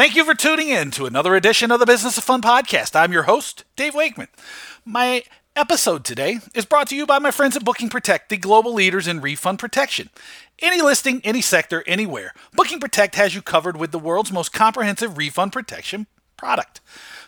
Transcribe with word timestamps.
Thank 0.00 0.16
you 0.16 0.24
for 0.24 0.34
tuning 0.34 0.70
in 0.70 0.90
to 0.92 1.04
another 1.04 1.34
edition 1.34 1.70
of 1.70 1.78
the 1.78 1.84
Business 1.84 2.16
of 2.16 2.24
Fun 2.24 2.40
podcast. 2.40 2.96
I'm 2.96 3.12
your 3.12 3.24
host, 3.24 3.64
Dave 3.76 3.94
Wakeman. 3.94 4.28
My 4.82 5.24
episode 5.54 6.06
today 6.06 6.38
is 6.54 6.64
brought 6.64 6.88
to 6.88 6.96
you 6.96 7.04
by 7.04 7.18
my 7.18 7.30
friends 7.30 7.54
at 7.54 7.66
Booking 7.66 7.90
Protect, 7.90 8.30
the 8.30 8.38
global 8.38 8.72
leaders 8.72 9.06
in 9.06 9.20
refund 9.20 9.58
protection. 9.58 10.08
Any 10.58 10.80
listing, 10.80 11.20
any 11.22 11.42
sector, 11.42 11.84
anywhere, 11.86 12.32
Booking 12.54 12.80
Protect 12.80 13.16
has 13.16 13.34
you 13.34 13.42
covered 13.42 13.76
with 13.76 13.92
the 13.92 13.98
world's 13.98 14.32
most 14.32 14.54
comprehensive 14.54 15.18
refund 15.18 15.52
protection 15.52 16.06
product. 16.38 16.80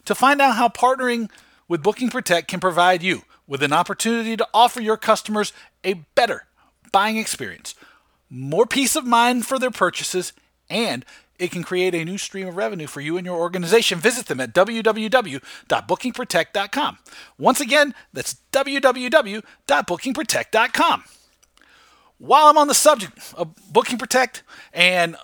To 0.07 0.15
find 0.15 0.41
out 0.41 0.57
how 0.57 0.69
partnering 0.69 1.31
with 1.69 1.83
Booking 1.83 2.09
Protect 2.09 2.49
can 2.49 2.59
provide 2.59 3.03
you 3.03 3.25
with 3.47 3.63
an 3.63 3.75
opportunity 3.75 4.35
to 4.35 4.49
offer 4.55 4.81
your 4.81 4.97
customers 4.97 5.53
a 5.85 5.93
better 6.15 6.47
buying 6.91 7.19
experience, 7.19 7.75
more 8.31 8.65
peace 8.65 8.97
of 8.97 9.05
mind 9.05 9.45
for 9.45 9.59
their 9.59 9.71
purchases, 9.71 10.33
and 10.71 11.05
it 11.43 11.51
can 11.51 11.65
create 11.65 11.93
a 11.93 12.05
new 12.05 12.19
stream 12.19 12.47
of 12.47 12.57
revenue 12.57 12.87
for 12.87 13.01
you 13.01 13.17
and 13.17 13.27
your 13.27 13.37
organization. 13.37 13.99
Visit 13.99 14.27
them 14.27 14.39
at 14.39 14.55
www.bookingprotect.com. 14.55 16.99
Once 17.37 17.61
again, 17.61 17.97
that's 18.13 18.37
www.bookingprotect.com. 18.53 21.05
While 22.19 22.47
I'm 22.47 22.57
on 22.57 22.69
the 22.69 22.75
subject 22.75 23.35
of 23.37 23.57
Booking 23.73 23.99
Protect 23.99 24.45
and 24.73 25.17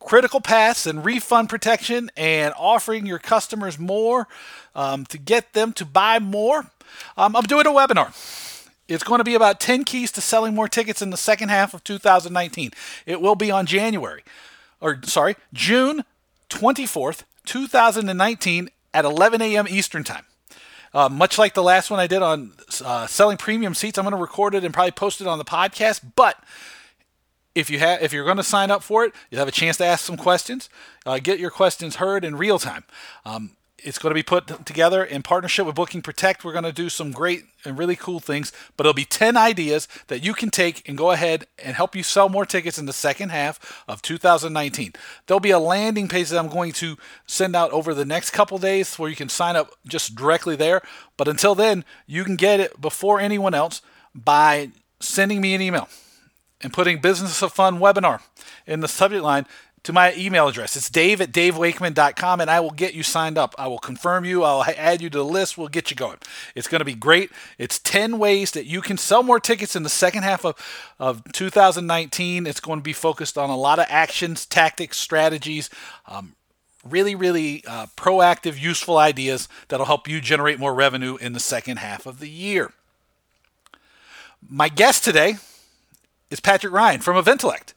critical 0.00 0.40
paths 0.40 0.86
and 0.86 1.04
refund 1.04 1.50
protection 1.50 2.10
and 2.16 2.54
offering 2.56 3.04
your 3.04 3.18
customers 3.18 3.78
more 3.78 4.28
um, 4.74 5.04
to 5.04 5.18
get 5.18 5.52
them 5.52 5.74
to 5.74 5.84
buy 5.84 6.20
more, 6.20 6.70
um, 7.18 7.36
I'm 7.36 7.42
doing 7.42 7.66
a 7.66 7.70
webinar. 7.70 8.16
It's 8.88 9.04
going 9.04 9.18
to 9.18 9.24
be 9.24 9.34
about 9.34 9.60
10 9.60 9.84
keys 9.84 10.10
to 10.12 10.22
selling 10.22 10.54
more 10.54 10.68
tickets 10.68 11.02
in 11.02 11.10
the 11.10 11.18
second 11.18 11.50
half 11.50 11.74
of 11.74 11.84
2019. 11.84 12.70
It 13.04 13.20
will 13.20 13.34
be 13.34 13.50
on 13.50 13.66
January 13.66 14.22
or 14.82 14.98
sorry, 15.04 15.36
June 15.54 16.04
24th, 16.50 17.22
2019 17.46 18.68
at 18.92 19.04
11 19.06 19.40
a.m. 19.40 19.66
Eastern 19.68 20.04
Time. 20.04 20.26
Uh, 20.92 21.08
much 21.08 21.38
like 21.38 21.54
the 21.54 21.62
last 21.62 21.90
one 21.90 21.98
I 21.98 22.06
did 22.06 22.20
on 22.20 22.52
uh, 22.84 23.06
selling 23.06 23.38
premium 23.38 23.74
seats, 23.74 23.96
I'm 23.96 24.04
going 24.04 24.12
to 24.12 24.20
record 24.20 24.54
it 24.54 24.62
and 24.62 24.74
probably 24.74 24.90
post 24.90 25.22
it 25.22 25.26
on 25.26 25.38
the 25.38 25.44
podcast. 25.44 26.02
But 26.14 26.36
if 27.54 27.70
you 27.70 27.78
have, 27.78 28.02
if 28.02 28.12
you're 28.12 28.26
going 28.26 28.36
to 28.36 28.42
sign 28.42 28.70
up 28.70 28.82
for 28.82 29.04
it, 29.04 29.14
you'll 29.30 29.38
have 29.38 29.48
a 29.48 29.52
chance 29.52 29.78
to 29.78 29.86
ask 29.86 30.04
some 30.04 30.18
questions, 30.18 30.68
uh, 31.06 31.18
get 31.18 31.38
your 31.38 31.50
questions 31.50 31.96
heard 31.96 32.24
in 32.24 32.36
real 32.36 32.58
time. 32.58 32.84
Um, 33.24 33.56
it's 33.84 33.98
going 33.98 34.10
to 34.10 34.14
be 34.14 34.22
put 34.22 34.64
together 34.64 35.04
in 35.04 35.22
partnership 35.22 35.66
with 35.66 35.74
Booking 35.74 36.02
Protect. 36.02 36.44
We're 36.44 36.52
going 36.52 36.64
to 36.64 36.72
do 36.72 36.88
some 36.88 37.10
great 37.10 37.44
and 37.64 37.76
really 37.76 37.96
cool 37.96 38.20
things, 38.20 38.52
but 38.76 38.86
it'll 38.86 38.94
be 38.94 39.04
10 39.04 39.36
ideas 39.36 39.88
that 40.06 40.24
you 40.24 40.34
can 40.34 40.50
take 40.50 40.88
and 40.88 40.96
go 40.96 41.10
ahead 41.10 41.46
and 41.62 41.74
help 41.74 41.96
you 41.96 42.02
sell 42.02 42.28
more 42.28 42.46
tickets 42.46 42.78
in 42.78 42.86
the 42.86 42.92
second 42.92 43.30
half 43.30 43.84
of 43.88 44.02
2019. 44.02 44.92
There'll 45.26 45.40
be 45.40 45.50
a 45.50 45.58
landing 45.58 46.08
page 46.08 46.28
that 46.30 46.38
I'm 46.38 46.48
going 46.48 46.72
to 46.72 46.96
send 47.26 47.56
out 47.56 47.70
over 47.72 47.94
the 47.94 48.04
next 48.04 48.30
couple 48.30 48.58
days 48.58 48.98
where 48.98 49.10
you 49.10 49.16
can 49.16 49.28
sign 49.28 49.56
up 49.56 49.72
just 49.86 50.14
directly 50.14 50.56
there. 50.56 50.82
But 51.16 51.28
until 51.28 51.54
then, 51.54 51.84
you 52.06 52.24
can 52.24 52.36
get 52.36 52.60
it 52.60 52.80
before 52.80 53.20
anyone 53.20 53.54
else 53.54 53.82
by 54.14 54.70
sending 55.00 55.40
me 55.40 55.54
an 55.54 55.60
email 55.60 55.88
and 56.60 56.72
putting 56.72 57.00
Business 57.00 57.42
of 57.42 57.52
Fun 57.52 57.78
webinar 57.78 58.20
in 58.66 58.80
the 58.80 58.88
subject 58.88 59.22
line 59.22 59.46
to 59.84 59.92
my 59.92 60.14
email 60.14 60.46
address. 60.46 60.76
It's 60.76 60.88
dave 60.88 61.20
at 61.20 61.32
davewakeman.com, 61.32 62.40
and 62.40 62.50
I 62.50 62.60
will 62.60 62.70
get 62.70 62.94
you 62.94 63.02
signed 63.02 63.36
up. 63.36 63.54
I 63.58 63.66
will 63.66 63.78
confirm 63.78 64.24
you. 64.24 64.44
I'll 64.44 64.64
add 64.64 65.02
you 65.02 65.10
to 65.10 65.18
the 65.18 65.24
list. 65.24 65.58
We'll 65.58 65.68
get 65.68 65.90
you 65.90 65.96
going. 65.96 66.18
It's 66.54 66.68
going 66.68 66.80
to 66.80 66.84
be 66.84 66.94
great. 66.94 67.30
It's 67.58 67.78
10 67.80 68.18
ways 68.18 68.52
that 68.52 68.66
you 68.66 68.80
can 68.80 68.96
sell 68.96 69.22
more 69.22 69.40
tickets 69.40 69.74
in 69.74 69.82
the 69.82 69.88
second 69.88 70.22
half 70.22 70.44
of, 70.44 70.56
of 71.00 71.24
2019. 71.32 72.46
It's 72.46 72.60
going 72.60 72.78
to 72.78 72.84
be 72.84 72.92
focused 72.92 73.36
on 73.36 73.50
a 73.50 73.56
lot 73.56 73.80
of 73.80 73.86
actions, 73.88 74.46
tactics, 74.46 74.98
strategies. 74.98 75.68
Um, 76.06 76.36
really, 76.88 77.14
really 77.14 77.64
uh, 77.66 77.86
proactive, 77.96 78.60
useful 78.60 78.98
ideas 78.98 79.48
that'll 79.68 79.86
help 79.86 80.06
you 80.06 80.20
generate 80.20 80.60
more 80.60 80.74
revenue 80.74 81.16
in 81.16 81.32
the 81.32 81.40
second 81.40 81.78
half 81.78 82.06
of 82.06 82.20
the 82.20 82.28
year. 82.28 82.72
My 84.48 84.68
guest 84.68 85.04
today 85.04 85.36
is 86.30 86.40
Patrick 86.40 86.72
Ryan 86.72 87.00
from 87.00 87.22
Eventellect. 87.22 87.74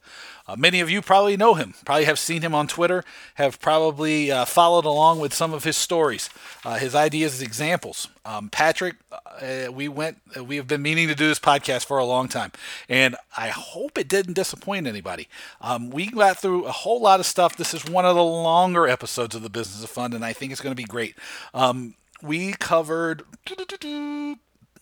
Uh, 0.48 0.56
many 0.56 0.80
of 0.80 0.90
you 0.90 1.02
probably 1.02 1.36
know 1.36 1.56
him, 1.56 1.74
probably 1.86 2.06
have 2.06 2.20
seen 2.20 2.42
him 2.42 2.54
on 2.54 2.68
Twitter, 2.68 3.04
have 3.36 3.60
probably 3.60 4.32
uh, 4.32 4.46
followed 4.46 4.86
along 4.86 5.20
with 5.20 5.34
some 5.34 5.54
of 5.54 5.64
his 5.64 5.76
stories, 5.76 6.30
uh, 6.64 6.76
his 6.76 6.94
ideas, 6.94 7.34
his 7.34 7.42
examples. 7.42 8.10
Um, 8.26 8.50
Patrick, 8.50 8.96
uh, 9.12 9.72
we 9.72 9.88
went, 9.88 10.22
uh, 10.38 10.44
we 10.44 10.58
have 10.58 10.68
been 10.68 10.84
meaning 10.84 11.08
to 11.08 11.16
do 11.16 11.28
this 11.28 11.40
podcast 11.40 11.86
for 11.86 11.98
a 11.98 12.06
long 12.06 12.28
time, 12.28 12.52
and 12.88 13.16
I 13.36 13.48
hope 13.50 13.98
it 13.98 14.08
didn't 14.08 14.34
disappoint 14.34 14.86
anybody. 14.86 15.28
Um, 15.62 15.90
we 15.90 16.08
got 16.08 16.38
through 16.38 16.66
a 16.66 16.72
whole 16.72 17.02
lot 17.02 17.20
of 17.20 17.26
stuff. 17.26 17.58
This 17.58 17.74
is 17.74 17.86
one 17.86 18.06
of 18.06 18.16
the 18.16 18.24
longer 18.24 18.88
episodes 18.88 19.36
of 19.36 19.42
the 19.42 19.50
Business 19.50 19.84
of 19.84 19.90
Fun, 19.90 20.14
and 20.14 20.24
I 20.24 20.34
think 20.34 20.52
it's 20.52 20.62
going 20.62 20.76
to 20.76 20.82
be 20.82 20.84
great. 20.84 21.16
Um, 21.54 21.96
we 22.22 22.54
covered 22.54 23.24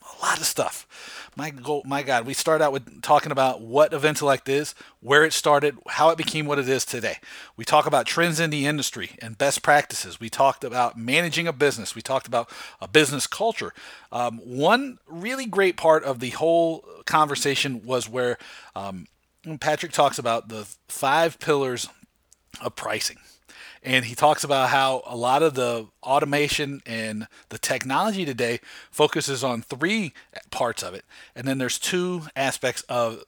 a 0.04 0.26
lot 0.26 0.40
of 0.40 0.46
stuff 0.46 0.88
my 1.36 1.50
goal, 1.50 1.82
my 1.86 2.04
God, 2.04 2.26
we 2.26 2.34
start 2.34 2.62
out 2.62 2.72
with 2.72 3.02
talking 3.02 3.32
about 3.32 3.62
what 3.62 3.92
Eventellect 3.92 4.48
is, 4.50 4.76
where 5.02 5.24
it 5.24 5.34
started, 5.34 5.78
how 5.88 6.10
it 6.10 6.18
became 6.18 6.46
what 6.46 6.60
it 6.60 6.70
is 6.70 6.86
today. 6.86 7.18
We 7.58 7.66
talk 7.66 7.86
about 7.86 8.06
trends 8.06 8.40
in 8.40 8.50
the 8.50 8.66
industry 8.66 9.12
and 9.20 9.38
best 9.38 9.64
practices. 9.64 10.20
We 10.20 10.30
talked 10.30 10.64
about 10.64 10.98
managing 10.98 11.48
a 11.48 11.54
business. 11.54 11.96
We 11.96 12.02
talked 12.02 12.28
about 12.28 12.52
a 12.82 12.88
business 12.88 13.28
culture. 13.28 13.74
Um, 14.12 14.40
one 14.40 15.00
really 15.08 15.46
great 15.46 15.78
part 15.78 16.04
of 16.04 16.20
the 16.20 16.30
whole 16.32 16.86
conversation 17.06 17.84
was 17.84 18.08
where 18.08 18.38
um, 18.76 19.08
Patrick 19.60 19.92
talks 19.92 20.20
about 20.20 20.50
the 20.50 20.68
five 20.88 21.40
pillars 21.40 21.90
of 22.62 22.76
pricing 22.76 23.18
and 23.84 24.06
he 24.06 24.16
talks 24.16 24.44
about 24.44 24.70
how 24.70 25.04
a 25.06 25.16
lot 25.16 25.44
of 25.44 25.56
the 25.56 25.88
automation 26.02 26.82
and 26.86 27.28
the 27.50 27.58
technology 27.58 28.26
today 28.26 28.60
focuses 28.90 29.44
on 29.44 29.62
three 29.62 30.14
parts 30.52 30.82
of 30.82 30.94
it. 30.94 31.04
And 31.36 31.48
then 31.48 31.58
there's 31.58 31.78
two 31.78 32.24
aspects 32.36 32.84
of 32.84 33.24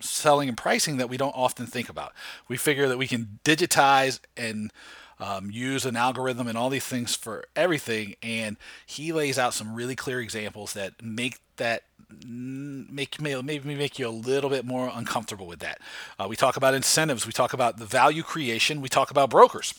selling 0.00 0.48
and 0.48 0.58
pricing 0.58 0.96
that 0.96 1.08
we 1.08 1.16
don't 1.16 1.36
often 1.36 1.66
think 1.66 1.88
about. 1.88 2.12
We 2.48 2.56
figure 2.56 2.88
that 2.88 2.98
we 2.98 3.06
can 3.06 3.38
digitize 3.44 4.18
and 4.36 4.72
um, 5.20 5.50
use 5.50 5.84
an 5.84 5.96
algorithm 5.96 6.48
and 6.48 6.58
all 6.58 6.70
these 6.70 6.86
things 6.86 7.14
for 7.14 7.44
everything. 7.54 8.16
And 8.22 8.56
he 8.86 9.12
lays 9.12 9.38
out 9.38 9.54
some 9.54 9.74
really 9.74 9.94
clear 9.96 10.20
examples 10.20 10.72
that 10.72 11.02
make 11.02 11.38
that 11.56 11.84
make 12.26 13.20
maybe 13.20 13.74
make 13.74 13.98
you 13.98 14.08
a 14.08 14.10
little 14.10 14.50
bit 14.50 14.64
more 14.64 14.90
uncomfortable 14.92 15.46
with 15.46 15.60
that. 15.60 15.78
Uh, 16.18 16.26
we 16.28 16.36
talk 16.36 16.56
about 16.56 16.74
incentives. 16.74 17.26
We 17.26 17.32
talk 17.32 17.52
about 17.52 17.78
the 17.78 17.84
value 17.84 18.22
creation. 18.22 18.80
We 18.80 18.88
talk 18.88 19.10
about 19.10 19.30
brokers. 19.30 19.74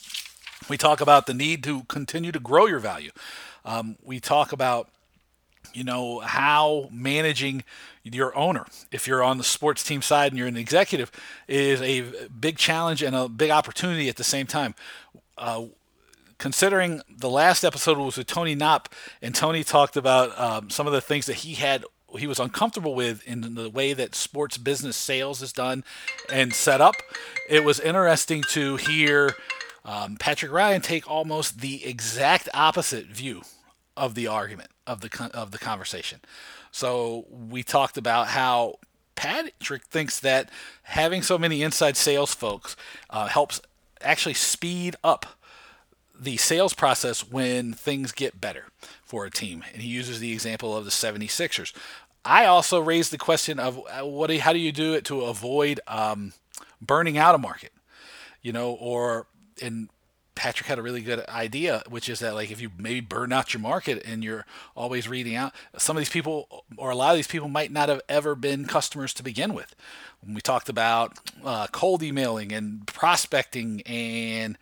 We 0.70 0.78
talk 0.78 1.02
about 1.02 1.25
the 1.25 1.34
need 1.34 1.64
to 1.64 1.84
continue 1.84 2.31
to 2.31 2.40
grow 2.40 2.66
your 2.68 2.80
value. 2.80 3.12
Um, 3.66 3.97
we 4.03 4.20
talk 4.20 4.52
about 4.52 4.90
you 5.74 5.84
know 5.84 6.20
how 6.20 6.90
managing 6.91 7.64
your 8.03 8.36
owner 8.36 8.66
if 8.91 9.08
you're 9.08 9.24
on 9.24 9.38
the 9.38 9.44
sports 9.44 9.84
team 9.84 10.02
side 10.02 10.31
and 10.31 10.38
you're 10.38 10.47
an 10.47 10.58
executive 10.58 11.12
is 11.47 11.81
a 11.81 12.28
big 12.28 12.58
challenge 12.58 13.03
and 13.03 13.16
a 13.16 13.30
big 13.30 13.52
opportunity 13.52 14.09
at 14.09 14.16
the 14.16 14.24
same 14.24 14.47
time 14.47 14.74
uh, 15.38 15.64
considering 16.41 17.03
the 17.08 17.30
last 17.30 17.64
episode 17.64 18.00
was 18.00 18.18
with 18.18 18.25
Tony 18.25 18.56
Knopp, 18.56 18.90
and 19.22 19.36
Tony 19.36 19.64
talked 19.64 19.96
about 19.96 20.38
um, 20.40 20.72
some 20.72 20.88
of 20.88 20.94
the 20.94 21.00
things 21.00 21.28
that 21.28 21.36
he 21.36 21.53
had 21.53 21.86
he 22.18 22.28
was 22.28 22.40
uncomfortable 22.40 22.96
with 22.96 23.26
in 23.28 23.56
the 23.56 23.70
way 23.70 23.94
that 23.94 24.16
sports 24.16 24.58
business 24.58 24.98
sales 24.98 25.42
is 25.42 25.54
done 25.54 25.84
and 26.32 26.54
set 26.54 26.82
up. 26.82 26.96
It 27.50 27.64
was 27.64 27.80
interesting 27.80 28.44
to 28.50 28.78
hear 28.78 29.36
um, 29.85 30.18
Patrick 30.18 30.52
Ryan 30.52 30.82
take 30.82 31.09
almost 31.09 31.59
the 31.59 31.85
exact 31.85 32.50
opposite 32.53 33.08
view 33.08 33.41
of 33.97 34.16
the 34.16 34.28
argument 34.28 34.70
of 34.88 35.02
the 35.02 35.32
of 35.34 35.52
the 35.52 35.58
conversation. 35.58 36.20
So 36.72 37.26
we 37.30 37.64
talked 37.64 37.97
about 37.97 38.28
how 38.28 38.76
Patrick 39.16 39.84
thinks 39.85 40.20
that 40.20 40.50
having 40.84 41.22
so 41.22 41.38
many 41.38 41.62
inside 41.62 41.97
sales 41.97 42.34
folks 42.34 42.76
uh, 43.09 43.28
helps 43.28 43.62
actually 44.02 44.34
speed 44.34 44.96
up 45.03 45.26
the 46.20 46.38
sales 46.38 46.74
process 46.74 47.28
when 47.28 47.74
things 47.74 48.12
get 48.12 48.40
better 48.40 48.66
for 49.03 49.26
a 49.26 49.32
team. 49.32 49.64
And 49.74 49.82
he 49.82 49.90
uses 49.90 50.20
the 50.20 50.32
example 50.32 50.76
of 50.76 50.85
the 50.85 50.91
76ers. 50.91 51.74
I 52.23 52.46
also 52.46 52.79
raised 52.79 53.12
the 53.12 53.18
question 53.18 53.59
of 53.59 53.79
uh, 53.79 54.06
what 54.06 54.28
do, 54.28 54.38
how 54.40 54.53
do 54.53 54.59
you 54.59 54.72
do 54.72 54.94
it 54.94 55.06
to 55.06 55.22
avoid 55.22 55.79
um, 55.88 56.34
burning 56.79 57.18
out 57.18 57.35
a 57.35 57.38
market, 57.38 57.72
you 58.41 58.52
know, 58.52 58.72
or 58.73 59.28
and 59.62 59.90
Patrick 60.35 60.68
had 60.68 60.79
a 60.79 60.82
really 60.82 61.02
good 61.02 61.28
idea, 61.28 61.84
which 61.90 62.09
is 62.09 62.20
that 62.20 62.34
like 62.34 62.52
if 62.52 62.62
you 62.62 62.72
maybe 62.78 63.00
burn 63.00 63.34
out 63.34 63.53
your 63.53 63.62
market 63.62 64.02
and 64.06 64.23
you're 64.23 64.46
always 64.76 65.08
reading 65.08 65.35
out, 65.35 65.53
some 65.78 65.97
of 65.97 66.02
these 66.02 66.09
people 66.09 66.64
or 66.78 66.90
a 66.90 66.96
lot 66.96 67.12
of 67.12 67.18
these 67.18 67.28
people 67.28 67.47
might 67.47 67.72
not 67.72 67.90
have 67.90 68.02
ever 68.08 68.34
been 68.35 68.66
customers 68.66 69.14
to 69.16 69.23
begin 69.23 69.53
with. 69.53 69.76
When 70.22 70.34
we 70.34 70.41
talked 70.41 70.70
about 70.70 71.18
uh, 71.44 71.68
cold 71.68 72.02
emailing 72.02 72.52
and 72.52 72.88
prospecting 72.88 73.82
and 73.82 74.58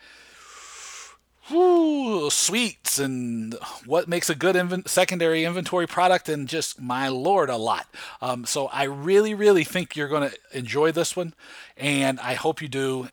whoo, 1.49 2.29
suites 2.29 2.99
and 2.99 3.55
what 3.85 4.07
makes 4.07 4.29
a 4.29 4.35
good 4.35 4.55
inv- 4.55 4.87
secondary 4.87 5.43
inventory 5.45 5.87
product 5.87 6.29
and 6.29 6.47
just 6.47 6.81
my 6.81 7.07
lord 7.07 7.49
a 7.49 7.57
lot. 7.57 7.87
Um, 8.21 8.45
so 8.45 8.67
i 8.67 8.83
really 8.83 9.33
really 9.33 9.63
think 9.63 9.95
you're 9.95 10.07
going 10.07 10.29
to 10.29 10.37
enjoy 10.57 10.91
this 10.91 11.15
one 11.15 11.33
and 11.77 12.19
i 12.19 12.33
hope 12.33 12.61
you 12.61 12.67
do. 12.67 13.09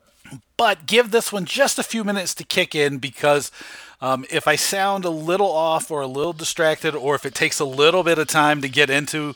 But 0.56 0.86
give 0.86 1.12
this 1.12 1.32
one 1.32 1.44
just 1.44 1.78
a 1.78 1.84
few 1.84 2.02
minutes 2.02 2.34
to 2.34 2.44
kick 2.44 2.74
in 2.74 2.98
because 2.98 3.52
um, 4.00 4.24
if 4.30 4.46
I 4.46 4.56
sound 4.56 5.04
a 5.04 5.10
little 5.10 5.50
off 5.50 5.90
or 5.90 6.02
a 6.02 6.06
little 6.06 6.32
distracted, 6.32 6.94
or 6.94 7.14
if 7.14 7.24
it 7.24 7.34
takes 7.34 7.60
a 7.60 7.64
little 7.64 8.02
bit 8.02 8.18
of 8.18 8.28
time 8.28 8.60
to 8.62 8.68
get 8.68 8.90
into 8.90 9.34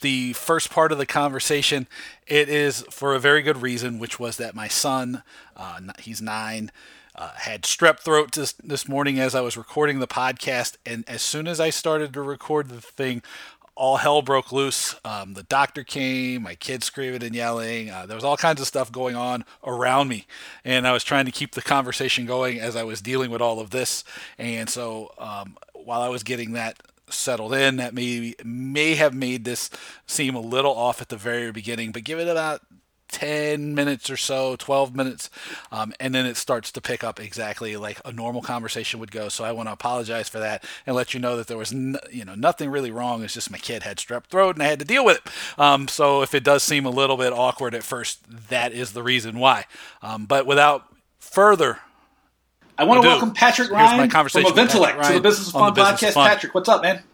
the 0.00 0.34
first 0.34 0.70
part 0.70 0.92
of 0.92 0.98
the 0.98 1.06
conversation, 1.06 1.86
it 2.26 2.48
is 2.48 2.82
for 2.90 3.14
a 3.14 3.18
very 3.18 3.40
good 3.40 3.62
reason, 3.62 3.98
which 3.98 4.20
was 4.20 4.36
that 4.36 4.54
my 4.54 4.68
son, 4.68 5.22
uh, 5.56 5.80
he's 5.98 6.20
nine, 6.20 6.70
uh, 7.14 7.30
had 7.36 7.62
strep 7.62 8.00
throat 8.00 8.32
this, 8.32 8.52
this 8.52 8.88
morning 8.88 9.20
as 9.20 9.34
I 9.34 9.40
was 9.40 9.56
recording 9.56 10.00
the 10.00 10.06
podcast. 10.06 10.76
And 10.84 11.04
as 11.08 11.22
soon 11.22 11.46
as 11.46 11.60
I 11.60 11.70
started 11.70 12.12
to 12.14 12.22
record 12.22 12.68
the 12.68 12.80
thing, 12.80 13.22
all 13.76 13.96
hell 13.96 14.22
broke 14.22 14.52
loose. 14.52 14.94
Um, 15.04 15.34
the 15.34 15.42
doctor 15.42 15.82
came, 15.82 16.42
my 16.42 16.54
kids 16.54 16.86
screaming 16.86 17.22
and 17.22 17.34
yelling. 17.34 17.90
Uh, 17.90 18.06
there 18.06 18.14
was 18.14 18.24
all 18.24 18.36
kinds 18.36 18.60
of 18.60 18.66
stuff 18.66 18.90
going 18.92 19.16
on 19.16 19.44
around 19.64 20.08
me, 20.08 20.26
and 20.64 20.86
I 20.86 20.92
was 20.92 21.02
trying 21.02 21.24
to 21.26 21.32
keep 21.32 21.52
the 21.52 21.62
conversation 21.62 22.26
going 22.26 22.60
as 22.60 22.76
I 22.76 22.84
was 22.84 23.00
dealing 23.00 23.30
with 23.30 23.40
all 23.40 23.60
of 23.60 23.70
this. 23.70 24.04
And 24.38 24.70
so, 24.70 25.12
um, 25.18 25.56
while 25.74 26.02
I 26.02 26.08
was 26.08 26.22
getting 26.22 26.52
that 26.52 26.80
settled 27.10 27.54
in, 27.54 27.76
that 27.76 27.94
may 27.94 28.34
may 28.44 28.94
have 28.94 29.14
made 29.14 29.44
this 29.44 29.70
seem 30.06 30.34
a 30.34 30.40
little 30.40 30.74
off 30.74 31.02
at 31.02 31.08
the 31.08 31.16
very 31.16 31.50
beginning. 31.50 31.90
But 31.92 32.04
give 32.04 32.18
it 32.18 32.28
about 32.28 32.62
10 33.14 33.76
minutes 33.76 34.10
or 34.10 34.16
so, 34.16 34.56
12 34.56 34.96
minutes, 34.96 35.30
um, 35.70 35.92
and 36.00 36.12
then 36.12 36.26
it 36.26 36.36
starts 36.36 36.72
to 36.72 36.80
pick 36.80 37.04
up 37.04 37.20
exactly 37.20 37.76
like 37.76 38.00
a 38.04 38.10
normal 38.10 38.42
conversation 38.42 38.98
would 38.98 39.12
go. 39.12 39.28
So 39.28 39.44
I 39.44 39.52
want 39.52 39.68
to 39.68 39.72
apologize 39.72 40.28
for 40.28 40.40
that 40.40 40.64
and 40.84 40.96
let 40.96 41.14
you 41.14 41.20
know 41.20 41.36
that 41.36 41.46
there 41.46 41.56
was, 41.56 41.72
n- 41.72 41.96
you 42.10 42.24
know, 42.24 42.34
nothing 42.34 42.70
really 42.70 42.90
wrong. 42.90 43.22
It's 43.22 43.34
just 43.34 43.52
my 43.52 43.58
kid 43.58 43.84
had 43.84 43.98
strep 43.98 44.24
throat 44.24 44.56
and 44.56 44.64
I 44.64 44.66
had 44.66 44.80
to 44.80 44.84
deal 44.84 45.04
with 45.04 45.18
it. 45.18 45.32
Um, 45.60 45.86
so 45.86 46.22
if 46.22 46.34
it 46.34 46.42
does 46.42 46.64
seem 46.64 46.86
a 46.86 46.90
little 46.90 47.16
bit 47.16 47.32
awkward 47.32 47.76
at 47.76 47.84
first, 47.84 48.18
that 48.48 48.72
is 48.72 48.94
the 48.94 49.02
reason 49.04 49.38
why. 49.38 49.66
Um, 50.02 50.26
but 50.26 50.44
without 50.44 50.84
further 51.20 51.78
I 52.76 52.82
want 52.82 53.02
to 53.02 53.08
welcome 53.08 53.30
Patrick 53.30 53.70
Ryan 53.70 54.10
from 54.10 54.42
Eventellect 54.42 55.06
to 55.06 55.12
the 55.12 55.20
Business 55.20 55.52
Fun 55.52 55.72
Podcast. 55.72 56.14
Fun. 56.14 56.28
Patrick, 56.28 56.52
what's 56.52 56.68
up, 56.68 56.82
man? 56.82 57.04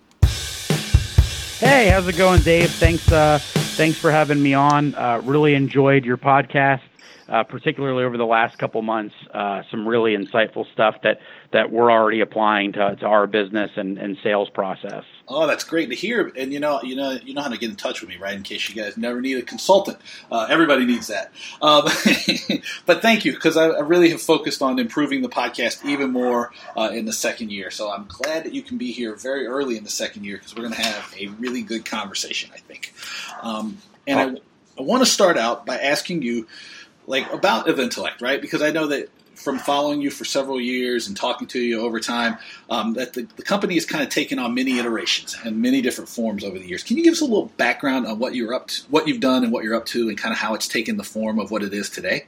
Hey, 1.58 1.88
how's 1.91 2.08
it 2.08 2.17
going, 2.17 2.41
Dave? 2.41 2.70
Thanks, 2.70 3.12
uh, 3.12 3.38
thanks 3.80 3.98
for 3.98 4.12
having 4.12 4.42
me 4.42 4.52
on. 4.52 4.94
Uh, 4.94 5.22
really 5.24 5.54
enjoyed 5.54 6.04
your 6.04 6.18
podcast, 6.18 6.82
uh, 7.30 7.44
particularly 7.44 8.04
over 8.04 8.16
the 8.16 8.26
last 8.26 8.58
couple 8.58 8.82
months. 8.82 9.14
Uh, 9.32 9.62
some 9.70 9.86
really 9.86 10.16
insightful 10.16 10.70
stuff 10.72 10.96
that 11.02 11.20
that 11.52 11.70
we're 11.70 11.90
already 11.90 12.20
applying 12.20 12.72
to, 12.72 12.96
to 12.96 13.06
our 13.06 13.26
business 13.26 13.70
and, 13.76 13.98
and 13.98 14.16
sales 14.22 14.48
process. 14.50 15.04
Oh, 15.28 15.46
that's 15.46 15.64
great 15.64 15.90
to 15.90 15.96
hear. 15.96 16.30
And 16.36 16.52
you 16.52 16.60
know, 16.60 16.80
you 16.82 16.96
know, 16.96 17.12
you 17.12 17.34
know 17.34 17.42
how 17.42 17.48
to 17.48 17.58
get 17.58 17.70
in 17.70 17.76
touch 17.76 18.00
with 18.00 18.10
me, 18.10 18.16
right? 18.16 18.34
In 18.34 18.42
case 18.42 18.68
you 18.68 18.80
guys 18.80 18.96
never 18.96 19.20
need 19.20 19.38
a 19.38 19.42
consultant, 19.42 19.98
uh, 20.30 20.46
everybody 20.50 20.84
needs 20.84 21.06
that. 21.06 21.32
Um, 21.62 21.84
but 22.86 23.02
thank 23.02 23.24
you 23.24 23.32
because 23.32 23.56
I, 23.56 23.66
I, 23.68 23.80
really 23.80 24.10
have 24.10 24.22
focused 24.22 24.62
on 24.62 24.78
improving 24.78 25.22
the 25.22 25.28
podcast 25.28 25.84
even 25.84 26.10
more 26.10 26.52
uh, 26.76 26.90
in 26.92 27.04
the 27.04 27.12
second 27.12 27.50
year. 27.50 27.70
So 27.70 27.90
I'm 27.90 28.06
glad 28.06 28.44
that 28.44 28.54
you 28.54 28.62
can 28.62 28.76
be 28.76 28.92
here 28.92 29.14
very 29.14 29.46
early 29.46 29.76
in 29.76 29.84
the 29.84 29.90
second 29.90 30.24
year 30.24 30.36
because 30.36 30.54
we're 30.54 30.62
going 30.62 30.74
to 30.74 30.82
have 30.82 31.14
a 31.18 31.28
really 31.28 31.62
good 31.62 31.84
conversation, 31.84 32.50
I 32.54 32.58
think. 32.58 32.92
Um, 33.42 33.78
and 34.06 34.38
oh. 34.38 34.40
I, 34.78 34.80
I 34.80 34.82
want 34.82 35.02
to 35.04 35.10
start 35.10 35.36
out 35.36 35.66
by 35.66 35.78
asking 35.78 36.22
you, 36.22 36.46
like, 37.06 37.32
about 37.32 37.67
Eventellect, 37.67 38.20
right? 38.20 38.41
Because 38.41 38.62
I 38.62 38.70
know 38.70 38.87
that 38.88 39.08
from 39.41 39.58
following 39.58 40.00
you 40.00 40.11
for 40.11 40.25
several 40.25 40.61
years 40.61 41.08
and 41.08 41.17
talking 41.17 41.49
to 41.49 41.58
you 41.58 41.81
over 41.81 41.99
time 41.99 42.37
um, 42.69 42.93
that 42.94 43.14
the, 43.14 43.23
the, 43.37 43.43
company 43.43 43.75
has 43.75 43.87
kind 43.87 44.05
of 44.05 44.11
taken 44.11 44.38
on 44.38 44.55
many 44.55 44.79
iterations 44.79 45.37
and 45.44 45.62
many 45.62 45.81
different 45.81 46.11
forms 46.11 46.44
over 46.44 46.58
the 46.58 46.67
years. 46.67 46.82
Can 46.82 46.99
you 46.99 47.05
give 47.05 47.12
us 47.12 47.20
a 47.20 47.25
little 47.25 47.47
background 47.56 48.06
on 48.06 48.19
what 48.19 48.35
you're 48.35 48.52
up 48.52 48.69
to, 48.69 48.82
what 48.91 49.08
you've 49.08 49.20
done, 49.20 49.43
and 49.43 49.52
what 49.52 49.64
you're 49.64 49.75
up 49.75 49.87
to, 49.87 50.08
and 50.08 50.19
kind 50.19 50.32
of 50.32 50.38
how 50.38 50.55
it's 50.55 50.69
taken 50.69 50.99
the 50.99 51.05
form 51.05 51.38
of 51.38 51.50
what 51.50 51.62
it 51.62 51.73
is 51.73 51.88
today? 51.88 52.26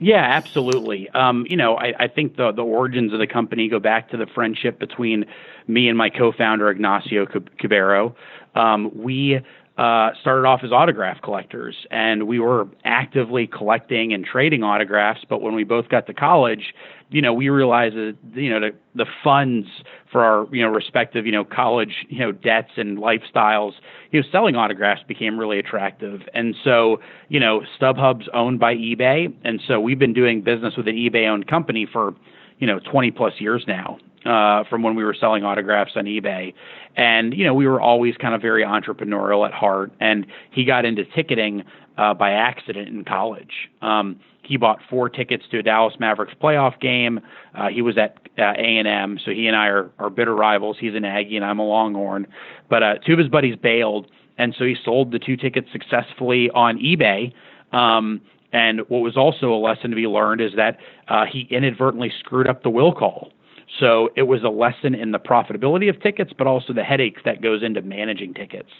Yeah, 0.00 0.22
absolutely. 0.22 1.08
Um, 1.10 1.44
you 1.48 1.56
know, 1.56 1.76
I, 1.76 1.92
I, 1.98 2.08
think 2.08 2.36
the 2.36 2.52
the 2.52 2.62
origins 2.62 3.12
of 3.12 3.18
the 3.18 3.26
company 3.26 3.68
go 3.68 3.80
back 3.80 4.10
to 4.10 4.16
the 4.16 4.26
friendship 4.26 4.78
between 4.78 5.24
me 5.66 5.88
and 5.88 5.98
my 5.98 6.08
co-founder 6.08 6.70
Ignacio 6.70 7.26
Cabero. 7.58 8.14
Um, 8.54 8.92
we 8.94 9.40
uh, 9.78 10.10
started 10.20 10.44
off 10.44 10.60
as 10.64 10.72
autograph 10.72 11.22
collectors, 11.22 11.86
and 11.92 12.26
we 12.26 12.40
were 12.40 12.66
actively 12.84 13.46
collecting 13.46 14.12
and 14.12 14.24
trading 14.24 14.64
autographs. 14.64 15.20
But 15.28 15.40
when 15.40 15.54
we 15.54 15.62
both 15.62 15.88
got 15.88 16.08
to 16.08 16.14
college, 16.14 16.74
you 17.10 17.22
know, 17.22 17.32
we 17.32 17.48
realized 17.48 17.94
that 17.94 18.16
you 18.34 18.50
know 18.50 18.58
the, 18.58 18.70
the 18.96 19.06
funds 19.22 19.68
for 20.10 20.24
our 20.24 20.48
you 20.52 20.62
know 20.62 20.68
respective 20.68 21.26
you 21.26 21.32
know 21.32 21.44
college 21.44 22.06
you 22.08 22.18
know 22.18 22.32
debts 22.32 22.72
and 22.76 22.98
lifestyles, 22.98 23.74
you 24.10 24.20
know, 24.20 24.26
selling 24.32 24.56
autographs 24.56 25.02
became 25.06 25.38
really 25.38 25.60
attractive. 25.60 26.22
And 26.34 26.56
so, 26.64 27.00
you 27.28 27.38
know, 27.38 27.62
StubHub's 27.80 28.28
owned 28.34 28.58
by 28.58 28.74
eBay, 28.74 29.32
and 29.44 29.60
so 29.68 29.78
we've 29.78 29.98
been 29.98 30.12
doing 30.12 30.42
business 30.42 30.74
with 30.76 30.88
an 30.88 30.96
eBay-owned 30.96 31.46
company 31.46 31.86
for 31.90 32.16
you 32.58 32.66
know 32.66 32.80
20 32.80 33.12
plus 33.12 33.34
years 33.38 33.62
now 33.68 33.96
uh, 34.24 34.64
from 34.68 34.82
when 34.82 34.94
we 34.94 35.04
were 35.04 35.14
selling 35.18 35.44
autographs 35.44 35.92
on 35.96 36.04
eBay. 36.04 36.54
And, 36.96 37.32
you 37.34 37.44
know, 37.44 37.54
we 37.54 37.66
were 37.66 37.80
always 37.80 38.16
kind 38.16 38.34
of 38.34 38.42
very 38.42 38.64
entrepreneurial 38.64 39.46
at 39.46 39.52
heart. 39.52 39.92
And 40.00 40.26
he 40.50 40.64
got 40.64 40.84
into 40.84 41.04
ticketing 41.04 41.64
uh, 41.96 42.14
by 42.14 42.32
accident 42.32 42.88
in 42.88 43.04
college. 43.04 43.70
Um, 43.82 44.20
he 44.42 44.56
bought 44.56 44.78
four 44.88 45.10
tickets 45.10 45.44
to 45.50 45.58
a 45.58 45.62
Dallas 45.62 45.94
Mavericks 46.00 46.32
playoff 46.42 46.80
game. 46.80 47.20
Uh, 47.54 47.68
he 47.68 47.82
was 47.82 47.98
at 47.98 48.16
uh, 48.38 48.54
A&M, 48.56 49.18
so 49.24 49.30
he 49.30 49.46
and 49.46 49.54
I 49.54 49.66
are, 49.66 49.90
are 49.98 50.08
bitter 50.08 50.34
rivals. 50.34 50.78
He's 50.80 50.94
an 50.94 51.04
Aggie 51.04 51.36
and 51.36 51.44
I'm 51.44 51.58
a 51.58 51.66
Longhorn. 51.66 52.26
But 52.70 52.82
uh, 52.82 52.94
two 53.06 53.12
of 53.12 53.18
his 53.18 53.28
buddies 53.28 53.56
bailed, 53.56 54.06
and 54.38 54.54
so 54.58 54.64
he 54.64 54.74
sold 54.84 55.12
the 55.12 55.18
two 55.18 55.36
tickets 55.36 55.68
successfully 55.70 56.50
on 56.50 56.78
eBay. 56.78 57.32
Um, 57.72 58.22
and 58.52 58.80
what 58.88 59.00
was 59.00 59.16
also 59.16 59.52
a 59.52 59.60
lesson 59.60 59.90
to 59.90 59.96
be 59.96 60.06
learned 60.06 60.40
is 60.40 60.52
that 60.56 60.78
uh, 61.08 61.26
he 61.30 61.46
inadvertently 61.50 62.10
screwed 62.18 62.48
up 62.48 62.62
the 62.62 62.70
will 62.70 62.92
call. 62.92 63.32
So 63.78 64.10
it 64.16 64.22
was 64.22 64.42
a 64.42 64.48
lesson 64.48 64.94
in 64.94 65.12
the 65.12 65.18
profitability 65.18 65.88
of 65.88 66.00
tickets, 66.02 66.32
but 66.36 66.46
also 66.46 66.72
the 66.72 66.84
headaches 66.84 67.22
that 67.24 67.42
goes 67.42 67.62
into 67.62 67.82
managing 67.82 68.34
tickets. 68.34 68.70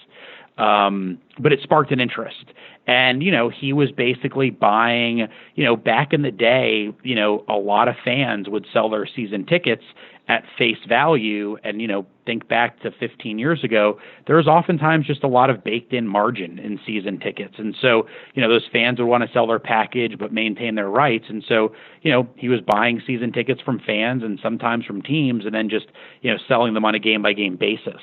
Um, 0.56 1.18
but 1.38 1.52
it 1.52 1.60
sparked 1.62 1.92
an 1.92 2.00
interest. 2.00 2.46
And, 2.86 3.22
you 3.22 3.30
know, 3.30 3.48
he 3.48 3.72
was 3.72 3.92
basically 3.92 4.50
buying, 4.50 5.28
you 5.54 5.64
know, 5.64 5.76
back 5.76 6.12
in 6.12 6.22
the 6.22 6.32
day, 6.32 6.92
you 7.04 7.14
know, 7.14 7.44
a 7.48 7.54
lot 7.54 7.86
of 7.86 7.94
fans 8.04 8.48
would 8.48 8.66
sell 8.72 8.88
their 8.88 9.06
season 9.06 9.46
tickets 9.46 9.84
at 10.28 10.44
face 10.58 10.78
value 10.86 11.56
and 11.64 11.80
you 11.80 11.88
know 11.88 12.06
think 12.26 12.46
back 12.48 12.80
to 12.80 12.90
15 12.90 13.38
years 13.38 13.64
ago 13.64 13.98
there 14.26 14.36
was 14.36 14.46
oftentimes 14.46 15.06
just 15.06 15.24
a 15.24 15.28
lot 15.28 15.48
of 15.48 15.64
baked 15.64 15.94
in 15.94 16.06
margin 16.06 16.58
in 16.58 16.78
season 16.86 17.18
tickets. 17.18 17.54
And 17.58 17.74
so 17.80 18.06
you 18.34 18.42
know 18.42 18.48
those 18.48 18.66
fans 18.70 18.98
would 18.98 19.06
want 19.06 19.24
to 19.24 19.32
sell 19.32 19.46
their 19.46 19.58
package 19.58 20.18
but 20.18 20.32
maintain 20.32 20.74
their 20.74 20.90
rights. 20.90 21.26
And 21.28 21.42
so 21.48 21.72
you 22.02 22.12
know 22.12 22.28
he 22.36 22.48
was 22.48 22.60
buying 22.60 23.02
season 23.06 23.32
tickets 23.32 23.60
from 23.62 23.80
fans 23.80 24.22
and 24.22 24.38
sometimes 24.42 24.84
from 24.84 25.02
teams 25.02 25.46
and 25.46 25.54
then 25.54 25.68
just 25.68 25.86
you 26.20 26.30
know 26.30 26.38
selling 26.46 26.74
them 26.74 26.84
on 26.84 26.94
a 26.94 26.98
game 27.00 27.22
by 27.22 27.32
game 27.32 27.56
basis. 27.56 28.02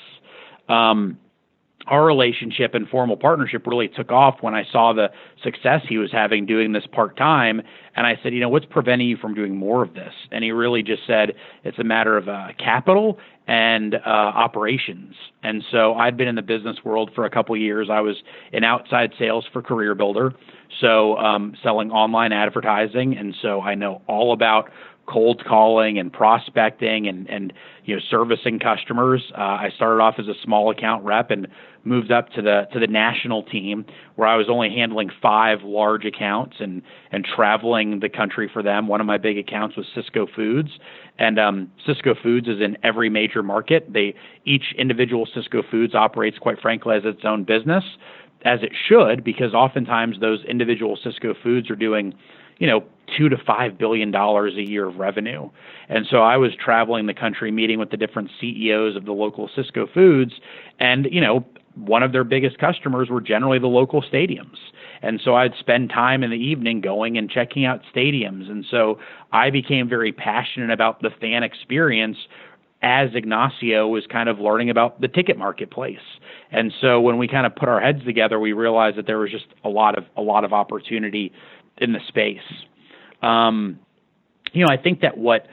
Um, 0.68 1.20
our 1.88 2.06
relationship 2.06 2.74
and 2.74 2.88
formal 2.88 3.18
partnership 3.18 3.66
really 3.68 3.88
took 3.88 4.12
off 4.12 4.38
when 4.42 4.54
I 4.56 4.64
saw 4.72 4.94
the 4.94 5.10
success 5.44 5.82
he 5.88 5.98
was 5.98 6.12
having 6.12 6.46
doing 6.46 6.72
this 6.72 6.86
part 6.92 7.16
time. 7.18 7.62
And 7.96 8.08
I 8.08 8.16
said, 8.22 8.34
you 8.34 8.40
know, 8.40 8.50
what's 8.50 8.66
preventing 8.66 9.08
you 9.08 9.18
from 9.18 9.34
doing 9.34 9.56
more 9.56 9.84
of 9.84 9.94
this? 9.94 10.14
And 10.32 10.44
he 10.44 10.52
really 10.52 10.84
just 10.84 11.04
said, 11.08 11.34
it's 11.64 11.80
a 11.80 11.84
matter 11.84 12.18
of 12.18 12.28
uh, 12.28 12.48
capital 12.58 13.20
and 13.48 13.96
uh, 13.96 14.00
operations. 14.08 15.14
And 15.44 15.64
so 15.72 15.94
I'd 15.94 16.18
been 16.18 16.28
in 16.28 16.36
the 16.36 16.42
business 16.42 16.78
world 16.84 17.12
for 17.14 17.26
a 17.26 17.30
couple 17.30 17.56
years. 17.56 17.90
I 17.92 18.02
was 18.02 18.16
in 18.52 18.64
outside 18.64 19.14
sales 19.20 19.46
for 19.54 19.62
Career 19.62 19.94
Builder, 19.94 20.34
so 20.82 21.16
um, 21.18 21.56
selling 21.62 21.92
online 21.92 22.34
advertising. 22.34 23.16
And 23.16 23.36
so 23.42 23.62
I 23.62 23.76
know 23.76 24.02
all 24.08 24.34
about 24.34 24.72
cold 25.08 25.44
calling 25.46 26.00
and 26.00 26.12
prospecting 26.12 27.08
and 27.08 27.30
and 27.30 27.54
you 27.84 27.96
know 27.96 28.02
servicing 28.10 28.60
customers. 28.60 29.22
Uh, 29.38 29.42
I 29.42 29.70
started 29.76 30.02
off 30.02 30.16
as 30.18 30.28
a 30.28 30.34
small 30.44 30.72
account 30.72 31.04
rep 31.04 31.32
and 31.32 31.48
moved 31.84 32.12
up 32.12 32.30
to 32.32 32.42
the 32.42 32.68
to 32.74 32.80
the 32.80 32.88
national 32.88 33.44
team 33.44 33.86
where 34.16 34.28
I 34.28 34.36
was 34.36 34.48
only 34.50 34.70
handling 34.70 35.10
five 35.22 35.60
large 35.64 36.06
accounts 36.06 36.56
and 36.60 36.82
and 37.12 37.24
traveling 37.24 38.00
the 38.00 38.10
country 38.10 38.50
for 38.52 38.64
them. 38.64 38.88
One 38.88 39.00
of 39.00 39.08
my 39.08 39.18
big 39.18 39.38
accounts 39.38 39.78
was 39.78 39.86
Sysco 39.96 40.28
Foods, 40.36 40.70
and 41.20 41.40
um, 41.40 41.72
Sysco 41.88 42.20
Foods 42.22 42.48
is 42.48 42.60
in 42.62 42.78
every 42.84 43.10
major 43.10 43.44
market. 43.44 43.92
They 43.92 44.16
each 44.46 44.74
individual 44.78 45.28
Sysco 45.28 45.62
Foods 45.70 45.94
operates 45.94 46.38
quite 46.40 46.60
frankly 46.60 46.98
as 46.98 47.04
its 47.06 47.24
own 47.24 47.44
business, 47.44 47.84
as 48.44 48.62
it 48.64 48.72
should, 48.88 49.24
because 49.24 49.54
oftentimes 49.54 50.20
those 50.20 50.44
individual 50.46 50.98
Sysco 51.04 51.34
Foods 51.44 51.70
are 51.70 51.76
doing 51.76 52.16
you 52.58 52.68
know, 52.68 52.84
two 53.18 53.30
to 53.30 53.38
five 53.38 53.78
billion 53.78 54.12
dollars 54.12 54.54
a 54.58 54.68
year 54.68 54.88
of 54.88 54.98
revenue. 54.98 55.50
And 55.90 56.06
so 56.10 56.18
I 56.18 56.38
was 56.38 56.52
traveling 56.56 57.06
the 57.06 57.14
country 57.14 57.52
meeting 57.52 57.80
with 57.80 57.92
the 57.92 57.98
different 57.98 58.32
CEOs 58.40 58.96
of 58.96 59.06
the 59.06 59.12
local 59.12 59.50
Sysco 59.50 59.92
Foods 59.94 60.34
and, 60.80 61.08
you 61.12 61.22
know, 61.22 61.46
one 61.76 62.04
of 62.04 62.14
their 62.14 62.24
biggest 62.24 62.58
customers 62.58 63.10
were 63.10 63.22
generally 63.22 63.60
the 63.60 63.68
local 63.68 64.02
stadiums. 64.02 64.56
And 65.02 65.20
so 65.24 65.36
I'd 65.36 65.54
spend 65.60 65.90
time 65.90 66.24
in 66.24 66.32
the 66.32 66.38
evening 66.38 66.82
going 66.82 67.18
and 67.18 67.30
checking 67.30 67.66
out 67.66 67.82
stadiums. 67.94 68.50
And 68.50 68.66
so 68.72 68.98
I 69.34 69.50
became 69.50 69.90
very 69.90 70.12
passionate 70.12 70.72
about 70.72 71.02
the 71.02 71.10
fan 71.22 71.44
experience 71.44 72.18
as 72.82 73.10
Ignacio 73.14 73.88
was 73.88 74.06
kind 74.08 74.30
of 74.30 74.40
learning 74.40 74.70
about 74.70 75.02
the 75.02 75.08
ticket 75.08 75.38
marketplace. 75.38 75.98
And 76.52 76.72
so 76.80 77.02
when 77.02 77.18
we 77.18 77.28
kind 77.28 77.46
of 77.46 77.56
put 77.56 77.68
our 77.68 77.82
heads 77.82 78.04
together, 78.06 78.40
we 78.40 78.54
realized 78.54 78.98
that 78.98 79.08
there 79.08 79.18
was 79.18 79.32
just 79.32 79.48
a 79.64 79.70
lot 79.70 79.98
of 79.98 80.06
a 80.16 80.22
lot 80.22 80.44
of 80.44 80.54
opportunity 80.54 81.34
in 81.78 81.94
the 81.94 82.00
space. 82.08 82.40
Um, 83.22 83.80
you 84.54 84.66
know, 84.66 84.72
I 84.72 84.78
think 84.78 85.02
that 85.02 85.18
what 85.18 85.48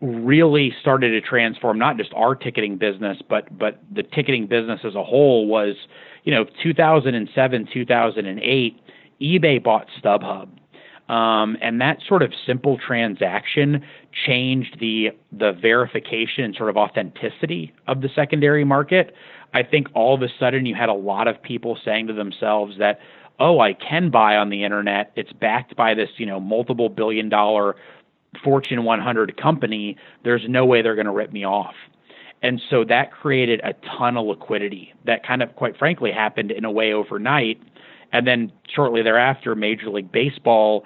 really 0.00 0.74
started 0.80 1.10
to 1.10 1.20
transform 1.20 1.78
not 1.78 1.96
just 1.96 2.12
our 2.14 2.34
ticketing 2.34 2.76
business, 2.76 3.18
but 3.28 3.56
but 3.56 3.80
the 3.94 4.02
ticketing 4.02 4.46
business 4.46 4.80
as 4.84 4.94
a 4.94 5.04
whole 5.04 5.46
was, 5.46 5.76
you 6.24 6.34
know, 6.34 6.44
2007, 6.62 7.68
2008, 7.72 8.80
eBay 9.20 9.62
bought 9.62 9.86
StubHub. 10.02 10.48
Um, 11.08 11.56
and 11.60 11.80
that 11.80 11.98
sort 12.06 12.22
of 12.22 12.32
simple 12.46 12.78
transaction 12.78 13.84
changed 14.26 14.78
the 14.80 15.10
the 15.30 15.52
verification 15.52 16.44
and 16.44 16.54
sort 16.54 16.70
of 16.70 16.76
authenticity 16.76 17.72
of 17.86 18.00
the 18.00 18.08
secondary 18.14 18.64
market. 18.64 19.14
I 19.54 19.62
think 19.62 19.88
all 19.94 20.14
of 20.14 20.22
a 20.22 20.28
sudden 20.38 20.64
you 20.64 20.74
had 20.74 20.88
a 20.88 20.94
lot 20.94 21.28
of 21.28 21.40
people 21.42 21.78
saying 21.84 22.06
to 22.06 22.12
themselves 22.12 22.78
that, 22.78 22.98
oh, 23.38 23.60
I 23.60 23.74
can 23.74 24.10
buy 24.10 24.36
on 24.36 24.50
the 24.50 24.64
internet. 24.64 25.12
It's 25.16 25.32
backed 25.32 25.76
by 25.76 25.94
this, 25.94 26.10
you 26.16 26.26
know, 26.26 26.40
multiple 26.40 26.88
billion 26.88 27.28
dollar 27.28 27.76
Fortune 28.42 28.84
100 28.84 29.40
company. 29.40 29.96
There's 30.24 30.44
no 30.48 30.64
way 30.64 30.82
they're 30.82 30.94
going 30.94 31.06
to 31.06 31.12
rip 31.12 31.32
me 31.32 31.44
off. 31.44 31.74
And 32.42 32.60
so 32.70 32.84
that 32.84 33.12
created 33.12 33.60
a 33.62 33.74
ton 33.96 34.16
of 34.16 34.26
liquidity 34.26 34.92
that 35.06 35.24
kind 35.24 35.42
of, 35.42 35.54
quite 35.54 35.76
frankly, 35.76 36.10
happened 36.10 36.50
in 36.50 36.64
a 36.64 36.70
way 36.70 36.92
overnight. 36.92 37.60
And 38.12 38.26
then 38.26 38.52
shortly 38.74 39.02
thereafter, 39.02 39.54
Major 39.54 39.90
League 39.90 40.10
Baseball 40.10 40.84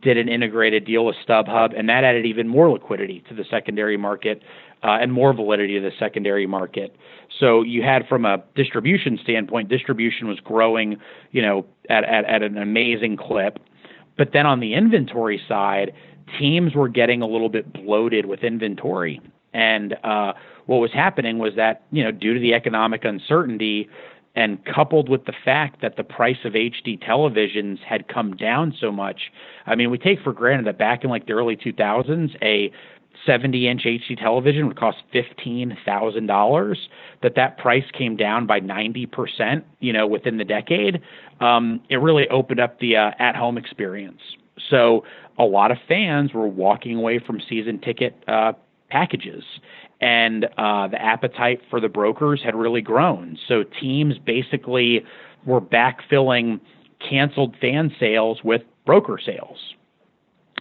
did 0.00 0.16
an 0.16 0.28
integrated 0.28 0.84
deal 0.84 1.04
with 1.04 1.16
StubHub, 1.26 1.76
and 1.76 1.88
that 1.88 2.04
added 2.04 2.24
even 2.24 2.48
more 2.48 2.70
liquidity 2.70 3.22
to 3.28 3.34
the 3.34 3.44
secondary 3.50 3.96
market 3.96 4.42
uh, 4.82 4.98
and 5.00 5.12
more 5.12 5.32
validity 5.32 5.74
to 5.74 5.80
the 5.80 5.92
secondary 5.98 6.46
market. 6.46 6.96
So 7.38 7.62
you 7.62 7.82
had, 7.82 8.06
from 8.08 8.24
a 8.24 8.42
distribution 8.54 9.18
standpoint, 9.22 9.68
distribution 9.68 10.28
was 10.28 10.40
growing, 10.40 10.96
you 11.30 11.42
know, 11.42 11.66
at, 11.88 12.04
at, 12.04 12.24
at 12.24 12.42
an 12.42 12.58
amazing 12.58 13.16
clip. 13.16 13.58
But 14.18 14.30
then 14.32 14.46
on 14.46 14.60
the 14.60 14.74
inventory 14.74 15.40
side, 15.48 15.92
teams 16.38 16.74
were 16.74 16.88
getting 16.88 17.22
a 17.22 17.26
little 17.26 17.48
bit 17.48 17.72
bloated 17.72 18.26
with 18.26 18.40
inventory. 18.44 19.20
And 19.54 19.94
uh, 20.04 20.32
what 20.66 20.78
was 20.78 20.92
happening 20.92 21.38
was 21.38 21.54
that, 21.56 21.82
you 21.90 22.02
know, 22.02 22.10
due 22.10 22.34
to 22.34 22.40
the 22.40 22.54
economic 22.54 23.04
uncertainty, 23.04 23.88
and 24.34 24.64
coupled 24.64 25.08
with 25.08 25.26
the 25.26 25.32
fact 25.44 25.82
that 25.82 25.96
the 25.96 26.04
price 26.04 26.38
of 26.44 26.54
HD 26.54 26.98
televisions 27.02 27.78
had 27.80 28.08
come 28.08 28.34
down 28.34 28.74
so 28.80 28.90
much, 28.90 29.30
I 29.66 29.74
mean, 29.74 29.90
we 29.90 29.98
take 29.98 30.20
for 30.20 30.32
granted 30.32 30.66
that 30.66 30.78
back 30.78 31.04
in 31.04 31.10
like 31.10 31.26
the 31.26 31.34
early 31.34 31.56
2000s, 31.56 32.34
a 32.42 32.72
70 33.26 33.68
inch 33.68 33.82
HD 33.84 34.18
television 34.18 34.66
would 34.66 34.76
cost 34.76 34.98
$15,000, 35.14 36.76
that 37.22 37.34
that 37.36 37.58
price 37.58 37.84
came 37.96 38.16
down 38.16 38.46
by 38.46 38.60
90%, 38.60 39.62
you 39.80 39.92
know, 39.92 40.06
within 40.06 40.38
the 40.38 40.44
decade. 40.44 41.00
Um, 41.40 41.80
it 41.88 41.96
really 41.96 42.28
opened 42.28 42.60
up 42.60 42.80
the 42.80 42.96
uh, 42.96 43.12
at 43.18 43.36
home 43.36 43.58
experience. 43.58 44.20
So 44.70 45.04
a 45.38 45.44
lot 45.44 45.70
of 45.70 45.78
fans 45.88 46.32
were 46.32 46.46
walking 46.46 46.96
away 46.96 47.18
from 47.18 47.40
season 47.48 47.80
ticket 47.80 48.22
uh, 48.28 48.52
packages 48.90 49.44
and 50.00 50.46
uh, 50.58 50.88
the 50.88 51.00
appetite 51.00 51.60
for 51.70 51.80
the 51.80 51.88
brokers 51.88 52.42
had 52.42 52.54
really 52.54 52.82
grown. 52.82 53.38
So 53.48 53.62
teams 53.80 54.18
basically 54.18 55.04
were 55.46 55.60
backfilling 55.60 56.60
canceled 57.08 57.56
fan 57.60 57.94
sales 57.98 58.40
with 58.44 58.62
broker 58.84 59.18
sales. 59.24 59.58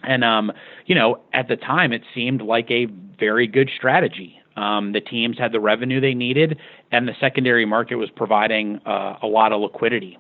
And 0.04 0.24
um, 0.24 0.52
you 0.86 0.96
know, 0.96 1.22
at 1.34 1.48
the 1.48 1.56
time, 1.56 1.94
it 1.94 2.04
seemed 2.14 2.42
like 2.42 2.70
a 2.72 2.88
very 3.20 3.48
good 3.48 3.70
strategy. 3.76 4.38
Um, 4.58 4.92
the 4.92 5.02
teams 5.02 5.38
had 5.38 5.52
the 5.52 5.60
revenue 5.60 6.02
they 6.02 6.14
needed, 6.14 6.58
and 6.92 7.08
the 7.08 7.14
secondary 7.20 7.66
market 7.66 7.96
was 7.96 8.10
providing 8.10 8.82
uh, 8.86 9.18
a 9.22 9.28
lot 9.28 9.54
of 9.54 9.62
liquidity. 9.62 10.18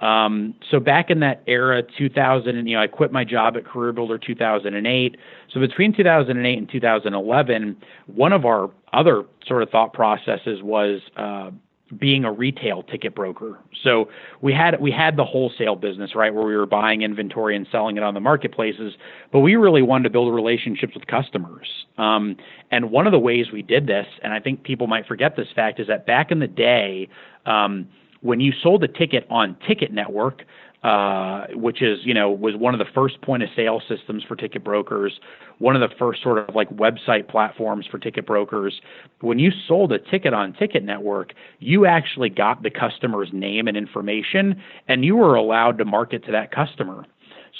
Um, 0.00 0.54
so 0.70 0.80
back 0.80 1.08
in 1.08 1.20
that 1.20 1.42
era, 1.46 1.82
2000, 1.96 2.66
you 2.66 2.76
know, 2.76 2.82
I 2.82 2.88
quit 2.88 3.12
my 3.12 3.24
job 3.24 3.56
at 3.56 3.64
Career 3.64 3.92
Builder 3.92 4.18
2008. 4.18 5.16
So 5.52 5.60
between 5.60 5.94
2008 5.94 6.58
and 6.58 6.68
2011, 6.68 7.76
one 8.06 8.32
of 8.32 8.44
our 8.44 8.70
other 8.92 9.22
sort 9.46 9.62
of 9.62 9.70
thought 9.70 9.92
processes 9.92 10.62
was 10.62 11.00
uh, 11.16 11.50
being 11.98 12.24
a 12.24 12.32
retail 12.32 12.82
ticket 12.82 13.14
broker. 13.14 13.58
So 13.82 14.08
we 14.40 14.52
had 14.52 14.80
we 14.80 14.90
had 14.90 15.16
the 15.16 15.24
wholesale 15.24 15.76
business, 15.76 16.14
right, 16.14 16.34
where 16.34 16.46
we 16.46 16.56
were 16.56 16.66
buying 16.66 17.02
inventory 17.02 17.56
and 17.56 17.66
selling 17.70 17.96
it 17.96 18.02
on 18.02 18.14
the 18.14 18.20
marketplaces, 18.20 18.94
but 19.32 19.40
we 19.40 19.56
really 19.56 19.82
wanted 19.82 20.04
to 20.04 20.10
build 20.10 20.34
relationships 20.34 20.94
with 20.94 21.06
customers. 21.06 21.68
Um, 21.98 22.36
and 22.70 22.90
one 22.90 23.06
of 23.06 23.12
the 23.12 23.18
ways 23.18 23.46
we 23.52 23.62
did 23.62 23.86
this, 23.86 24.06
and 24.22 24.32
I 24.32 24.40
think 24.40 24.62
people 24.62 24.86
might 24.86 25.06
forget 25.06 25.36
this 25.36 25.48
fact, 25.54 25.78
is 25.78 25.86
that 25.88 26.06
back 26.06 26.30
in 26.30 26.38
the 26.38 26.48
day. 26.48 27.08
Um, 27.46 27.88
when 28.22 28.40
you 28.40 28.52
sold 28.62 28.82
a 28.82 28.88
ticket 28.88 29.26
on 29.28 29.54
Ticket 29.68 29.92
Network, 29.92 30.44
uh, 30.84 31.46
which 31.54 31.80
is 31.80 31.98
you 32.04 32.12
know 32.12 32.30
was 32.30 32.54
one 32.56 32.74
of 32.74 32.78
the 32.78 32.92
first 32.94 33.20
point 33.22 33.42
of 33.42 33.48
sale 33.56 33.80
systems 33.88 34.22
for 34.22 34.36
ticket 34.36 34.62
brokers, 34.62 35.18
one 35.58 35.74
of 35.74 35.80
the 35.80 35.94
first 35.96 36.22
sort 36.22 36.38
of 36.38 36.54
like 36.54 36.68
website 36.68 37.26
platforms 37.26 37.86
for 37.90 37.98
ticket 37.98 38.26
brokers. 38.26 38.80
When 39.20 39.38
you 39.38 39.50
sold 39.66 39.92
a 39.92 39.98
ticket 39.98 40.34
on 40.34 40.52
Ticket 40.52 40.84
Network, 40.84 41.32
you 41.58 41.86
actually 41.86 42.28
got 42.28 42.62
the 42.62 42.70
customer's 42.70 43.30
name 43.32 43.66
and 43.66 43.78
information, 43.78 44.62
and 44.86 45.04
you 45.04 45.16
were 45.16 45.34
allowed 45.34 45.78
to 45.78 45.86
market 45.86 46.22
to 46.26 46.32
that 46.32 46.52
customer. 46.52 47.06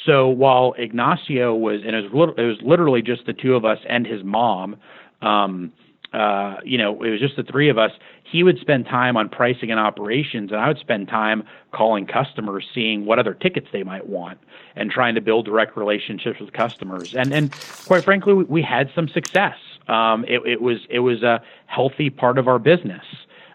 So 0.04 0.28
while 0.28 0.74
Ignacio 0.76 1.54
was, 1.54 1.80
and 1.86 1.96
it 1.96 2.12
was, 2.12 2.34
it 2.36 2.42
was 2.42 2.58
literally 2.62 3.00
just 3.00 3.24
the 3.24 3.32
two 3.32 3.54
of 3.54 3.64
us 3.64 3.78
and 3.88 4.06
his 4.06 4.22
mom. 4.22 4.76
Um, 5.22 5.72
uh, 6.12 6.56
you 6.64 6.78
know, 6.78 7.02
it 7.02 7.10
was 7.10 7.20
just 7.20 7.36
the 7.36 7.42
three 7.42 7.68
of 7.68 7.78
us. 7.78 7.90
He 8.24 8.42
would 8.42 8.58
spend 8.58 8.86
time 8.86 9.16
on 9.16 9.28
pricing 9.28 9.70
and 9.70 9.78
operations, 9.78 10.50
and 10.50 10.60
I 10.60 10.68
would 10.68 10.78
spend 10.78 11.08
time 11.08 11.44
calling 11.72 12.06
customers, 12.06 12.66
seeing 12.74 13.04
what 13.04 13.18
other 13.18 13.34
tickets 13.34 13.68
they 13.72 13.82
might 13.82 14.08
want, 14.08 14.38
and 14.74 14.90
trying 14.90 15.14
to 15.14 15.20
build 15.20 15.44
direct 15.44 15.76
relationships 15.76 16.40
with 16.40 16.52
customers. 16.52 17.14
And 17.14 17.32
and 17.32 17.54
quite 17.86 18.02
frankly, 18.02 18.32
we, 18.32 18.44
we 18.44 18.62
had 18.62 18.90
some 18.94 19.08
success. 19.08 19.56
Um, 19.88 20.24
it, 20.26 20.40
it 20.46 20.62
was 20.62 20.78
it 20.88 21.00
was 21.00 21.22
a 21.22 21.42
healthy 21.66 22.10
part 22.10 22.38
of 22.38 22.48
our 22.48 22.58
business. 22.58 23.04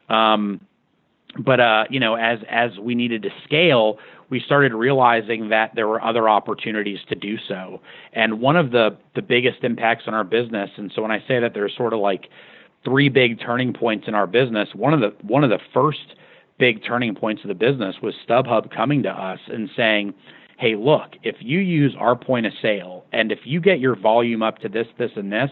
Um, 0.08 0.62
but 1.38 1.60
uh, 1.60 1.86
you 1.90 2.00
know, 2.00 2.16
as 2.16 2.40
as 2.50 2.78
we 2.80 2.96
needed 2.96 3.24
to 3.24 3.30
scale, 3.44 4.00
we 4.30 4.40
started 4.40 4.74
realizing 4.74 5.50
that 5.50 5.74
there 5.76 5.88
were 5.88 6.04
other 6.04 6.30
opportunities 6.30 7.00
to 7.10 7.16
do 7.16 7.38
so. 7.48 7.82
And 8.14 8.40
one 8.40 8.56
of 8.56 8.72
the 8.72 8.98
the 9.16 9.22
biggest 9.22 9.64
impacts 9.64 10.04
on 10.08 10.14
our 10.14 10.24
business, 10.24 10.70
and 10.78 10.92
so 10.96 11.02
when 11.02 11.12
I 11.12 11.20
say 11.28 11.40
that 11.40 11.54
there's 11.54 11.76
sort 11.76 11.94
of 11.94 12.00
like 12.00 12.30
three 12.84 13.10
big 13.10 13.40
turning 13.40 13.74
points 13.74 14.08
in 14.08 14.16
our 14.16 14.28
business. 14.28 14.70
One 14.74 14.94
of 14.94 15.00
the 15.00 15.14
one 15.26 15.44
of 15.44 15.50
the 15.50 15.60
first 15.74 16.16
big 16.58 16.84
turning 16.84 17.16
points 17.16 17.44
of 17.44 17.48
the 17.48 17.56
business 17.56 17.96
was 18.02 18.14
StubHub 18.28 18.72
coming 18.72 19.04
to 19.04 19.10
us 19.10 19.40
and 19.48 19.70
saying, 19.76 20.14
"Hey, 20.58 20.76
look, 20.76 21.16
if 21.24 21.38
you 21.40 21.60
use 21.60 21.96
our 21.98 22.16
point 22.16 22.46
of 22.46 22.54
sale 22.62 23.06
and 23.12 23.32
if 23.32 23.40
you 23.46 23.60
get 23.60 23.80
your 23.80 23.96
volume 23.96 24.44
up 24.44 24.60
to 24.60 24.70
this, 24.70 24.88
this, 24.98 25.12
and 25.16 25.32
this, 25.32 25.52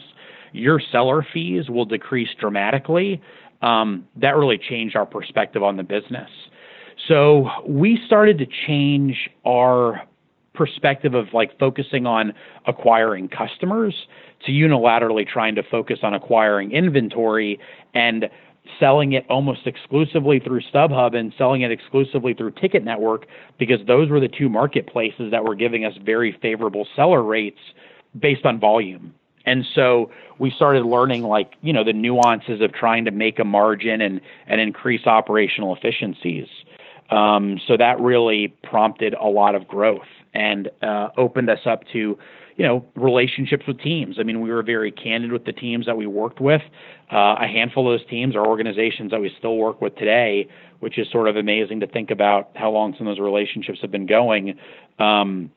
your 0.52 0.80
seller 0.80 1.26
fees 1.34 1.70
will 1.70 1.86
decrease 1.86 2.30
dramatically." 2.40 3.22
Um, 3.62 4.08
that 4.18 4.36
really 4.36 4.60
changed 4.60 4.96
our 4.96 5.06
perspective 5.06 5.64
on 5.64 5.78
the 5.78 5.84
business. 5.84 6.30
So 7.08 7.50
we 7.66 8.00
started 8.06 8.38
to 8.40 8.46
change 8.68 9.30
our 9.46 10.02
perspective 10.58 11.14
of 11.14 11.28
like 11.34 11.58
focusing 11.60 12.06
on 12.06 12.34
acquiring 12.66 13.30
customers 13.30 13.94
to 14.46 14.52
unilaterally 14.52 15.28
trying 15.28 15.56
to 15.56 15.64
focus 15.64 16.00
on 16.04 16.14
acquiring 16.14 16.72
inventory 16.72 17.60
and 17.94 18.30
selling 18.80 19.14
it 19.14 19.26
almost 19.30 19.66
exclusively 19.66 20.40
through 20.40 20.62
StubHub 20.74 21.16
and 21.16 21.34
selling 21.38 21.62
it 21.62 21.72
exclusively 21.72 22.34
through 22.34 22.52
Ticket 22.52 22.84
Network 22.84 23.26
because 23.58 23.80
those 23.88 24.10
were 24.10 24.20
the 24.20 24.28
two 24.28 24.50
marketplaces 24.50 25.32
that 25.32 25.44
were 25.44 25.56
giving 25.56 25.86
us 25.86 25.94
very 26.04 26.38
favorable 26.42 26.86
seller 26.96 27.24
rates 27.24 27.60
based 28.20 28.46
on 28.46 28.60
volume. 28.60 29.14
And 29.46 29.66
so 29.74 30.12
we 30.40 30.52
started 30.52 30.86
learning 30.86 31.24
like, 31.24 31.54
you 31.62 31.72
know, 31.72 31.84
the 31.84 31.94
nuances 31.94 32.62
of 32.62 32.74
trying 32.74 33.06
to 33.06 33.12
make 33.12 33.40
a 33.40 33.46
margin 33.46 34.02
and, 34.02 34.20
and 34.48 34.60
increase 34.60 35.08
operational 35.08 35.74
efficiencies. 35.76 36.48
Um, 37.10 37.58
so 37.66 37.78
that 37.78 38.00
really 38.02 38.50
prompted 38.64 39.14
a 39.14 39.28
lot 39.28 39.56
of 39.56 39.66
growth 39.68 40.02
and 40.38 40.70
uh, 40.84 41.10
opened 41.17 41.50
us 41.50 41.60
up 41.65 41.82
to 41.91 42.17
you 42.56 42.65
know 42.65 42.86
relationships 42.96 43.65
with 43.67 43.79
teams. 43.79 44.17
I 44.20 44.24
mean, 44.24 44.39
we 44.41 44.51
were 44.51 44.63
very 44.63 44.91
candid 44.91 45.32
with 45.32 45.46
the 45.46 45.51
teams 45.51 45.88
that 45.88 45.98
we 45.98 46.06
worked 46.06 46.39
with. 46.39 46.62
Uh, 47.12 47.36
a 47.41 47.48
handful 47.48 47.91
of 47.91 48.00
those 48.00 48.08
teams 48.08 48.36
are 48.36 48.46
organizations 48.46 49.12
that 49.12 49.20
we 49.20 49.32
still 49.38 49.58
work 49.58 49.82
with 49.82 49.96
today, 49.96 50.48
which 50.79 51.00
is 51.00 51.08
sort 51.12 51.27
of 51.27 51.36
amazing 51.36 51.79
to 51.79 51.88
think 51.88 52.12
about 52.12 52.51
how 52.56 52.70
long 52.70 52.94
some 52.98 53.08
of 53.08 53.15
those 53.15 53.24
relationships 53.24 53.79
have 53.82 53.91
been 53.91 54.06
going. 54.06 54.58
Um, 55.00 55.51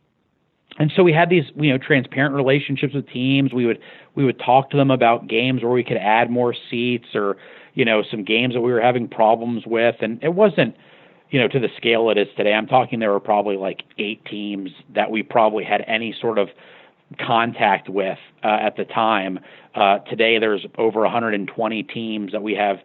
and 0.79 0.91
so 0.97 1.03
we 1.03 1.13
had 1.13 1.29
these 1.29 1.45
you 1.57 1.71
know 1.71 1.79
transparent 1.79 2.35
relationships 2.35 2.95
with 2.95 3.07
teams. 3.09 3.53
We 3.53 3.67
would 3.67 3.81
we 4.15 4.25
would 4.25 4.39
talk 4.39 4.71
to 4.71 4.79
them 4.79 4.91
about 4.91 5.29
games 5.29 5.63
where 5.63 5.73
we 5.73 5.85
could 5.85 5.99
add 5.99 6.31
more 6.31 6.55
seats 6.71 7.09
or 7.15 7.37
you 7.75 7.85
know 7.85 8.03
some 8.11 8.25
games 8.25 8.55
that 8.55 8.63
we 8.63 8.73
were 8.73 8.81
having 8.81 9.09
problems 9.09 9.65
with, 9.67 9.97
and 10.01 10.23
it 10.23 10.35
wasn't 10.35 10.75
you 11.31 11.39
know, 11.39 11.49
to 11.49 11.59
the 11.61 11.69
scale 11.77 12.11
it 12.11 12.19
is 12.19 12.29
today, 12.37 12.53
I'm 12.53 12.67
talking 12.67 12.99
there 12.99 13.13
were 13.13 13.21
probably 13.21 13.57
like 13.57 13.83
eight 13.99 14.25
teams 14.25 14.71
that 14.95 15.11
we 15.11 15.23
probably 15.23 15.65
had 15.65 15.85
any 15.87 16.15
sort 16.21 16.39
of 16.39 16.49
contact 17.19 17.89
with 17.89 18.19
uh, 18.45 18.59
at 18.61 18.77
the 18.77 18.85
time. 18.85 19.39
Uh, 19.75 19.99
today, 20.01 20.39
there's 20.39 20.67
over 20.77 21.01
120 21.01 21.83
teams 21.85 22.33
that 22.33 22.43
we 22.43 22.55
have 22.55 22.79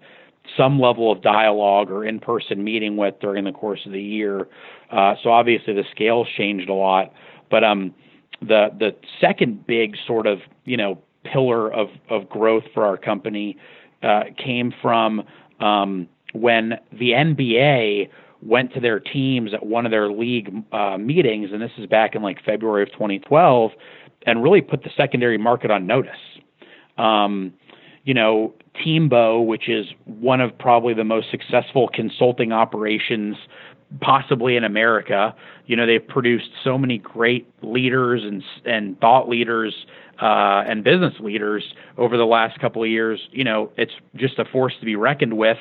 some 0.55 0.79
level 0.79 1.11
of 1.11 1.23
dialogue 1.23 1.89
or 1.89 2.05
in-person 2.05 2.63
meeting 2.63 2.97
with 2.97 3.15
during 3.19 3.43
the 3.43 3.51
course 3.51 3.81
of 3.85 3.91
the 3.91 4.01
year. 4.01 4.47
Uh, 4.91 5.15
so 5.23 5.31
obviously, 5.31 5.73
the 5.73 5.83
scale's 5.91 6.27
changed 6.37 6.69
a 6.69 6.73
lot. 6.73 7.11
But 7.49 7.63
um, 7.63 7.93
the 8.41 8.69
the 8.77 8.95
second 9.19 9.65
big 9.65 9.95
sort 10.05 10.27
of 10.27 10.39
you 10.65 10.77
know 10.77 11.01
pillar 11.23 11.71
of 11.73 11.89
of 12.09 12.29
growth 12.29 12.63
for 12.73 12.85
our 12.85 12.97
company 12.97 13.57
uh, 14.03 14.25
came 14.37 14.71
from 14.81 15.23
um, 15.59 16.07
when 16.33 16.73
the 16.91 17.11
NBA 17.11 18.09
went 18.41 18.73
to 18.73 18.79
their 18.79 18.99
teams 18.99 19.53
at 19.53 19.65
one 19.65 19.85
of 19.85 19.91
their 19.91 20.11
league 20.11 20.53
uh, 20.71 20.97
meetings, 20.97 21.49
and 21.51 21.61
this 21.61 21.71
is 21.77 21.85
back 21.87 22.15
in 22.15 22.21
like 22.21 22.43
February 22.43 22.83
of 22.83 22.91
2012, 22.93 23.71
and 24.25 24.43
really 24.43 24.61
put 24.61 24.83
the 24.83 24.89
secondary 24.95 25.37
market 25.37 25.71
on 25.71 25.87
notice. 25.87 26.11
Um, 26.97 27.53
you 28.03 28.13
know, 28.13 28.53
TMBO, 28.85 29.45
which 29.45 29.67
is 29.67 29.87
one 30.05 30.41
of 30.41 30.57
probably 30.57 30.93
the 30.93 31.03
most 31.03 31.31
successful 31.31 31.89
consulting 31.93 32.51
operations 32.51 33.35
possibly 34.01 34.55
in 34.55 34.63
America. 34.63 35.35
You 35.65 35.75
know, 35.75 35.85
they've 35.85 36.05
produced 36.05 36.49
so 36.63 36.77
many 36.77 36.97
great 36.97 37.47
leaders 37.61 38.23
and 38.23 38.43
and 38.65 38.99
thought 38.99 39.29
leaders 39.29 39.73
uh, 40.21 40.63
and 40.67 40.83
business 40.83 41.13
leaders 41.19 41.63
over 41.97 42.17
the 42.17 42.25
last 42.25 42.59
couple 42.59 42.83
of 42.83 42.89
years. 42.89 43.19
You 43.31 43.43
know, 43.43 43.71
it's 43.77 43.93
just 44.15 44.39
a 44.39 44.45
force 44.45 44.73
to 44.79 44.85
be 44.85 44.95
reckoned 44.95 45.37
with. 45.37 45.57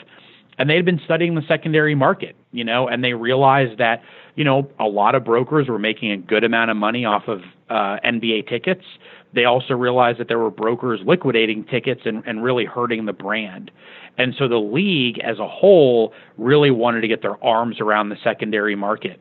And 0.58 0.70
they 0.70 0.76
had 0.76 0.84
been 0.84 1.00
studying 1.04 1.34
the 1.34 1.42
secondary 1.48 1.94
market, 1.94 2.36
you 2.52 2.64
know, 2.64 2.88
and 2.88 3.02
they 3.02 3.14
realized 3.14 3.78
that, 3.78 4.02
you 4.36 4.44
know, 4.44 4.70
a 4.78 4.86
lot 4.86 5.14
of 5.14 5.24
brokers 5.24 5.68
were 5.68 5.78
making 5.78 6.12
a 6.12 6.16
good 6.16 6.44
amount 6.44 6.70
of 6.70 6.76
money 6.76 7.04
off 7.04 7.28
of 7.28 7.40
uh, 7.70 7.98
NBA 8.04 8.48
tickets. 8.48 8.84
They 9.32 9.44
also 9.44 9.74
realized 9.74 10.20
that 10.20 10.28
there 10.28 10.38
were 10.38 10.50
brokers 10.50 11.00
liquidating 11.04 11.64
tickets 11.64 12.02
and, 12.04 12.22
and 12.26 12.42
really 12.42 12.64
hurting 12.64 13.06
the 13.06 13.12
brand. 13.12 13.70
And 14.16 14.34
so 14.38 14.46
the 14.46 14.58
league 14.58 15.18
as 15.18 15.38
a 15.40 15.48
whole 15.48 16.12
really 16.38 16.70
wanted 16.70 17.00
to 17.00 17.08
get 17.08 17.20
their 17.22 17.42
arms 17.44 17.80
around 17.80 18.10
the 18.10 18.16
secondary 18.22 18.76
market. 18.76 19.20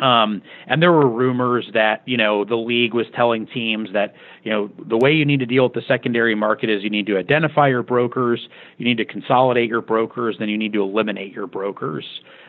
Um, 0.00 0.42
and 0.66 0.80
there 0.80 0.92
were 0.92 1.08
rumors 1.08 1.68
that 1.74 2.02
you 2.06 2.16
know 2.16 2.44
the 2.44 2.56
league 2.56 2.94
was 2.94 3.06
telling 3.14 3.46
teams 3.46 3.90
that 3.92 4.14
you 4.44 4.52
know 4.52 4.70
the 4.88 4.96
way 4.96 5.12
you 5.12 5.24
need 5.24 5.40
to 5.40 5.46
deal 5.46 5.64
with 5.64 5.72
the 5.72 5.82
secondary 5.88 6.34
market 6.34 6.70
is 6.70 6.82
you 6.82 6.90
need 6.90 7.06
to 7.06 7.16
identify 7.18 7.68
your 7.68 7.82
brokers, 7.82 8.48
you 8.76 8.84
need 8.84 8.98
to 8.98 9.04
consolidate 9.04 9.68
your 9.68 9.82
brokers, 9.82 10.36
then 10.38 10.48
you 10.48 10.58
need 10.58 10.72
to 10.72 10.82
eliminate 10.82 11.32
your 11.32 11.46
brokers. 11.46 12.04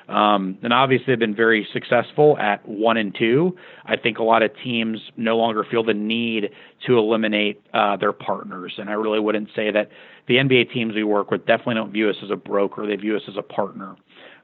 Um, 0.09 0.57
and 0.63 0.73
obviously, 0.73 1.05
they've 1.07 1.19
been 1.19 1.35
very 1.35 1.67
successful 1.71 2.37
at 2.39 2.67
one 2.67 2.97
and 2.97 3.15
two. 3.17 3.55
I 3.85 3.95
think 3.95 4.17
a 4.17 4.23
lot 4.23 4.41
of 4.41 4.51
teams 4.63 4.99
no 5.17 5.37
longer 5.37 5.63
feel 5.69 5.83
the 5.83 5.93
need 5.93 6.49
to 6.87 6.97
eliminate 6.97 7.61
uh, 7.73 7.95
their 7.97 8.13
partners, 8.13 8.73
and 8.77 8.89
I 8.89 8.93
really 8.93 9.19
wouldn't 9.19 9.49
say 9.55 9.69
that 9.71 9.89
the 10.27 10.35
NBA 10.35 10.73
teams 10.73 10.95
we 10.95 11.03
work 11.03 11.29
with 11.29 11.45
definitely 11.45 11.75
don't 11.75 11.91
view 11.91 12.09
us 12.09 12.15
as 12.23 12.31
a 12.31 12.35
broker; 12.35 12.87
they 12.87 12.95
view 12.95 13.15
us 13.15 13.21
as 13.27 13.35
a 13.37 13.43
partner. 13.43 13.95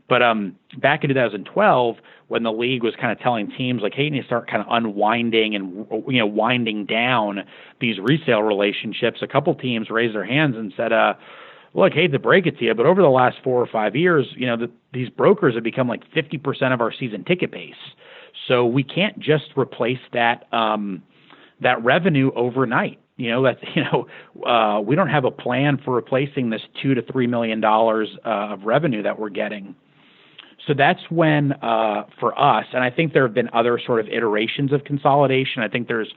But 0.07 0.21
um, 0.21 0.55
back 0.77 1.03
in 1.03 1.09
2012, 1.09 1.95
when 2.27 2.43
the 2.43 2.51
league 2.51 2.83
was 2.83 2.93
kind 2.99 3.11
of 3.11 3.19
telling 3.19 3.49
teams 3.51 3.81
like, 3.81 3.93
"Hey, 3.93 4.03
you 4.03 4.11
need 4.11 4.21
to 4.21 4.25
start 4.25 4.49
kind 4.49 4.61
of 4.61 4.67
unwinding 4.69 5.55
and 5.55 5.87
you 6.07 6.19
know 6.19 6.27
winding 6.27 6.85
down 6.85 7.43
these 7.79 7.97
resale 7.99 8.43
relationships," 8.43 9.21
a 9.21 9.27
couple 9.27 9.53
teams 9.55 9.89
raised 9.89 10.15
their 10.15 10.25
hands 10.25 10.55
and 10.55 10.73
said, 10.77 10.93
uh, 10.93 11.15
"Look, 11.73 11.93
hate 11.93 12.11
to 12.11 12.19
break 12.19 12.45
it 12.45 12.57
to 12.59 12.65
you, 12.65 12.73
but 12.75 12.85
over 12.85 13.01
the 13.01 13.09
last 13.09 13.37
four 13.43 13.61
or 13.61 13.67
five 13.67 13.95
years, 13.95 14.27
you 14.35 14.45
know, 14.45 14.57
the, 14.57 14.71
these 14.93 15.09
brokers 15.09 15.55
have 15.55 15.63
become 15.63 15.87
like 15.87 16.03
50% 16.11 16.73
of 16.73 16.81
our 16.81 16.91
season 16.91 17.23
ticket 17.23 17.51
base. 17.51 17.73
So 18.47 18.65
we 18.65 18.83
can't 18.83 19.17
just 19.19 19.45
replace 19.57 19.99
that 20.13 20.51
um, 20.53 21.01
that 21.61 21.83
revenue 21.83 22.31
overnight." 22.35 22.99
You 23.17 23.31
know 23.31 23.43
that's 23.43 23.59
you 23.75 23.83
know 23.83 24.07
uh, 24.45 24.81
we 24.81 24.95
don't 24.95 25.09
have 25.09 25.25
a 25.25 25.31
plan 25.31 25.79
for 25.83 25.95
replacing 25.95 26.51
this 26.51 26.61
two 26.81 26.93
to 26.93 27.01
three 27.01 27.25
million 27.25 27.59
dollars 27.59 28.09
uh, 28.23 28.53
of 28.53 28.63
revenue 28.65 29.01
that 29.01 29.17
we're 29.17 29.29
getting. 29.29 29.75
So 30.67 30.73
that's 30.75 31.01
when, 31.09 31.53
uh, 31.61 32.05
for 32.19 32.37
us, 32.39 32.65
and 32.73 32.83
I 32.83 32.89
think 32.89 33.13
there 33.13 33.23
have 33.23 33.35
been 33.35 33.49
other 33.53 33.79
sort 33.85 33.99
of 33.99 34.07
iterations 34.07 34.73
of 34.73 34.83
consolidation. 34.83 35.61
I 35.61 35.67
think 35.67 35.87
there's 35.87 36.11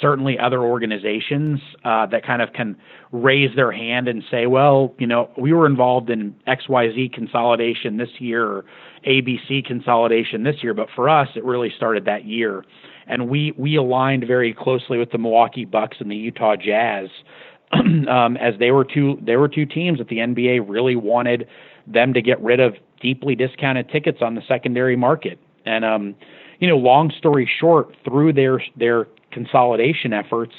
certainly 0.00 0.38
other 0.38 0.62
organizations 0.62 1.60
uh, 1.84 2.06
that 2.06 2.26
kind 2.26 2.42
of 2.42 2.52
can 2.52 2.76
raise 3.12 3.54
their 3.56 3.72
hand 3.72 4.08
and 4.08 4.22
say, 4.30 4.46
well, 4.46 4.94
you 4.98 5.06
know, 5.06 5.30
we 5.38 5.52
were 5.54 5.66
involved 5.66 6.10
in 6.10 6.34
XYZ 6.46 7.14
consolidation 7.14 7.96
this 7.96 8.10
year 8.18 8.46
or 8.46 8.64
ABC 9.06 9.64
consolidation 9.64 10.42
this 10.42 10.56
year, 10.62 10.74
but 10.74 10.88
for 10.94 11.08
us, 11.08 11.28
it 11.34 11.44
really 11.44 11.72
started 11.74 12.04
that 12.04 12.26
year. 12.26 12.64
And 13.06 13.28
we, 13.28 13.54
we 13.56 13.76
aligned 13.76 14.26
very 14.26 14.52
closely 14.52 14.98
with 14.98 15.12
the 15.12 15.18
Milwaukee 15.18 15.64
Bucks 15.64 15.98
and 16.00 16.10
the 16.10 16.16
Utah 16.16 16.56
Jazz. 16.56 17.08
um, 17.72 18.36
as 18.36 18.54
they 18.58 18.70
were 18.70 18.84
two, 18.84 19.18
they 19.24 19.36
were 19.36 19.48
two 19.48 19.66
teams 19.66 19.98
that 19.98 20.08
the 20.08 20.18
NBA 20.18 20.64
really 20.66 20.96
wanted 20.96 21.48
them 21.86 22.12
to 22.14 22.22
get 22.22 22.40
rid 22.42 22.60
of 22.60 22.74
deeply 23.04 23.34
discounted 23.36 23.88
tickets 23.90 24.18
on 24.22 24.34
the 24.34 24.42
secondary 24.48 24.96
market. 24.96 25.38
And 25.66 25.84
um, 25.84 26.14
you 26.58 26.66
know, 26.66 26.76
long 26.76 27.12
story 27.16 27.48
short, 27.60 27.94
through 28.04 28.32
their 28.32 28.64
their 28.76 29.06
consolidation 29.30 30.12
efforts, 30.12 30.54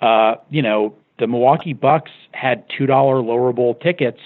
uh, 0.00 0.36
you 0.48 0.62
know, 0.62 0.94
the 1.18 1.26
Milwaukee 1.26 1.72
Bucks 1.74 2.12
had 2.32 2.64
two 2.76 2.86
dollar 2.86 3.20
lower 3.20 3.52
bowl 3.52 3.74
tickets, 3.74 4.20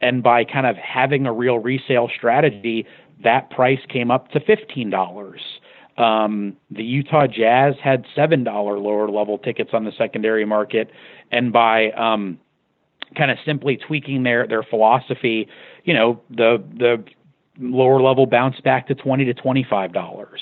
and 0.00 0.22
by 0.22 0.44
kind 0.44 0.66
of 0.66 0.76
having 0.76 1.26
a 1.26 1.32
real 1.32 1.58
resale 1.58 2.10
strategy, 2.14 2.84
that 3.22 3.50
price 3.50 3.80
came 3.88 4.10
up 4.10 4.30
to 4.32 4.40
fifteen 4.40 4.90
dollars. 4.90 5.40
Um, 5.98 6.56
the 6.70 6.82
Utah 6.82 7.26
Jazz 7.26 7.74
had 7.82 8.04
seven 8.16 8.42
dollar 8.42 8.78
lower 8.78 9.08
level 9.08 9.38
tickets 9.38 9.70
on 9.72 9.84
the 9.84 9.92
secondary 9.96 10.44
market, 10.44 10.90
and 11.30 11.52
by 11.52 11.90
um, 11.92 12.40
kind 13.16 13.30
of 13.30 13.38
simply 13.44 13.76
tweaking 13.76 14.22
their 14.24 14.46
their 14.46 14.62
philosophy, 14.62 15.48
you 15.84 15.94
know, 15.94 16.20
the 16.30 16.62
the 16.78 17.04
lower 17.58 18.00
level 18.00 18.26
bounced 18.26 18.62
back 18.64 18.86
to 18.88 18.94
twenty 18.94 19.24
to 19.24 19.34
twenty 19.34 19.66
five 19.68 19.92
dollars, 19.92 20.40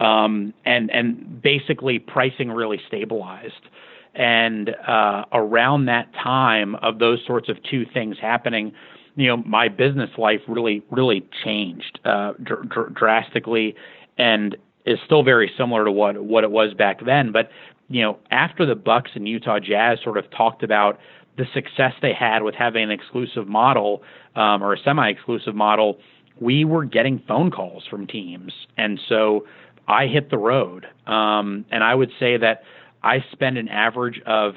um, 0.00 0.52
and 0.64 0.90
and 0.90 1.42
basically 1.42 1.98
pricing 1.98 2.50
really 2.50 2.80
stabilized. 2.86 3.68
And 4.14 4.74
uh, 4.86 5.24
around 5.32 5.86
that 5.86 6.12
time 6.12 6.74
of 6.76 6.98
those 6.98 7.20
sorts 7.26 7.48
of 7.48 7.56
two 7.62 7.86
things 7.94 8.18
happening, 8.20 8.72
you 9.16 9.26
know, 9.26 9.38
my 9.38 9.68
business 9.68 10.10
life 10.18 10.40
really 10.46 10.82
really 10.90 11.26
changed 11.44 12.00
uh, 12.04 12.34
dr- 12.42 12.68
dr- 12.68 12.94
drastically, 12.94 13.74
and 14.18 14.56
is 14.84 14.98
still 15.06 15.22
very 15.22 15.50
similar 15.56 15.84
to 15.84 15.92
what 15.92 16.22
what 16.22 16.44
it 16.44 16.50
was 16.50 16.74
back 16.74 17.04
then. 17.04 17.32
But 17.32 17.50
you 17.88 18.02
know, 18.02 18.18
after 18.30 18.66
the 18.66 18.74
Bucks 18.74 19.12
and 19.14 19.28
Utah 19.28 19.58
Jazz 19.58 19.98
sort 20.02 20.18
of 20.18 20.30
talked 20.30 20.62
about 20.62 20.98
the 21.36 21.44
success 21.54 21.92
they 22.02 22.12
had 22.12 22.42
with 22.42 22.54
having 22.54 22.82
an 22.84 22.90
exclusive 22.90 23.48
model 23.48 24.02
um, 24.36 24.62
or 24.62 24.72
a 24.74 24.78
semi-exclusive 24.78 25.54
model, 25.54 25.98
we 26.40 26.64
were 26.64 26.84
getting 26.84 27.22
phone 27.28 27.50
calls 27.50 27.84
from 27.88 28.06
teams, 28.06 28.52
and 28.76 29.00
so 29.08 29.46
I 29.88 30.06
hit 30.06 30.30
the 30.30 30.38
road. 30.38 30.86
Um, 31.06 31.64
and 31.70 31.84
I 31.84 31.94
would 31.94 32.10
say 32.18 32.36
that 32.36 32.62
I 33.02 33.24
spend 33.32 33.58
an 33.58 33.68
average 33.68 34.20
of 34.26 34.54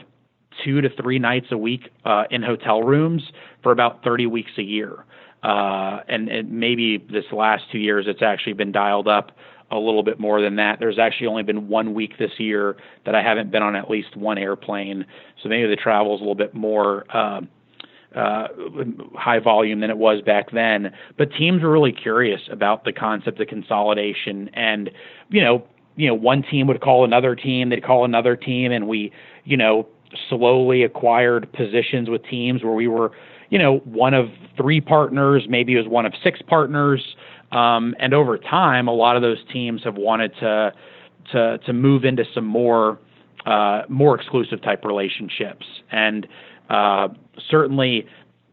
two 0.63 0.81
to 0.81 0.89
three 0.89 1.19
nights 1.19 1.47
a 1.51 1.57
week 1.57 1.89
uh, 2.05 2.23
in 2.29 2.41
hotel 2.41 2.81
rooms 2.81 3.23
for 3.61 3.71
about 3.71 4.03
30 4.03 4.27
weeks 4.27 4.51
a 4.57 4.61
year. 4.61 5.05
Uh, 5.43 5.99
and, 6.07 6.29
and 6.29 6.51
maybe 6.51 6.97
this 6.97 7.25
last 7.31 7.63
two 7.71 7.77
years, 7.77 8.05
it's 8.07 8.21
actually 8.21 8.53
been 8.53 8.71
dialed 8.71 9.07
up 9.07 9.31
a 9.71 9.77
little 9.77 10.03
bit 10.03 10.19
more 10.19 10.41
than 10.41 10.55
that. 10.55 10.79
There's 10.79 10.99
actually 10.99 11.27
only 11.27 11.43
been 11.43 11.67
one 11.67 11.93
week 11.93 12.17
this 12.17 12.31
year 12.37 12.77
that 13.05 13.15
I 13.15 13.21
haven't 13.21 13.51
been 13.51 13.63
on 13.63 13.75
at 13.75 13.89
least 13.89 14.15
one 14.15 14.37
airplane, 14.37 15.05
so 15.41 15.49
maybe 15.49 15.67
the 15.67 15.75
travel 15.75 16.15
is 16.15 16.21
a 16.21 16.23
little 16.23 16.35
bit 16.35 16.53
more 16.53 17.05
uh, 17.15 17.41
uh, 18.15 18.47
high 19.15 19.39
volume 19.39 19.81
than 19.81 19.89
it 19.89 19.97
was 19.97 20.21
back 20.21 20.51
then. 20.51 20.91
But 21.17 21.31
teams 21.33 21.61
were 21.61 21.71
really 21.71 21.91
curious 21.91 22.41
about 22.51 22.85
the 22.85 22.93
concept 22.93 23.39
of 23.39 23.47
consolidation, 23.47 24.49
and 24.53 24.89
you 25.29 25.41
know, 25.41 25.63
you 25.95 26.07
know, 26.07 26.13
one 26.13 26.43
team 26.43 26.67
would 26.67 26.81
call 26.81 27.03
another 27.05 27.35
team, 27.35 27.69
they'd 27.69 27.83
call 27.83 28.05
another 28.05 28.35
team, 28.35 28.71
and 28.71 28.87
we, 28.87 29.11
you 29.43 29.57
know, 29.57 29.87
slowly 30.29 30.83
acquired 30.83 31.51
positions 31.53 32.09
with 32.09 32.23
teams 32.25 32.63
where 32.63 32.73
we 32.73 32.87
were, 32.87 33.11
you 33.49 33.59
know, 33.59 33.77
one 33.79 34.13
of 34.13 34.27
three 34.57 34.81
partners, 34.81 35.45
maybe 35.47 35.73
it 35.73 35.77
was 35.77 35.87
one 35.87 36.05
of 36.05 36.13
six 36.23 36.41
partners. 36.41 37.15
Um, 37.51 37.95
and 37.99 38.13
over 38.13 38.37
time, 38.37 38.87
a 38.87 38.93
lot 38.93 39.15
of 39.15 39.21
those 39.21 39.37
teams 39.51 39.83
have 39.83 39.95
wanted 39.95 40.31
to 40.39 40.73
to 41.31 41.57
to 41.65 41.73
move 41.73 42.05
into 42.05 42.23
some 42.33 42.45
more 42.45 42.99
uh, 43.45 43.83
more 43.87 44.15
exclusive 44.15 44.61
type 44.61 44.83
relationships. 44.83 45.65
And 45.91 46.27
uh, 46.69 47.09
certainly, 47.49 48.07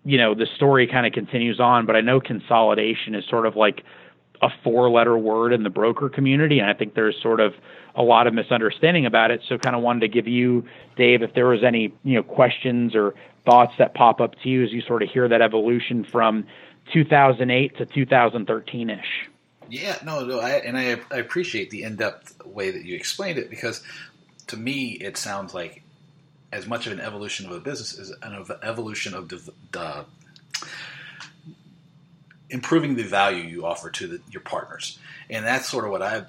you 0.04 0.18
know, 0.18 0.34
the 0.34 0.46
story 0.56 0.86
kind 0.86 1.06
of 1.06 1.12
continues 1.12 1.60
on. 1.60 1.86
But 1.86 1.96
I 1.96 2.00
know 2.00 2.20
consolidation 2.20 3.14
is 3.14 3.24
sort 3.28 3.46
of 3.46 3.56
like 3.56 3.84
a 4.40 4.48
four 4.64 4.90
letter 4.90 5.16
word 5.16 5.52
in 5.52 5.62
the 5.62 5.70
broker 5.70 6.08
community, 6.08 6.58
and 6.58 6.68
I 6.68 6.74
think 6.74 6.94
there's 6.94 7.16
sort 7.22 7.40
of 7.40 7.54
a 7.94 8.02
lot 8.02 8.26
of 8.26 8.34
misunderstanding 8.34 9.06
about 9.06 9.30
it. 9.30 9.42
So, 9.48 9.58
kind 9.58 9.76
of 9.76 9.82
wanted 9.82 10.00
to 10.00 10.08
give 10.08 10.26
you, 10.26 10.64
Dave, 10.96 11.22
if 11.22 11.34
there 11.34 11.46
was 11.46 11.62
any 11.62 11.94
you 12.04 12.14
know 12.14 12.22
questions 12.22 12.94
or 12.94 13.14
thoughts 13.44 13.72
that 13.78 13.94
pop 13.94 14.20
up 14.20 14.34
to 14.42 14.48
you 14.48 14.64
as 14.64 14.72
you 14.72 14.82
sort 14.82 15.02
of 15.02 15.10
hear 15.10 15.28
that 15.28 15.42
evolution 15.42 16.04
from 16.04 16.46
2008 16.92 17.76
to 17.78 17.86
2013 17.86 18.90
ish. 18.90 18.98
Yeah, 19.68 19.96
no, 20.04 20.24
no, 20.24 20.38
I, 20.38 20.50
and 20.50 20.76
I, 20.76 21.00
I 21.10 21.16
appreciate 21.16 21.70
the 21.70 21.82
in 21.82 21.96
depth 21.96 22.44
way 22.44 22.70
that 22.70 22.84
you 22.84 22.94
explained 22.94 23.38
it 23.38 23.48
because 23.48 23.82
to 24.48 24.56
me 24.56 24.92
it 24.92 25.16
sounds 25.16 25.54
like 25.54 25.81
as 26.52 26.66
much 26.66 26.86
of 26.86 26.92
an 26.92 27.00
evolution 27.00 27.46
of 27.46 27.52
a 27.52 27.60
business 27.60 27.98
as 27.98 28.12
an 28.22 28.46
evolution 28.62 29.14
of 29.14 29.28
the. 29.28 30.04
improving 32.50 32.96
the 32.96 33.02
value 33.02 33.42
you 33.42 33.64
offer 33.64 33.88
to 33.88 34.06
the, 34.06 34.20
your 34.30 34.42
partners. 34.42 34.98
And 35.30 35.46
that's 35.46 35.70
sort 35.70 35.86
of 35.86 35.90
what 35.90 36.02
I've 36.02 36.26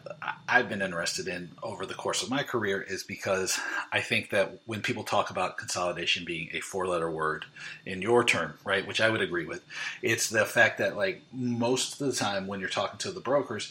I've 0.47 0.69
been 0.69 0.81
interested 0.81 1.27
in 1.27 1.49
over 1.61 1.85
the 1.85 1.93
course 1.93 2.23
of 2.23 2.29
my 2.29 2.43
career 2.43 2.81
is 2.81 3.03
because 3.03 3.59
I 3.91 3.99
think 3.99 4.29
that 4.29 4.61
when 4.65 4.81
people 4.81 5.03
talk 5.03 5.29
about 5.31 5.57
consolidation 5.57 6.23
being 6.23 6.49
a 6.53 6.61
four 6.61 6.87
letter 6.87 7.11
word 7.11 7.43
in 7.85 8.01
your 8.01 8.23
term, 8.23 8.53
right, 8.63 8.87
which 8.87 9.01
I 9.01 9.09
would 9.09 9.19
agree 9.19 9.45
with, 9.45 9.65
it's 10.01 10.29
the 10.29 10.45
fact 10.45 10.77
that 10.77 10.95
like 10.95 11.21
most 11.33 11.99
of 11.99 12.07
the 12.07 12.13
time 12.13 12.47
when 12.47 12.61
you're 12.61 12.69
talking 12.69 12.99
to 12.99 13.11
the 13.11 13.19
brokers, 13.19 13.69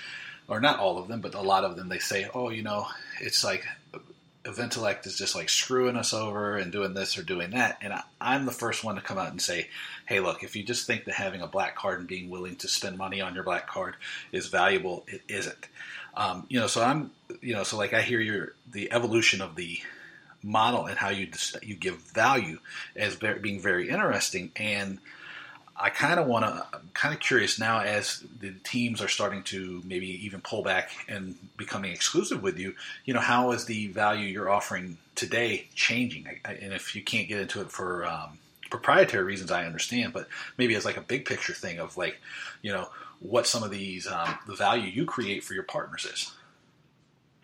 or 0.49 0.61
not 0.61 0.79
all 0.79 0.99
of 0.99 1.09
them, 1.09 1.23
but 1.23 1.35
a 1.35 1.41
lot 1.41 1.65
of 1.65 1.77
them, 1.77 1.89
they 1.89 2.01
say, 2.01 2.29
oh, 2.35 2.51
you 2.51 2.63
know, 2.63 2.87
it's 3.21 3.43
like 3.43 3.65
Eventellect 4.45 5.07
is 5.07 5.17
just 5.17 5.35
like 5.35 5.49
screwing 5.49 5.97
us 5.97 6.13
over 6.13 6.57
and 6.57 6.73
doing 6.73 6.95
this 6.95 7.17
or 7.17 7.23
doing 7.23 7.51
that. 7.51 7.79
And 7.81 7.93
I, 7.93 8.35
am 8.35 8.47
the 8.47 8.53
first 8.53 8.83
one 8.83 8.97
to 8.97 9.01
come 9.01 9.19
out 9.19 9.31
and 9.31 9.41
say, 9.41 9.69
hey, 10.07 10.21
look, 10.21 10.43
if 10.43 10.57
you 10.57 10.63
just 10.65 10.87
think 10.87 11.05
that 11.05 11.15
having 11.15 11.41
a 11.43 11.47
black 11.47 11.77
card 11.77 12.01
and 12.01 12.09
being 12.09 12.29
willing 12.29 12.57
to 12.57 12.69
spend 12.69 12.99
money 12.99 13.21
on 13.21 13.35
your 13.35 13.45
black 13.45 13.67
card 13.67 13.95
is 14.33 14.49
valuable, 14.49 15.05
it 15.07 15.23
isn't. 15.29 15.69
Um, 16.15 16.47
you 16.49 16.61
know, 16.61 16.67
so 16.67 16.83
I'm, 16.83 17.11
you 17.41 17.55
know, 17.55 17.63
so 17.63 17.77
like 17.77 17.95
I 17.95 18.03
hear 18.03 18.21
your 18.21 18.55
the 18.71 18.93
evolution 18.93 19.41
of 19.41 19.57
the 19.57 19.79
model 20.43 20.87
and 20.87 20.99
how 20.99 21.11
you 21.11 21.29
you 21.63 21.75
give 21.75 21.97
value 21.99 22.59
as 22.97 23.17
being 23.17 23.61
very 23.61 23.89
interesting 23.89 24.51
and 24.57 24.99
I 25.77 25.91
kind 25.91 26.21
of 26.21 26.27
want 26.27 26.45
to. 26.45 26.67
I'm 26.75 26.91
kind 26.93 27.15
of 27.15 27.21
curious 27.21 27.59
now 27.59 27.81
as 27.81 28.25
the 28.41 28.53
teams 28.65 29.01
are 29.01 29.09
starting 29.09 29.43
to 29.45 29.83
maybe 29.85 30.25
even 30.27 30.41
pull 30.41 30.63
back 30.63 30.91
and 31.09 31.37
becoming 31.57 31.93
exclusive 31.93 32.43
with 32.43 32.59
you. 32.59 32.75
You 33.05 33.15
know, 33.15 33.21
how 33.21 33.53
is 33.53 33.65
the 33.65 33.89
value 33.89 34.27
you're 34.27 34.51
offering 34.51 34.99
today 35.15 35.69
changing? 35.75 36.29
And 36.45 36.73
if 36.73 36.95
you 36.95 37.03
can't 37.03 37.29
get 37.29 37.41
into 37.41 37.61
it 37.61 37.71
for 37.71 38.07
um, 38.07 38.39
proprietary 38.71 39.25
reasons, 39.25 39.51
I 39.51 39.65
understand. 39.65 40.13
But 40.13 40.29
maybe 40.59 40.75
as 40.75 40.85
like 40.85 40.97
a 40.97 41.03
big 41.03 41.25
picture 41.25 41.55
thing 41.55 41.79
of 41.79 41.97
like, 41.97 42.21
you 42.61 42.73
know, 42.73 42.89
what 43.21 43.47
some 43.47 43.63
of 43.63 43.71
these 43.71 44.07
um, 44.07 44.39
the 44.47 44.55
value 44.55 44.91
you 44.91 45.05
create 45.05 45.43
for 45.43 45.55
your 45.55 45.63
partners 45.65 46.05
is. 46.05 46.33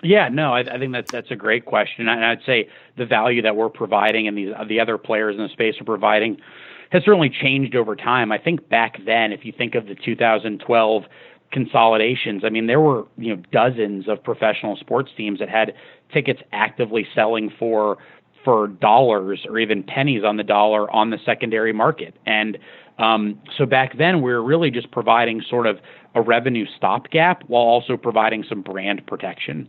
Yeah, 0.03 0.29
no, 0.29 0.55
I, 0.55 0.61
I 0.61 0.79
think 0.79 0.93
that 0.93 1.09
that's 1.09 1.31
a 1.33 1.37
great 1.37 1.64
question, 1.64 2.09
and 2.09 2.25
I'd 2.25 2.45
say 2.47 2.69
the 2.97 3.05
value 3.05 3.43
that 3.43 3.57
we're 3.57 3.69
providing 3.69 4.29
and 4.29 4.38
these 4.38 4.55
the 4.69 4.81
other 4.81 4.97
players 4.97 5.35
in 5.35 5.43
the 5.43 5.49
space 5.49 5.75
are 5.81 5.85
providing 5.85 6.41
has 6.90 7.03
certainly 7.05 7.31
changed 7.31 7.74
over 7.74 7.94
time. 7.96 8.33
I 8.33 8.38
think 8.38 8.68
back 8.68 8.98
then, 9.05 9.33
if 9.33 9.44
you 9.44 9.53
think 9.53 9.74
of 9.74 9.87
the 9.87 9.94
2012 9.94 11.05
consolidations, 11.53 12.42
I 12.44 12.51
mean, 12.51 12.66
there 12.66 12.81
were 12.81 13.05
you 13.16 13.37
know 13.37 13.42
dozens 13.53 14.09
of 14.09 14.22
professional 14.22 14.77
sports 14.77 15.11
teams 15.16 15.38
that 15.38 15.48
had 15.48 15.74
tickets 16.12 16.40
actively 16.53 17.07
selling 17.14 17.51
for 17.59 17.98
for 18.44 18.68
dollars 18.68 19.44
or 19.48 19.59
even 19.59 19.83
pennies 19.83 20.24
on 20.24 20.37
the 20.37 20.44
dollar 20.44 20.90
on 20.90 21.11
the 21.11 21.18
secondary 21.24 21.72
market. 21.72 22.14
And 22.27 22.59
um, 22.98 23.40
so 23.57 23.66
back 23.66 23.96
then, 23.96 24.22
we 24.22 24.33
were 24.33 24.42
really 24.42 24.70
just 24.70 24.90
providing 24.90 25.42
sort 25.48 25.66
of 25.66 25.79
a 26.14 26.22
revenue 26.22 26.66
stopgap 26.77 27.42
while 27.46 27.62
also 27.62 27.96
providing 27.96 28.44
some 28.48 28.62
brand 28.62 29.07
protection. 29.07 29.68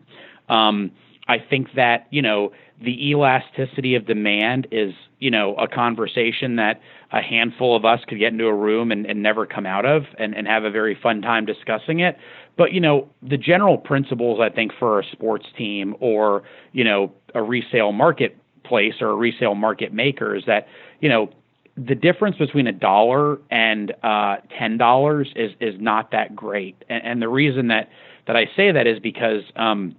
Um, 0.49 0.91
I 1.29 1.37
think 1.39 1.69
that 1.75 2.07
you 2.09 2.21
know 2.21 2.51
the 2.81 3.09
elasticity 3.09 3.95
of 3.95 4.05
demand 4.05 4.67
is 4.71 4.93
you 5.19 5.31
know 5.31 5.55
a 5.55 5.67
conversation 5.67 6.57
that 6.57 6.81
a 7.11 7.21
handful 7.21 7.75
of 7.75 7.85
us 7.85 8.01
could 8.07 8.19
get 8.19 8.31
into 8.33 8.45
a 8.45 8.53
room 8.53 8.91
and, 8.91 9.05
and 9.05 9.23
never 9.23 9.45
come 9.45 9.65
out 9.65 9.85
of 9.85 10.03
and, 10.17 10.35
and 10.35 10.47
have 10.47 10.63
a 10.63 10.71
very 10.71 10.97
fun 11.01 11.21
time 11.21 11.45
discussing 11.45 11.99
it. 12.01 12.17
But, 12.55 12.73
you 12.73 12.79
know, 12.81 13.09
the 13.23 13.37
general 13.37 13.77
principles, 13.77 14.39
I 14.41 14.49
think, 14.49 14.73
for 14.77 14.99
a 14.99 15.03
sports 15.11 15.45
team 15.57 15.95
or, 15.99 16.43
you 16.71 16.83
know, 16.83 17.11
a 17.33 17.41
resale 17.41 17.91
marketplace 17.93 18.95
or 19.01 19.09
a 19.09 19.15
resale 19.15 19.55
market 19.55 19.93
maker 19.93 20.35
is 20.35 20.43
that, 20.45 20.67
you 20.99 21.09
know, 21.09 21.31
the 21.77 21.95
difference 21.95 22.35
between 22.37 22.67
a 22.67 22.73
dollar 22.73 23.39
and 23.49 23.93
uh, 24.03 24.37
ten 24.57 24.77
dollars 24.77 25.31
is 25.35 25.51
is 25.61 25.75
not 25.79 26.11
that 26.11 26.35
great, 26.35 26.75
and, 26.89 27.01
and, 27.05 27.21
the 27.21 27.29
reason 27.29 27.67
that 27.69 27.87
that 28.27 28.35
I 28.35 28.49
say 28.53 28.69
that 28.73 28.85
is 28.85 28.99
because 28.99 29.43
um, 29.55 29.95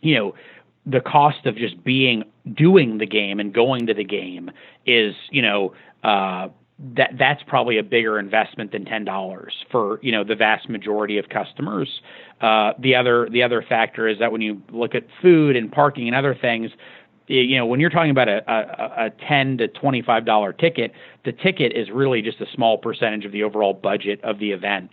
you 0.00 0.14
know 0.14 0.34
the 0.88 1.00
cost 1.00 1.46
of 1.46 1.56
just 1.56 1.82
being 1.84 2.24
doing 2.54 2.98
the 2.98 3.06
game 3.06 3.40
and 3.40 3.52
going 3.52 3.86
to 3.86 3.94
the 3.94 4.04
game 4.04 4.50
is 4.86 5.14
you 5.30 5.42
know 5.42 5.74
uh, 6.02 6.48
that 6.78 7.10
that's 7.18 7.42
probably 7.46 7.78
a 7.78 7.82
bigger 7.82 8.18
investment 8.18 8.72
than 8.72 8.84
ten 8.84 9.04
dollars 9.04 9.64
for 9.70 9.98
you 10.02 10.12
know 10.12 10.24
the 10.24 10.34
vast 10.34 10.68
majority 10.68 11.18
of 11.18 11.28
customers. 11.28 12.00
Uh, 12.40 12.72
the 12.78 12.94
other 12.94 13.28
the 13.30 13.42
other 13.42 13.62
factor 13.62 14.08
is 14.08 14.18
that 14.18 14.32
when 14.32 14.40
you 14.40 14.62
look 14.70 14.94
at 14.94 15.04
food 15.20 15.56
and 15.56 15.70
parking 15.72 16.06
and 16.06 16.16
other 16.16 16.34
things, 16.34 16.70
you 17.26 17.56
know 17.56 17.66
when 17.66 17.80
you're 17.80 17.90
talking 17.90 18.10
about 18.10 18.28
a, 18.28 18.42
a, 18.50 19.06
a 19.06 19.10
ten 19.28 19.58
to 19.58 19.68
twenty 19.68 20.02
five 20.02 20.24
dollar 20.24 20.52
ticket, 20.52 20.92
the 21.24 21.32
ticket 21.32 21.72
is 21.72 21.90
really 21.90 22.22
just 22.22 22.40
a 22.40 22.46
small 22.54 22.78
percentage 22.78 23.24
of 23.24 23.32
the 23.32 23.42
overall 23.42 23.74
budget 23.74 24.22
of 24.22 24.38
the 24.38 24.52
event. 24.52 24.90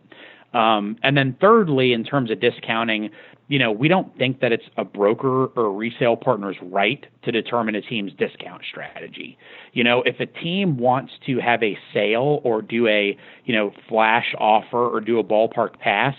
Um, 0.53 0.97
and 1.03 1.17
then 1.17 1.35
thirdly, 1.39 1.91
in 1.91 2.03
terms 2.03 2.31
of 2.31 2.39
discounting, 2.39 3.09
you 3.47 3.59
know, 3.59 3.71
we 3.71 3.87
don't 3.87 4.15
think 4.17 4.39
that 4.39 4.51
it's 4.51 4.65
a 4.77 4.83
broker 4.83 5.45
or 5.45 5.65
a 5.65 5.69
resale 5.69 6.15
partner's 6.15 6.57
right 6.61 7.05
to 7.23 7.31
determine 7.31 7.75
a 7.75 7.81
team's 7.81 8.11
discount 8.13 8.63
strategy. 8.69 9.37
You 9.73 9.83
know, 9.83 10.01
if 10.03 10.19
a 10.19 10.25
team 10.25 10.77
wants 10.77 11.13
to 11.27 11.39
have 11.39 11.61
a 11.61 11.77
sale 11.93 12.41
or 12.43 12.61
do 12.61 12.87
a, 12.87 13.17
you 13.45 13.55
know, 13.55 13.71
flash 13.87 14.33
offer 14.39 14.89
or 14.89 14.99
do 14.99 15.19
a 15.19 15.23
ballpark 15.23 15.79
pass, 15.79 16.15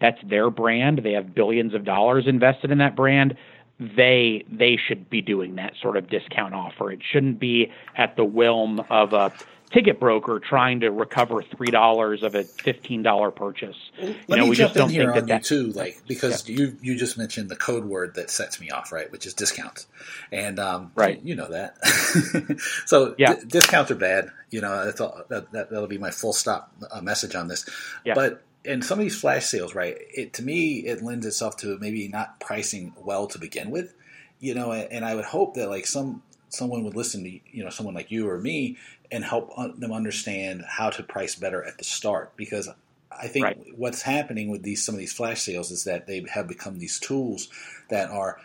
that's 0.00 0.18
their 0.28 0.50
brand. 0.50 1.00
They 1.02 1.12
have 1.12 1.34
billions 1.34 1.74
of 1.74 1.84
dollars 1.84 2.24
invested 2.26 2.70
in 2.70 2.78
that 2.78 2.94
brand. 2.94 3.34
They 3.80 4.44
they 4.50 4.76
should 4.76 5.08
be 5.10 5.20
doing 5.20 5.56
that 5.56 5.74
sort 5.80 5.96
of 5.96 6.08
discount 6.08 6.54
offer. 6.54 6.90
It 6.92 7.00
shouldn't 7.12 7.38
be 7.38 7.72
at 7.96 8.16
the 8.16 8.24
whim 8.24 8.80
of 8.90 9.12
a 9.12 9.32
ticket 9.68 10.00
broker 10.00 10.40
trying 10.40 10.80
to 10.80 10.90
recover 10.90 11.42
three 11.42 11.70
dollars 11.70 12.22
of 12.22 12.34
a 12.34 12.44
fifteen 12.44 13.02
dollar 13.02 13.30
purchase. 13.30 13.76
Let 14.00 14.08
you 14.28 14.36
know, 14.36 14.46
me 14.46 14.56
jump 14.56 14.76
in 14.76 14.88
here 14.88 15.12
on 15.12 15.26
that, 15.26 15.50
you 15.50 15.64
too, 15.66 15.72
like 15.72 16.02
because 16.08 16.48
yeah. 16.48 16.56
you 16.56 16.76
you 16.80 16.96
just 16.96 17.18
mentioned 17.18 17.48
the 17.48 17.56
code 17.56 17.84
word 17.84 18.14
that 18.14 18.30
sets 18.30 18.60
me 18.60 18.70
off, 18.70 18.92
right? 18.92 19.10
Which 19.10 19.26
is 19.26 19.34
discounts, 19.34 19.86
and 20.32 20.58
um, 20.58 20.92
right, 20.94 21.20
you, 21.22 21.30
you 21.30 21.34
know 21.36 21.48
that. 21.50 21.84
so 22.86 23.14
yeah. 23.18 23.34
D- 23.34 23.46
discounts 23.46 23.90
are 23.90 23.96
bad. 23.96 24.30
You 24.50 24.60
know 24.60 24.84
that's 24.84 25.00
all, 25.00 25.22
that, 25.28 25.52
that 25.52 25.70
will 25.70 25.86
be 25.86 25.98
my 25.98 26.10
full 26.10 26.32
stop 26.32 26.72
uh, 26.90 27.00
message 27.00 27.34
on 27.34 27.48
this. 27.48 27.68
Yeah. 28.04 28.14
But 28.14 28.42
and 28.64 28.84
some 28.84 28.98
of 28.98 29.02
these 29.02 29.18
flash 29.18 29.46
sales, 29.46 29.74
right? 29.74 29.96
It 30.14 30.34
to 30.34 30.42
me 30.42 30.78
it 30.78 31.02
lends 31.02 31.26
itself 31.26 31.56
to 31.58 31.78
maybe 31.78 32.08
not 32.08 32.40
pricing 32.40 32.94
well 32.96 33.26
to 33.28 33.38
begin 33.38 33.70
with. 33.70 33.94
You 34.40 34.54
know, 34.54 34.72
and 34.72 35.04
I 35.04 35.16
would 35.16 35.24
hope 35.24 35.54
that 35.54 35.68
like 35.68 35.84
some 35.84 36.22
someone 36.50 36.84
would 36.84 36.96
listen 36.96 37.24
to 37.24 37.30
you 37.30 37.64
know 37.64 37.70
someone 37.70 37.94
like 37.94 38.10
you 38.10 38.28
or 38.28 38.38
me 38.38 38.76
and 39.10 39.24
help 39.24 39.54
them 39.78 39.92
understand 39.92 40.64
how 40.66 40.90
to 40.90 41.02
price 41.02 41.34
better 41.34 41.62
at 41.64 41.78
the 41.78 41.84
start 41.84 42.36
because 42.36 42.68
I 43.10 43.26
think 43.26 43.44
right. 43.44 43.58
what's 43.76 44.02
happening 44.02 44.50
with 44.50 44.62
these 44.62 44.84
some 44.84 44.94
of 44.94 44.98
these 44.98 45.12
flash 45.12 45.42
sales 45.42 45.70
is 45.70 45.84
that 45.84 46.06
they 46.06 46.24
have 46.32 46.46
become 46.46 46.78
these 46.78 46.98
tools 46.98 47.48
that 47.88 48.10
are 48.10 48.40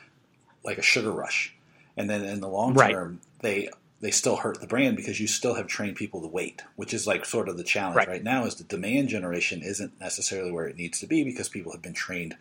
like 0.63 0.77
a 0.77 0.81
sugar 0.81 1.11
rush, 1.11 1.53
and 1.97 2.09
then 2.09 2.23
in 2.23 2.39
the 2.39 2.47
long 2.47 2.75
term 2.75 3.19
they 3.41 3.69
they 4.01 4.11
still 4.11 4.35
hurt 4.35 4.59
the 4.59 4.67
brand 4.67 4.97
because 4.97 5.19
you 5.19 5.27
still 5.27 5.53
have 5.53 5.67
trained 5.67 5.95
people 5.95 6.21
to 6.21 6.27
wait, 6.27 6.61
which 6.75 6.93
is 6.93 7.07
like 7.07 7.23
sort 7.23 7.47
of 7.47 7.55
the 7.55 7.63
challenge 7.63 7.95
right. 7.95 8.07
right 8.07 8.23
now 8.23 8.45
is 8.45 8.55
the 8.55 8.63
demand 8.65 9.09
generation 9.09 9.61
isn't 9.61 9.97
necessarily 9.99 10.51
where 10.51 10.65
it 10.65 10.75
needs 10.75 10.99
to 10.99 11.07
be 11.07 11.23
because 11.23 11.47
people 11.47 11.71
have 11.71 11.81
been 11.81 11.93
trained 11.93 12.35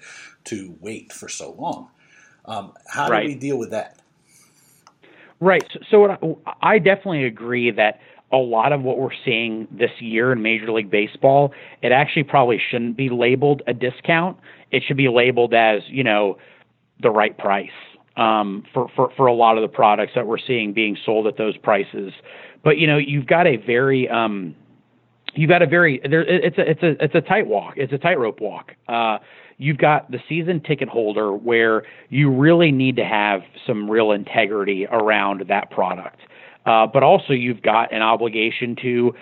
to 0.44 0.76
wait 0.80 1.12
for 1.12 1.28
so 1.28 1.52
long. 1.52 1.88
Um, 2.44 2.72
how 2.88 3.08
do 3.08 3.26
we 3.26 3.36
deal 3.36 3.56
with 3.56 3.70
that? 3.70 3.96
Right. 5.42 5.64
So, 5.72 5.80
so 5.90 6.38
I, 6.46 6.74
I 6.74 6.78
definitely 6.78 7.24
agree 7.24 7.72
that 7.72 7.98
a 8.30 8.36
lot 8.36 8.72
of 8.72 8.82
what 8.82 8.96
we're 8.96 9.10
seeing 9.24 9.66
this 9.72 9.90
year 9.98 10.30
in 10.30 10.40
Major 10.40 10.70
League 10.70 10.88
Baseball, 10.88 11.52
it 11.82 11.90
actually 11.90 12.22
probably 12.22 12.60
shouldn't 12.70 12.96
be 12.96 13.10
labeled 13.10 13.60
a 13.66 13.74
discount. 13.74 14.38
It 14.70 14.84
should 14.86 14.96
be 14.96 15.08
labeled 15.08 15.52
as, 15.52 15.82
you 15.88 16.04
know, 16.04 16.38
the 17.02 17.10
right 17.10 17.36
price 17.36 17.68
um, 18.16 18.62
for, 18.72 18.88
for, 18.94 19.10
for 19.16 19.26
a 19.26 19.34
lot 19.34 19.58
of 19.58 19.62
the 19.62 19.68
products 19.68 20.12
that 20.14 20.28
we're 20.28 20.38
seeing 20.38 20.72
being 20.72 20.96
sold 21.04 21.26
at 21.26 21.36
those 21.36 21.56
prices. 21.56 22.12
But, 22.62 22.78
you 22.78 22.86
know, 22.86 22.96
you've 22.96 23.26
got 23.26 23.48
a 23.48 23.56
very, 23.56 24.08
um, 24.08 24.54
you've 25.34 25.50
got 25.50 25.60
a 25.60 25.66
very, 25.66 26.00
there, 26.08 26.22
it's 26.22 26.56
a, 26.56 26.70
it's 26.70 26.82
a, 26.84 27.04
it's 27.04 27.14
a 27.16 27.20
tight 27.20 27.48
walk. 27.48 27.74
It's 27.76 27.92
a 27.92 27.98
tightrope 27.98 28.40
walk. 28.40 28.76
Uh, 28.86 29.18
you've 29.62 29.78
got 29.78 30.10
the 30.10 30.18
season 30.28 30.60
ticket 30.60 30.88
holder 30.88 31.32
where 31.32 31.84
you 32.08 32.30
really 32.30 32.72
need 32.72 32.96
to 32.96 33.04
have 33.04 33.42
some 33.64 33.88
real 33.88 34.10
integrity 34.10 34.86
around 34.86 35.44
that 35.48 35.70
product. 35.70 36.18
Uh, 36.66 36.86
but 36.86 37.02
also, 37.02 37.32
you've 37.32 37.62
got 37.62 37.92
an 37.92 38.02
obligation 38.02 38.76
to 38.82 39.14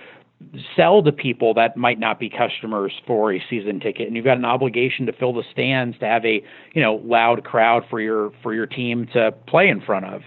sell 0.74 1.02
to 1.02 1.12
people 1.12 1.52
that 1.52 1.76
might 1.76 1.98
not 1.98 2.18
be 2.18 2.30
customers 2.30 2.92
for 3.06 3.34
a 3.34 3.42
season 3.50 3.78
ticket. 3.80 4.06
And 4.06 4.16
you've 4.16 4.24
got 4.24 4.38
an 4.38 4.46
obligation 4.46 5.04
to 5.06 5.12
fill 5.12 5.34
the 5.34 5.44
stands 5.52 5.98
to 5.98 6.06
have 6.06 6.24
a 6.24 6.42
you 6.74 6.82
know 6.82 6.94
loud 7.04 7.44
crowd 7.44 7.84
for 7.90 8.00
your 8.00 8.32
for 8.42 8.54
your 8.54 8.66
team 8.66 9.06
to 9.12 9.32
play 9.46 9.68
in 9.68 9.82
front 9.82 10.06
of. 10.06 10.22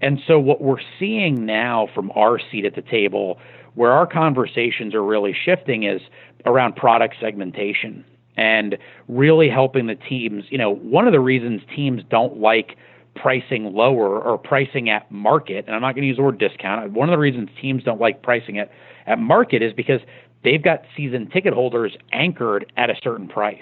And 0.00 0.20
so 0.26 0.38
what 0.38 0.60
we're 0.60 0.82
seeing 1.00 1.44
now 1.46 1.88
from 1.94 2.12
our 2.14 2.38
seat 2.38 2.64
at 2.64 2.76
the 2.76 2.82
table 2.82 3.38
where 3.74 3.92
our 3.92 4.06
conversations 4.06 4.94
are 4.94 5.04
really 5.04 5.34
shifting 5.44 5.82
is 5.82 6.00
around 6.44 6.76
product 6.76 7.16
segmentation 7.20 8.04
and 8.36 8.76
really 9.08 9.48
helping 9.48 9.86
the 9.86 9.94
teams 9.94 10.44
you 10.50 10.58
know 10.58 10.74
one 10.74 11.06
of 11.06 11.12
the 11.12 11.20
reasons 11.20 11.60
teams 11.74 12.02
don't 12.10 12.38
like 12.38 12.76
pricing 13.16 13.72
lower 13.72 14.20
or 14.20 14.38
pricing 14.38 14.88
at 14.90 15.10
market, 15.10 15.64
and 15.66 15.74
I'm 15.74 15.80
not 15.80 15.94
going 15.94 16.02
to 16.02 16.08
use 16.08 16.16
the 16.16 16.22
word 16.22 16.38
discount. 16.38 16.92
One 16.92 17.08
of 17.08 17.12
the 17.12 17.18
reasons 17.18 17.48
teams 17.60 17.82
don't 17.82 18.00
like 18.00 18.22
pricing 18.22 18.56
it 18.56 18.70
at 19.06 19.18
market 19.18 19.62
is 19.62 19.72
because 19.72 20.00
they've 20.44 20.62
got 20.62 20.82
season 20.96 21.28
ticket 21.30 21.52
holders 21.52 21.96
anchored 22.12 22.70
at 22.76 22.90
a 22.90 22.94
certain 23.02 23.26
price. 23.28 23.58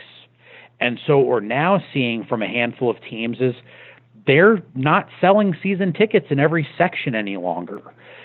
And 0.80 0.98
so 1.06 1.18
what 1.18 1.26
we're 1.28 1.40
now 1.40 1.82
seeing 1.92 2.24
from 2.24 2.42
a 2.42 2.48
handful 2.48 2.90
of 2.90 2.96
teams 3.08 3.38
is 3.40 3.54
they're 4.26 4.62
not 4.74 5.08
selling 5.20 5.54
season 5.62 5.92
tickets 5.92 6.26
in 6.30 6.40
every 6.40 6.66
section 6.76 7.14
any 7.14 7.36
longer. 7.36 7.80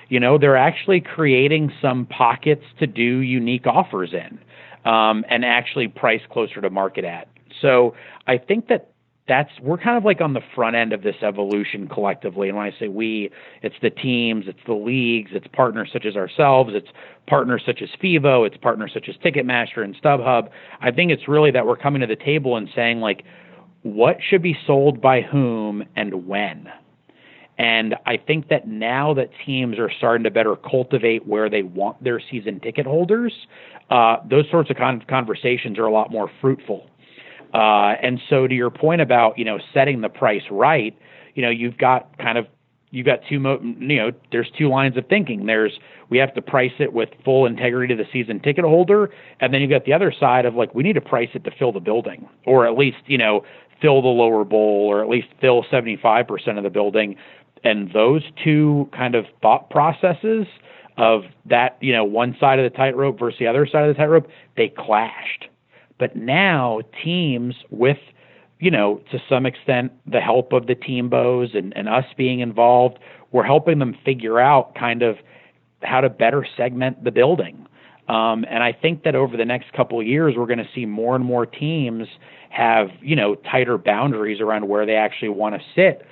You 0.09 0.19
know, 0.19 0.37
they're 0.37 0.57
actually 0.57 1.01
creating 1.01 1.71
some 1.81 2.07
pockets 2.07 2.63
to 2.79 2.87
do 2.87 3.19
unique 3.19 3.67
offers 3.67 4.13
in 4.13 4.39
um, 4.85 5.25
and 5.29 5.45
actually 5.45 5.87
price 5.87 6.21
closer 6.31 6.61
to 6.61 6.69
market 6.69 7.05
at. 7.05 7.27
So 7.61 7.95
I 8.27 8.37
think 8.37 8.67
that 8.67 8.91
that's 9.27 9.51
we're 9.61 9.77
kind 9.77 9.95
of 9.95 10.03
like 10.03 10.21
on 10.21 10.33
the 10.33 10.41
front 10.55 10.75
end 10.75 10.91
of 10.91 11.03
this 11.03 11.15
evolution 11.21 11.87
collectively. 11.87 12.49
And 12.49 12.57
when 12.57 12.65
I 12.65 12.77
say 12.79 12.87
we, 12.87 13.29
it's 13.61 13.75
the 13.81 13.91
teams, 13.91 14.45
it's 14.47 14.59
the 14.65 14.73
leagues, 14.73 15.31
it's 15.33 15.45
partners 15.53 15.89
such 15.93 16.05
as 16.05 16.15
ourselves, 16.15 16.71
it's 16.73 16.89
partners 17.27 17.61
such 17.65 17.81
as 17.83 17.89
Fevo, 18.03 18.45
it's 18.45 18.57
partners 18.57 18.91
such 18.93 19.07
as 19.07 19.15
Ticketmaster 19.17 19.83
and 19.83 19.95
StubHub. 20.01 20.49
I 20.81 20.91
think 20.91 21.11
it's 21.11 21.27
really 21.27 21.51
that 21.51 21.65
we're 21.65 21.77
coming 21.77 22.01
to 22.01 22.07
the 22.07 22.15
table 22.15 22.57
and 22.57 22.67
saying 22.75 22.99
like, 23.01 23.23
what 23.83 24.17
should 24.27 24.41
be 24.41 24.57
sold 24.65 24.99
by 24.99 25.21
whom 25.21 25.83
and 25.95 26.27
when. 26.27 26.67
And 27.59 27.95
I 28.05 28.15
think 28.15 28.47
that 28.47 28.69
now 28.69 29.13
that 29.15 29.29
teams 29.45 29.77
are 29.77 29.91
starting 29.91 30.23
to 30.23 30.31
better 30.31 30.55
cultivate 30.55 31.27
where 31.27 31.49
they 31.49 31.61
want 31.61 32.01
their 32.01 32.21
season 32.31 32.61
ticket 32.61 32.85
holders, 32.85 33.33
uh, 33.89 34.15
those 34.27 34.45
sorts 34.49 34.69
of 34.69 34.77
con- 34.77 35.03
conversations 35.09 35.77
are 35.77 35.85
a 35.85 35.91
lot 35.91 36.09
more 36.09 36.31
fruitful. 36.39 36.87
Uh, 37.53 37.95
and 38.01 38.21
so, 38.29 38.47
to 38.47 38.55
your 38.55 38.69
point 38.69 39.01
about 39.01 39.37
you 39.37 39.43
know 39.43 39.59
setting 39.73 40.01
the 40.01 40.09
price 40.09 40.43
right, 40.49 40.97
you 41.35 41.41
know 41.41 41.49
you've 41.49 41.77
got 41.77 42.17
kind 42.17 42.37
of 42.37 42.47
you've 42.91 43.07
got 43.07 43.19
two 43.27 43.39
mo- 43.39 43.59
you 43.61 43.97
know 43.97 44.11
there's 44.31 44.49
two 44.57 44.69
lines 44.69 44.95
of 44.95 45.05
thinking. 45.07 45.45
There's 45.47 45.79
we 46.09 46.17
have 46.19 46.33
to 46.35 46.41
price 46.41 46.71
it 46.79 46.93
with 46.93 47.09
full 47.25 47.45
integrity 47.45 47.93
to 47.95 48.01
the 48.01 48.07
season 48.13 48.39
ticket 48.39 48.63
holder, 48.63 49.09
and 49.41 49.53
then 49.53 49.61
you've 49.61 49.71
got 49.71 49.85
the 49.85 49.93
other 49.93 50.13
side 50.17 50.45
of 50.45 50.55
like 50.55 50.73
we 50.75 50.83
need 50.83 50.93
to 50.93 51.01
price 51.01 51.29
it 51.33 51.43
to 51.43 51.51
fill 51.57 51.71
the 51.71 51.79
building, 51.79 52.29
or 52.45 52.67
at 52.67 52.77
least 52.77 52.97
you 53.07 53.17
know 53.17 53.43
fill 53.81 54.01
the 54.01 54.07
lower 54.07 54.43
bowl, 54.43 54.87
or 54.89 55.01
at 55.01 55.09
least 55.09 55.27
fill 55.39 55.63
75% 55.63 56.57
of 56.57 56.63
the 56.63 56.69
building. 56.69 57.15
And 57.63 57.91
those 57.93 58.23
two 58.43 58.89
kind 58.95 59.15
of 59.15 59.25
thought 59.41 59.69
processes 59.69 60.47
of 60.97 61.23
that, 61.45 61.77
you 61.81 61.93
know, 61.93 62.03
one 62.03 62.35
side 62.39 62.59
of 62.59 62.69
the 62.69 62.75
tightrope 62.75 63.19
versus 63.19 63.39
the 63.39 63.47
other 63.47 63.65
side 63.65 63.87
of 63.87 63.95
the 63.95 63.97
tightrope, 63.97 64.27
they 64.57 64.73
clashed. 64.77 65.47
But 65.97 66.15
now 66.15 66.81
teams 67.03 67.55
with, 67.69 67.97
you 68.59 68.71
know, 68.71 69.01
to 69.11 69.19
some 69.29 69.45
extent, 69.45 69.91
the 70.05 70.19
help 70.19 70.53
of 70.53 70.67
the 70.67 70.75
TMBOs 70.75 71.57
and, 71.57 71.75
and 71.75 71.87
us 71.87 72.05
being 72.17 72.41
involved, 72.41 72.99
we're 73.31 73.43
helping 73.43 73.79
them 73.79 73.95
figure 74.03 74.39
out 74.39 74.75
kind 74.75 75.01
of 75.01 75.17
how 75.83 76.01
to 76.01 76.09
better 76.09 76.45
segment 76.57 77.03
the 77.03 77.11
building. 77.11 77.65
Um, 78.09 78.43
and 78.49 78.63
I 78.63 78.73
think 78.73 79.03
that 79.03 79.15
over 79.15 79.37
the 79.37 79.45
next 79.45 79.71
couple 79.73 79.99
of 79.99 80.07
years, 80.07 80.33
we're 80.35 80.47
going 80.47 80.59
to 80.59 80.69
see 80.73 80.85
more 80.85 81.15
and 81.15 81.23
more 81.23 81.45
teams 81.45 82.07
have, 82.49 82.87
you 83.01 83.15
know, 83.15 83.35
tighter 83.35 83.77
boundaries 83.77 84.41
around 84.41 84.67
where 84.67 84.85
they 84.85 84.95
actually 84.95 85.29
want 85.29 85.55
to 85.55 85.61
sit 85.75 86.05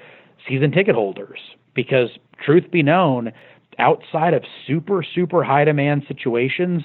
season 0.48 0.72
ticket 0.72 0.96
holders. 0.96 1.40
Because 1.74 2.10
truth 2.44 2.70
be 2.72 2.82
known, 2.84 3.32
outside 3.80 4.34
of 4.34 4.44
super, 4.66 5.04
super 5.04 5.44
high 5.44 5.64
demand 5.64 6.04
situations, 6.08 6.84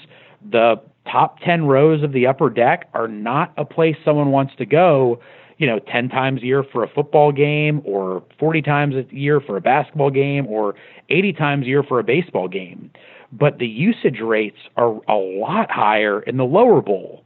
the 0.50 0.76
top 1.10 1.40
10 1.40 1.66
rows 1.66 2.02
of 2.02 2.12
the 2.12 2.26
upper 2.26 2.50
deck 2.50 2.88
are 2.94 3.08
not 3.08 3.52
a 3.56 3.64
place 3.64 3.96
someone 4.04 4.30
wants 4.30 4.52
to 4.56 4.66
go, 4.66 5.20
you 5.58 5.66
know, 5.66 5.78
10 5.78 6.08
times 6.08 6.42
a 6.42 6.46
year 6.46 6.64
for 6.64 6.82
a 6.84 6.88
football 6.88 7.32
game 7.32 7.82
or 7.84 8.22
40 8.38 8.62
times 8.62 8.94
a 8.94 9.14
year 9.14 9.40
for 9.40 9.56
a 9.56 9.60
basketball 9.60 10.10
game 10.10 10.46
or 10.46 10.74
80 11.08 11.32
times 11.32 11.64
a 11.64 11.68
year 11.68 11.82
for 11.82 11.98
a 11.98 12.04
baseball 12.04 12.48
game. 12.48 12.90
But 13.32 13.58
the 13.58 13.66
usage 13.66 14.20
rates 14.20 14.58
are 14.76 15.00
a 15.08 15.14
lot 15.14 15.70
higher 15.70 16.20
in 16.20 16.36
the 16.36 16.44
lower 16.44 16.82
bowl. 16.82 17.24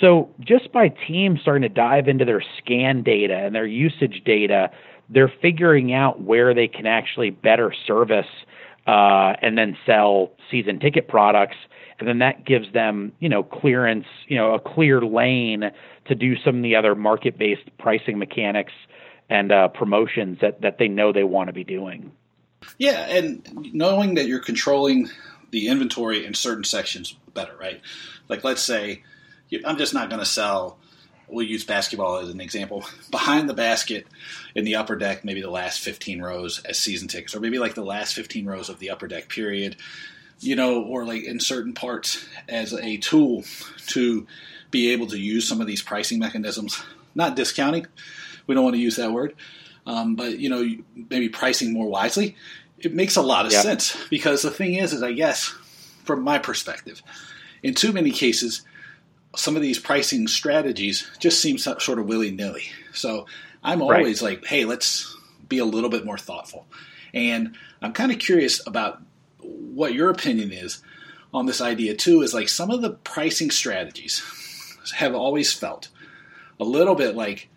So 0.00 0.30
just 0.40 0.72
by 0.72 0.88
teams 0.88 1.40
starting 1.40 1.62
to 1.62 1.68
dive 1.68 2.08
into 2.08 2.24
their 2.24 2.42
scan 2.58 3.02
data 3.02 3.34
and 3.34 3.54
their 3.54 3.66
usage 3.66 4.22
data, 4.24 4.70
they're 5.10 5.32
figuring 5.42 5.92
out 5.92 6.20
where 6.22 6.54
they 6.54 6.68
can 6.68 6.86
actually 6.86 7.30
better 7.30 7.74
service 7.86 8.26
uh, 8.86 9.34
and 9.42 9.58
then 9.58 9.76
sell 9.84 10.32
season 10.50 10.78
ticket 10.78 11.08
products. 11.08 11.56
And 11.98 12.08
then 12.08 12.20
that 12.20 12.46
gives 12.46 12.72
them 12.72 13.12
you 13.20 13.28
know 13.28 13.42
clearance 13.42 14.06
you 14.26 14.36
know 14.36 14.54
a 14.54 14.60
clear 14.60 15.02
lane 15.02 15.70
to 16.06 16.14
do 16.14 16.36
some 16.42 16.56
of 16.56 16.62
the 16.62 16.74
other 16.76 16.94
market 16.94 17.36
based 17.36 17.68
pricing 17.78 18.18
mechanics 18.18 18.72
and 19.28 19.52
uh, 19.52 19.68
promotions 19.68 20.38
that 20.40 20.62
that 20.62 20.78
they 20.78 20.88
know 20.88 21.12
they 21.12 21.24
want 21.24 21.48
to 21.48 21.52
be 21.52 21.64
doing. 21.64 22.10
Yeah 22.78 23.06
and 23.06 23.46
knowing 23.74 24.14
that 24.14 24.26
you're 24.26 24.40
controlling 24.40 25.10
the 25.50 25.68
inventory 25.68 26.24
in 26.24 26.32
certain 26.32 26.64
sections 26.64 27.16
better 27.34 27.56
right? 27.58 27.82
Like 28.28 28.44
let's 28.44 28.62
say 28.62 29.02
i'm 29.66 29.76
just 29.76 29.92
not 29.92 30.08
going 30.08 30.20
to 30.20 30.26
sell 30.26 30.78
we'll 31.32 31.46
use 31.46 31.64
basketball 31.64 32.16
as 32.16 32.28
an 32.28 32.40
example 32.40 32.84
behind 33.10 33.48
the 33.48 33.54
basket 33.54 34.06
in 34.54 34.64
the 34.64 34.76
upper 34.76 34.96
deck 34.96 35.24
maybe 35.24 35.40
the 35.40 35.50
last 35.50 35.80
15 35.80 36.22
rows 36.22 36.60
as 36.64 36.78
season 36.78 37.08
tickets 37.08 37.34
or 37.34 37.40
maybe 37.40 37.58
like 37.58 37.74
the 37.74 37.84
last 37.84 38.14
15 38.14 38.46
rows 38.46 38.68
of 38.68 38.78
the 38.78 38.90
upper 38.90 39.06
deck 39.06 39.28
period 39.28 39.76
you 40.40 40.56
know, 40.56 40.82
or 40.82 41.04
like 41.04 41.24
in 41.24 41.38
certain 41.38 41.74
parts 41.74 42.26
as 42.48 42.72
a 42.72 42.96
tool 42.96 43.44
to 43.88 44.26
be 44.70 44.90
able 44.92 45.06
to 45.08 45.18
use 45.18 45.46
some 45.46 45.60
of 45.60 45.66
these 45.66 45.82
pricing 45.82 46.18
mechanisms. 46.18 46.82
Not 47.14 47.36
discounting, 47.36 47.86
we 48.46 48.54
don't 48.54 48.64
want 48.64 48.76
to 48.76 48.80
use 48.80 48.96
that 48.96 49.12
word, 49.12 49.34
um, 49.86 50.14
but 50.14 50.38
you 50.38 50.48
know, 50.48 50.64
maybe 51.10 51.28
pricing 51.28 51.72
more 51.72 51.88
wisely. 51.88 52.36
It 52.78 52.94
makes 52.94 53.16
a 53.16 53.22
lot 53.22 53.46
of 53.46 53.52
yeah. 53.52 53.62
sense 53.62 53.96
because 54.08 54.42
the 54.42 54.50
thing 54.50 54.74
is, 54.74 54.92
is 54.92 55.02
I 55.02 55.12
guess 55.12 55.48
from 56.04 56.22
my 56.22 56.38
perspective, 56.38 57.02
in 57.62 57.74
too 57.74 57.92
many 57.92 58.10
cases, 58.10 58.62
some 59.36 59.56
of 59.56 59.62
these 59.62 59.78
pricing 59.78 60.26
strategies 60.26 61.08
just 61.18 61.40
seem 61.40 61.58
sort 61.58 61.98
of 61.98 62.06
willy 62.06 62.30
nilly. 62.30 62.64
So 62.92 63.26
I'm 63.62 63.82
always 63.82 64.22
right. 64.22 64.32
like, 64.32 64.46
hey, 64.46 64.64
let's 64.64 65.16
be 65.48 65.58
a 65.58 65.64
little 65.64 65.90
bit 65.90 66.04
more 66.04 66.18
thoughtful. 66.18 66.66
And 67.14 67.56
I'm 67.82 67.92
kind 67.92 68.12
of 68.12 68.18
curious 68.18 68.66
about 68.66 69.02
what 69.38 69.94
your 69.94 70.10
opinion 70.10 70.52
is 70.52 70.82
on 71.32 71.46
this 71.46 71.60
idea 71.60 71.94
too 71.94 72.22
is 72.22 72.34
like 72.34 72.48
some 72.48 72.70
of 72.70 72.82
the 72.82 72.90
pricing 72.90 73.50
strategies 73.50 74.22
have 74.94 75.14
always 75.14 75.52
felt 75.52 75.88
a 76.58 76.64
little 76.64 76.94
bit 76.94 77.14
like 77.14 77.48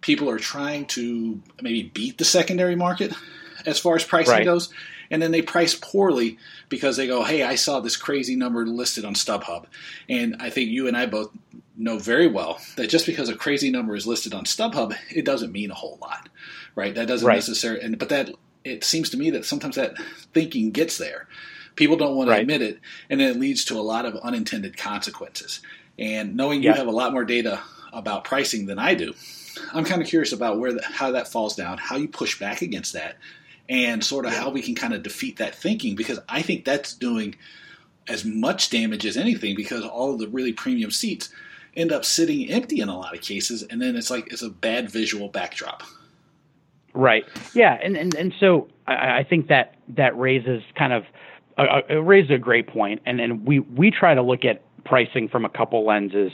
people 0.00 0.28
are 0.28 0.38
trying 0.38 0.86
to 0.86 1.40
maybe 1.62 1.84
beat 1.84 2.18
the 2.18 2.24
secondary 2.24 2.74
market 2.74 3.12
as 3.66 3.78
far 3.78 3.94
as 3.94 4.04
pricing 4.04 4.34
right. 4.34 4.44
goes 4.44 4.72
and 5.10 5.20
then 5.20 5.30
they 5.30 5.42
price 5.42 5.74
poorly 5.74 6.38
because 6.68 6.96
they 6.96 7.06
go 7.06 7.24
hey 7.24 7.42
i 7.42 7.54
saw 7.54 7.80
this 7.80 7.96
crazy 7.96 8.36
number 8.36 8.66
listed 8.66 9.04
on 9.04 9.14
stubhub 9.14 9.64
and 10.08 10.36
i 10.40 10.50
think 10.50 10.70
you 10.70 10.88
and 10.88 10.96
i 10.96 11.06
both 11.06 11.30
know 11.76 11.98
very 11.98 12.26
well 12.26 12.60
that 12.76 12.90
just 12.90 13.06
because 13.06 13.28
a 13.28 13.36
crazy 13.36 13.70
number 13.70 13.94
is 13.94 14.06
listed 14.06 14.34
on 14.34 14.44
stubhub 14.44 14.94
it 15.10 15.24
doesn't 15.24 15.52
mean 15.52 15.70
a 15.70 15.74
whole 15.74 15.98
lot 16.00 16.28
right 16.74 16.94
that 16.94 17.08
doesn't 17.08 17.26
right. 17.26 17.36
necessarily 17.36 17.82
and 17.82 17.98
but 17.98 18.08
that 18.10 18.30
it 18.64 18.84
seems 18.84 19.10
to 19.10 19.16
me 19.16 19.30
that 19.30 19.44
sometimes 19.44 19.76
that 19.76 19.94
thinking 20.32 20.70
gets 20.70 20.98
there. 20.98 21.26
People 21.76 21.96
don't 21.96 22.16
want 22.16 22.28
to 22.28 22.32
right. 22.32 22.42
admit 22.42 22.62
it, 22.62 22.80
and 23.08 23.20
then 23.20 23.30
it 23.30 23.40
leads 23.40 23.64
to 23.66 23.78
a 23.78 23.82
lot 23.82 24.04
of 24.04 24.16
unintended 24.16 24.76
consequences. 24.76 25.60
And 25.98 26.36
knowing 26.36 26.62
yeah. 26.62 26.70
you 26.70 26.76
have 26.76 26.86
a 26.86 26.92
lot 26.92 27.12
more 27.12 27.24
data 27.24 27.60
about 27.92 28.24
pricing 28.24 28.66
than 28.66 28.78
I 28.78 28.94
do, 28.94 29.14
I'm 29.72 29.84
kind 29.84 30.02
of 30.02 30.08
curious 30.08 30.32
about 30.32 30.58
where 30.58 30.72
the, 30.72 30.82
how 30.82 31.12
that 31.12 31.28
falls 31.28 31.56
down, 31.56 31.78
how 31.78 31.96
you 31.96 32.08
push 32.08 32.38
back 32.38 32.62
against 32.62 32.92
that, 32.94 33.16
and 33.70 34.04
sort 34.04 34.26
of 34.26 34.32
yeah. 34.32 34.40
how 34.40 34.50
we 34.50 34.60
can 34.60 34.74
kind 34.74 34.92
of 34.92 35.02
defeat 35.02 35.38
that 35.38 35.54
thinking 35.54 35.94
because 35.94 36.18
I 36.28 36.42
think 36.42 36.64
that's 36.66 36.92
doing 36.92 37.36
as 38.08 38.24
much 38.24 38.68
damage 38.68 39.06
as 39.06 39.16
anything 39.16 39.54
because 39.54 39.84
all 39.84 40.12
of 40.12 40.18
the 40.18 40.28
really 40.28 40.52
premium 40.52 40.90
seats 40.90 41.30
end 41.76 41.92
up 41.92 42.04
sitting 42.04 42.50
empty 42.50 42.80
in 42.80 42.88
a 42.88 42.98
lot 42.98 43.14
of 43.14 43.20
cases, 43.20 43.62
and 43.62 43.80
then 43.80 43.94
it's 43.94 44.10
like 44.10 44.32
it's 44.32 44.42
a 44.42 44.50
bad 44.50 44.90
visual 44.90 45.28
backdrop. 45.28 45.84
Right. 46.92 47.24
Yeah. 47.54 47.78
And 47.82 47.96
and, 47.96 48.14
and 48.16 48.34
so 48.40 48.68
I, 48.88 49.18
I 49.20 49.26
think 49.28 49.46
that 49.46 49.76
that 49.90 50.18
raises 50.18 50.62
kind 50.76 50.92
of 50.92 51.04
uh, 51.56 51.82
it 51.88 51.94
raises 51.94 52.32
a 52.32 52.38
great 52.38 52.66
point. 52.66 53.00
And 53.06 53.20
and 53.20 53.46
we 53.46 53.60
we 53.60 53.92
try 53.92 54.14
to 54.14 54.22
look 54.22 54.44
at 54.44 54.62
pricing 54.84 55.28
from 55.28 55.44
a 55.44 55.48
couple 55.48 55.86
lenses. 55.86 56.32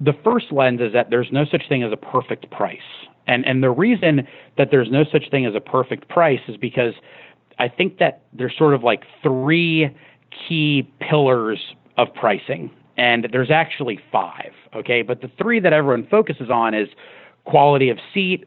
The 0.00 0.14
first 0.24 0.50
lens 0.50 0.80
is 0.80 0.94
that 0.94 1.10
there's 1.10 1.30
no 1.30 1.44
such 1.44 1.68
thing 1.68 1.82
as 1.82 1.92
a 1.92 1.96
perfect 1.98 2.50
price. 2.50 2.78
And 3.26 3.46
and 3.46 3.62
the 3.62 3.70
reason 3.70 4.26
that 4.56 4.68
there's 4.70 4.90
no 4.90 5.04
such 5.04 5.30
thing 5.30 5.46
as 5.46 5.54
a 5.54 5.60
perfect 5.60 6.08
price 6.08 6.40
is 6.48 6.56
because 6.56 6.94
I 7.58 7.68
think 7.68 7.98
that 7.98 8.22
there's 8.32 8.56
sort 8.56 8.74
of 8.74 8.82
like 8.82 9.04
three 9.22 9.94
key 10.48 10.90
pillars 11.00 11.58
of 11.96 12.12
pricing. 12.14 12.70
And 12.96 13.28
there's 13.32 13.50
actually 13.50 13.98
five, 14.12 14.52
okay? 14.74 15.00
But 15.00 15.22
the 15.22 15.30
three 15.38 15.58
that 15.60 15.72
everyone 15.72 16.06
focuses 16.10 16.50
on 16.50 16.74
is 16.74 16.88
quality 17.44 17.88
of 17.88 17.98
seat, 18.12 18.44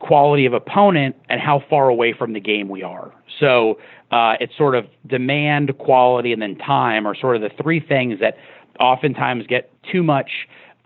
quality 0.00 0.44
of 0.44 0.52
opponent 0.52 1.14
and 1.28 1.40
how 1.40 1.62
far 1.70 1.88
away 1.88 2.12
from 2.12 2.32
the 2.32 2.40
game 2.40 2.68
we 2.68 2.82
are. 2.82 3.12
So 3.38 3.78
uh, 4.10 4.34
it's 4.40 4.56
sort 4.58 4.74
of 4.74 4.86
demand, 5.06 5.78
quality, 5.78 6.32
and 6.32 6.42
then 6.42 6.56
time 6.58 7.06
are 7.06 7.14
sort 7.14 7.36
of 7.36 7.42
the 7.42 7.50
three 7.62 7.78
things 7.78 8.18
that 8.20 8.36
oftentimes 8.80 9.46
get 9.46 9.70
too 9.90 10.02
much, 10.02 10.30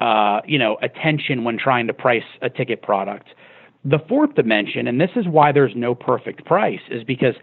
uh, 0.00 0.40
you 0.46 0.58
know, 0.58 0.76
attention 0.82 1.44
when 1.44 1.58
trying 1.58 1.86
to 1.86 1.94
price 1.94 2.24
a 2.42 2.50
ticket 2.50 2.82
product. 2.82 3.28
The 3.84 3.98
fourth 4.08 4.34
dimension, 4.34 4.88
and 4.88 5.00
this 5.00 5.10
is 5.16 5.26
why 5.28 5.52
there's 5.52 5.74
no 5.76 5.94
perfect 5.94 6.44
price, 6.44 6.80
is 6.90 7.04
because 7.04 7.34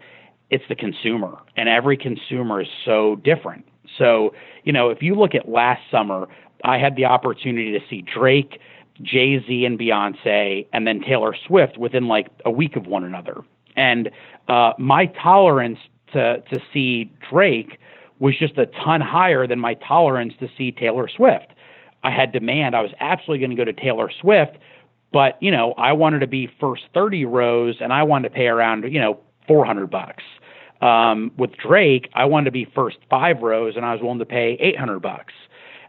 it's 0.50 0.64
the 0.68 0.74
consumer, 0.74 1.38
and 1.56 1.68
every 1.68 1.96
consumer 1.96 2.60
is 2.60 2.68
so 2.84 3.16
different. 3.24 3.64
So, 3.98 4.34
you 4.64 4.72
know, 4.72 4.90
if 4.90 5.02
you 5.02 5.14
look 5.14 5.34
at 5.34 5.48
last 5.48 5.82
summer, 5.90 6.28
I 6.64 6.78
had 6.78 6.96
the 6.96 7.06
opportunity 7.06 7.72
to 7.72 7.80
see 7.88 8.02
Drake, 8.02 8.60
Jay 9.02 9.42
Z, 9.46 9.64
and 9.64 9.78
Beyonce, 9.78 10.66
and 10.72 10.86
then 10.86 11.00
Taylor 11.00 11.34
Swift 11.46 11.78
within 11.78 12.08
like 12.08 12.28
a 12.44 12.50
week 12.50 12.76
of 12.76 12.86
one 12.86 13.04
another. 13.04 13.42
And 13.76 14.10
uh, 14.48 14.72
my 14.78 15.06
tolerance 15.06 15.78
to 16.12 16.42
to 16.52 16.60
see 16.72 17.10
Drake 17.30 17.78
was 18.20 18.38
just 18.38 18.56
a 18.58 18.66
ton 18.84 19.00
higher 19.00 19.46
than 19.46 19.58
my 19.58 19.74
tolerance 19.74 20.34
to 20.40 20.48
see 20.56 20.70
Taylor 20.70 21.08
Swift. 21.08 21.53
I 22.04 22.10
had 22.10 22.32
demand. 22.32 22.76
I 22.76 22.82
was 22.82 22.92
absolutely 23.00 23.38
going 23.38 23.50
to 23.50 23.56
go 23.56 23.64
to 23.64 23.72
Taylor 23.72 24.10
Swift, 24.20 24.58
but 25.12 25.36
you 25.42 25.50
know, 25.50 25.72
I 25.78 25.92
wanted 25.92 26.20
to 26.20 26.26
be 26.26 26.48
first 26.60 26.82
30 26.92 27.24
rows, 27.24 27.76
and 27.80 27.92
I 27.92 28.02
wanted 28.02 28.28
to 28.28 28.34
pay 28.34 28.46
around 28.46 28.84
you 28.92 29.00
know 29.00 29.18
400 29.48 29.90
bucks. 29.90 30.22
Um, 30.80 31.32
with 31.38 31.56
Drake, 31.56 32.10
I 32.14 32.26
wanted 32.26 32.46
to 32.46 32.50
be 32.50 32.66
first 32.74 32.98
five 33.08 33.40
rows, 33.40 33.74
and 33.76 33.86
I 33.86 33.92
was 33.94 34.02
willing 34.02 34.18
to 34.18 34.26
pay 34.26 34.58
800 34.60 35.00
bucks. 35.00 35.32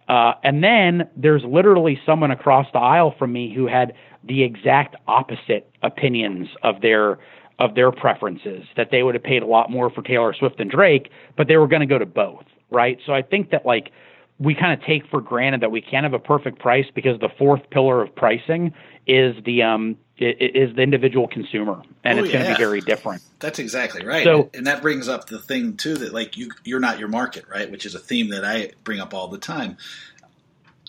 Uh, 0.08 0.34
and 0.44 0.64
then 0.64 1.10
there's 1.18 1.44
literally 1.44 2.00
someone 2.06 2.32
across 2.32 2.68
the 2.72 2.80
aisle 2.80 3.14
from 3.18 3.34
me 3.34 3.54
who 3.54 3.68
had 3.68 3.94
the 4.24 4.44
exact 4.44 4.96
opposite 5.08 5.70
opinions 5.84 6.48
of 6.64 6.82
their 6.82 7.20
of 7.58 7.74
their 7.74 7.90
preferences 7.90 8.66
that 8.76 8.92
they 8.92 9.02
would 9.02 9.16
have 9.16 9.24
paid 9.24 9.42
a 9.42 9.46
lot 9.46 9.72
more 9.72 9.90
for 9.90 10.02
Taylor 10.02 10.34
Swift 10.34 10.60
and 10.60 10.70
Drake, 10.70 11.10
but 11.38 11.48
they 11.48 11.56
were 11.56 11.68
going 11.70 11.80
to 11.80 11.86
go 11.86 11.98
to 11.98 12.06
both, 12.06 12.44
right? 12.70 13.00
So 13.06 13.14
I 13.14 13.22
think 13.22 13.50
that 13.52 13.66
like 13.66 13.92
we 14.40 14.54
kind 14.56 14.80
of 14.80 14.86
take 14.86 15.08
for 15.08 15.22
granted 15.22 15.62
that 15.62 15.72
we 15.72 15.82
can't 15.82 16.04
have 16.04 16.14
a 16.14 16.20
perfect 16.20 16.60
price 16.60 16.86
because 16.94 17.20
the 17.20 17.30
fourth 17.38 17.62
pillar 17.70 18.02
of 18.02 18.14
pricing 18.16 18.74
is 19.08 19.36
the 19.46 19.62
um 19.62 19.98
is 20.18 20.74
the 20.76 20.82
individual 20.82 21.28
consumer 21.28 21.82
and 22.04 22.20
oh, 22.20 22.24
it's 22.24 22.32
going 22.32 22.46
to 22.46 22.52
be 22.52 22.58
very 22.58 22.80
different. 22.80 23.22
That's 23.40 23.60
exactly 23.60 24.06
right. 24.06 24.24
So, 24.24 24.50
and 24.54 24.66
that 24.66 24.82
brings 24.82 25.10
up 25.10 25.28
the 25.28 25.40
thing 25.40 25.76
too 25.76 25.96
that 25.96 26.14
like 26.14 26.38
you 26.38 26.52
you're 26.64 26.80
not 26.80 27.00
your 27.00 27.10
market, 27.10 27.46
right? 27.50 27.70
Which 27.70 27.86
is 27.86 27.96
a 27.96 28.00
theme 28.00 28.30
that 28.30 28.46
I 28.46 28.72
bring 28.84 29.00
up 29.00 29.14
all 29.14 29.28
the 29.28 29.38
time 29.38 29.78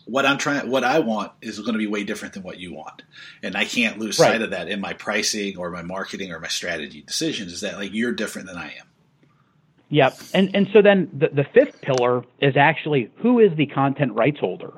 what 0.07 0.25
I'm 0.25 0.39
trying, 0.39 0.71
what 0.71 0.85
I 0.85 1.01
want 1.01 1.33
is 1.43 1.59
going 1.59 1.73
to 1.73 1.79
be 1.79 1.89
way 1.89 2.05
different 2.05 2.35
than 2.35 2.45
what 2.45 2.59
you 2.59 2.73
want, 2.73 3.03
and 3.43 3.57
I 3.57 3.65
can't 3.65 3.99
lose 3.99 4.19
right. 4.19 4.33
sight 4.33 4.43
of 4.43 4.51
that 4.51 4.69
in 4.69 4.81
my 4.81 4.93
pricing 4.93 5.59
or 5.59 5.71
my 5.71 5.83
marketing 5.83 6.33
or 6.33 6.39
my 6.39 6.49
strategy 6.49 7.03
decisions. 7.03 7.53
Is 7.53 7.61
that 7.63 7.77
like 7.77 7.93
you're 7.93 8.13
different 8.13 8.47
than 8.47 8.57
I 8.57 8.67
am? 8.67 8.87
Yep, 9.88 10.25
and 10.33 10.51
and 10.55 10.66
so 10.72 10.83
then 10.83 11.09
the 11.16 11.29
the 11.29 11.44
fifth 11.55 11.81
pillar 11.83 12.25
is 12.40 12.57
actually 12.57 13.11
who 13.16 13.38
is 13.38 13.57
the 13.57 13.66
content 13.66 14.12
rights 14.14 14.40
holder, 14.40 14.72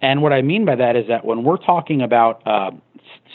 and 0.00 0.22
what 0.22 0.32
I 0.32 0.42
mean 0.42 0.64
by 0.64 0.76
that 0.76 0.94
is 0.94 1.06
that 1.08 1.24
when 1.24 1.42
we're 1.42 1.56
talking 1.56 2.00
about 2.02 2.46
uh, 2.46 2.70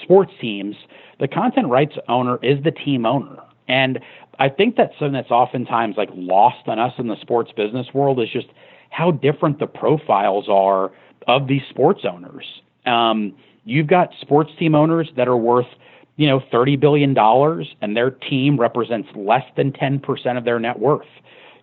sports 0.03 0.31
teams, 0.39 0.75
the 1.19 1.27
content 1.27 1.67
rights 1.67 1.95
owner 2.07 2.39
is 2.41 2.63
the 2.63 2.71
team 2.71 3.05
owner, 3.05 3.37
and 3.67 3.99
I 4.39 4.49
think 4.49 4.77
that's 4.77 4.93
something 4.99 5.13
that's 5.13 5.31
oftentimes 5.31 5.97
like 5.97 6.09
lost 6.13 6.67
on 6.67 6.79
us 6.79 6.93
in 6.97 7.07
the 7.07 7.19
sports 7.19 7.51
business 7.51 7.87
world 7.93 8.21
is 8.21 8.29
just 8.31 8.47
how 8.89 9.11
different 9.11 9.59
the 9.59 9.67
profiles 9.67 10.47
are 10.47 10.91
of 11.27 11.47
these 11.47 11.63
sports 11.69 12.01
owners. 12.09 12.45
Um, 12.85 13.35
you've 13.65 13.87
got 13.87 14.11
sports 14.21 14.51
team 14.57 14.75
owners 14.75 15.11
that 15.17 15.27
are 15.27 15.37
worth, 15.37 15.67
you 16.17 16.27
know, 16.27 16.41
$30 16.51 16.79
billion 16.79 17.17
and 17.81 17.95
their 17.95 18.11
team 18.11 18.59
represents 18.59 19.07
less 19.15 19.45
than 19.55 19.71
10% 19.71 20.37
of 20.37 20.43
their 20.43 20.59
net 20.59 20.79
worth. 20.79 21.07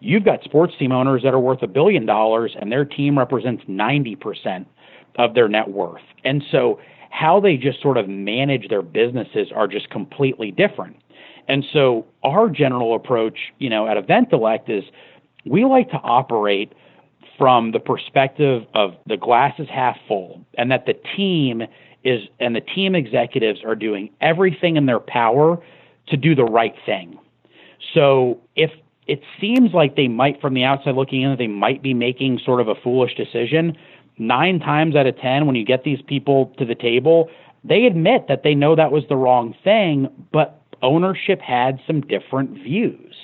You've 0.00 0.24
got 0.24 0.42
sports 0.42 0.74
team 0.78 0.92
owners 0.92 1.22
that 1.22 1.34
are 1.34 1.40
worth 1.40 1.62
a 1.62 1.66
billion 1.66 2.06
dollars 2.06 2.56
and 2.58 2.70
their 2.72 2.84
team 2.84 3.18
represents 3.18 3.64
90% 3.68 4.64
of 5.16 5.34
their 5.34 5.48
net 5.48 5.68
worth. 5.68 6.02
And 6.24 6.42
so 6.50 6.80
how 7.10 7.40
they 7.40 7.56
just 7.56 7.80
sort 7.82 7.96
of 7.96 8.08
manage 8.08 8.68
their 8.68 8.82
businesses 8.82 9.48
are 9.54 9.68
just 9.68 9.90
completely 9.90 10.50
different. 10.50 10.96
And 11.46 11.64
so 11.72 12.06
our 12.22 12.48
general 12.48 12.94
approach, 12.94 13.38
you 13.58 13.68
know, 13.68 13.86
at 13.86 13.96
Eventellect 13.96 14.68
is 14.70 14.84
we 15.44 15.64
like 15.64 15.90
to 15.90 15.98
operate– 15.98 16.72
from 17.38 17.72
the 17.72 17.80
perspective 17.80 18.62
of 18.74 18.94
the 19.06 19.16
glass 19.16 19.54
is 19.58 19.68
half 19.68 19.96
full 20.06 20.44
and 20.56 20.70
that 20.70 20.86
the 20.86 20.94
team 21.16 21.62
is 22.04 22.22
and 22.40 22.54
the 22.54 22.60
team 22.60 22.94
executives 22.94 23.60
are 23.64 23.74
doing 23.74 24.10
everything 24.20 24.76
in 24.76 24.86
their 24.86 25.00
power 25.00 25.62
to 26.08 26.16
do 26.16 26.34
the 26.34 26.44
right 26.44 26.74
thing. 26.84 27.18
So 27.94 28.40
if 28.56 28.70
it 29.06 29.20
seems 29.40 29.72
like 29.72 29.96
they 29.96 30.08
might 30.08 30.40
from 30.40 30.54
the 30.54 30.64
outside 30.64 30.94
looking 30.94 31.22
in 31.22 31.30
that 31.30 31.38
they 31.38 31.46
might 31.46 31.82
be 31.82 31.94
making 31.94 32.40
sort 32.44 32.60
of 32.60 32.68
a 32.68 32.74
foolish 32.74 33.14
decision, 33.14 33.76
9 34.18 34.60
times 34.60 34.96
out 34.96 35.06
of 35.06 35.18
10 35.18 35.46
when 35.46 35.56
you 35.56 35.64
get 35.64 35.84
these 35.84 36.00
people 36.06 36.52
to 36.58 36.64
the 36.64 36.74
table, 36.74 37.28
they 37.64 37.84
admit 37.84 38.26
that 38.28 38.42
they 38.42 38.54
know 38.54 38.76
that 38.76 38.92
was 38.92 39.04
the 39.08 39.16
wrong 39.16 39.54
thing, 39.64 40.08
but 40.32 40.62
ownership 40.82 41.40
had 41.40 41.80
some 41.86 42.00
different 42.02 42.50
views. 42.50 43.14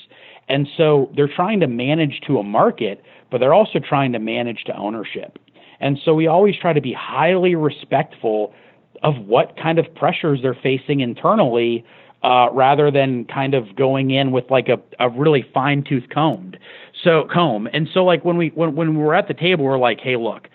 And 0.48 0.66
so 0.76 1.10
they're 1.14 1.28
trying 1.28 1.60
to 1.60 1.68
manage 1.68 2.20
to 2.26 2.38
a 2.38 2.42
market 2.42 3.02
but 3.30 3.38
they're 3.38 3.54
also 3.54 3.78
trying 3.78 4.12
to 4.12 4.18
manage 4.18 4.64
to 4.64 4.76
ownership. 4.76 5.38
And 5.80 5.98
so 6.04 6.14
we 6.14 6.26
always 6.26 6.56
try 6.60 6.72
to 6.72 6.80
be 6.80 6.92
highly 6.92 7.54
respectful 7.54 8.52
of 9.02 9.16
what 9.26 9.56
kind 9.56 9.78
of 9.78 9.92
pressures 9.94 10.40
they're 10.42 10.58
facing 10.62 11.00
internally 11.00 11.84
uh, 12.22 12.48
rather 12.52 12.90
than 12.90 13.24
kind 13.24 13.54
of 13.54 13.74
going 13.76 14.10
in 14.10 14.30
with 14.30 14.50
like 14.50 14.68
a, 14.68 14.78
a 14.98 15.08
really 15.08 15.44
fine 15.54 15.82
tooth 15.82 16.04
combed 16.12 16.58
so 17.02 17.26
comb. 17.32 17.68
And 17.72 17.88
so 17.92 18.04
like 18.04 18.24
when 18.24 18.36
we 18.36 18.48
when 18.54 18.74
when 18.74 18.94
we're 18.96 19.14
at 19.14 19.28
the 19.28 19.34
table, 19.34 19.64
we're 19.64 19.78
like, 19.78 20.00
hey, 20.00 20.16
look, 20.16 20.48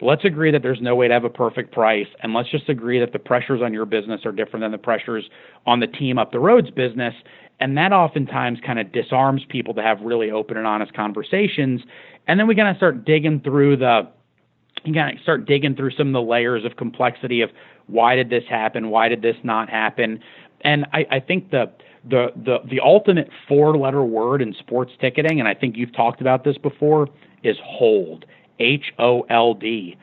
let's 0.00 0.24
agree 0.24 0.50
that 0.50 0.62
there's 0.62 0.80
no 0.80 0.94
way 0.94 1.08
to 1.08 1.14
have 1.14 1.24
a 1.24 1.30
perfect 1.30 1.72
price, 1.72 2.06
and 2.22 2.34
let's 2.34 2.50
just 2.50 2.68
agree 2.68 3.00
that 3.00 3.12
the 3.12 3.18
pressures 3.18 3.60
on 3.62 3.72
your 3.72 3.86
business 3.86 4.24
are 4.24 4.32
different 4.32 4.62
than 4.62 4.72
the 4.72 4.78
pressures 4.78 5.28
on 5.66 5.80
the 5.80 5.86
team 5.86 6.18
up 6.18 6.32
the 6.32 6.40
road's 6.40 6.70
business. 6.70 7.14
And 7.60 7.76
that 7.76 7.92
oftentimes 7.92 8.60
kind 8.64 8.78
of 8.78 8.92
disarms 8.92 9.42
people 9.48 9.74
to 9.74 9.82
have 9.82 10.00
really 10.00 10.30
open 10.30 10.56
and 10.56 10.64
honest 10.64 10.94
conversations. 10.94 11.80
And 12.28 12.38
then 12.38 12.46
we 12.46 12.54
kind 12.54 12.68
of 12.68 12.76
start 12.76 13.04
digging 13.04 13.40
through 13.40 13.78
the, 13.78 14.08
you 14.84 14.94
kind 14.94 15.16
of 15.16 15.22
start 15.22 15.46
digging 15.46 15.74
through 15.74 15.92
some 15.92 16.08
of 16.08 16.12
the 16.12 16.22
layers 16.22 16.64
of 16.64 16.76
complexity 16.76 17.40
of 17.40 17.50
why 17.86 18.16
did 18.16 18.30
this 18.30 18.44
happen? 18.48 18.90
Why 18.90 19.08
did 19.08 19.22
this 19.22 19.36
not 19.42 19.68
happen? 19.68 20.20
And 20.62 20.86
I, 20.92 21.06
I 21.10 21.20
think 21.20 21.50
the, 21.50 21.70
the, 22.08 22.28
the, 22.36 22.58
the 22.68 22.80
ultimate 22.80 23.30
four 23.46 23.76
letter 23.76 24.04
word 24.04 24.42
in 24.42 24.54
sports 24.54 24.92
ticketing, 25.00 25.40
and 25.40 25.48
I 25.48 25.54
think 25.54 25.76
you've 25.76 25.94
talked 25.94 26.20
about 26.20 26.44
this 26.44 26.58
before, 26.58 27.08
is 27.42 27.56
hold. 27.62 28.24
H 28.58 28.92
O 28.98 29.22
L 29.30 29.54
D. 29.54 29.96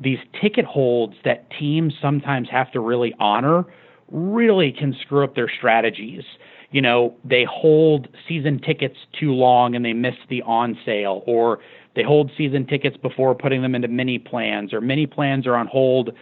These 0.00 0.18
ticket 0.40 0.64
holds 0.64 1.14
that 1.24 1.50
teams 1.50 1.94
sometimes 2.00 2.48
have 2.50 2.72
to 2.72 2.80
really 2.80 3.14
honor 3.18 3.64
really 4.10 4.72
can 4.72 4.96
screw 5.02 5.22
up 5.22 5.34
their 5.34 5.50
strategies 5.50 6.24
you 6.70 6.82
know, 6.82 7.14
they 7.24 7.44
hold 7.44 8.08
season 8.26 8.58
tickets 8.58 8.96
too 9.18 9.32
long 9.32 9.74
and 9.74 9.84
they 9.84 9.94
miss 9.94 10.14
the 10.28 10.42
on 10.42 10.78
sale, 10.84 11.22
or 11.26 11.60
they 11.98 12.04
hold 12.04 12.30
season 12.38 12.64
tickets 12.64 12.96
before 12.96 13.34
putting 13.34 13.60
them 13.60 13.74
into 13.74 13.88
mini 13.88 14.20
plans, 14.20 14.72
or 14.72 14.80
mini 14.80 15.04
plans 15.04 15.48
are 15.48 15.56
on 15.56 15.66
hold, 15.66 16.12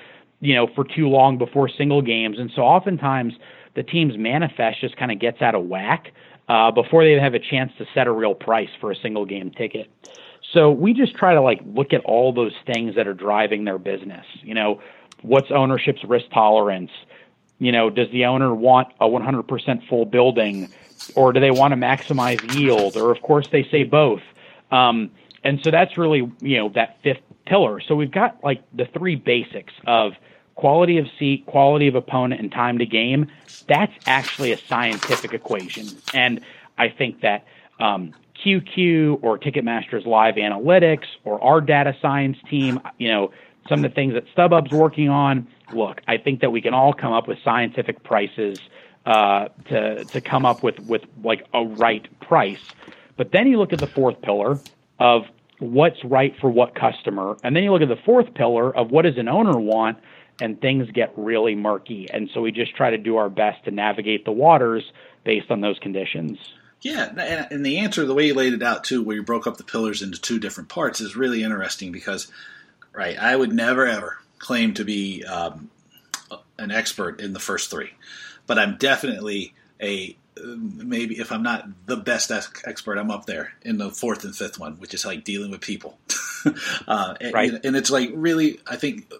you 0.41 0.55
know, 0.55 0.67
for 0.75 0.85
too 0.85 1.07
long 1.07 1.37
before 1.37 1.69
single 1.69 2.01
games. 2.01 2.39
And 2.39 2.51
so 2.57 2.62
oftentimes 2.62 3.35
the 3.75 3.83
team's 3.83 4.17
manifest 4.17 4.81
just 4.81 4.97
kind 4.97 5.12
of 5.12 5.19
gets 5.19 5.43
out 5.43 5.55
of 5.55 5.67
whack 5.67 6.12
uh, 6.49 6.71
before 6.71 7.05
they 7.05 7.12
have 7.21 7.35
a 7.35 7.39
chance 7.39 7.73
to 7.77 7.85
set 7.93 8.07
a 8.07 8.11
real 8.11 8.35
price 8.35 8.71
for 8.81 8.91
a 8.91 8.97
single 8.97 9.27
game 9.27 9.51
ticket. 9.51 9.91
So 10.55 10.71
we 10.71 10.95
just 10.95 11.15
try 11.15 11.35
to 11.35 11.43
like 11.43 11.61
look 11.67 11.93
at 11.93 12.03
all 12.07 12.33
those 12.33 12.55
things 12.65 12.95
that 12.95 13.07
are 13.07 13.12
driving 13.12 13.65
their 13.65 13.79
business. 13.79 14.25
You 14.41 14.55
know, 14.55 14.81
what's 15.21 15.51
ownership's 15.51 16.05
risk 16.05 16.31
tolerance? 16.33 16.91
You 17.59 17.71
know, 17.71 17.91
does 17.91 18.11
the 18.12 18.25
owner 18.25 18.55
want 18.55 18.89
a 18.99 19.07
100% 19.07 19.89
full 19.89 20.07
building, 20.07 20.73
or 21.15 21.35
do 21.35 21.41
they 21.41 21.51
want 21.51 21.73
to 21.73 21.77
maximize 21.77 22.55
yield? 22.55 22.97
Or 22.97 23.11
of 23.11 23.21
course 23.21 23.49
they 23.49 23.65
say 23.65 23.85
both. 23.85 24.23
Um, 24.71 25.11
and 25.44 25.61
so 25.62 25.70
that's 25.70 25.96
really 25.96 26.31
you 26.40 26.57
know 26.57 26.68
that 26.70 26.99
fifth 27.03 27.22
pillar. 27.46 27.81
So 27.81 27.94
we've 27.94 28.11
got 28.11 28.42
like 28.42 28.62
the 28.75 28.87
three 28.87 29.16
basics 29.16 29.72
of 29.87 30.12
quality 30.55 30.98
of 30.98 31.06
seat, 31.19 31.46
quality 31.46 31.87
of 31.88 31.94
opponent, 31.94 32.40
and 32.40 32.50
time 32.50 32.79
to 32.79 32.87
game. 32.87 33.31
That's 33.69 33.92
actually 34.06 34.52
a 34.52 34.58
scientific 34.58 35.33
equation, 35.33 35.87
and 36.15 36.40
I 36.79 36.88
think 36.88 37.21
that 37.21 37.44
um, 37.81 38.13
Qcue 38.44 39.19
or 39.23 39.38
Ticketmaster's 39.38 40.06
live 40.06 40.37
analytics 40.37 41.06
or 41.25 41.42
our 41.42 41.61
data 41.61 41.96
science 42.00 42.38
team, 42.48 42.81
you 42.98 43.08
know, 43.08 43.33
some 43.69 43.85
of 43.85 43.90
the 43.90 43.94
things 43.94 44.15
that 44.15 44.25
StubHub's 44.35 44.73
working 44.73 45.08
on 45.08 45.46
look, 45.73 46.00
I 46.06 46.17
think 46.17 46.40
that 46.40 46.50
we 46.50 46.61
can 46.61 46.75
all 46.75 46.92
come 46.92 47.13
up 47.13 47.27
with 47.27 47.38
scientific 47.42 48.02
prices 48.04 48.61
uh, 49.04 49.48
to 49.69 50.04
to 50.04 50.21
come 50.21 50.44
up 50.44 50.63
with 50.63 50.79
with 50.81 51.02
like 51.23 51.46
a 51.54 51.65
right 51.65 52.06
price. 52.21 52.63
But 53.17 53.33
then 53.33 53.46
you 53.46 53.58
look 53.58 53.73
at 53.73 53.79
the 53.79 53.87
fourth 53.87 54.21
pillar 54.21 54.58
of 54.99 55.23
what's 55.59 56.03
right 56.05 56.35
for 56.40 56.51
what 56.51 56.75
customer, 56.75 57.37
and 57.42 57.57
then 57.57 57.63
you 57.63 57.73
look 57.73 57.83
at 57.83 57.88
the 57.88 58.03
fourth 58.05 58.35
pillar 58.35 58.75
of 58.77 58.90
what 58.90 59.03
does 59.03 59.17
an 59.17 59.29
owner 59.29 59.59
want, 59.59 59.99
and 60.40 60.61
things 60.61 60.90
get 60.92 61.13
really 61.17 61.55
murky. 61.55 62.09
And 62.13 62.29
so 62.35 62.42
we 62.42 62.53
just 62.53 62.77
try 62.77 62.90
to 62.90 62.99
do 62.99 63.17
our 63.17 63.31
best 63.31 63.65
to 63.65 63.71
navigate 63.71 64.25
the 64.25 64.33
waters 64.33 64.85
based 65.25 65.51
on 65.51 65.61
those 65.61 65.79
conditions. 65.79 66.38
Yeah, 66.83 67.07
and 67.51 67.65
the 67.65 67.79
answer, 67.79 68.05
the 68.05 68.15
way 68.15 68.27
you 68.27 68.35
laid 68.35 68.53
it 68.53 68.63
out 68.63 68.85
too, 68.85 69.03
where 69.03 69.17
you 69.17 69.23
broke 69.23 69.47
up 69.47 69.57
the 69.57 69.65
pillars 69.65 70.03
into 70.03 70.21
two 70.21 70.38
different 70.38 70.69
parts, 70.69 71.01
is 71.01 71.17
really 71.17 71.42
interesting 71.42 71.90
because, 71.90 72.31
right, 72.92 73.19
I 73.19 73.35
would 73.35 73.53
never 73.53 73.87
ever 73.87 74.19
claim 74.38 74.75
to 74.75 74.85
be 74.85 75.25
um, 75.25 75.71
an 76.59 76.71
expert 76.71 77.21
in 77.21 77.33
the 77.33 77.40
first 77.40 77.71
three, 77.71 77.90
but 78.47 78.59
I'm 78.59 78.77
definitely 78.77 79.55
a 79.81 80.17
maybe 80.45 81.19
if 81.19 81.33
I'm 81.33 81.43
not 81.43 81.67
the 81.87 81.97
best 81.97 82.31
expert, 82.31 82.99
I'm 82.99 83.11
up 83.11 83.27
there 83.27 83.53
in 83.63 83.79
the 83.79 83.91
fourth 83.91 84.25
and 84.25 84.35
fifth 84.35 84.59
one, 84.59 84.75
which 84.75 84.95
is 84.95 85.05
like 85.05 85.25
dealing 85.25 85.51
with 85.51 85.61
people. 85.61 85.99
uh, 86.89 87.15
right. 87.33 87.53
And, 87.53 87.65
and 87.65 87.77
it's 87.77 87.91
like 87.91 88.11
really, 88.13 88.61
I 88.67 88.77
think, 88.77 89.13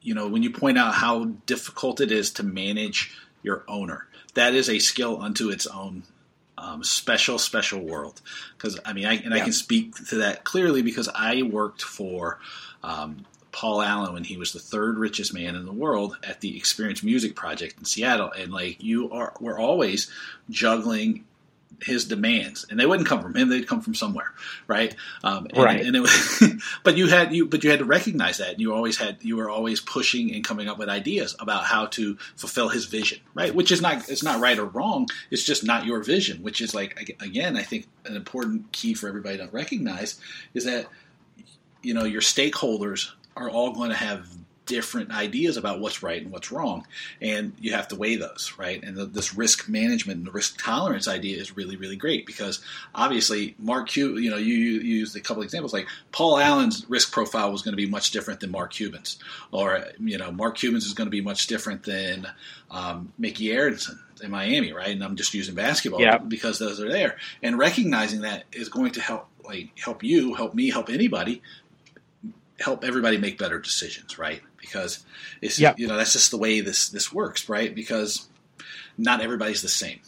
you 0.00 0.14
know, 0.14 0.28
when 0.28 0.42
you 0.42 0.50
point 0.50 0.78
out 0.78 0.94
how 0.94 1.24
difficult 1.46 2.00
it 2.00 2.12
is 2.12 2.32
to 2.32 2.42
manage 2.42 3.16
your 3.42 3.64
owner, 3.68 4.06
that 4.34 4.54
is 4.54 4.68
a 4.68 4.78
skill 4.78 5.20
unto 5.20 5.50
its 5.50 5.66
own. 5.66 6.04
Um, 6.58 6.84
special, 6.84 7.38
special 7.38 7.80
world. 7.80 8.20
Because 8.56 8.78
I 8.84 8.92
mean, 8.92 9.06
I, 9.06 9.14
and 9.14 9.34
yeah. 9.34 9.40
I 9.40 9.40
can 9.40 9.52
speak 9.52 9.96
to 10.10 10.16
that 10.18 10.44
clearly 10.44 10.82
because 10.82 11.08
I 11.12 11.42
worked 11.42 11.82
for 11.82 12.38
um, 12.84 13.26
Paul 13.52 13.82
Allen 13.82 14.14
when 14.14 14.24
he 14.24 14.36
was 14.36 14.52
the 14.52 14.58
third 14.58 14.98
richest 14.98 15.32
man 15.32 15.54
in 15.54 15.66
the 15.66 15.72
world 15.72 16.16
at 16.24 16.40
the 16.40 16.56
Experience 16.56 17.02
Music 17.02 17.36
Project 17.36 17.78
in 17.78 17.84
Seattle, 17.84 18.32
and 18.32 18.52
like 18.52 18.82
you 18.82 19.10
are, 19.12 19.34
we're 19.40 19.58
always 19.58 20.10
juggling 20.50 21.24
his 21.84 22.04
demands, 22.04 22.64
and 22.70 22.78
they 22.78 22.86
wouldn't 22.86 23.08
come 23.08 23.20
from 23.20 23.36
him; 23.36 23.48
they'd 23.48 23.66
come 23.66 23.80
from 23.80 23.94
somewhere, 23.94 24.32
right? 24.66 24.94
Um, 25.22 25.46
and, 25.50 25.62
right. 25.62 25.84
And 25.84 25.96
it 25.96 26.00
was, 26.00 26.42
but 26.84 26.96
you 26.96 27.08
had 27.08 27.34
you, 27.34 27.46
but 27.46 27.62
you 27.62 27.70
had 27.70 27.80
to 27.80 27.84
recognize 27.84 28.38
that, 28.38 28.50
and 28.50 28.60
you 28.60 28.72
always 28.74 28.96
had 28.96 29.18
you 29.20 29.36
were 29.36 29.50
always 29.50 29.80
pushing 29.80 30.34
and 30.34 30.44
coming 30.44 30.68
up 30.68 30.78
with 30.78 30.88
ideas 30.88 31.36
about 31.38 31.64
how 31.64 31.86
to 31.86 32.16
fulfill 32.36 32.68
his 32.68 32.86
vision, 32.86 33.20
right? 33.34 33.54
Which 33.54 33.70
is 33.72 33.80
not 33.80 34.08
it's 34.08 34.22
not 34.22 34.40
right 34.40 34.58
or 34.58 34.66
wrong; 34.66 35.08
it's 35.30 35.44
just 35.44 35.64
not 35.64 35.84
your 35.84 36.02
vision. 36.02 36.42
Which 36.42 36.60
is 36.60 36.74
like 36.74 37.16
again, 37.20 37.56
I 37.56 37.62
think 37.62 37.86
an 38.04 38.16
important 38.16 38.72
key 38.72 38.94
for 38.94 39.08
everybody 39.08 39.38
to 39.38 39.48
recognize 39.52 40.18
is 40.54 40.64
that 40.64 40.86
you 41.82 41.94
know 41.94 42.04
your 42.04 42.22
stakeholders 42.22 43.10
are 43.36 43.50
all 43.50 43.72
going 43.72 43.90
to 43.90 43.96
have 43.96 44.28
different 44.66 45.10
ideas 45.10 45.56
about 45.56 45.80
what's 45.80 46.02
right 46.02 46.22
and 46.22 46.30
what's 46.30 46.52
wrong, 46.52 46.86
and 47.20 47.52
you 47.60 47.72
have 47.72 47.88
to 47.88 47.96
weigh 47.96 48.16
those, 48.16 48.54
right? 48.56 48.82
And 48.82 48.96
the, 48.96 49.06
this 49.06 49.34
risk 49.34 49.68
management 49.68 50.18
and 50.18 50.26
the 50.26 50.30
risk 50.30 50.62
tolerance 50.62 51.08
idea 51.08 51.38
is 51.38 51.56
really, 51.56 51.76
really 51.76 51.96
great 51.96 52.26
because 52.26 52.60
obviously 52.94 53.54
Mark 53.58 53.88
Cuban, 53.88 54.22
you 54.22 54.30
know, 54.30 54.36
you, 54.36 54.54
you 54.54 54.80
used 54.80 55.16
a 55.16 55.20
couple 55.20 55.42
examples 55.42 55.72
like 55.72 55.88
Paul 56.12 56.38
Allen's 56.38 56.88
risk 56.88 57.12
profile 57.12 57.50
was 57.50 57.62
going 57.62 57.72
to 57.72 57.76
be 57.76 57.88
much 57.88 58.12
different 58.12 58.40
than 58.40 58.50
Mark 58.50 58.72
Cuban's, 58.72 59.18
or 59.50 59.84
you 59.98 60.18
know, 60.18 60.30
Mark 60.30 60.56
Cuban's 60.56 60.86
is 60.86 60.94
going 60.94 61.06
to 61.06 61.10
be 61.10 61.20
much 61.20 61.48
different 61.48 61.82
than 61.82 62.26
um, 62.70 63.12
Micky 63.18 63.46
Arison 63.46 63.98
in 64.22 64.30
Miami, 64.30 64.72
right? 64.72 64.90
And 64.90 65.02
I'm 65.02 65.16
just 65.16 65.34
using 65.34 65.54
basketball 65.54 66.00
because 66.28 66.58
those 66.58 66.80
are 66.80 66.88
there, 66.88 67.16
and 67.42 67.58
recognizing 67.58 68.20
that 68.22 68.44
is 68.52 68.68
going 68.68 68.92
to 68.92 69.00
help 69.00 69.28
like 69.44 69.76
help 69.78 70.04
you, 70.04 70.34
help 70.34 70.54
me, 70.54 70.70
help 70.70 70.88
anybody 70.88 71.42
help 72.60 72.84
everybody 72.84 73.18
make 73.18 73.38
better 73.38 73.58
decisions, 73.58 74.18
right? 74.18 74.40
Because 74.60 75.04
it's 75.40 75.58
yep. 75.58 75.78
you 75.78 75.86
know 75.86 75.96
that's 75.96 76.12
just 76.12 76.30
the 76.30 76.38
way 76.38 76.60
this 76.60 76.88
this 76.88 77.12
works, 77.12 77.48
right? 77.48 77.74
Because 77.74 78.28
not 78.98 79.20
everybody's 79.20 79.62
the 79.62 79.68
same. 79.68 80.00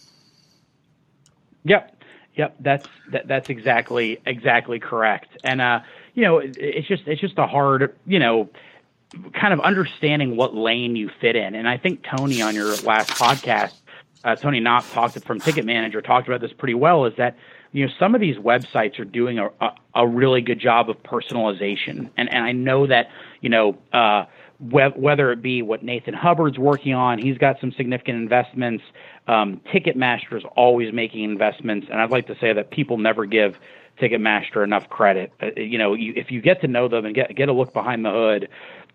Yep, 1.64 1.97
yep. 2.34 2.57
That's 2.61 2.86
that, 3.12 3.26
that's 3.26 3.49
exactly 3.49 4.20
exactly 4.26 4.78
correct. 4.78 5.36
And 5.42 5.61
uh, 5.61 5.80
you 6.14 6.22
know, 6.22 6.38
it, 6.38 6.57
it's 6.59 6.88
just 6.88 7.07
it's 7.07 7.20
just 7.20 7.38
a 7.38 7.47
hard 7.47 7.95
you 8.07 8.18
know 8.18 8.49
kind 9.32 9.53
of 9.53 9.61
understanding 9.61 10.36
what 10.36 10.55
lane 10.55 10.97
you 10.97 11.11
fit 11.20 11.36
in. 11.36 11.55
And 11.55 11.68
I 11.68 11.78
think 11.78 12.05
Tony 12.16 12.42
on 12.42 12.55
your 12.55 12.74
last 12.78 13.11
podcast, 13.11 13.74
uh, 14.24 14.36
Tony 14.36 14.61
Knopf 14.61 14.92
talked 14.92 15.22
from 15.24 15.40
Ticket 15.40 15.64
Manager 15.64 16.03
talked 16.03 16.28
about 16.28 16.40
this 16.40 16.53
pretty 16.53 16.74
well. 16.74 17.05
Is 17.07 17.14
that 17.16 17.36
you 17.75 17.85
know, 17.85 17.93
some 17.99 18.14
of 18.14 18.20
these 18.20 18.37
websites 18.37 19.01
are 19.01 19.05
doing 19.05 19.41
a, 19.41 19.49
a, 19.61 19.75
a 19.97 20.07
really 20.07 20.41
good 20.41 20.61
job 20.61 20.89
of 20.89 21.03
personalization. 21.03 22.09
And, 22.16 22.33
and 22.33 22.45
I 22.45 22.53
know 22.53 22.87
that, 22.87 23.09
you 23.41 23.49
know, 23.49 23.77
uh, 23.93 24.27
wh- 24.59 24.97
whether 24.97 25.33
it 25.33 25.43
be 25.43 25.61
what 25.61 25.83
Nathan 25.83 26.14
Hubbard's 26.14 26.57
working 26.57 26.95
on, 26.95 27.18
he's 27.18 27.37
got 27.37 27.61
some 27.61 27.72
significant 27.72 28.18
investments. 28.18 28.85
Um, 29.27 29.61
Ticketmaster 29.72 30.37
is 30.39 30.45
always 30.57 30.95
making 30.95 31.25
investments. 31.25 31.89
And 31.91 32.01
I'd 32.01 32.12
like 32.12 32.29
to 32.29 32.37
say 32.41 32.53
that 32.53 32.70
people 32.70 32.97
never 32.97 33.27
give 33.27 33.59
Ticketmaster 34.01 34.62
enough 34.62 34.89
credit. 34.89 35.33
Uh, 35.43 35.47
you 35.57 35.79
know, 35.79 35.95
you, 35.95 36.12
if 36.14 36.31
you 36.31 36.41
get 36.41 36.61
to 36.61 36.68
know 36.68 36.87
them 36.87 37.05
and 37.05 37.12
get, 37.12 37.35
get 37.35 37.49
a 37.49 37.53
look 37.53 37.72
behind 37.72 38.05
the 38.05 38.12
hood, 38.12 38.49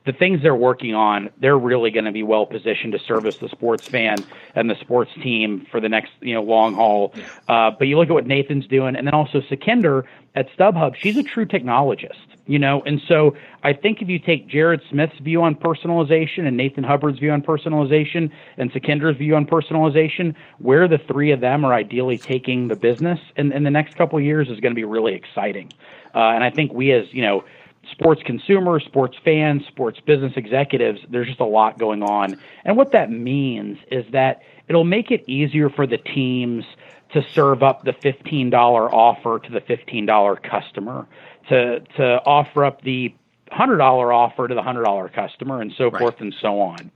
the 0.05 0.13
things 0.13 0.41
they're 0.41 0.55
working 0.55 0.95
on, 0.95 1.29
they're 1.41 1.57
really 1.57 1.91
going 1.91 2.05
to 2.05 2.11
be 2.11 2.23
well 2.23 2.45
positioned 2.45 2.93
to 2.93 2.99
service 2.99 3.35
the 3.41 3.49
sports 3.49 3.85
fan 3.91 4.25
and 4.55 4.69
the 4.69 4.75
sports 4.79 5.11
team 5.21 5.67
for 5.69 5.81
the 5.81 5.89
next 5.89 6.11
you 6.21 6.33
know 6.33 6.41
long 6.41 6.73
haul. 6.73 7.13
Uh, 7.47 7.71
but 7.77 7.87
you 7.87 7.97
look 7.97 8.09
at 8.09 8.13
what 8.13 8.25
Nathan's 8.25 8.65
doing, 8.67 8.95
and 8.95 9.05
then 9.05 9.13
also 9.13 9.41
Sukhinder 9.41 10.03
at 10.35 10.47
StubHub, 10.57 10.95
she's 10.95 11.17
a 11.17 11.23
true 11.23 11.45
technologist, 11.45 12.13
you 12.45 12.57
know. 12.59 12.81
And 12.85 13.01
so 13.07 13.35
I 13.63 13.73
think 13.73 14.01
if 14.01 14.07
you 14.07 14.19
take 14.19 14.47
Jared 14.47 14.81
Smith's 14.89 15.17
view 15.19 15.41
on 15.43 15.55
personalization 15.55 16.47
and 16.47 16.55
Nathan 16.55 16.83
Hubbard's 16.83 17.19
view 17.19 17.31
on 17.31 17.41
personalization 17.41 18.31
and 18.57 18.71
Sukhinder's 18.71 19.17
view 19.17 19.35
on 19.35 19.45
personalization, 19.45 20.33
where 20.59 20.87
the 20.87 20.99
three 20.99 21.31
of 21.31 21.41
them 21.41 21.65
are 21.65 21.73
ideally 21.73 22.17
taking 22.17 22.69
the 22.69 22.75
business 22.75 23.19
in, 23.35 23.51
in 23.51 23.63
the 23.63 23.71
next 23.71 23.95
couple 23.95 24.17
of 24.17 24.23
years 24.23 24.47
is 24.47 24.59
going 24.59 24.71
to 24.71 24.75
be 24.75 24.85
really 24.85 25.13
exciting. 25.13 25.73
Uh, 26.15 26.19
and 26.19 26.43
I 26.43 26.49
think 26.49 26.73
we 26.73 26.91
as 26.91 27.05
you 27.11 27.21
know 27.21 27.43
sports 27.91 28.21
consumers, 28.25 28.83
sports 28.85 29.17
fans, 29.23 29.65
sports 29.67 29.99
business 29.99 30.33
executives, 30.35 31.01
there's 31.09 31.27
just 31.27 31.39
a 31.39 31.45
lot 31.45 31.77
going 31.77 32.03
on. 32.03 32.39
And 32.65 32.77
what 32.77 32.91
that 32.91 33.11
means 33.11 33.77
is 33.91 34.05
that 34.11 34.41
it'll 34.67 34.83
make 34.83 35.11
it 35.11 35.23
easier 35.27 35.69
for 35.69 35.87
the 35.87 35.97
teams 35.97 36.65
to 37.13 37.23
serve 37.33 37.63
up 37.63 37.83
the 37.83 37.93
$15 37.93 38.53
offer 38.53 39.39
to 39.39 39.51
the 39.51 39.61
$15 39.61 40.43
customer, 40.43 41.07
to, 41.49 41.79
to 41.97 42.21
offer 42.25 42.63
up 42.63 42.81
the 42.83 43.13
$100 43.51 44.13
offer 44.13 44.47
to 44.47 44.53
the 44.53 44.61
$100 44.61 45.13
customer, 45.13 45.61
and 45.61 45.73
so 45.77 45.89
right. 45.89 45.99
forth 45.99 46.21
and 46.21 46.35
so 46.39 46.61
on. 46.61 46.91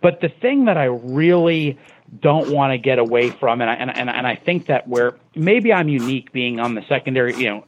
But 0.00 0.22
the 0.22 0.30
thing 0.30 0.64
that 0.64 0.78
I 0.78 0.84
really 0.84 1.78
don't 2.20 2.50
want 2.50 2.72
to 2.72 2.78
get 2.78 2.98
away 2.98 3.30
from, 3.30 3.60
and 3.60 3.70
I, 3.70 3.74
and, 3.74 3.94
and, 3.94 4.08
and 4.08 4.26
I 4.26 4.34
think 4.34 4.66
that 4.66 4.88
where 4.88 5.16
maybe 5.34 5.72
I'm 5.72 5.88
unique 5.88 6.32
being 6.32 6.58
on 6.58 6.74
the 6.74 6.82
secondary, 6.88 7.36
you 7.36 7.50
know, 7.50 7.64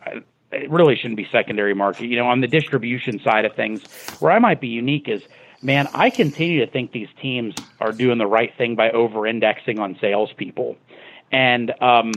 it 0.52 0.70
really 0.70 0.96
shouldn't 0.96 1.16
be 1.16 1.26
secondary 1.30 1.74
market. 1.74 2.06
You 2.06 2.16
know, 2.16 2.28
on 2.28 2.40
the 2.40 2.46
distribution 2.46 3.20
side 3.20 3.44
of 3.44 3.54
things, 3.54 3.84
where 4.20 4.32
I 4.32 4.38
might 4.38 4.60
be 4.60 4.68
unique 4.68 5.08
is, 5.08 5.22
man, 5.62 5.88
I 5.94 6.10
continue 6.10 6.64
to 6.64 6.70
think 6.70 6.92
these 6.92 7.08
teams 7.20 7.54
are 7.80 7.92
doing 7.92 8.18
the 8.18 8.26
right 8.26 8.52
thing 8.56 8.74
by 8.74 8.90
over-indexing 8.90 9.78
on 9.78 9.96
salespeople, 10.00 10.76
and 11.30 11.72
um, 11.80 12.12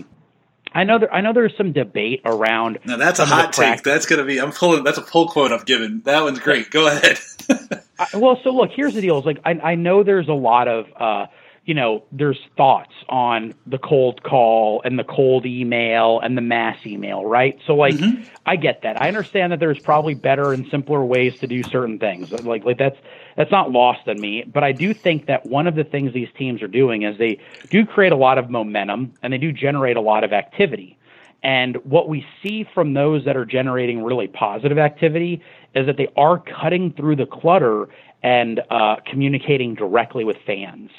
I 0.73 0.83
know 0.83 0.99
there, 0.99 1.13
I 1.13 1.21
know 1.21 1.31
there's 1.31 1.55
some 1.57 1.71
debate 1.71 2.21
around. 2.25 2.79
Now 2.85 2.97
that's 2.97 3.19
a 3.19 3.25
hot 3.25 3.53
take. 3.53 3.81
That's 3.83 4.05
going 4.05 4.19
to 4.19 4.25
be. 4.25 4.39
I'm 4.39 4.51
pulling. 4.51 4.83
That's 4.83 4.97
a 4.97 5.01
pull 5.01 5.29
quote 5.29 5.53
I've 5.53 5.65
given. 5.65 6.01
That 6.03 6.23
one's 6.23 6.39
great. 6.39 6.69
Go 6.69 6.87
ahead. 6.87 7.19
I, 7.97 8.17
well, 8.17 8.37
so 8.43 8.49
look, 8.49 8.71
here's 8.75 8.93
the 8.93 9.01
deal. 9.01 9.17
Is 9.17 9.25
like 9.25 9.39
I, 9.45 9.51
I 9.51 9.75
know 9.75 10.03
there's 10.03 10.27
a 10.27 10.33
lot 10.33 10.67
of. 10.67 10.87
Uh, 10.95 11.27
you 11.65 11.73
know, 11.73 12.03
there's 12.11 12.39
thoughts 12.55 12.93
on 13.09 13.55
the 13.65 13.79
cold 13.79 14.21
call 14.21 14.83
and 14.85 14.99
the 14.99 15.03
cold 15.03 15.47
email 15.47 16.19
and 16.19 16.37
the 16.37 16.41
mass 16.41 16.77
email, 16.85 17.25
right? 17.25 17.59
So 17.65 17.73
like 17.73 17.95
mm-hmm. 17.95 18.23
I 18.45 18.55
get 18.55 18.83
that. 18.83 19.01
I 19.01 19.07
understand 19.07 19.51
that 19.51 19.59
there's 19.59 19.79
probably 19.79 20.13
better 20.13 20.53
and 20.53 20.67
simpler 20.69 21.03
ways 21.03 21.39
to 21.39 21.47
do 21.47 21.63
certain 21.63 21.97
things. 21.97 22.31
Like 22.31 22.65
like 22.65 22.77
that's 22.77 22.97
that's 23.35 23.51
not 23.51 23.71
lost 23.71 24.07
on 24.07 24.21
me, 24.21 24.43
but 24.43 24.63
I 24.63 24.73
do 24.73 24.93
think 24.93 25.25
that 25.25 25.47
one 25.47 25.65
of 25.65 25.73
the 25.73 25.83
things 25.83 26.13
these 26.13 26.29
teams 26.37 26.61
are 26.61 26.67
doing 26.67 27.01
is 27.01 27.17
they 27.17 27.39
do 27.71 27.83
create 27.83 28.11
a 28.11 28.17
lot 28.17 28.37
of 28.37 28.51
momentum 28.51 29.13
and 29.23 29.33
they 29.33 29.39
do 29.39 29.51
generate 29.51 29.97
a 29.97 30.01
lot 30.01 30.23
of 30.23 30.33
activity. 30.33 30.99
And 31.41 31.77
what 31.83 32.07
we 32.09 32.25
see 32.43 32.67
from 32.73 32.93
those 32.93 33.25
that 33.25 33.35
are 33.35 33.45
generating 33.45 34.03
really 34.03 34.27
positive 34.27 34.77
activity 34.77 35.41
is 35.73 35.87
that 35.87 35.97
they 35.97 36.07
are 36.15 36.39
cutting 36.39 36.93
through 36.93 37.17
the 37.17 37.25
clutter 37.25 37.89
and 38.23 38.61
uh, 38.69 38.97
communicating 39.05 39.75
directly 39.75 40.23
with 40.23 40.37
fans. 40.45 40.89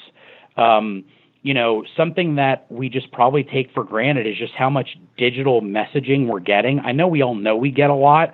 Um, 0.57 1.05
you 1.43 1.53
know, 1.53 1.85
something 1.95 2.35
that 2.35 2.65
we 2.69 2.89
just 2.89 3.11
probably 3.11 3.43
take 3.43 3.71
for 3.73 3.83
granted 3.83 4.27
is 4.27 4.37
just 4.37 4.53
how 4.53 4.69
much 4.69 4.97
digital 5.17 5.61
messaging 5.61 6.27
we're 6.27 6.39
getting. 6.39 6.79
I 6.81 6.91
know 6.91 7.07
we 7.07 7.21
all 7.21 7.35
know 7.35 7.55
we 7.55 7.71
get 7.71 7.89
a 7.89 7.95
lot, 7.95 8.33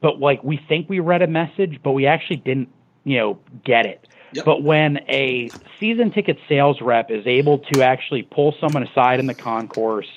but 0.00 0.18
like 0.18 0.42
we 0.42 0.58
think 0.68 0.88
we 0.88 0.98
read 0.98 1.22
a 1.22 1.26
message, 1.26 1.78
but 1.84 1.92
we 1.92 2.06
actually 2.06 2.38
didn't, 2.38 2.68
you 3.04 3.18
know, 3.18 3.38
get 3.64 3.86
it. 3.86 4.08
Yep. 4.32 4.44
But 4.44 4.62
when 4.62 4.98
a 5.08 5.50
season 5.78 6.10
ticket 6.10 6.38
sales 6.48 6.80
rep 6.80 7.10
is 7.10 7.26
able 7.26 7.58
to 7.72 7.82
actually 7.82 8.22
pull 8.22 8.54
someone 8.60 8.82
aside 8.82 9.20
in 9.20 9.26
the 9.26 9.34
concourse, 9.34 10.08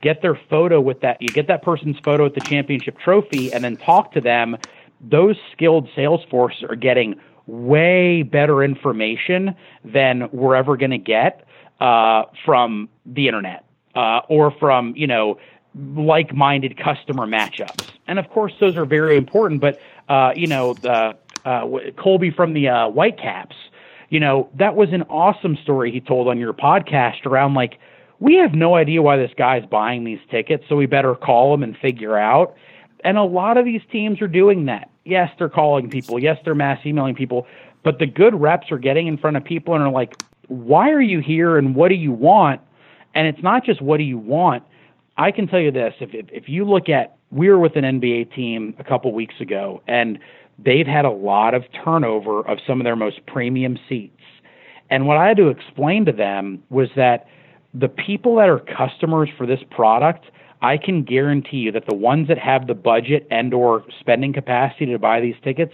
get 0.00 0.22
their 0.22 0.38
photo 0.50 0.80
with 0.80 1.00
that, 1.00 1.20
you 1.20 1.28
get 1.28 1.48
that 1.48 1.62
person's 1.62 1.98
photo 2.04 2.24
with 2.24 2.34
the 2.34 2.40
championship 2.40 2.98
trophy, 2.98 3.52
and 3.52 3.64
then 3.64 3.76
talk 3.76 4.12
to 4.12 4.20
them, 4.20 4.56
those 5.00 5.36
skilled 5.52 5.88
sales 5.96 6.20
force 6.30 6.62
are 6.68 6.76
getting 6.76 7.18
way 7.48 8.22
better 8.22 8.62
information 8.62 9.56
than 9.84 10.28
we're 10.32 10.54
ever 10.54 10.76
going 10.76 10.90
to 10.90 10.98
get 10.98 11.44
uh, 11.80 12.24
from 12.44 12.88
the 13.06 13.26
internet 13.26 13.64
uh, 13.94 14.20
or 14.28 14.52
from 14.60 14.94
you 14.96 15.06
know 15.06 15.38
like-minded 15.74 16.76
customer 16.76 17.26
matchups. 17.26 17.90
And 18.06 18.18
of 18.18 18.28
course, 18.30 18.52
those 18.60 18.76
are 18.76 18.84
very 18.84 19.16
important. 19.16 19.60
But 19.60 19.80
uh, 20.08 20.32
you 20.36 20.46
know, 20.46 20.74
the 20.74 21.16
uh, 21.44 21.66
Colby 21.96 22.30
from 22.30 22.52
the 22.52 22.68
uh, 22.68 22.88
Whitecaps, 22.88 23.56
you 24.10 24.20
know, 24.20 24.50
that 24.54 24.76
was 24.76 24.92
an 24.92 25.02
awesome 25.04 25.56
story 25.62 25.90
he 25.90 26.00
told 26.00 26.28
on 26.28 26.38
your 26.38 26.52
podcast 26.52 27.26
around 27.26 27.54
like 27.54 27.78
we 28.20 28.34
have 28.34 28.52
no 28.52 28.74
idea 28.74 29.00
why 29.00 29.16
this 29.16 29.30
guy's 29.36 29.64
buying 29.64 30.04
these 30.04 30.18
tickets, 30.30 30.64
so 30.68 30.76
we 30.76 30.86
better 30.86 31.14
call 31.14 31.54
him 31.54 31.62
and 31.62 31.76
figure 31.76 32.18
out. 32.18 32.54
And 33.04 33.16
a 33.16 33.22
lot 33.22 33.56
of 33.56 33.64
these 33.64 33.82
teams 33.90 34.20
are 34.20 34.28
doing 34.28 34.66
that. 34.66 34.90
Yes, 35.04 35.30
they're 35.38 35.48
calling 35.48 35.88
people. 35.88 36.18
Yes, 36.18 36.38
they're 36.44 36.54
mass 36.54 36.84
emailing 36.84 37.14
people. 37.14 37.46
But 37.84 37.98
the 37.98 38.06
good 38.06 38.34
reps 38.34 38.70
are 38.70 38.78
getting 38.78 39.06
in 39.06 39.16
front 39.16 39.36
of 39.36 39.44
people 39.44 39.74
and 39.74 39.82
are 39.82 39.90
like, 39.90 40.22
why 40.48 40.90
are 40.90 41.00
you 41.00 41.20
here 41.20 41.58
and 41.58 41.74
what 41.74 41.88
do 41.88 41.94
you 41.94 42.12
want? 42.12 42.60
And 43.14 43.26
it's 43.26 43.42
not 43.42 43.64
just 43.64 43.80
what 43.80 43.98
do 43.98 44.04
you 44.04 44.18
want. 44.18 44.62
I 45.16 45.32
can 45.32 45.46
tell 45.48 45.60
you 45.60 45.70
this: 45.70 45.94
if 46.00 46.14
if, 46.14 46.26
if 46.30 46.48
you 46.48 46.64
look 46.64 46.88
at, 46.88 47.16
we 47.30 47.48
were 47.48 47.58
with 47.58 47.76
an 47.76 47.84
NBA 47.84 48.34
team 48.34 48.74
a 48.78 48.84
couple 48.84 49.12
weeks 49.12 49.34
ago, 49.40 49.82
and 49.86 50.18
they've 50.58 50.86
had 50.86 51.04
a 51.04 51.10
lot 51.10 51.54
of 51.54 51.64
turnover 51.84 52.40
of 52.46 52.58
some 52.66 52.80
of 52.80 52.84
their 52.84 52.96
most 52.96 53.24
premium 53.26 53.78
seats. 53.88 54.22
And 54.90 55.06
what 55.06 55.16
I 55.16 55.26
had 55.26 55.36
to 55.36 55.48
explain 55.48 56.04
to 56.06 56.12
them 56.12 56.62
was 56.70 56.88
that 56.96 57.26
the 57.74 57.88
people 57.88 58.36
that 58.36 58.48
are 58.48 58.60
customers 58.60 59.28
for 59.36 59.46
this 59.46 59.60
product, 59.70 60.26
I 60.60 60.76
can 60.76 61.04
guarantee 61.04 61.58
you 61.58 61.72
that 61.72 61.86
the 61.88 61.94
ones 61.94 62.28
that 62.28 62.38
have 62.38 62.66
the 62.66 62.74
budget 62.74 63.26
and 63.30 63.54
or 63.54 63.84
spending 64.00 64.32
capacity 64.32 64.86
to 64.86 64.98
buy 64.98 65.20
these 65.20 65.36
tickets, 65.42 65.72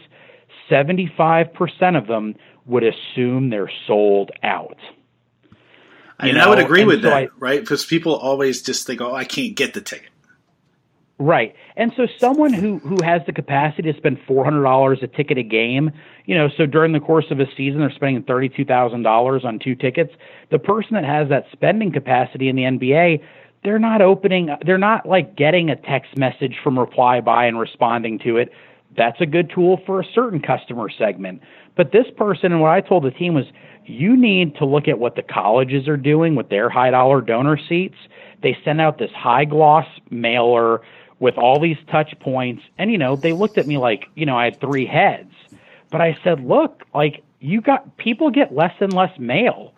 75% 0.70 1.96
of 1.96 2.06
them 2.06 2.34
would 2.66 2.84
assume 2.84 3.50
they're 3.50 3.70
sold 3.86 4.30
out. 4.42 4.78
You 6.22 6.28
and 6.30 6.38
know? 6.38 6.44
I 6.44 6.48
would 6.48 6.58
agree 6.58 6.82
and 6.82 6.88
with 6.88 7.02
so 7.02 7.08
that, 7.08 7.14
I, 7.14 7.28
right? 7.38 7.60
Because 7.60 7.84
people 7.84 8.14
always 8.14 8.62
just 8.62 8.86
think, 8.86 9.00
"Oh, 9.00 9.12
I 9.12 9.24
can't 9.24 9.56
get 9.56 9.74
the 9.74 9.80
ticket." 9.80 10.10
Right. 11.18 11.54
And 11.76 11.92
so 11.96 12.06
someone 12.18 12.52
who 12.52 12.78
who 12.78 12.98
has 13.02 13.22
the 13.26 13.32
capacity 13.32 13.92
to 13.92 13.98
spend 13.98 14.18
four 14.26 14.44
hundred 14.44 14.62
dollars 14.62 14.98
a 15.02 15.06
ticket 15.06 15.38
a 15.38 15.42
game, 15.42 15.92
you 16.24 16.36
know, 16.36 16.48
so 16.56 16.66
during 16.66 16.92
the 16.92 17.00
course 17.00 17.26
of 17.30 17.38
a 17.40 17.46
season 17.56 17.80
they're 17.80 17.92
spending 17.92 18.22
thirty 18.24 18.48
two 18.48 18.64
thousand 18.64 19.02
dollars 19.02 19.44
on 19.44 19.58
two 19.58 19.74
tickets. 19.74 20.12
The 20.50 20.58
person 20.58 20.94
that 20.94 21.04
has 21.04 21.28
that 21.28 21.44
spending 21.52 21.92
capacity 21.92 22.48
in 22.48 22.56
the 22.56 22.62
NBA, 22.62 23.22
they're 23.64 23.78
not 23.78 24.02
opening 24.02 24.50
they're 24.64 24.78
not 24.78 25.06
like 25.06 25.34
getting 25.36 25.70
a 25.70 25.76
text 25.76 26.16
message 26.16 26.56
from 26.62 26.76
ReplyBuy 26.76 27.48
and 27.48 27.58
responding 27.58 28.18
to 28.20 28.36
it. 28.36 28.52
That's 28.96 29.20
a 29.20 29.26
good 29.26 29.50
tool 29.52 29.80
for 29.86 30.00
a 30.00 30.04
certain 30.14 30.40
customer 30.40 30.88
segment. 30.88 31.40
But 31.76 31.90
this 31.90 32.06
person 32.16 32.52
and 32.52 32.60
what 32.60 32.70
I 32.70 32.80
told 32.80 33.02
the 33.02 33.10
team 33.10 33.34
was 33.34 33.46
you 33.86 34.16
need 34.16 34.54
to 34.56 34.64
look 34.64 34.86
at 34.86 34.98
what 34.98 35.16
the 35.16 35.22
colleges 35.22 35.88
are 35.88 35.96
doing 35.96 36.36
with 36.36 36.48
their 36.48 36.70
high 36.70 36.90
dollar 36.90 37.20
donor 37.20 37.58
seats. 37.68 37.96
They 38.42 38.56
send 38.64 38.80
out 38.80 38.98
this 38.98 39.10
high 39.12 39.46
gloss 39.46 39.86
mailer 40.10 40.82
with 41.18 41.36
all 41.38 41.58
these 41.58 41.76
touch 41.90 42.14
points. 42.20 42.62
And, 42.78 42.92
you 42.92 42.98
know, 42.98 43.16
they 43.16 43.32
looked 43.32 43.58
at 43.58 43.66
me 43.66 43.78
like, 43.78 44.06
you 44.14 44.26
know, 44.26 44.36
I 44.36 44.44
had 44.44 44.60
three 44.60 44.86
heads. 44.86 45.32
But 45.90 46.00
I 46.00 46.16
said, 46.22 46.40
look, 46.44 46.82
like, 46.94 47.22
you 47.40 47.60
got 47.60 47.96
people 47.96 48.30
get 48.30 48.54
less 48.54 48.74
and 48.80 48.92
less 48.92 49.16
mail. 49.18 49.74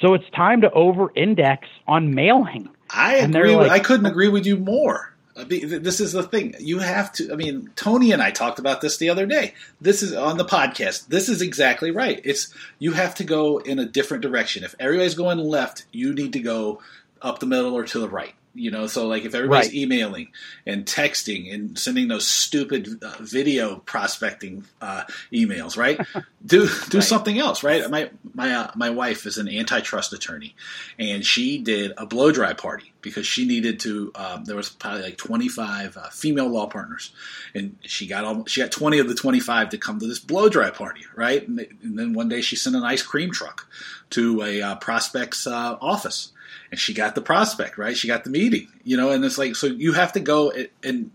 So 0.00 0.14
it's 0.14 0.28
time 0.30 0.60
to 0.62 0.70
over 0.72 1.10
index 1.14 1.68
on 1.86 2.14
mailing. 2.14 2.68
I 2.92 3.16
agree. 3.16 3.54
Like, 3.54 3.70
I 3.70 3.78
couldn't 3.78 4.06
agree 4.06 4.28
with 4.28 4.46
you 4.46 4.56
more. 4.56 5.12
This 5.36 6.00
is 6.00 6.12
the 6.12 6.22
thing. 6.22 6.54
You 6.58 6.80
have 6.80 7.12
to. 7.14 7.32
I 7.32 7.36
mean, 7.36 7.70
Tony 7.76 8.12
and 8.12 8.20
I 8.20 8.30
talked 8.30 8.58
about 8.58 8.80
this 8.80 8.98
the 8.98 9.08
other 9.08 9.26
day. 9.26 9.54
This 9.80 10.02
is 10.02 10.12
on 10.12 10.36
the 10.36 10.44
podcast. 10.44 11.06
This 11.06 11.28
is 11.28 11.40
exactly 11.40 11.90
right. 11.90 12.20
It's 12.24 12.52
you 12.78 12.92
have 12.92 13.14
to 13.14 13.24
go 13.24 13.58
in 13.58 13.78
a 13.78 13.86
different 13.86 14.22
direction. 14.22 14.64
If 14.64 14.74
everybody's 14.78 15.14
going 15.14 15.38
left, 15.38 15.86
you 15.92 16.12
need 16.12 16.34
to 16.34 16.40
go 16.40 16.82
up 17.22 17.38
the 17.38 17.46
middle 17.46 17.74
or 17.74 17.84
to 17.84 17.98
the 18.00 18.08
right. 18.08 18.34
You 18.52 18.72
know, 18.72 18.88
so 18.88 19.06
like 19.06 19.24
if 19.24 19.34
everybody's 19.34 19.68
right. 19.68 19.74
emailing 19.74 20.28
and 20.66 20.84
texting 20.84 21.54
and 21.54 21.78
sending 21.78 22.08
those 22.08 22.26
stupid 22.26 23.02
uh, 23.02 23.14
video 23.20 23.76
prospecting 23.76 24.64
uh, 24.80 25.04
emails, 25.32 25.76
right? 25.76 26.00
do 26.44 26.68
do 26.88 26.98
right. 26.98 27.04
something 27.04 27.38
else, 27.38 27.62
right? 27.62 27.88
My 27.88 28.10
my 28.34 28.52
uh, 28.52 28.70
my 28.74 28.90
wife 28.90 29.26
is 29.26 29.38
an 29.38 29.48
antitrust 29.48 30.12
attorney, 30.12 30.56
and 30.98 31.24
she 31.24 31.58
did 31.58 31.92
a 31.96 32.06
blow 32.06 32.32
dry 32.32 32.52
party 32.52 32.92
because 33.02 33.26
she 33.26 33.46
needed 33.46 33.78
to. 33.80 34.10
Um, 34.14 34.44
there 34.44 34.56
was 34.56 34.68
probably 34.68 35.02
like 35.02 35.16
twenty 35.16 35.48
five 35.48 35.96
uh, 35.96 36.08
female 36.08 36.48
law 36.48 36.66
partners, 36.66 37.12
and 37.54 37.76
she 37.82 38.06
got 38.06 38.24
all, 38.24 38.44
she 38.46 38.62
got 38.62 38.72
twenty 38.72 38.98
of 38.98 39.08
the 39.08 39.14
twenty 39.14 39.40
five 39.40 39.68
to 39.70 39.78
come 39.78 40.00
to 40.00 40.06
this 40.06 40.18
blow 40.18 40.48
dry 40.48 40.70
party, 40.70 41.04
right? 41.14 41.46
And, 41.46 41.60
and, 41.82 41.98
then 41.98 42.14
one 42.14 42.28
day 42.28 42.40
she 42.40 42.56
sent 42.56 42.74
an 42.74 42.82
ice 42.82 43.02
cream 43.02 43.30
truck 43.30 43.68
to 44.10 44.42
a 44.42 44.62
uh, 44.62 44.74
prospect's 44.76 45.46
uh, 45.46 45.76
office 45.80 46.32
and 46.70 46.78
she 46.78 46.94
got 46.94 47.14
the 47.14 47.20
prospect 47.20 47.78
right 47.78 47.96
she 47.96 48.08
got 48.08 48.24
the 48.24 48.30
meeting 48.30 48.68
you 48.84 48.96
know 48.96 49.10
and 49.10 49.24
it's 49.24 49.38
like 49.38 49.54
so 49.56 49.66
you 49.66 49.92
have 49.92 50.12
to 50.12 50.20
go 50.20 50.50
and, 50.50 50.68
and 50.82 51.10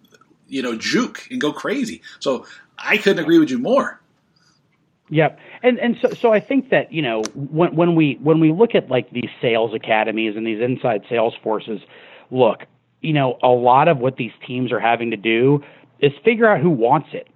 you 0.48 0.62
know 0.62 0.76
juke 0.76 1.28
and 1.32 1.42
go 1.42 1.52
crazy 1.52 2.02
so 2.20 2.46
i 2.78 2.98
couldn't 2.98 3.24
agree 3.24 3.40
with 3.40 3.50
you 3.50 3.58
more 3.58 4.00
Yep. 5.10 5.38
And 5.62 5.80
and 5.80 5.98
so 6.02 6.14
so 6.14 6.34
I 6.34 6.40
think 6.40 6.70
that, 6.70 6.92
you 6.92 7.02
know, 7.02 7.22
when 7.36 7.76
when 7.76 7.96
we 7.96 8.18
when 8.22 8.40
we 8.40 8.52
look 8.52 8.74
at 8.74 8.90
like 8.90 9.10
these 9.12 9.30
sales 9.42 9.74
academies 9.74 10.36
and 10.36 10.46
these 10.46 10.62
inside 10.62 11.04
sales 11.08 11.36
forces, 11.44 11.80
look, 12.32 12.66
you 13.02 13.14
know, 13.14 13.38
a 13.44 13.50
lot 13.50 13.88
of 13.88 14.00
what 14.00 14.18
these 14.18 14.32
teams 14.48 14.72
are 14.72 14.80
having 14.80 15.12
to 15.12 15.18
do 15.18 15.64
is 16.00 16.12
figure 16.24 16.48
out 16.48 16.60
who 16.60 16.72
wants 16.72 17.10
it. 17.14 17.28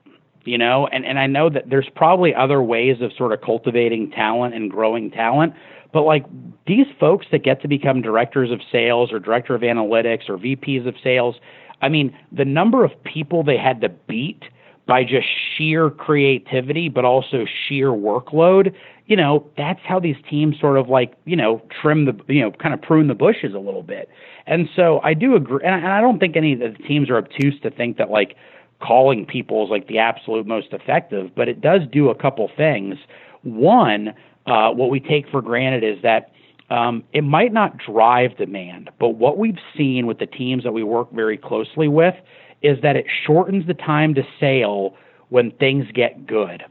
You 0.46 0.58
know, 0.58 0.88
and, 0.88 1.06
and 1.06 1.20
I 1.20 1.28
know 1.28 1.50
that 1.50 1.70
there's 1.70 1.90
probably 1.96 2.34
other 2.34 2.64
ways 2.64 3.02
of 3.02 3.12
sort 3.16 3.34
of 3.34 3.42
cultivating 3.42 4.10
talent 4.10 4.56
and 4.56 4.72
growing 4.72 5.12
talent, 5.12 5.54
but 5.92 6.04
like 6.04 6.26
these 6.68 6.88
folks 7.00 7.26
that 7.32 7.44
get 7.44 7.62
to 7.62 7.68
become 7.68 8.02
directors 8.02 8.52
of 8.52 8.62
sales 8.72 9.12
or 9.12 9.20
director 9.20 9.56
of 9.56 9.62
analytics 9.62 10.30
or 10.30 10.38
VPs 10.38 10.88
of 10.88 10.96
sales, 11.04 11.36
I 11.82 11.90
mean, 11.90 12.16
the 12.32 12.46
number 12.46 12.84
of 12.84 12.92
people 13.04 13.44
they 13.44 13.58
had 13.58 13.82
to 13.82 13.90
beat 13.90 14.44
by 14.86 15.04
just 15.04 15.28
sheer 15.56 15.90
creativity, 15.90 16.90
but 16.90 17.06
also 17.06 17.46
sheer 17.68 17.90
workload, 17.90 18.74
you 19.06 19.16
know, 19.16 19.48
that's 19.56 19.80
how 19.84 20.00
these 20.00 20.16
teams 20.30 20.60
sort 20.60 20.78
of 20.78 20.90
like, 20.90 21.14
you 21.26 21.36
know, 21.36 21.62
trim 21.82 22.06
the, 22.06 22.20
you 22.28 22.42
know, 22.42 22.52
kind 22.52 22.74
of 22.74 22.82
prune 22.82 23.08
the 23.08 23.16
bushes 23.16 23.54
a 23.54 23.60
little 23.60 23.84
bit. 23.84 24.10
And 24.48 24.68
so 24.76 25.00
I 25.04 25.14
do 25.14 25.36
agree. 25.36 25.64
And 25.64 25.86
I 25.88 26.02
don't 26.02 26.20
think 26.20 26.36
any 26.36 26.54
of 26.54 26.60
the 26.60 26.72
teams 26.88 27.10
are 27.10 27.18
obtuse 27.18 27.60
to 27.62 27.70
think 27.70 27.98
that 27.98 28.10
like 28.10 28.36
calling 28.82 29.26
people 29.26 29.64
is 29.64 29.70
like 29.70 29.88
the 29.88 30.00
absolute 30.00 30.48
most 30.48 30.74
effective, 30.74 31.32
but 31.36 31.48
it 31.48 31.62
does 31.62 31.82
do 31.92 32.10
a 32.10 32.16
couple 32.16 32.50
things. 32.56 32.96
One, 33.44 34.14
uh, 34.50 34.72
what 34.72 34.90
we 34.90 35.00
take 35.00 35.30
for 35.30 35.42
granted 35.42 35.84
is 35.84 36.02
that 36.04 36.32
um, 36.70 37.04
it 37.14 37.24
might 37.24 37.52
not 37.54 37.78
drive 37.78 38.38
demand, 38.38 38.90
but 39.00 39.10
what 39.10 39.38
we've 39.38 39.58
seen 39.76 40.06
with 40.06 40.20
the 40.20 40.26
teams 40.26 40.64
that 40.64 40.72
we 40.72 40.84
work 40.84 41.12
very 41.12 41.38
closely 41.38 41.88
with 41.88 42.16
is 42.62 42.78
that 42.84 42.96
it 42.96 43.06
shortens 43.26 43.66
the 43.68 43.74
time 43.74 44.14
to 44.16 44.24
sale 44.40 44.96
when 45.30 45.52
things 45.52 45.86
get 45.94 46.28
good. 46.28 46.64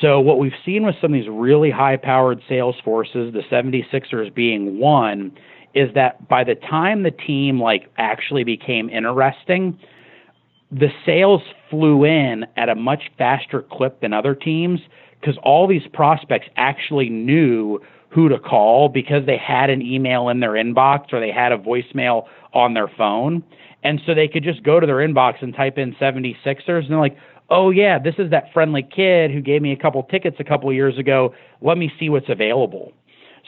So 0.00 0.20
what 0.20 0.38
we've 0.38 0.52
seen 0.64 0.84
with 0.84 0.96
some 1.00 1.14
of 1.14 1.20
these 1.20 1.28
really 1.30 1.70
high-powered 1.70 2.42
sales 2.48 2.76
forces, 2.84 3.32
the 3.32 3.42
76ers 3.50 4.34
being 4.34 4.78
one, 4.78 5.32
is 5.74 5.92
that 5.94 6.28
by 6.28 6.44
the 6.44 6.54
time 6.54 7.02
the 7.02 7.10
team 7.10 7.60
like 7.60 7.90
actually 7.96 8.44
became 8.44 8.90
interesting, 8.90 9.78
the 10.70 10.88
sales 11.04 11.42
flew 11.70 12.04
in 12.04 12.44
at 12.56 12.68
a 12.68 12.74
much 12.74 13.10
faster 13.16 13.62
clip 13.70 14.00
than 14.00 14.12
other 14.12 14.34
teams 14.34 14.80
because 15.20 15.36
all 15.42 15.66
these 15.66 15.86
prospects 15.92 16.46
actually 16.56 17.08
knew 17.08 17.80
who 18.10 18.28
to 18.28 18.38
call 18.38 18.88
because 18.88 19.26
they 19.26 19.36
had 19.36 19.68
an 19.70 19.82
email 19.82 20.28
in 20.28 20.40
their 20.40 20.52
inbox 20.52 21.12
or 21.12 21.20
they 21.20 21.30
had 21.30 21.52
a 21.52 21.58
voicemail 21.58 22.26
on 22.54 22.74
their 22.74 22.88
phone. 22.88 23.42
And 23.82 24.00
so 24.06 24.14
they 24.14 24.28
could 24.28 24.42
just 24.42 24.62
go 24.62 24.80
to 24.80 24.86
their 24.86 24.96
inbox 24.96 25.42
and 25.42 25.54
type 25.54 25.78
in 25.78 25.94
76ers 25.94 26.82
and 26.82 26.90
they're 26.90 26.98
like, 26.98 27.16
oh, 27.50 27.70
yeah, 27.70 27.98
this 27.98 28.14
is 28.18 28.30
that 28.30 28.52
friendly 28.52 28.82
kid 28.82 29.30
who 29.30 29.40
gave 29.40 29.62
me 29.62 29.72
a 29.72 29.76
couple 29.76 30.02
tickets 30.04 30.36
a 30.40 30.44
couple 30.44 30.72
years 30.72 30.98
ago. 30.98 31.34
Let 31.60 31.78
me 31.78 31.92
see 31.98 32.08
what's 32.08 32.28
available. 32.28 32.92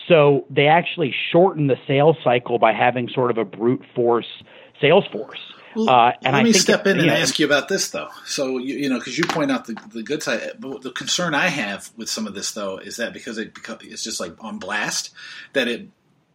So 0.07 0.47
they 0.49 0.67
actually 0.67 1.15
shortened 1.33 1.69
the 1.69 1.77
sales 1.87 2.17
cycle 2.23 2.59
by 2.59 2.73
having 2.73 3.09
sort 3.09 3.31
of 3.31 3.39
a 3.39 3.45
brute 3.45 3.83
force 3.95 4.43
sales 4.81 5.05
force. 5.11 5.41
Well, 5.75 5.89
uh, 5.89 6.13
and 6.23 6.35
let 6.35 6.41
I 6.41 6.43
me 6.43 6.53
step 6.53 6.87
in 6.87 6.99
and 6.99 7.07
know, 7.09 7.15
ask 7.15 7.39
you 7.39 7.47
about 7.47 7.69
this, 7.69 7.91
though. 7.91 8.09
So 8.25 8.59
you, 8.59 8.77
you 8.77 8.89
know, 8.89 8.99
because 8.99 9.19
you 9.19 9.25
point 9.25 9.51
out 9.51 9.67
the, 9.67 9.77
the 9.93 10.03
good 10.03 10.23
side, 10.23 10.53
but 10.59 10.83
the 10.83 10.91
concern 10.91 11.35
I 11.35 11.49
have 11.49 11.91
with 11.97 12.09
some 12.09 12.27
of 12.27 12.35
this, 12.35 12.53
though, 12.53 12.79
is 12.79 12.97
that 12.97 13.13
because 13.13 13.39
it 13.39 13.57
it's 13.83 14.03
just 14.03 14.21
like 14.21 14.33
on 14.43 14.59
blast, 14.59 15.11
that 15.53 15.69
it. 15.69 15.89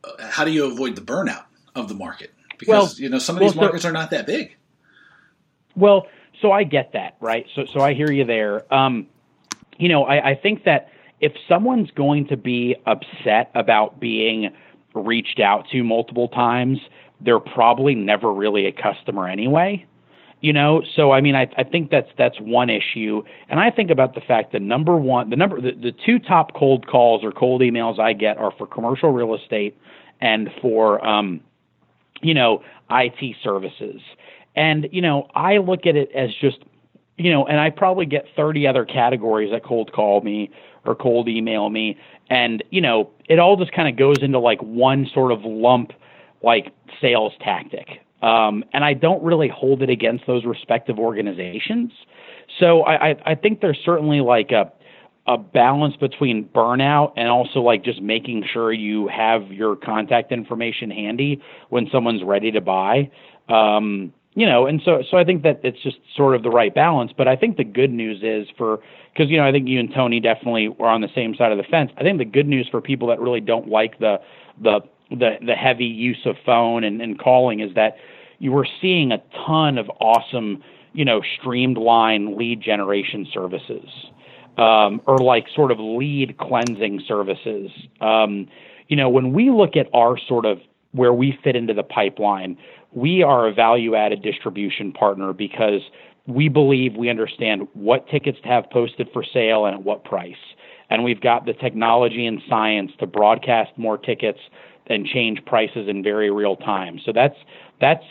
Uh, 0.03 0.27
how 0.29 0.43
do 0.43 0.51
you 0.51 0.65
avoid 0.65 0.95
the 0.95 1.01
burnout 1.01 1.45
of 1.75 1.87
the 1.87 1.95
market? 1.95 2.31
Because 2.57 2.95
well, 2.95 3.01
you 3.01 3.09
know 3.09 3.19
some 3.19 3.35
of 3.35 3.41
these 3.41 3.55
well, 3.55 3.65
markets 3.65 3.83
so, 3.83 3.89
are 3.89 3.93
not 3.93 4.11
that 4.11 4.25
big. 4.25 4.55
Well, 5.75 6.07
so 6.41 6.51
I 6.51 6.63
get 6.63 6.93
that, 6.93 7.15
right? 7.19 7.45
So 7.55 7.65
so 7.73 7.79
I 7.79 7.93
hear 7.93 8.11
you 8.11 8.25
there. 8.25 8.71
Um, 8.73 9.07
you 9.77 9.89
know, 9.89 10.03
I, 10.03 10.31
I 10.31 10.35
think 10.35 10.65
that 10.65 10.89
if 11.19 11.33
someone's 11.47 11.89
going 11.91 12.27
to 12.27 12.37
be 12.37 12.75
upset 12.85 13.49
about 13.55 13.99
being 13.99 14.53
reached 14.93 15.39
out 15.39 15.67
to 15.71 15.83
multiple 15.83 16.27
times 16.27 16.79
they're 17.23 17.39
probably 17.39 17.95
never 17.95 18.31
really 18.31 18.65
a 18.65 18.71
customer 18.71 19.27
anyway. 19.27 19.85
You 20.41 20.51
know, 20.51 20.83
so 20.97 21.13
I 21.13 21.21
mean, 21.21 21.35
I, 21.35 21.49
I 21.57 21.63
think 21.63 21.89
that's 21.89 22.09
that's 22.17 22.37
one 22.41 22.69
issue, 22.69 23.23
and 23.47 23.61
I 23.61 23.71
think 23.71 23.89
about 23.89 24.13
the 24.13 24.19
fact 24.19 24.51
that 24.51 24.61
number 24.61 24.97
one, 24.97 25.29
the 25.29 25.37
number, 25.37 25.61
the, 25.61 25.71
the 25.71 25.93
two 26.05 26.19
top 26.19 26.53
cold 26.53 26.85
calls 26.85 27.23
or 27.23 27.31
cold 27.31 27.61
emails 27.61 27.97
I 27.97 28.11
get 28.11 28.37
are 28.37 28.51
for 28.57 28.67
commercial 28.67 29.11
real 29.11 29.33
estate 29.35 29.77
and 30.19 30.49
for, 30.61 31.05
um, 31.07 31.39
you 32.21 32.33
know, 32.33 32.61
IT 32.91 33.37
services, 33.41 34.01
and 34.53 34.89
you 34.91 35.01
know, 35.01 35.29
I 35.33 35.59
look 35.59 35.85
at 35.85 35.95
it 35.95 36.11
as 36.13 36.31
just, 36.41 36.57
you 37.17 37.31
know, 37.31 37.47
and 37.47 37.57
I 37.57 37.69
probably 37.69 38.05
get 38.05 38.25
30 38.35 38.67
other 38.67 38.83
categories 38.83 39.51
that 39.51 39.63
cold 39.63 39.93
call 39.93 40.19
me 40.19 40.51
or 40.85 40.93
cold 40.93 41.29
email 41.29 41.69
me, 41.69 41.97
and 42.29 42.61
you 42.69 42.81
know, 42.81 43.11
it 43.29 43.39
all 43.39 43.55
just 43.55 43.71
kind 43.71 43.87
of 43.87 43.95
goes 43.95 44.21
into 44.21 44.39
like 44.39 44.61
one 44.61 45.07
sort 45.13 45.31
of 45.31 45.45
lump 45.45 45.93
like 46.43 46.73
sales 47.01 47.33
tactic. 47.41 47.87
Um, 48.21 48.63
and 48.73 48.85
I 48.85 48.93
don't 48.93 49.21
really 49.23 49.49
hold 49.49 49.81
it 49.81 49.89
against 49.89 50.25
those 50.27 50.45
respective 50.45 50.97
organizations. 50.97 51.91
So 52.59 52.83
I, 52.83 53.15
I, 53.25 53.35
think 53.35 53.59
there's 53.59 53.79
certainly 53.83 54.21
like 54.21 54.51
a, 54.51 54.71
a 55.27 55.37
balance 55.37 55.95
between 55.97 56.45
burnout 56.55 57.13
and 57.17 57.27
also 57.27 57.59
like 57.59 57.83
just 57.83 58.01
making 58.01 58.45
sure 58.51 58.71
you 58.71 59.07
have 59.09 59.51
your 59.51 59.75
contact 59.75 60.31
information 60.31 60.89
handy 60.89 61.41
when 61.69 61.89
someone's 61.91 62.23
ready 62.23 62.51
to 62.51 62.61
buy. 62.61 63.09
Um, 63.49 64.13
you 64.35 64.45
know, 64.45 64.65
and 64.65 64.81
so 64.83 65.03
so 65.09 65.17
I 65.17 65.23
think 65.23 65.43
that 65.43 65.59
it's 65.63 65.81
just 65.83 65.97
sort 66.15 66.35
of 66.35 66.43
the 66.43 66.49
right 66.49 66.73
balance. 66.73 67.11
But 67.15 67.27
I 67.27 67.35
think 67.35 67.57
the 67.57 67.63
good 67.63 67.91
news 67.91 68.21
is 68.23 68.47
for 68.57 68.79
because 69.13 69.29
you 69.29 69.37
know 69.37 69.47
I 69.47 69.51
think 69.51 69.67
you 69.67 69.79
and 69.79 69.93
Tony 69.93 70.19
definitely 70.19 70.69
were 70.69 70.87
on 70.87 71.01
the 71.01 71.09
same 71.13 71.35
side 71.35 71.51
of 71.51 71.57
the 71.57 71.63
fence. 71.63 71.91
I 71.97 72.03
think 72.03 72.17
the 72.17 72.25
good 72.25 72.47
news 72.47 72.67
for 72.71 72.81
people 72.81 73.07
that 73.09 73.19
really 73.19 73.41
don't 73.41 73.67
like 73.67 73.99
the 73.99 74.17
the 74.61 74.81
the 75.09 75.37
the 75.45 75.55
heavy 75.55 75.85
use 75.85 76.25
of 76.25 76.35
phone 76.45 76.83
and, 76.83 77.01
and 77.01 77.19
calling 77.19 77.59
is 77.59 77.73
that 77.75 77.97
you 78.39 78.51
were 78.51 78.67
seeing 78.81 79.11
a 79.11 79.21
ton 79.45 79.77
of 79.77 79.89
awesome 79.99 80.63
you 80.93 81.05
know 81.05 81.21
streamlined 81.39 82.35
lead 82.35 82.61
generation 82.61 83.27
services 83.33 83.89
um, 84.57 85.01
or 85.05 85.17
like 85.17 85.45
sort 85.55 85.71
of 85.71 85.79
lead 85.79 86.37
cleansing 86.37 87.01
services. 87.07 87.71
Um, 88.01 88.47
you 88.87 88.95
know, 88.95 89.09
when 89.09 89.33
we 89.33 89.49
look 89.49 89.75
at 89.75 89.87
our 89.93 90.17
sort 90.17 90.45
of 90.45 90.59
where 90.91 91.13
we 91.13 91.37
fit 91.43 91.55
into 91.55 91.73
the 91.73 91.83
pipeline, 91.83 92.57
we 92.91 93.23
are 93.23 93.47
a 93.47 93.53
value 93.53 93.95
added 93.95 94.21
distribution 94.21 94.91
partner 94.91 95.33
because 95.33 95.81
we 96.27 96.47
believe 96.47 96.95
we 96.95 97.09
understand 97.09 97.67
what 97.73 98.07
tickets 98.07 98.37
to 98.43 98.47
have 98.47 98.69
posted 98.69 99.09
for 99.11 99.23
sale 99.23 99.65
and 99.65 99.75
at 99.75 99.83
what 99.83 100.05
price. 100.05 100.35
And 100.89 101.03
we've 101.03 101.19
got 101.19 101.45
the 101.45 101.53
technology 101.53 102.25
and 102.25 102.41
science 102.47 102.91
to 102.99 103.07
broadcast 103.07 103.71
more 103.77 103.97
tickets 103.97 104.39
and 104.87 105.05
change 105.05 105.43
prices 105.45 105.87
in 105.87 106.03
very 106.03 106.31
real 106.31 106.55
time. 106.55 106.99
So 107.05 107.11
that's 107.13 107.35
that's 107.79 108.03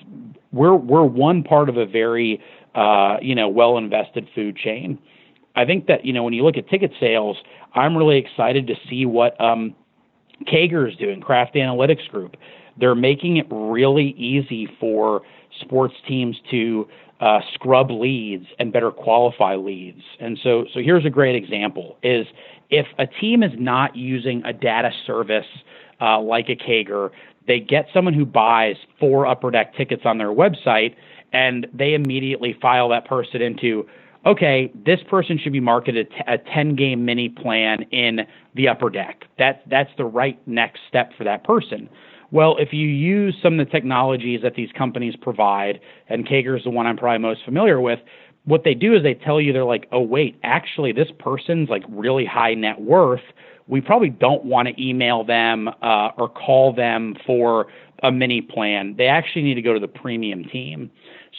we're 0.52 0.74
we're 0.74 1.04
one 1.04 1.42
part 1.42 1.68
of 1.68 1.76
a 1.76 1.86
very 1.86 2.40
uh, 2.74 3.16
you 3.20 3.34
know 3.34 3.48
well 3.48 3.78
invested 3.78 4.28
food 4.34 4.56
chain. 4.56 4.98
I 5.54 5.64
think 5.64 5.86
that 5.86 6.04
you 6.04 6.12
know 6.12 6.22
when 6.22 6.32
you 6.32 6.44
look 6.44 6.56
at 6.56 6.68
ticket 6.68 6.92
sales, 6.98 7.36
I'm 7.74 7.96
really 7.96 8.18
excited 8.18 8.66
to 8.68 8.74
see 8.88 9.06
what 9.06 9.38
um, 9.40 9.74
KAGR 10.46 10.90
is 10.90 10.96
doing, 10.96 11.20
Kraft 11.20 11.54
Analytics 11.54 12.08
Group. 12.08 12.36
They're 12.78 12.94
making 12.94 13.36
it 13.36 13.46
really 13.50 14.14
easy 14.16 14.68
for 14.80 15.22
sports 15.60 15.94
teams 16.08 16.36
to 16.50 16.88
uh, 17.20 17.40
scrub 17.54 17.90
leads 17.90 18.46
and 18.58 18.72
better 18.72 18.90
qualify 18.90 19.54
leads. 19.56 20.02
And 20.18 20.38
so, 20.42 20.64
so 20.72 20.80
here's 20.80 21.04
a 21.04 21.10
great 21.10 21.36
example: 21.36 21.96
is 22.02 22.26
if 22.70 22.86
a 22.98 23.06
team 23.06 23.42
is 23.42 23.52
not 23.58 23.94
using 23.94 24.42
a 24.44 24.52
data 24.52 24.90
service 25.06 25.46
uh, 26.03 26.20
like 26.20 26.48
a 26.48 26.57
KAGR, 26.57 27.11
they 27.46 27.61
get 27.61 27.86
someone 27.94 28.14
who 28.14 28.26
buys 28.26 28.76
four 28.98 29.26
upper 29.26 29.50
deck 29.50 29.74
tickets 29.76 30.03
on 30.05 30.18
their 30.18 30.28
website, 30.28 30.94
and 31.32 31.66
they 31.72 31.94
immediately 31.94 32.57
file 32.61 32.88
that 32.90 33.07
person 33.07 33.40
into 33.40 33.86
okay, 34.24 34.72
this 34.86 35.00
person 35.11 35.38
should 35.42 35.53
be 35.53 35.61
marketed 35.61 36.09
a 36.28 36.38
10 36.38 36.76
game 36.76 37.05
mini 37.05 37.28
plan 37.28 37.82
in 37.90 38.20
the 38.55 38.68
upper 38.68 38.90
deck. 38.90 39.24
That, 39.38 39.62
that's 39.68 39.90
the 39.96 40.05
right 40.05 40.40
next 40.46 40.80
step 40.88 41.11
for 41.18 41.24
that 41.24 41.44
person. 41.44 41.88
Well, 42.30 42.57
if 42.59 42.72
you 42.72 42.86
use 42.86 43.36
some 43.42 43.59
of 43.59 43.66
the 43.66 43.70
technologies 43.70 44.40
that 44.42 44.55
these 44.55 44.70
companies 44.72 45.14
provide, 45.20 45.80
and 46.09 46.26
KAGR 46.26 46.57
is 46.57 46.64
the 46.64 46.70
one 46.70 46.86
I'm 46.86 46.96
probably 46.96 47.18
most 47.18 47.44
familiar 47.44 47.80
with, 47.80 47.98
what 48.44 48.64
they 48.64 48.74
do 48.74 48.94
is 48.94 49.03
they 49.03 49.14
tell 49.14 49.40
you 49.40 49.53
they're 49.53 49.64
like, 49.64 49.86
oh 49.92 50.00
wait, 50.00 50.38
actually 50.42 50.92
this 50.92 51.09
person's 51.18 51.68
like 51.68 51.82
really 51.88 52.24
high 52.24 52.55
net 52.55 52.80
worth. 52.80 53.20
We 53.66 53.80
probably 53.80 54.10
don't 54.10 54.44
want 54.44 54.68
to 54.68 54.82
email 54.82 55.24
them 55.24 55.68
uh, 55.68 56.10
or 56.16 56.28
call 56.28 56.72
them 56.72 57.16
for 57.26 57.66
a 58.02 58.10
mini 58.10 58.40
plan. 58.40 58.94
They 58.96 59.06
actually 59.06 59.42
need 59.42 59.54
to 59.54 59.62
go 59.62 59.72
to 59.72 59.80
the 59.80 59.88
premium 59.88 60.44
team. 60.44 60.90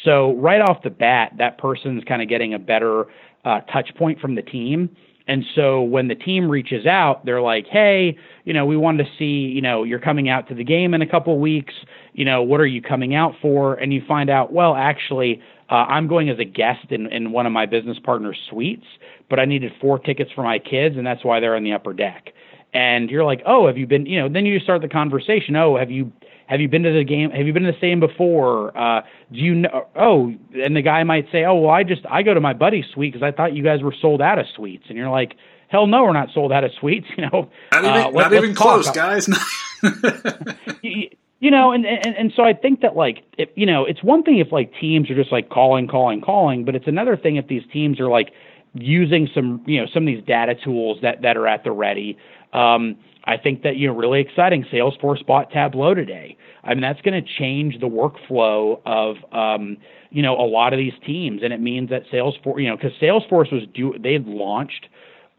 So 0.03 0.33
right 0.35 0.61
off 0.61 0.83
the 0.83 0.89
bat, 0.89 1.33
that 1.37 1.57
person's 1.57 2.03
kind 2.05 2.21
of 2.21 2.29
getting 2.29 2.53
a 2.53 2.59
better 2.59 3.05
uh, 3.45 3.61
touch 3.71 3.93
point 3.95 4.19
from 4.19 4.35
the 4.35 4.41
team. 4.41 4.89
And 5.27 5.45
so 5.55 5.81
when 5.81 6.09
the 6.09 6.15
team 6.15 6.49
reaches 6.49 6.85
out, 6.85 7.25
they're 7.25 7.41
like, 7.41 7.65
"Hey, 7.67 8.17
you 8.43 8.53
know, 8.53 8.65
we 8.65 8.75
wanted 8.75 9.05
to 9.05 9.09
see, 9.17 9.49
you 9.53 9.61
know, 9.61 9.83
you're 9.83 9.99
coming 9.99 10.27
out 10.27 10.49
to 10.49 10.55
the 10.55 10.65
game 10.65 10.93
in 10.93 11.01
a 11.01 11.07
couple 11.07 11.37
weeks. 11.39 11.73
You 12.11 12.25
know, 12.25 12.41
what 12.43 12.59
are 12.59 12.65
you 12.65 12.81
coming 12.81 13.15
out 13.15 13.33
for?" 13.41 13.75
And 13.75 13.93
you 13.93 14.01
find 14.05 14.29
out, 14.29 14.51
well, 14.51 14.75
actually, 14.75 15.41
uh, 15.73 15.87
I'm 15.87 16.07
going 16.07 16.29
as 16.29 16.37
a 16.37 16.45
guest 16.45 16.91
in 16.91 17.07
in 17.07 17.31
one 17.31 17.47
of 17.47 17.51
my 17.51 17.65
business 17.65 17.97
partners' 17.97 18.37
suites, 18.47 18.85
but 19.27 19.39
I 19.39 19.45
needed 19.45 19.71
four 19.81 19.97
tickets 19.97 20.31
for 20.35 20.43
my 20.43 20.59
kids, 20.59 20.97
and 20.97 21.05
that's 21.05 21.25
why 21.25 21.39
they're 21.39 21.55
on 21.55 21.63
the 21.63 21.73
upper 21.73 21.93
deck. 21.93 22.29
And 22.75 23.09
you're 23.09 23.23
like, 23.23 23.41
"Oh, 23.45 23.65
have 23.65 23.77
you 23.77 23.87
been? 23.87 24.05
You 24.05 24.21
know?" 24.21 24.29
Then 24.29 24.45
you 24.45 24.59
start 24.59 24.83
the 24.83 24.87
conversation. 24.87 25.55
Oh, 25.55 25.75
have 25.75 25.89
you 25.89 26.11
have 26.45 26.61
you 26.61 26.67
been 26.67 26.83
to 26.83 26.93
the 26.93 27.03
game? 27.03 27.31
Have 27.31 27.47
you 27.47 27.53
been 27.53 27.63
to 27.63 27.71
the 27.71 27.77
stadium 27.79 27.99
before? 27.99 28.77
Uh, 28.77 29.01
do 29.31 29.39
you 29.39 29.55
know? 29.55 29.87
Oh, 29.95 30.31
and 30.53 30.75
the 30.75 30.83
guy 30.83 31.03
might 31.03 31.25
say, 31.31 31.45
oh, 31.45 31.55
well, 31.55 31.71
I 31.71 31.83
just 31.83 32.01
I 32.07 32.21
go 32.21 32.35
to 32.35 32.41
my 32.41 32.53
buddy's 32.53 32.85
suite 32.93 33.13
because 33.13 33.25
I 33.25 33.35
thought 33.35 33.55
you 33.55 33.63
guys 33.63 33.81
were 33.81 33.95
sold 33.99 34.21
out 34.21 34.37
of 34.37 34.45
suites, 34.55 34.85
and 34.89 34.97
you're 34.97 35.09
like, 35.09 35.33
hell 35.69 35.87
no, 35.87 36.03
we're 36.03 36.13
not 36.13 36.29
sold 36.33 36.51
out 36.51 36.63
of 36.63 36.71
suites. 36.79 37.07
You 37.17 37.23
know, 37.23 37.49
not 37.71 37.83
even, 37.83 37.89
uh, 37.89 38.09
let, 38.09 38.31
not 38.31 38.33
even 38.33 38.53
close, 38.53 38.91
guys. 38.91 39.27
you, 40.83 41.09
you 41.43 41.51
know, 41.51 41.73
and, 41.73 41.85
and 41.85 42.15
and 42.15 42.31
so 42.33 42.43
I 42.43 42.53
think 42.53 42.79
that 42.79 42.95
like 42.95 43.17
if 43.37 43.49
you 43.55 43.65
know, 43.65 43.83
it's 43.83 44.01
one 44.01 44.23
thing 44.23 44.37
if 44.39 44.53
like 44.53 44.71
teams 44.79 45.11
are 45.11 45.15
just 45.15 45.29
like 45.29 45.49
calling, 45.49 45.89
calling, 45.89 46.21
calling, 46.21 46.63
but 46.63 46.73
it's 46.73 46.87
another 46.87 47.17
thing 47.17 47.35
if 47.35 47.47
these 47.49 47.63
teams 47.73 47.99
are 47.99 48.07
like 48.07 48.31
using 48.75 49.27
some 49.35 49.61
you 49.67 49.77
know 49.77 49.85
some 49.93 50.03
of 50.03 50.07
these 50.07 50.23
data 50.23 50.55
tools 50.55 50.99
that 51.01 51.21
that 51.21 51.35
are 51.35 51.45
at 51.45 51.65
the 51.65 51.71
ready. 51.71 52.17
Um, 52.53 52.95
I 53.25 53.35
think 53.35 53.61
that 53.63 53.75
you 53.75 53.87
know 53.87 53.93
really 53.93 54.21
exciting. 54.21 54.65
Salesforce 54.71 55.25
bought 55.25 55.51
Tableau 55.51 55.93
today. 55.93 56.37
I 56.63 56.75
mean 56.75 56.81
that's 56.81 57.01
going 57.01 57.21
to 57.21 57.29
change 57.37 57.77
the 57.81 57.89
workflow 57.89 58.79
of 58.85 59.17
um, 59.33 59.75
you 60.11 60.21
know 60.21 60.37
a 60.39 60.47
lot 60.47 60.71
of 60.71 60.79
these 60.79 60.93
teams, 61.05 61.41
and 61.43 61.51
it 61.51 61.59
means 61.59 61.89
that 61.89 62.03
Salesforce 62.09 62.61
you 62.61 62.69
know 62.69 62.77
because 62.77 62.93
Salesforce 63.01 63.51
was 63.51 63.63
do 63.73 63.93
they 64.01 64.17
launched 64.17 64.87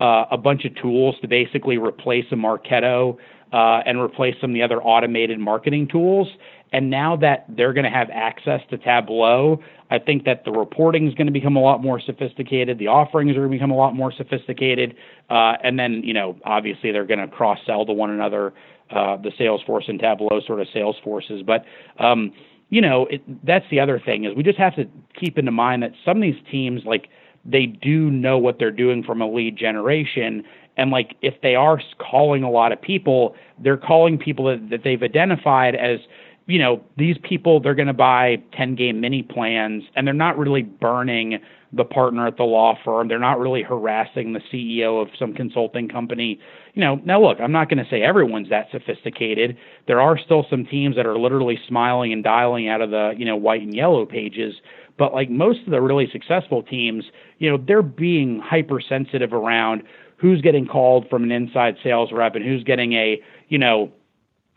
uh, 0.00 0.26
a 0.30 0.36
bunch 0.36 0.66
of 0.66 0.74
tools 0.82 1.14
to 1.22 1.28
basically 1.28 1.78
replace 1.78 2.26
a 2.30 2.34
Marketo 2.34 3.16
uh, 3.54 3.82
and 3.86 4.00
replace 4.00 4.34
some 4.40 4.50
of 4.50 4.54
the 4.54 4.62
other 4.62 4.82
automated 4.82 5.38
marketing 5.38 5.86
tools. 5.86 6.28
And 6.72 6.90
now 6.90 7.14
that 7.18 7.46
they're 7.48 7.72
going 7.72 7.84
to 7.84 7.96
have 8.00 8.08
access 8.12 8.60
to 8.70 8.78
Tableau, 8.78 9.60
I 9.92 10.00
think 10.00 10.24
that 10.24 10.44
the 10.44 10.50
reporting 10.50 11.06
is 11.06 11.14
going 11.14 11.28
to 11.28 11.32
become 11.32 11.56
a 11.56 11.60
lot 11.60 11.80
more 11.80 12.00
sophisticated. 12.00 12.80
The 12.80 12.88
offerings 12.88 13.30
are 13.36 13.46
going 13.46 13.52
to 13.52 13.56
become 13.56 13.70
a 13.70 13.76
lot 13.76 13.94
more 13.94 14.12
sophisticated. 14.12 14.96
Uh, 15.30 15.52
and 15.62 15.78
then, 15.78 16.02
you 16.02 16.12
know, 16.12 16.36
obviously 16.44 16.90
they're 16.90 17.06
going 17.06 17.20
to 17.20 17.28
cross 17.28 17.60
sell 17.64 17.86
to 17.86 17.92
one 17.92 18.10
another, 18.10 18.52
uh, 18.90 19.16
the 19.18 19.30
Salesforce 19.38 19.88
and 19.88 20.00
Tableau 20.00 20.40
sort 20.44 20.60
of 20.60 20.66
sales 20.74 20.96
forces. 21.04 21.44
But, 21.46 21.64
um, 21.98 22.32
you 22.70 22.80
know, 22.80 23.06
it, 23.08 23.22
that's 23.46 23.66
the 23.70 23.78
other 23.78 24.00
thing 24.04 24.24
is 24.24 24.34
we 24.36 24.42
just 24.42 24.58
have 24.58 24.74
to 24.74 24.86
keep 25.20 25.38
into 25.38 25.52
mind 25.52 25.84
that 25.84 25.92
some 26.04 26.16
of 26.16 26.22
these 26.22 26.42
teams, 26.50 26.82
like, 26.84 27.06
they 27.44 27.66
do 27.66 28.10
know 28.10 28.38
what 28.38 28.58
they're 28.58 28.72
doing 28.72 29.04
from 29.04 29.20
a 29.20 29.30
lead 29.30 29.56
generation. 29.56 30.42
And 30.76 30.90
like, 30.90 31.16
if 31.22 31.34
they 31.42 31.54
are 31.54 31.80
calling 31.98 32.42
a 32.42 32.50
lot 32.50 32.72
of 32.72 32.80
people, 32.80 33.36
they're 33.62 33.76
calling 33.76 34.18
people 34.18 34.46
that, 34.46 34.70
that 34.70 34.80
they've 34.84 35.02
identified 35.02 35.74
as 35.74 36.00
you 36.46 36.58
know, 36.58 36.82
these 36.98 37.16
people, 37.22 37.60
they're 37.60 37.74
going 37.74 37.88
to 37.88 37.94
buy 37.94 38.36
10 38.56 38.74
game 38.74 39.00
mini 39.00 39.22
plans 39.22 39.82
and 39.96 40.06
they're 40.06 40.14
not 40.14 40.36
really 40.36 40.62
burning 40.62 41.38
the 41.72 41.84
partner 41.84 42.26
at 42.26 42.36
the 42.36 42.44
law 42.44 42.78
firm. 42.84 43.08
They're 43.08 43.18
not 43.18 43.38
really 43.38 43.62
harassing 43.62 44.32
the 44.32 44.40
CEO 44.52 45.00
of 45.00 45.08
some 45.18 45.32
consulting 45.32 45.88
company. 45.88 46.38
You 46.74 46.82
know, 46.82 47.00
now 47.04 47.20
look, 47.20 47.38
I'm 47.40 47.50
not 47.50 47.68
going 47.68 47.82
to 47.82 47.90
say 47.90 48.02
everyone's 48.02 48.50
that 48.50 48.68
sophisticated. 48.70 49.56
There 49.86 50.00
are 50.00 50.18
still 50.18 50.46
some 50.48 50.66
teams 50.66 50.96
that 50.96 51.06
are 51.06 51.18
literally 51.18 51.58
smiling 51.66 52.12
and 52.12 52.22
dialing 52.22 52.68
out 52.68 52.80
of 52.80 52.90
the, 52.90 53.14
you 53.16 53.24
know, 53.24 53.36
white 53.36 53.62
and 53.62 53.74
yellow 53.74 54.06
pages. 54.06 54.54
But 54.98 55.12
like 55.12 55.30
most 55.30 55.60
of 55.64 55.70
the 55.70 55.80
really 55.80 56.08
successful 56.12 56.62
teams, 56.62 57.04
you 57.38 57.50
know, 57.50 57.56
they're 57.56 57.82
being 57.82 58.40
hypersensitive 58.44 59.32
around 59.32 59.82
who's 60.16 60.40
getting 60.40 60.66
called 60.66 61.08
from 61.08 61.22
an 61.22 61.32
inside 61.32 61.76
sales 61.82 62.12
rep 62.12 62.34
and 62.34 62.44
who's 62.44 62.64
getting 62.64 62.92
a, 62.94 63.22
you 63.48 63.58
know, 63.58 63.92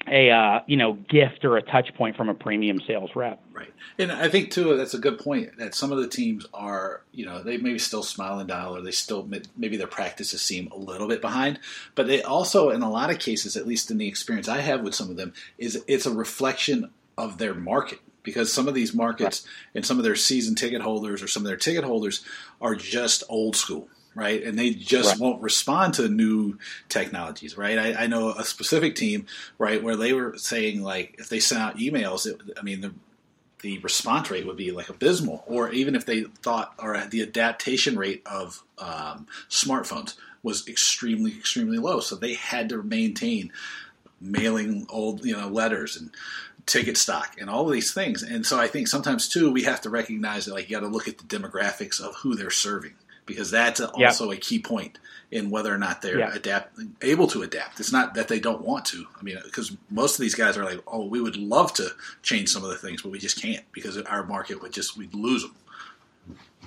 a 0.09 0.29
uh, 0.29 0.59
you 0.67 0.77
know 0.77 0.93
gift 0.93 1.43
or 1.43 1.57
a 1.57 1.61
touch 1.61 1.93
point 1.95 2.15
from 2.15 2.29
a 2.29 2.33
premium 2.33 2.79
sales 2.85 3.09
rep. 3.15 3.43
Right, 3.51 3.73
and 3.97 4.11
I 4.11 4.29
think 4.29 4.51
too 4.51 4.77
that's 4.77 4.93
a 4.93 4.99
good 4.99 5.19
point 5.19 5.57
that 5.57 5.75
some 5.75 5.91
of 5.91 5.97
the 5.97 6.07
teams 6.07 6.45
are 6.53 7.01
you 7.11 7.25
know 7.25 7.43
they 7.43 7.57
maybe 7.57 7.79
still 7.79 8.03
smile 8.03 8.39
and 8.39 8.47
dial 8.47 8.75
or 8.75 8.81
they 8.81 8.91
still 8.91 9.27
maybe 9.55 9.77
their 9.77 9.87
practices 9.87 10.41
seem 10.41 10.67
a 10.67 10.77
little 10.77 11.07
bit 11.07 11.21
behind, 11.21 11.59
but 11.95 12.07
they 12.07 12.21
also 12.21 12.69
in 12.69 12.81
a 12.81 12.89
lot 12.89 13.11
of 13.11 13.19
cases, 13.19 13.57
at 13.57 13.67
least 13.67 13.91
in 13.91 13.97
the 13.97 14.07
experience 14.07 14.47
I 14.47 14.61
have 14.61 14.81
with 14.81 14.95
some 14.95 15.09
of 15.09 15.17
them, 15.17 15.33
is 15.57 15.83
it's 15.87 16.05
a 16.05 16.13
reflection 16.13 16.91
of 17.17 17.37
their 17.37 17.53
market 17.53 17.99
because 18.23 18.51
some 18.51 18.67
of 18.67 18.73
these 18.73 18.93
markets 18.93 19.45
right. 19.45 19.75
and 19.75 19.85
some 19.85 19.97
of 19.97 20.03
their 20.03 20.15
season 20.15 20.53
ticket 20.53 20.81
holders 20.81 21.23
or 21.23 21.27
some 21.27 21.43
of 21.43 21.47
their 21.47 21.57
ticket 21.57 21.83
holders 21.83 22.23
are 22.61 22.75
just 22.75 23.23
old 23.29 23.55
school 23.55 23.89
right? 24.17 24.43
And 24.43 24.57
they 24.57 24.71
just 24.71 25.11
right. 25.11 25.19
won't 25.19 25.43
respond 25.43 25.93
to 25.95 26.09
new 26.09 26.57
technologies, 26.89 27.55
right? 27.55 27.77
I, 27.77 28.03
I, 28.03 28.07
know 28.07 28.31
a 28.31 28.43
specific 28.43 28.95
team, 28.95 29.27
right, 29.59 29.81
where 29.81 29.95
they 29.95 30.11
were 30.11 30.35
saying 30.37 30.81
like 30.81 31.15
if 31.19 31.29
they 31.29 31.39
sent 31.39 31.61
out 31.61 31.77
emails, 31.77 32.25
it, 32.25 32.41
I 32.59 32.63
mean 32.63 32.81
the 32.81 32.93
the 33.61 33.77
response 33.79 34.29
rate 34.31 34.47
would 34.47 34.57
be 34.57 34.71
like 34.71 34.89
abysmal, 34.89 35.43
or 35.45 35.71
even 35.71 35.93
if 35.93 36.07
they 36.07 36.23
thought 36.23 36.73
or 36.79 36.97
the 37.05 37.21
adaptation 37.21 37.95
rate 37.95 38.23
of 38.25 38.63
um, 38.79 39.27
smartphones 39.49 40.15
was 40.41 40.67
extremely 40.67 41.31
extremely 41.31 41.77
low, 41.77 41.99
so 41.99 42.15
they 42.15 42.33
had 42.33 42.69
to 42.69 42.81
maintain 42.81 43.51
mailing 44.19 44.87
old 44.89 45.23
you 45.23 45.37
know 45.37 45.47
letters 45.47 45.95
and 45.95 46.09
ticket 46.65 46.97
stock 46.97 47.35
and 47.39 47.51
all 47.51 47.67
of 47.67 47.71
these 47.71 47.93
things. 47.93 48.23
And 48.23 48.45
so 48.47 48.59
I 48.59 48.67
think 48.67 48.87
sometimes 48.87 49.29
too 49.29 49.51
we 49.51 49.63
have 49.63 49.81
to 49.81 49.91
recognize 49.91 50.45
that 50.45 50.55
like 50.55 50.69
you 50.69 50.75
got 50.75 50.81
to 50.81 50.91
look 50.91 51.07
at 51.07 51.19
the 51.19 51.23
demographics 51.23 52.01
of 52.01 52.15
who 52.15 52.35
they're 52.35 52.49
serving 52.49 52.95
because 53.27 53.51
that's 53.51 53.79
also 53.79 54.31
yep. 54.31 54.39
a 54.39 54.41
key 54.41 54.57
point 54.57 54.97
in 55.29 55.49
whether 55.51 55.73
or 55.73 55.77
not 55.77 56.01
they're 56.01 56.19
adapt 56.31 56.79
able 57.01 57.27
to 57.27 57.43
adapt. 57.43 57.79
It's 57.79 57.91
not 57.91 58.15
that 58.15 58.29
they 58.29 58.39
don't 58.39 58.61
want 58.61 58.85
to. 58.85 59.05
I 59.19 59.23
mean, 59.23 59.37
because 59.43 59.75
most 59.91 60.15
of 60.15 60.21
these 60.21 60.33
guys 60.33 60.57
are 60.57 60.63
like, 60.63 60.79
oh, 60.87 61.05
we 61.05 61.21
would 61.21 61.35
love 61.35 61.73
to 61.73 61.89
change 62.23 62.49
some 62.49 62.63
of 62.63 62.69
the 62.69 62.77
things, 62.77 63.01
but 63.01 63.11
we 63.11 63.19
just 63.19 63.39
can't 63.39 63.63
because 63.73 63.97
our 63.97 64.25
market 64.25 64.61
would 64.61 64.71
just 64.71 64.97
we'd 64.97 65.13
lose 65.13 65.43
them. 65.43 65.53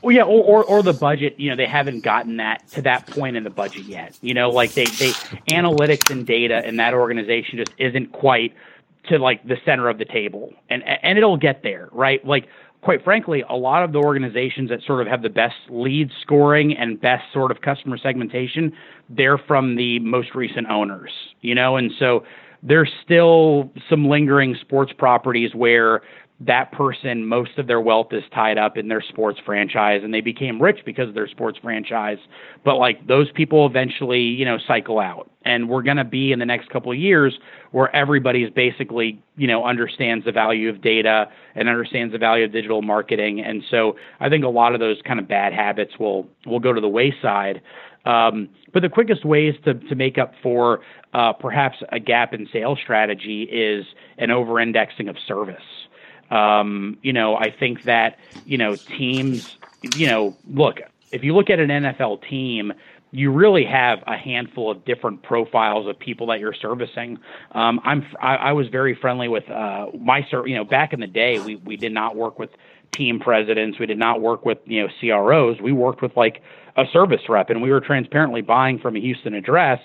Well, 0.02 0.14
yeah, 0.14 0.22
or, 0.22 0.42
or, 0.42 0.64
or 0.64 0.82
the 0.82 0.92
budget. 0.92 1.38
You 1.38 1.50
know, 1.50 1.56
they 1.56 1.66
haven't 1.66 2.00
gotten 2.00 2.36
that 2.38 2.66
to 2.68 2.82
that 2.82 3.06
point 3.06 3.36
in 3.36 3.44
the 3.44 3.50
budget 3.50 3.84
yet. 3.84 4.18
You 4.22 4.34
know, 4.34 4.50
like 4.50 4.72
they 4.72 4.84
they 4.84 5.10
analytics 5.50 6.10
and 6.10 6.26
data 6.26 6.66
in 6.66 6.76
that 6.76 6.94
organization 6.94 7.58
just 7.58 7.72
isn't 7.78 8.12
quite 8.12 8.54
to 9.08 9.18
like 9.18 9.46
the 9.46 9.56
center 9.64 9.88
of 9.88 9.98
the 9.98 10.04
table, 10.04 10.52
and 10.68 10.82
and 10.82 11.18
it'll 11.18 11.36
get 11.36 11.62
there, 11.62 11.88
right? 11.92 12.24
Like 12.26 12.46
quite 12.82 13.04
frankly, 13.04 13.44
a 13.48 13.56
lot 13.56 13.82
of 13.82 13.92
the 13.92 13.98
organizations 13.98 14.70
that 14.70 14.80
sort 14.86 15.00
of 15.00 15.06
have 15.06 15.22
the 15.22 15.28
best 15.28 15.56
lead 15.68 16.10
scoring 16.22 16.76
and 16.76 17.00
best 17.00 17.24
sort 17.32 17.50
of 17.50 17.60
customer 17.60 17.98
segmentation, 17.98 18.72
they're 19.08 19.38
from 19.38 19.76
the 19.76 19.98
most 20.00 20.34
recent 20.34 20.68
owners, 20.68 21.10
you 21.42 21.54
know, 21.54 21.76
and 21.76 21.92
so 21.98 22.24
there's 22.62 22.90
still 23.04 23.70
some 23.88 24.08
lingering 24.08 24.56
sports 24.60 24.92
properties 24.96 25.54
where 25.54 26.02
that 26.40 26.72
person, 26.72 27.26
most 27.26 27.58
of 27.58 27.66
their 27.66 27.80
wealth 27.80 28.08
is 28.12 28.22
tied 28.34 28.56
up 28.56 28.78
in 28.78 28.88
their 28.88 29.02
sports 29.02 29.38
franchise 29.44 30.00
and 30.02 30.12
they 30.12 30.22
became 30.22 30.60
rich 30.60 30.80
because 30.86 31.08
of 31.08 31.14
their 31.14 31.28
sports 31.28 31.58
franchise. 31.62 32.18
But 32.64 32.76
like 32.76 33.06
those 33.06 33.30
people 33.32 33.66
eventually, 33.66 34.20
you 34.20 34.46
know, 34.46 34.58
cycle 34.66 34.98
out. 34.98 35.29
And 35.44 35.70
we're 35.70 35.82
going 35.82 35.96
to 35.96 36.04
be 36.04 36.32
in 36.32 36.38
the 36.38 36.46
next 36.46 36.68
couple 36.68 36.92
of 36.92 36.98
years 36.98 37.38
where 37.70 37.94
everybody 37.96 38.42
is 38.44 38.50
basically, 38.50 39.22
you 39.36 39.46
know, 39.46 39.64
understands 39.64 40.26
the 40.26 40.32
value 40.32 40.68
of 40.68 40.82
data 40.82 41.30
and 41.54 41.68
understands 41.68 42.12
the 42.12 42.18
value 42.18 42.44
of 42.44 42.52
digital 42.52 42.82
marketing. 42.82 43.40
And 43.40 43.62
so 43.70 43.96
I 44.20 44.28
think 44.28 44.44
a 44.44 44.48
lot 44.48 44.74
of 44.74 44.80
those 44.80 45.00
kind 45.02 45.18
of 45.18 45.26
bad 45.26 45.52
habits 45.54 45.98
will, 45.98 46.28
will 46.44 46.60
go 46.60 46.72
to 46.74 46.80
the 46.80 46.88
wayside. 46.88 47.62
Um, 48.04 48.48
but 48.72 48.82
the 48.82 48.88
quickest 48.88 49.24
ways 49.24 49.54
to, 49.64 49.74
to 49.74 49.94
make 49.94 50.18
up 50.18 50.34
for 50.42 50.80
uh, 51.14 51.32
perhaps 51.32 51.78
a 51.90 51.98
gap 51.98 52.32
in 52.34 52.48
sales 52.52 52.78
strategy 52.82 53.44
is 53.44 53.86
an 54.18 54.30
over 54.30 54.60
indexing 54.60 55.08
of 55.08 55.16
service. 55.26 55.62
Um, 56.30 56.98
you 57.02 57.12
know, 57.12 57.36
I 57.36 57.50
think 57.50 57.82
that, 57.84 58.18
you 58.46 58.56
know, 58.56 58.76
teams, 58.76 59.56
you 59.96 60.06
know, 60.06 60.36
look, 60.48 60.80
if 61.12 61.24
you 61.24 61.34
look 61.34 61.50
at 61.50 61.58
an 61.58 61.68
NFL 61.68 62.28
team, 62.28 62.72
you 63.12 63.32
really 63.32 63.64
have 63.64 63.98
a 64.06 64.16
handful 64.16 64.70
of 64.70 64.84
different 64.84 65.22
profiles 65.22 65.86
of 65.88 65.98
people 65.98 66.28
that 66.28 66.38
you're 66.38 66.54
servicing. 66.54 67.18
Um, 67.52 67.80
I'm 67.84 68.06
I, 68.20 68.36
I, 68.36 68.52
was 68.52 68.68
very 68.68 68.94
friendly 68.94 69.28
with 69.28 69.48
uh, 69.50 69.86
my 69.98 70.24
you 70.46 70.54
know 70.54 70.64
back 70.64 70.92
in 70.92 71.00
the 71.00 71.06
day 71.06 71.40
we 71.40 71.56
we 71.56 71.76
did 71.76 71.92
not 71.92 72.16
work 72.16 72.38
with 72.38 72.50
team 72.92 73.18
presidents. 73.18 73.78
We 73.78 73.86
did 73.86 73.98
not 73.98 74.20
work 74.20 74.44
with 74.44 74.58
you 74.64 74.82
know 74.82 74.88
CROs 75.00 75.60
we 75.60 75.72
worked 75.72 76.02
with 76.02 76.16
like 76.16 76.42
a 76.76 76.84
service 76.92 77.22
rep 77.28 77.50
and 77.50 77.62
we 77.62 77.70
were 77.70 77.80
transparently 77.80 78.42
buying 78.42 78.78
from 78.78 78.96
a 78.96 79.00
Houston 79.00 79.34
address 79.34 79.80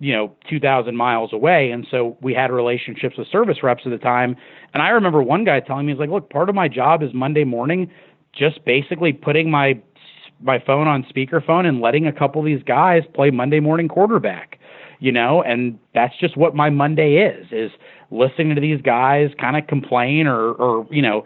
you 0.00 0.12
know 0.12 0.34
2000 0.48 0.96
miles 0.96 1.32
away. 1.32 1.70
And 1.70 1.86
so 1.90 2.16
we 2.22 2.32
had 2.32 2.50
relationships 2.50 3.16
with 3.18 3.28
service 3.28 3.62
reps 3.62 3.82
at 3.84 3.90
the 3.90 3.98
time. 3.98 4.36
And 4.72 4.82
i 4.82 4.88
remember 4.88 5.22
one 5.22 5.44
guy 5.44 5.60
telling 5.60 5.86
me 5.86 5.92
he's 5.92 6.00
like 6.00 6.10
look 6.10 6.30
part 6.30 6.48
of 6.48 6.54
my 6.54 6.68
job 6.68 7.02
is 7.02 7.14
monday 7.14 7.44
morning 7.44 7.90
just 8.32 8.64
basically 8.64 9.12
putting 9.12 9.50
my 9.50 9.80
my 10.40 10.58
phone 10.58 10.86
on 10.88 11.04
speakerphone 11.04 11.66
and 11.66 11.80
letting 11.80 12.06
a 12.06 12.12
couple 12.12 12.40
of 12.40 12.46
these 12.46 12.62
guys 12.62 13.02
play 13.14 13.30
monday 13.30 13.60
morning 13.60 13.88
quarterback 13.88 14.58
you 15.00 15.12
know 15.12 15.42
and 15.42 15.78
that's 15.94 16.16
just 16.18 16.36
what 16.36 16.54
my 16.54 16.70
monday 16.70 17.16
is 17.16 17.46
is 17.50 17.70
listening 18.10 18.54
to 18.54 18.60
these 18.60 18.80
guys 18.82 19.30
kind 19.40 19.56
of 19.56 19.66
complain 19.66 20.26
or 20.26 20.52
or 20.52 20.86
you 20.90 21.02
know 21.02 21.24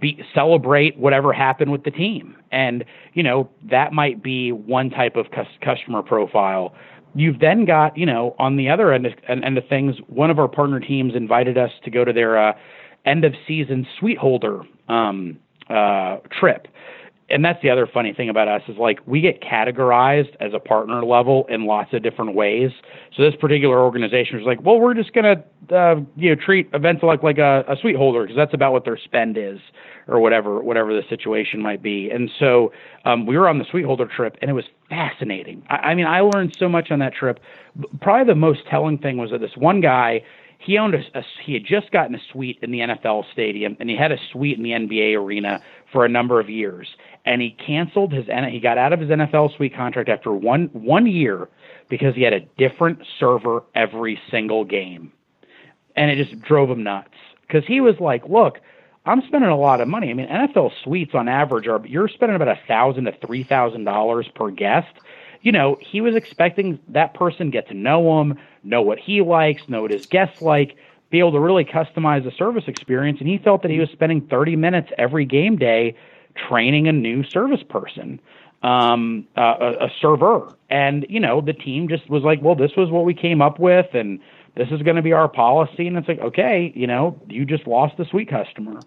be, 0.00 0.22
celebrate 0.34 0.96
whatever 0.98 1.32
happened 1.32 1.72
with 1.72 1.84
the 1.84 1.90
team. 1.90 2.36
And 2.52 2.84
you 3.14 3.22
know 3.22 3.48
that 3.70 3.92
might 3.92 4.22
be 4.22 4.52
one 4.52 4.90
type 4.90 5.16
of 5.16 5.26
customer 5.62 6.02
profile. 6.02 6.74
You've 7.14 7.40
then 7.40 7.64
got, 7.64 7.96
you 7.96 8.06
know, 8.06 8.36
on 8.38 8.56
the 8.56 8.68
other 8.68 8.92
end 8.92 9.04
of, 9.04 9.12
end 9.28 9.58
of 9.58 9.66
things, 9.68 9.96
one 10.06 10.30
of 10.30 10.38
our 10.38 10.46
partner 10.46 10.78
teams 10.78 11.16
invited 11.16 11.58
us 11.58 11.72
to 11.84 11.90
go 11.90 12.04
to 12.04 12.12
their 12.12 12.38
uh, 12.38 12.52
end 13.04 13.24
of 13.24 13.34
season 13.48 13.84
suite 13.98 14.18
holder 14.18 14.62
um, 14.88 15.36
uh, 15.68 16.18
trip 16.38 16.68
and 17.30 17.44
that's 17.44 17.62
the 17.62 17.70
other 17.70 17.86
funny 17.86 18.12
thing 18.12 18.28
about 18.28 18.48
us 18.48 18.62
is 18.68 18.76
like 18.76 18.98
we 19.06 19.20
get 19.20 19.40
categorized 19.40 20.34
as 20.40 20.52
a 20.52 20.58
partner 20.58 21.04
level 21.04 21.46
in 21.48 21.64
lots 21.64 21.92
of 21.92 22.02
different 22.02 22.34
ways. 22.34 22.70
So 23.16 23.22
this 23.22 23.34
particular 23.40 23.78
organization 23.78 24.36
was 24.36 24.46
like, 24.46 24.60
well, 24.62 24.80
we're 24.80 24.94
just 24.94 25.12
gonna 25.12 25.42
uh, 25.70 25.96
you 26.16 26.34
know 26.34 26.34
treat 26.34 26.68
events 26.72 27.02
like 27.02 27.22
like 27.22 27.38
a, 27.38 27.64
a 27.68 27.76
suite 27.80 27.96
holder 27.96 28.22
because 28.22 28.36
that's 28.36 28.54
about 28.54 28.72
what 28.72 28.84
their 28.84 28.98
spend 28.98 29.38
is 29.38 29.58
or 30.08 30.20
whatever 30.20 30.60
whatever 30.60 30.92
the 30.92 31.02
situation 31.08 31.62
might 31.62 31.82
be. 31.82 32.10
And 32.10 32.30
so 32.38 32.72
um, 33.04 33.26
we 33.26 33.38
were 33.38 33.48
on 33.48 33.58
the 33.58 33.64
suite 33.70 33.84
holder 33.84 34.06
trip 34.06 34.36
and 34.42 34.50
it 34.50 34.54
was 34.54 34.66
fascinating. 34.88 35.62
I, 35.70 35.76
I 35.76 35.94
mean, 35.94 36.06
I 36.06 36.20
learned 36.20 36.54
so 36.58 36.68
much 36.68 36.90
on 36.90 36.98
that 36.98 37.14
trip. 37.14 37.38
Probably 38.00 38.26
the 38.26 38.38
most 38.38 38.60
telling 38.68 38.98
thing 38.98 39.16
was 39.16 39.30
that 39.30 39.40
this 39.40 39.56
one 39.56 39.80
guy 39.80 40.22
he 40.62 40.76
owned 40.76 40.94
a, 40.94 41.18
a, 41.18 41.22
he 41.44 41.54
had 41.54 41.64
just 41.64 41.90
gotten 41.90 42.14
a 42.14 42.18
suite 42.32 42.58
in 42.62 42.70
the 42.70 42.80
NFL 42.80 43.24
stadium 43.32 43.76
and 43.80 43.88
he 43.88 43.96
had 43.96 44.12
a 44.12 44.18
suite 44.30 44.58
in 44.58 44.62
the 44.62 44.70
NBA 44.70 45.16
arena 45.16 45.62
for 45.90 46.04
a 46.04 46.08
number 46.08 46.38
of 46.38 46.50
years 46.50 46.86
and 47.24 47.42
he 47.42 47.50
canceled 47.50 48.12
his 48.12 48.26
he 48.26 48.60
got 48.60 48.78
out 48.78 48.92
of 48.92 49.00
his 49.00 49.10
NFL 49.10 49.56
suite 49.56 49.74
contract 49.74 50.08
after 50.08 50.32
one 50.32 50.70
one 50.72 51.06
year 51.06 51.48
because 51.88 52.14
he 52.14 52.22
had 52.22 52.32
a 52.32 52.40
different 52.58 53.00
server 53.18 53.62
every 53.74 54.20
single 54.30 54.64
game. 54.64 55.12
And 55.96 56.10
it 56.10 56.24
just 56.24 56.40
drove 56.42 56.70
him 56.70 56.82
nuts 56.82 57.14
cuz 57.48 57.64
he 57.66 57.80
was 57.80 57.98
like, 58.00 58.26
"Look, 58.28 58.60
I'm 59.06 59.22
spending 59.26 59.50
a 59.50 59.56
lot 59.56 59.80
of 59.80 59.88
money. 59.88 60.10
I 60.10 60.14
mean, 60.14 60.28
NFL 60.28 60.72
suites 60.84 61.14
on 61.14 61.28
average 61.28 61.66
are 61.66 61.80
you're 61.86 62.08
spending 62.08 62.36
about 62.36 62.48
a 62.48 62.60
thousand 62.68 63.04
to 63.04 63.12
three 63.12 63.42
thousand 63.42 63.84
dollars 63.84 64.28
per 64.34 64.50
guest. 64.50 64.92
You 65.42 65.52
know, 65.52 65.78
he 65.80 66.00
was 66.02 66.14
expecting 66.14 66.78
that 66.88 67.14
person 67.14 67.50
get 67.50 67.68
to 67.68 67.74
know 67.74 68.20
him, 68.20 68.38
know 68.62 68.82
what 68.82 68.98
he 68.98 69.22
likes, 69.22 69.68
know 69.68 69.82
what 69.82 69.90
his 69.90 70.04
guests 70.06 70.42
like, 70.42 70.76
be 71.08 71.18
able 71.18 71.32
to 71.32 71.40
really 71.40 71.64
customize 71.64 72.24
the 72.24 72.30
service 72.30 72.64
experience. 72.66 73.20
And 73.20 73.28
he 73.28 73.38
felt 73.38 73.62
that 73.62 73.70
he 73.70 73.78
was 73.78 73.88
spending 73.90 74.20
30 74.20 74.56
minutes 74.56 74.90
every 74.98 75.24
game 75.24 75.56
day 75.56 75.96
training 76.36 76.88
a 76.88 76.92
new 76.92 77.22
service 77.24 77.62
person, 77.68 78.20
um, 78.62 79.26
uh, 79.36 79.56
a, 79.60 79.84
a 79.86 79.90
server. 80.00 80.54
And, 80.68 81.06
you 81.08 81.20
know, 81.20 81.40
the 81.40 81.52
team 81.52 81.88
just 81.88 82.08
was 82.08 82.22
like, 82.22 82.42
well, 82.42 82.54
this 82.54 82.72
was 82.76 82.90
what 82.90 83.04
we 83.04 83.14
came 83.14 83.42
up 83.42 83.58
with 83.58 83.94
and 83.94 84.20
this 84.56 84.68
is 84.70 84.82
going 84.82 84.96
to 84.96 85.02
be 85.02 85.12
our 85.12 85.28
policy. 85.28 85.86
And 85.86 85.96
it's 85.96 86.08
like, 86.08 86.20
okay, 86.20 86.72
you 86.74 86.86
know, 86.86 87.20
you 87.28 87.44
just 87.44 87.66
lost 87.66 87.96
the 87.96 88.04
suite 88.04 88.28
customer. 88.28 88.80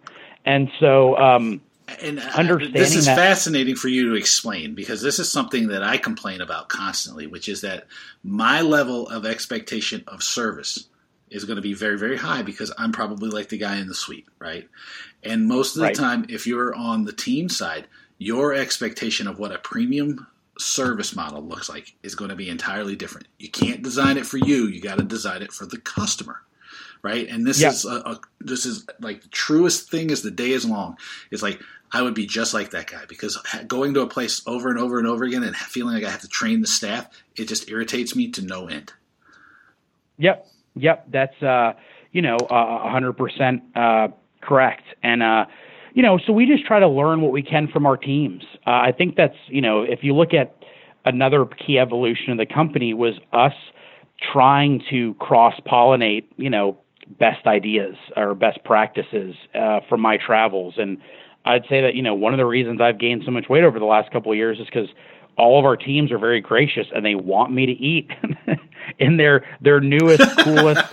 And 0.46 0.70
so, 0.80 1.18
um, 1.18 1.62
and 2.02 2.20
uh, 2.20 2.58
this 2.72 2.96
is 2.96 3.06
that, 3.06 3.18
fascinating 3.18 3.76
for 3.76 3.90
you 3.90 4.10
to 4.10 4.16
explain 4.16 4.74
because 4.74 5.02
this 5.02 5.20
is 5.20 5.30
something 5.30 5.68
that 5.68 5.84
I 5.84 5.98
complain 5.98 6.42
about 6.42 6.70
constantly, 6.70 7.28
which 7.28 7.50
is 7.50 7.62
that 7.62 7.88
my 8.24 8.62
level 8.62 9.08
of 9.10 9.26
expectation 9.26 10.04
of 10.08 10.24
service 10.24 10.88
is 11.34 11.46
going 11.46 11.56
to 11.58 11.62
be 11.62 11.74
very, 11.74 11.98
very 11.98 12.18
high 12.18 12.44
because 12.44 12.72
I'm 12.78 12.92
probably 12.92 13.30
like 13.30 13.50
the 13.50 13.58
guy 13.58 13.78
in 13.78 13.88
the 13.88 13.96
suite, 13.96 14.28
right? 14.40 14.70
And 15.24 15.48
most 15.48 15.76
of 15.76 15.82
the 15.82 15.88
right. 15.88 15.96
time, 15.96 16.26
if 16.30 16.48
you're 16.48 16.74
on 16.74 17.04
the 17.04 17.12
team 17.12 17.50
side, 17.50 17.88
your 18.18 18.54
expectation 18.54 19.28
of 19.28 19.40
what 19.40 19.52
a 19.52 19.58
premium 19.58 20.28
service 20.60 21.16
model 21.16 21.42
looks 21.42 21.68
like 21.68 21.96
is 22.04 22.16
going 22.16 22.30
to 22.30 22.36
be 22.36 22.50
entirely 22.50 22.96
different. 22.96 23.28
You 23.40 23.50
can't 23.50 23.82
design 23.82 24.18
it 24.18 24.26
for 24.26 24.38
you; 24.38 24.68
you 24.68 24.80
got 24.80 25.00
to 25.00 25.04
design 25.04 25.42
it 25.42 25.52
for 25.52 25.66
the 25.66 25.80
customer, 25.80 26.42
right? 27.02 27.28
And 27.28 27.46
this 27.46 27.62
is 27.62 27.86
a, 27.86 27.96
a, 27.96 28.20
this 28.40 28.66
is 28.66 28.86
like 29.00 29.24
the 29.24 29.30
truest 29.30 29.90
thing 29.90 30.12
as 30.12 30.22
the 30.22 30.32
day 30.32 30.52
is 30.52 30.66
long. 30.66 30.98
It's 31.32 31.42
like 31.42 31.60
I 31.92 32.04
would 32.04 32.14
be 32.14 32.28
just 32.28 32.54
like 32.54 32.70
that 32.72 32.90
guy 32.90 33.06
because 33.08 33.38
going 33.68 33.96
to 33.96 34.02
a 34.02 34.08
place 34.08 34.44
over 34.46 34.70
and 34.70 34.78
over 34.78 35.00
and 35.00 35.08
over 35.08 35.24
again 35.24 35.44
and 35.44 35.56
feeling 35.56 35.96
like 35.96 36.04
I 36.04 36.12
have 36.12 36.22
to 36.22 36.30
train 36.30 36.62
the 36.62 36.68
staff, 36.68 37.10
it 37.36 37.48
just 37.48 37.70
irritates 37.70 38.16
me 38.16 38.30
to 38.32 38.44
no 38.44 38.68
end. 38.68 38.94
Yep, 40.18 40.48
yep, 40.76 41.06
that's 41.12 41.42
uh, 41.42 41.74
you 42.12 42.22
know 42.22 42.38
hundred 42.50 43.14
percent 43.14 43.62
uh, 43.76 44.08
Correct. 44.44 44.84
And, 45.02 45.24
uh, 45.24 45.46
you 45.94 46.04
know, 46.04 46.20
so 46.26 46.34
we 46.34 46.46
just 46.46 46.66
try 46.66 46.80
to 46.80 46.88
learn 46.88 47.22
what 47.22 47.32
we 47.32 47.42
can 47.42 47.68
from 47.68 47.86
our 47.86 47.98
teams. 47.98 48.44
Uh, 48.66 48.72
I 48.72 48.92
think 48.96 49.16
that's, 49.16 49.36
you 49.48 49.62
know, 49.62 49.84
if 49.84 50.00
you 50.04 50.16
look 50.16 50.34
at 50.34 50.56
another 51.06 51.46
key 51.46 51.80
evolution 51.80 52.32
of 52.32 52.38
the 52.38 52.46
company 52.46 52.94
was 52.94 53.16
us 53.32 53.54
trying 54.32 54.82
to 54.90 55.14
cross 55.16 55.54
pollinate, 55.66 56.26
you 56.38 56.50
know, 56.50 56.78
best 57.20 57.46
ideas 57.46 57.96
or 58.16 58.34
best 58.34 58.64
practices 58.64 59.36
uh, 59.54 59.80
from 59.90 60.02
my 60.02 60.18
travels. 60.18 60.76
And 60.78 60.98
I'd 61.46 61.64
say 61.70 61.82
that, 61.82 61.96
you 61.96 62.02
know, 62.02 62.14
one 62.14 62.34
of 62.34 62.38
the 62.38 62.46
reasons 62.46 62.80
I've 62.82 63.00
gained 63.00 63.24
so 63.26 63.32
much 63.32 63.46
weight 63.50 63.64
over 63.64 63.80
the 63.80 63.86
last 63.86 64.12
couple 64.12 64.32
of 64.32 64.38
years 64.38 64.60
is 64.60 64.66
because 64.66 64.90
all 65.38 65.60
of 65.60 65.66
our 65.66 65.76
teams 65.76 66.12
are 66.12 66.18
very 66.18 66.42
gracious 66.42 66.88
and 66.94 67.06
they 67.06 67.16
want 67.16 67.52
me 67.52 67.66
to 67.66 67.72
eat 67.72 68.10
in 69.00 69.18
their 69.18 69.46
their 69.62 69.80
newest 69.80 70.22
coolest 70.40 70.84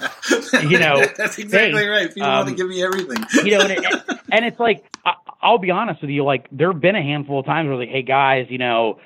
you 0.68 0.78
know 0.78 1.04
that's 1.16 1.38
exactly 1.38 1.80
thing. 1.80 1.88
right 1.88 2.08
people 2.08 2.28
um, 2.28 2.46
want 2.46 2.48
to 2.48 2.54
give 2.54 2.68
me 2.68 2.82
everything 2.82 3.24
you 3.44 3.56
know 3.56 3.60
and, 3.60 3.72
it, 3.72 3.84
and 4.32 4.44
it's 4.44 4.60
like 4.60 4.84
I, 5.04 5.14
i'll 5.42 5.58
be 5.58 5.70
honest 5.70 6.00
with 6.00 6.10
you 6.10 6.24
like 6.24 6.48
there 6.52 6.72
have 6.72 6.80
been 6.80 6.96
a 6.96 7.02
handful 7.02 7.40
of 7.40 7.46
times 7.46 7.68
where 7.68 7.76
like 7.76 7.88
hey 7.88 8.02
guys 8.02 8.46
you 8.48 8.58
know 8.58 8.98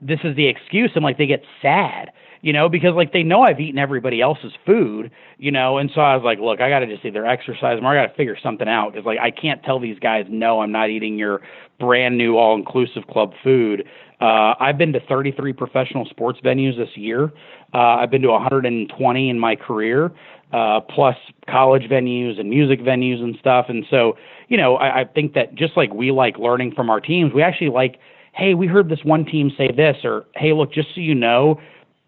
this 0.00 0.20
is 0.24 0.36
the 0.36 0.46
excuse 0.46 0.90
and 0.94 1.04
like 1.04 1.18
they 1.18 1.26
get 1.26 1.42
sad 1.60 2.12
you 2.40 2.52
know, 2.52 2.68
because 2.68 2.94
like 2.94 3.12
they 3.12 3.22
know 3.22 3.42
I've 3.42 3.60
eaten 3.60 3.78
everybody 3.78 4.20
else's 4.20 4.52
food, 4.64 5.10
you 5.38 5.50
know, 5.50 5.78
and 5.78 5.90
so 5.94 6.00
I 6.00 6.14
was 6.14 6.24
like, 6.24 6.38
look, 6.38 6.60
I 6.60 6.68
got 6.68 6.80
to 6.80 6.86
just 6.86 7.04
either 7.04 7.26
exercise 7.26 7.80
more, 7.82 7.96
I 7.96 8.06
got 8.06 8.12
to 8.12 8.16
figure 8.16 8.36
something 8.40 8.68
out 8.68 8.92
because 8.92 9.06
like 9.06 9.18
I 9.18 9.30
can't 9.30 9.62
tell 9.62 9.80
these 9.80 9.98
guys, 9.98 10.26
no, 10.28 10.60
I'm 10.60 10.72
not 10.72 10.90
eating 10.90 11.18
your 11.18 11.40
brand 11.80 12.16
new 12.16 12.36
all 12.36 12.54
inclusive 12.56 13.06
club 13.08 13.32
food. 13.42 13.84
Uh, 14.20 14.54
I've 14.58 14.78
been 14.78 14.92
to 14.92 15.00
33 15.00 15.52
professional 15.52 16.04
sports 16.06 16.40
venues 16.44 16.76
this 16.76 16.96
year. 16.96 17.32
Uh, 17.72 17.78
I've 17.78 18.10
been 18.10 18.22
to 18.22 18.28
120 18.28 19.30
in 19.30 19.38
my 19.38 19.54
career, 19.54 20.10
uh, 20.52 20.80
plus 20.80 21.16
college 21.48 21.84
venues 21.84 22.40
and 22.40 22.50
music 22.50 22.80
venues 22.80 23.22
and 23.22 23.36
stuff. 23.38 23.66
And 23.68 23.84
so, 23.90 24.16
you 24.48 24.56
know, 24.56 24.76
I, 24.76 25.00
I 25.00 25.04
think 25.04 25.34
that 25.34 25.54
just 25.54 25.76
like 25.76 25.92
we 25.92 26.10
like 26.10 26.38
learning 26.38 26.72
from 26.74 26.90
our 26.90 27.00
teams, 27.00 27.32
we 27.32 27.42
actually 27.42 27.70
like, 27.70 27.98
hey, 28.34 28.54
we 28.54 28.66
heard 28.66 28.88
this 28.88 29.04
one 29.04 29.24
team 29.24 29.50
say 29.56 29.70
this, 29.70 29.96
or 30.04 30.24
hey, 30.36 30.52
look, 30.52 30.72
just 30.72 30.88
so 30.94 31.00
you 31.00 31.14
know, 31.14 31.60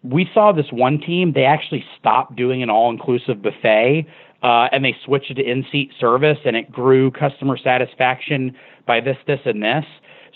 we 0.03 0.29
saw 0.33 0.51
this 0.51 0.71
one 0.71 0.99
team, 0.99 1.33
they 1.33 1.43
actually 1.43 1.83
stopped 1.99 2.35
doing 2.35 2.63
an 2.63 2.69
all 2.69 2.89
inclusive 2.89 3.41
buffet 3.41 4.07
uh, 4.43 4.67
and 4.71 4.83
they 4.83 4.95
switched 5.05 5.29
it 5.31 5.35
to 5.35 5.43
in 5.43 5.65
seat 5.71 5.91
service 5.99 6.39
and 6.45 6.55
it 6.55 6.71
grew 6.71 7.11
customer 7.11 7.57
satisfaction 7.57 8.55
by 8.87 8.99
this, 8.99 9.17
this, 9.27 9.39
and 9.45 9.61
this. 9.61 9.85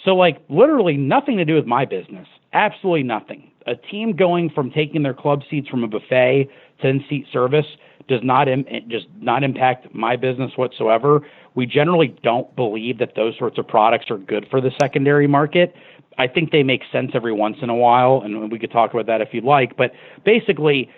So, 0.03 0.15
like, 0.15 0.37
literally 0.49 0.97
nothing 0.97 1.37
to 1.37 1.45
do 1.45 1.55
with 1.55 1.65
my 1.65 1.85
business. 1.85 2.27
Absolutely 2.53 3.03
nothing. 3.03 3.49
A 3.65 3.75
team 3.75 4.15
going 4.15 4.51
from 4.51 4.69
taking 4.69 5.01
their 5.01 5.15
club 5.15 5.41
seats 5.49 5.67
from 5.67 5.83
a 5.83 5.87
buffet 5.87 6.47
to 6.81 6.87
in 6.87 7.03
seat 7.09 7.25
service 7.33 7.65
does 8.07 8.21
not 8.23 8.47
Im- 8.47 8.65
just 8.87 9.07
not 9.19 9.43
impact 9.43 9.93
my 9.95 10.15
business 10.15 10.51
whatsoever. 10.55 11.21
We 11.55 11.65
generally 11.65 12.15
don't 12.21 12.53
believe 12.55 12.99
that 12.99 13.15
those 13.15 13.37
sorts 13.37 13.57
of 13.57 13.67
products 13.67 14.11
are 14.11 14.17
good 14.17 14.45
for 14.51 14.61
the 14.61 14.71
secondary 14.79 15.27
market. 15.27 15.73
I 16.17 16.27
think 16.27 16.51
they 16.51 16.63
make 16.63 16.81
sense 16.91 17.11
every 17.13 17.33
once 17.33 17.57
in 17.61 17.69
a 17.69 17.75
while, 17.75 18.21
and 18.23 18.51
we 18.51 18.59
could 18.59 18.71
talk 18.71 18.93
about 18.93 19.07
that 19.07 19.21
if 19.21 19.29
you'd 19.33 19.43
like. 19.43 19.75
But 19.75 19.91
basically, 20.23 20.89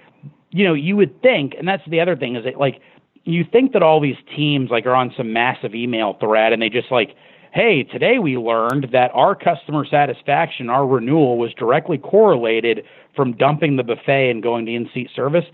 you 0.51 0.63
know, 0.63 0.73
you 0.73 0.95
would 0.95 1.21
think, 1.21 1.53
and 1.57 1.67
that's 1.67 1.83
the 1.87 1.99
other 1.99 2.15
thing 2.15 2.35
is 2.35 2.43
that 2.43 2.57
like 2.59 2.81
you 3.23 3.43
think 3.43 3.73
that 3.73 3.83
all 3.83 3.99
these 3.99 4.15
teams 4.35 4.69
like 4.69 4.85
are 4.85 4.95
on 4.95 5.13
some 5.17 5.33
massive 5.33 5.75
email 5.75 6.17
thread 6.19 6.53
and 6.53 6.61
they 6.61 6.69
just 6.69 6.91
like, 6.91 7.15
hey, 7.51 7.83
today 7.83 8.19
we 8.19 8.37
learned 8.37 8.87
that 8.93 9.11
our 9.13 9.35
customer 9.35 9.85
satisfaction, 9.85 10.69
our 10.69 10.87
renewal 10.87 11.37
was 11.37 11.53
directly 11.53 11.97
correlated 11.97 12.83
from 13.15 13.33
dumping 13.33 13.75
the 13.75 13.83
buffet 13.83 14.29
and 14.29 14.43
going 14.43 14.65
to 14.65 14.73
in-seat 14.73 15.09
service. 15.15 15.45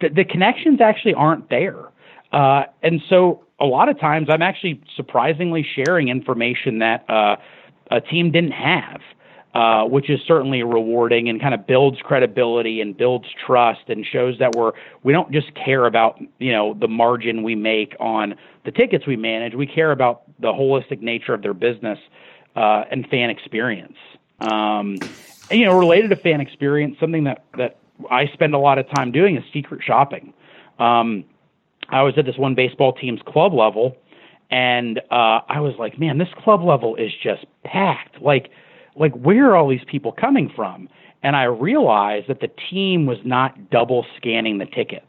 The, 0.00 0.08
the 0.10 0.24
connections 0.24 0.80
actually 0.80 1.14
aren't 1.14 1.48
there. 1.48 1.88
Uh, 2.32 2.64
and 2.82 3.00
so 3.08 3.44
a 3.60 3.64
lot 3.64 3.88
of 3.88 3.98
times 3.98 4.28
I'm 4.30 4.42
actually 4.42 4.80
surprisingly 4.96 5.66
sharing 5.74 6.08
information 6.08 6.78
that 6.80 7.08
uh, 7.08 7.36
a 7.90 8.00
team 8.00 8.30
didn't 8.30 8.52
have 8.52 9.00
uh, 9.54 9.84
which 9.84 10.10
is 10.10 10.20
certainly 10.26 10.62
rewarding 10.62 11.28
and 11.28 11.40
kind 11.40 11.54
of 11.54 11.66
builds 11.66 11.98
credibility 12.02 12.80
and 12.80 12.96
builds 12.96 13.26
trust 13.44 13.80
and 13.88 14.04
shows 14.04 14.38
that 14.38 14.54
we're 14.54 14.72
we 15.02 15.12
don't 15.12 15.32
just 15.32 15.52
care 15.54 15.86
about 15.86 16.20
you 16.38 16.52
know 16.52 16.74
the 16.74 16.86
margin 16.86 17.42
we 17.42 17.54
make 17.54 17.96
on 17.98 18.34
the 18.64 18.70
tickets 18.70 19.06
we 19.06 19.16
manage. 19.16 19.54
We 19.54 19.66
care 19.66 19.90
about 19.90 20.22
the 20.38 20.52
holistic 20.52 21.00
nature 21.00 21.32
of 21.32 21.42
their 21.42 21.54
business 21.54 21.98
uh, 22.56 22.84
and 22.90 23.08
fan 23.08 23.30
experience. 23.30 23.96
Um, 24.38 25.02
and, 25.50 25.58
you 25.58 25.64
know, 25.64 25.72
related 25.72 26.10
to 26.10 26.16
fan 26.16 26.40
experience, 26.40 26.96
something 27.00 27.24
that 27.24 27.42
that 27.56 27.78
I 28.10 28.26
spend 28.34 28.54
a 28.54 28.58
lot 28.58 28.78
of 28.78 28.88
time 28.90 29.12
doing 29.12 29.36
is 29.36 29.42
secret 29.52 29.80
shopping. 29.84 30.34
Um, 30.78 31.24
I 31.90 32.02
was 32.02 32.14
at 32.16 32.26
this 32.26 32.36
one 32.36 32.54
baseball 32.54 32.92
team's 32.92 33.20
club 33.26 33.54
level, 33.54 33.96
and 34.50 34.98
uh, 35.10 35.40
I 35.48 35.60
was 35.60 35.74
like, 35.78 35.98
man, 35.98 36.18
this 36.18 36.28
club 36.42 36.62
level 36.62 36.96
is 36.96 37.12
just 37.22 37.44
packed. 37.64 38.20
Like 38.20 38.50
like 38.96 39.12
where 39.12 39.50
are 39.50 39.56
all 39.56 39.68
these 39.68 39.84
people 39.86 40.12
coming 40.12 40.50
from? 40.54 40.88
And 41.22 41.36
I 41.36 41.44
realized 41.44 42.28
that 42.28 42.40
the 42.40 42.50
team 42.70 43.06
was 43.06 43.18
not 43.24 43.70
double 43.70 44.06
scanning 44.16 44.58
the 44.58 44.66
tickets. 44.66 45.06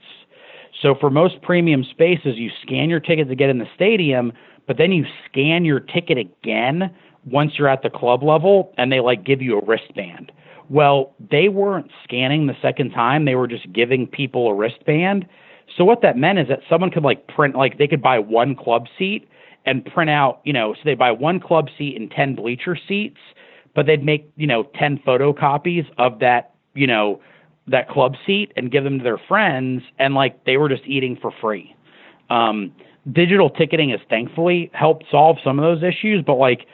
So 0.81 0.95
for 0.99 1.09
most 1.09 1.41
premium 1.41 1.83
spaces, 1.83 2.35
you 2.37 2.49
scan 2.61 2.89
your 2.89 2.99
ticket 2.99 3.27
to 3.29 3.35
get 3.35 3.49
in 3.49 3.59
the 3.59 3.67
stadium, 3.75 4.31
but 4.67 4.77
then 4.77 4.91
you 4.91 5.05
scan 5.25 5.65
your 5.65 5.79
ticket 5.79 6.17
again 6.17 6.95
once 7.25 7.53
you're 7.57 7.67
at 7.67 7.83
the 7.83 7.89
club 7.89 8.23
level 8.23 8.73
and 8.77 8.91
they 8.91 8.99
like 8.99 9.23
give 9.23 9.41
you 9.41 9.59
a 9.59 9.65
wristband. 9.65 10.31
Well, 10.69 11.13
they 11.31 11.49
weren't 11.49 11.91
scanning 12.03 12.47
the 12.47 12.55
second 12.61 12.91
time, 12.91 13.25
they 13.25 13.35
were 13.35 13.47
just 13.47 13.71
giving 13.73 14.07
people 14.07 14.47
a 14.47 14.53
wristband. 14.53 15.27
So 15.77 15.85
what 15.85 16.01
that 16.01 16.17
meant 16.17 16.39
is 16.39 16.47
that 16.47 16.59
someone 16.69 16.91
could 16.91 17.03
like 17.03 17.27
print 17.27 17.55
like 17.55 17.77
they 17.77 17.87
could 17.87 18.01
buy 18.01 18.19
one 18.19 18.55
club 18.55 18.87
seat 18.97 19.27
and 19.65 19.85
print 19.85 20.09
out, 20.09 20.41
you 20.43 20.53
know, 20.53 20.73
so 20.73 20.79
they 20.85 20.95
buy 20.95 21.11
one 21.11 21.39
club 21.39 21.67
seat 21.77 21.95
and 21.99 22.09
10 22.09 22.35
bleacher 22.35 22.77
seats 22.87 23.17
but 23.75 23.85
they'd 23.85 24.03
make 24.03 24.29
you 24.35 24.47
know 24.47 24.63
10 24.77 24.99
photocopies 25.05 25.85
of 25.97 26.19
that 26.19 26.51
you 26.73 26.87
know 26.87 27.21
that 27.67 27.89
club 27.89 28.15
seat 28.25 28.51
and 28.55 28.71
give 28.71 28.83
them 28.83 28.97
to 28.97 29.03
their 29.03 29.19
friends 29.27 29.83
and 29.99 30.15
like 30.15 30.43
they 30.45 30.57
were 30.57 30.69
just 30.69 30.81
eating 30.87 31.17
for 31.21 31.31
free. 31.39 31.75
Um, 32.31 32.73
digital 33.11 33.49
ticketing 33.49 33.91
has 33.91 33.99
thankfully 34.09 34.71
helped 34.73 35.05
solve 35.09 35.37
some 35.43 35.59
of 35.59 35.63
those 35.63 35.83
issues 35.83 36.23
but 36.25 36.35
like 36.35 36.65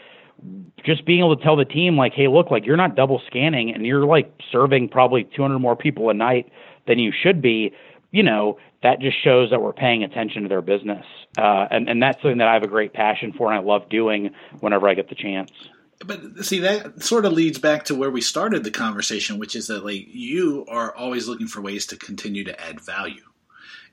just 0.85 1.05
being 1.05 1.19
able 1.19 1.35
to 1.35 1.43
tell 1.43 1.55
the 1.55 1.65
team 1.65 1.97
like 1.97 2.13
hey 2.13 2.27
look 2.27 2.51
like 2.51 2.65
you're 2.65 2.77
not 2.77 2.95
double 2.95 3.21
scanning 3.27 3.73
and 3.73 3.85
you're 3.85 4.05
like 4.05 4.31
serving 4.51 4.89
probably 4.89 5.27
200 5.35 5.59
more 5.59 5.75
people 5.75 6.09
a 6.09 6.13
night 6.13 6.49
than 6.87 6.99
you 6.99 7.11
should 7.11 7.41
be 7.41 7.71
you 8.15 8.23
know 8.23 8.57
that 8.81 9.01
just 9.01 9.21
shows 9.23 9.49
that 9.49 9.61
we're 9.61 9.73
paying 9.73 10.03
attention 10.03 10.43
to 10.43 10.49
their 10.49 10.61
business. 10.61 11.05
Uh, 11.37 11.67
and, 11.69 11.89
and 11.89 12.01
that's 12.01 12.21
something 12.21 12.37
that 12.37 12.47
i 12.47 12.53
have 12.53 12.63
a 12.63 12.67
great 12.67 12.93
passion 12.93 13.33
for 13.33 13.51
and 13.51 13.59
i 13.59 13.61
love 13.61 13.89
doing 13.89 14.31
whenever 14.61 14.87
i 14.87 14.93
get 14.93 15.09
the 15.09 15.15
chance. 15.15 15.51
But 15.99 16.45
see 16.45 16.59
that 16.59 17.03
sort 17.03 17.25
of 17.25 17.33
leads 17.33 17.59
back 17.59 17.85
to 17.85 17.95
where 17.95 18.09
we 18.09 18.21
started 18.21 18.63
the 18.63 18.71
conversation 18.71 19.37
which 19.37 19.55
is 19.55 19.67
that 19.67 19.83
like 19.83 20.07
you 20.07 20.65
are 20.69 20.95
always 20.95 21.27
looking 21.27 21.47
for 21.47 21.61
ways 21.61 21.85
to 21.87 21.97
continue 21.97 22.45
to 22.45 22.61
add 22.61 22.79
value. 22.79 23.23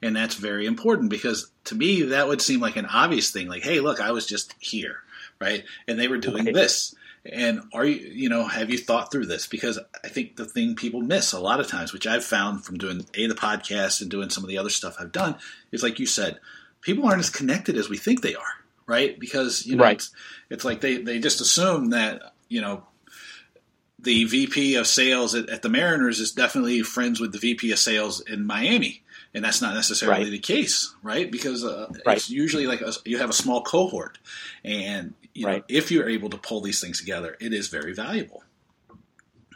And 0.00 0.16
that's 0.16 0.34
very 0.34 0.66
important 0.66 1.10
because 1.10 1.50
to 1.64 1.74
me 1.74 2.02
that 2.02 2.28
would 2.28 2.40
seem 2.40 2.60
like 2.60 2.76
an 2.76 2.86
obvious 2.86 3.32
thing 3.32 3.48
like 3.48 3.64
hey 3.64 3.80
look 3.80 4.00
i 4.00 4.12
was 4.12 4.26
just 4.26 4.54
here 4.60 4.98
right? 5.42 5.64
And 5.88 5.98
they 5.98 6.08
were 6.08 6.18
doing 6.18 6.42
okay. 6.42 6.52
this 6.52 6.94
and 7.24 7.60
are 7.72 7.84
you 7.84 7.94
you 7.94 8.28
know 8.28 8.44
have 8.44 8.70
you 8.70 8.78
thought 8.78 9.12
through 9.12 9.26
this 9.26 9.46
because 9.46 9.78
i 10.04 10.08
think 10.08 10.36
the 10.36 10.44
thing 10.44 10.74
people 10.74 11.00
miss 11.00 11.32
a 11.32 11.40
lot 11.40 11.60
of 11.60 11.68
times 11.68 11.92
which 11.92 12.06
i've 12.06 12.24
found 12.24 12.64
from 12.64 12.76
doing 12.76 13.04
a 13.14 13.26
the 13.26 13.34
podcast 13.34 14.00
and 14.00 14.10
doing 14.10 14.28
some 14.28 14.42
of 14.42 14.48
the 14.48 14.58
other 14.58 14.70
stuff 14.70 14.96
i've 14.98 15.12
done 15.12 15.36
is 15.70 15.82
like 15.82 16.00
you 16.00 16.06
said 16.06 16.40
people 16.80 17.06
aren't 17.06 17.20
as 17.20 17.30
connected 17.30 17.76
as 17.76 17.88
we 17.88 17.96
think 17.96 18.22
they 18.22 18.34
are 18.34 18.62
right? 18.86 19.18
Because 19.18 19.66
you 19.66 19.76
know, 19.76 19.84
right. 19.84 19.96
it's, 19.96 20.12
it's 20.50 20.64
like 20.64 20.80
they 20.80 20.98
they 20.98 21.18
just 21.18 21.40
assume 21.40 21.90
that 21.90 22.34
you 22.48 22.60
know 22.60 22.84
the 23.98 24.24
VP 24.24 24.76
of 24.76 24.86
sales 24.86 25.34
at, 25.34 25.48
at, 25.48 25.62
the 25.62 25.68
Mariners 25.68 26.18
is 26.18 26.32
definitely 26.32 26.82
friends 26.82 27.20
with 27.20 27.32
the 27.32 27.38
VP 27.38 27.70
of 27.72 27.78
sales 27.78 28.20
in 28.20 28.44
Miami, 28.44 29.02
and 29.32 29.44
that's 29.44 29.62
not 29.62 29.74
necessarily 29.74 30.24
right. 30.24 30.30
the 30.30 30.38
case, 30.38 30.94
right? 31.02 31.30
Because 31.30 31.64
uh, 31.64 31.86
right. 32.04 32.16
it's 32.16 32.28
usually 32.28 32.66
like 32.66 32.80
a, 32.80 32.92
you 33.04 33.18
have 33.18 33.30
a 33.30 33.34
small 33.34 33.62
cohort, 33.62 34.18
and 34.64 35.14
you 35.34 35.46
know, 35.46 35.62
if 35.68 35.90
you're 35.90 36.08
able 36.08 36.30
to 36.30 36.38
pull 36.38 36.60
these 36.60 36.80
things 36.80 36.98
together, 36.98 37.36
it 37.40 37.52
is 37.52 37.68
very 37.68 37.94
valuable. 37.94 38.42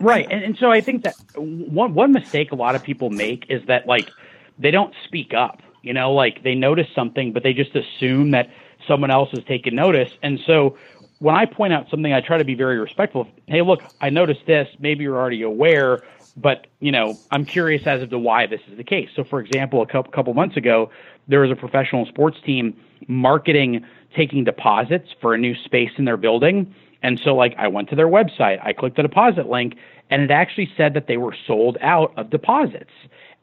Right, 0.00 0.26
and, 0.30 0.42
and 0.42 0.56
so 0.58 0.70
I 0.70 0.80
think 0.80 1.04
that 1.04 1.14
one 1.36 1.94
one 1.94 2.12
mistake 2.12 2.52
a 2.52 2.54
lot 2.54 2.74
of 2.74 2.82
people 2.82 3.10
make 3.10 3.46
is 3.48 3.66
that 3.66 3.86
like 3.86 4.10
they 4.58 4.70
don't 4.70 4.94
speak 5.04 5.32
up. 5.34 5.62
You 5.82 5.92
know, 5.92 6.12
like 6.12 6.42
they 6.42 6.54
notice 6.54 6.88
something, 6.94 7.32
but 7.32 7.42
they 7.42 7.52
just 7.52 7.74
assume 7.76 8.32
that 8.32 8.50
someone 8.88 9.10
else 9.10 9.30
has 9.30 9.44
taken 9.44 9.74
notice. 9.74 10.10
And 10.22 10.40
so 10.44 10.76
when 11.20 11.34
I 11.34 11.46
point 11.46 11.72
out 11.72 11.88
something, 11.90 12.12
I 12.12 12.20
try 12.20 12.38
to 12.38 12.44
be 12.44 12.54
very 12.54 12.78
respectful. 12.78 13.28
Hey, 13.46 13.62
look, 13.62 13.82
I 14.00 14.10
noticed 14.10 14.46
this. 14.46 14.68
Maybe 14.80 15.04
you're 15.04 15.16
already 15.16 15.42
aware, 15.42 16.02
but 16.36 16.66
you 16.80 16.92
know, 16.92 17.16
I'm 17.30 17.44
curious 17.44 17.86
as 17.86 18.08
to 18.08 18.18
why 18.18 18.46
this 18.46 18.60
is 18.70 18.76
the 18.76 18.84
case. 18.84 19.08
So, 19.14 19.24
for 19.24 19.40
example, 19.40 19.80
a 19.82 19.86
couple, 19.86 20.12
couple 20.12 20.34
months 20.34 20.56
ago, 20.56 20.90
there 21.28 21.40
was 21.40 21.50
a 21.50 21.56
professional 21.56 22.04
sports 22.06 22.38
team 22.44 22.76
marketing 23.08 23.84
taking 24.14 24.44
deposits 24.44 25.08
for 25.20 25.34
a 25.34 25.38
new 25.38 25.54
space 25.64 25.90
in 25.98 26.04
their 26.04 26.16
building. 26.16 26.74
And 27.02 27.20
so, 27.22 27.34
like, 27.34 27.54
I 27.58 27.68
went 27.68 27.88
to 27.90 27.96
their 27.96 28.08
website, 28.08 28.58
I 28.64 28.72
clicked 28.72 28.96
the 28.96 29.02
deposit 29.02 29.48
link, 29.48 29.76
and 30.10 30.22
it 30.22 30.30
actually 30.30 30.70
said 30.76 30.94
that 30.94 31.06
they 31.06 31.16
were 31.16 31.34
sold 31.46 31.78
out 31.80 32.12
of 32.16 32.30
deposits. 32.30 32.90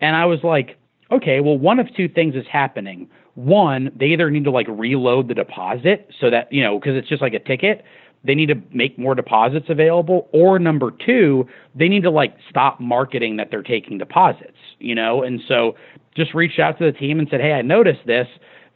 And 0.01 0.15
I 0.15 0.25
was 0.25 0.43
like, 0.43 0.77
okay, 1.11 1.39
well, 1.39 1.57
one 1.57 1.79
of 1.79 1.93
two 1.95 2.09
things 2.09 2.35
is 2.35 2.45
happening 2.51 3.09
one, 3.35 3.91
they 3.95 4.07
either 4.07 4.29
need 4.29 4.43
to 4.43 4.51
like 4.51 4.67
reload 4.69 5.27
the 5.27 5.33
deposit 5.33 6.09
so 6.19 6.29
that, 6.29 6.51
you 6.51 6.61
know, 6.61 6.79
because 6.79 6.95
it's 6.95 7.09
just 7.09 7.21
like 7.21 7.33
a 7.33 7.39
ticket, 7.39 7.83
they 8.23 8.35
need 8.35 8.47
to 8.47 8.55
make 8.71 8.97
more 8.97 9.15
deposits 9.15 9.65
available. 9.69 10.29
Or 10.31 10.59
number 10.59 10.91
two, 10.91 11.47
they 11.75 11.89
need 11.89 12.03
to 12.03 12.11
like 12.11 12.35
stop 12.49 12.79
marketing 12.79 13.37
that 13.37 13.49
they're 13.51 13.63
taking 13.63 13.97
deposits, 13.97 14.57
you 14.79 14.95
know? 14.95 15.23
And 15.23 15.41
so 15.47 15.75
just 16.15 16.33
reached 16.33 16.59
out 16.59 16.77
to 16.77 16.85
the 16.85 16.91
team 16.91 17.19
and 17.19 17.27
said, 17.29 17.41
hey, 17.41 17.53
I 17.53 17.61
noticed 17.61 18.05
this, 18.05 18.27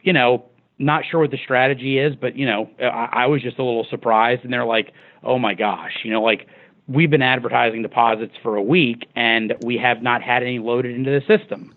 you 0.02 0.12
know, 0.12 0.44
not 0.78 1.04
sure 1.10 1.20
what 1.20 1.30
the 1.30 1.38
strategy 1.38 1.98
is, 1.98 2.14
but, 2.14 2.36
you 2.36 2.46
know, 2.46 2.70
I, 2.80 3.08
I 3.12 3.26
was 3.26 3.42
just 3.42 3.58
a 3.58 3.64
little 3.64 3.86
surprised. 3.88 4.44
And 4.44 4.52
they're 4.52 4.64
like, 4.64 4.92
oh 5.22 5.38
my 5.38 5.54
gosh, 5.54 6.00
you 6.04 6.12
know, 6.12 6.22
like, 6.22 6.46
we've 6.88 7.10
been 7.10 7.22
advertising 7.22 7.82
deposits 7.82 8.34
for 8.42 8.56
a 8.56 8.62
week 8.62 9.06
and 9.14 9.54
we 9.62 9.76
have 9.76 10.02
not 10.02 10.22
had 10.22 10.42
any 10.42 10.58
loaded 10.58 10.94
into 10.94 11.10
the 11.10 11.20
system. 11.26 11.74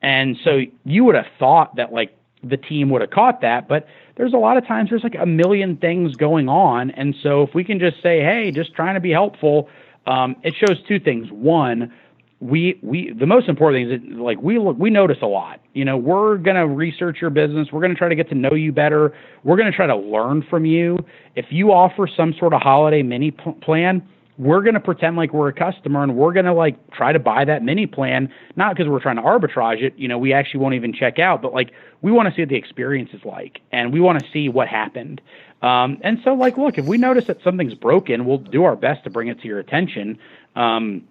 And 0.00 0.38
so 0.42 0.62
you 0.84 1.04
would 1.04 1.14
have 1.14 1.26
thought 1.38 1.76
that 1.76 1.92
like 1.92 2.16
the 2.42 2.56
team 2.56 2.90
would 2.90 3.02
have 3.02 3.10
caught 3.10 3.42
that. 3.42 3.68
But 3.68 3.86
there's 4.16 4.32
a 4.32 4.38
lot 4.38 4.56
of 4.56 4.66
times 4.66 4.90
there's 4.90 5.02
like 5.02 5.16
a 5.18 5.26
million 5.26 5.76
things 5.76 6.16
going 6.16 6.48
on. 6.48 6.90
And 6.92 7.14
so 7.22 7.42
if 7.42 7.54
we 7.54 7.62
can 7.62 7.78
just 7.78 8.02
say, 8.02 8.20
hey, 8.20 8.50
just 8.50 8.74
trying 8.74 8.94
to 8.94 9.00
be 9.00 9.10
helpful, 9.10 9.68
um, 10.06 10.36
it 10.42 10.54
shows 10.54 10.82
two 10.88 10.98
things. 10.98 11.30
One, 11.30 11.92
we 12.44 12.78
we 12.82 13.10
the 13.18 13.24
most 13.24 13.48
important 13.48 13.88
thing 13.88 13.96
is 13.96 14.02
that, 14.02 14.20
like 14.20 14.38
we 14.42 14.58
look 14.58 14.78
we 14.78 14.90
notice 14.90 15.16
a 15.22 15.26
lot. 15.26 15.60
You 15.72 15.86
know, 15.86 15.96
we're 15.96 16.36
gonna 16.36 16.66
research 16.66 17.16
your 17.20 17.30
business. 17.30 17.68
We're 17.72 17.80
gonna 17.80 17.94
try 17.94 18.10
to 18.10 18.14
get 18.14 18.28
to 18.28 18.34
know 18.34 18.52
you 18.52 18.70
better. 18.70 19.14
We're 19.44 19.56
gonna 19.56 19.72
try 19.72 19.86
to 19.86 19.96
learn 19.96 20.44
from 20.50 20.66
you. 20.66 20.98
If 21.36 21.46
you 21.48 21.72
offer 21.72 22.06
some 22.06 22.34
sort 22.38 22.52
of 22.52 22.60
holiday 22.60 23.02
mini 23.02 23.30
p- 23.30 23.52
plan, 23.62 24.06
we're 24.36 24.62
gonna 24.62 24.80
pretend 24.80 25.16
like 25.16 25.32
we're 25.32 25.48
a 25.48 25.54
customer 25.54 26.02
and 26.02 26.16
we're 26.16 26.34
gonna 26.34 26.52
like 26.52 26.76
try 26.90 27.12
to 27.14 27.18
buy 27.18 27.46
that 27.46 27.62
mini 27.62 27.86
plan, 27.86 28.28
not 28.56 28.76
because 28.76 28.90
we're 28.90 29.00
trying 29.00 29.16
to 29.16 29.22
arbitrage 29.22 29.82
it. 29.82 29.94
You 29.96 30.08
know, 30.08 30.18
we 30.18 30.34
actually 30.34 30.60
won't 30.60 30.74
even 30.74 30.92
check 30.92 31.18
out, 31.18 31.40
but 31.40 31.54
like 31.54 31.70
we 32.02 32.12
want 32.12 32.28
to 32.28 32.34
see 32.34 32.42
what 32.42 32.50
the 32.50 32.56
experience 32.56 33.08
is 33.14 33.24
like, 33.24 33.62
and 33.72 33.90
we 33.90 34.00
want 34.00 34.22
to 34.22 34.30
see 34.34 34.50
what 34.50 34.68
happened. 34.68 35.22
Um, 35.62 35.96
and 36.02 36.18
so, 36.22 36.34
like, 36.34 36.58
look, 36.58 36.76
if 36.76 36.84
we 36.84 36.98
notice 36.98 37.24
that 37.28 37.38
something's 37.42 37.72
broken, 37.72 38.26
we'll 38.26 38.36
do 38.36 38.64
our 38.64 38.76
best 38.76 39.04
to 39.04 39.10
bring 39.10 39.28
it 39.28 39.40
to 39.40 39.48
your 39.48 39.60
attention. 39.60 40.18
Um, 40.54 41.04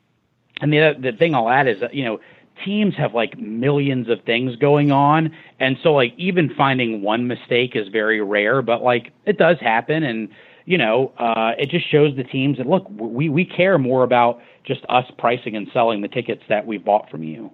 and 0.62 0.72
the 0.72 0.96
the 1.00 1.12
thing 1.12 1.36
I'll 1.36 1.50
add 1.50 1.68
is 1.68 1.80
that 1.82 1.94
you 1.94 2.04
know 2.04 2.20
teams 2.64 2.96
have 2.96 3.14
like 3.14 3.38
millions 3.38 4.10
of 4.10 4.24
things 4.24 4.56
going 4.56 4.92
on, 4.92 5.36
and 5.60 5.78
so 5.84 5.94
like 5.94 6.14
even 6.18 6.54
finding 6.56 7.02
one 7.02 7.28
mistake 7.28 7.76
is 7.76 7.88
very 7.88 8.22
rare, 8.22 8.62
but 8.62 8.82
like 8.82 9.12
it 9.26 9.38
does 9.38 9.58
happen, 9.60 10.04
and 10.04 10.30
you 10.66 10.78
know 10.78 11.12
uh, 11.18 11.52
it 11.58 11.70
just 11.70 11.90
shows 11.90 12.16
the 12.16 12.24
teams 12.24 12.58
that 12.58 12.68
look 12.68 12.86
we 12.90 13.30
we 13.30 13.46
care 13.46 13.78
more 13.78 14.04
about 14.04 14.42
just 14.64 14.82
us 14.90 15.06
pricing 15.18 15.56
and 15.56 15.68
selling 15.74 16.02
the 16.02 16.08
tickets 16.08 16.44
that 16.50 16.66
we 16.66 16.78
bought 16.78 17.10
from 17.10 17.24
you. 17.24 17.52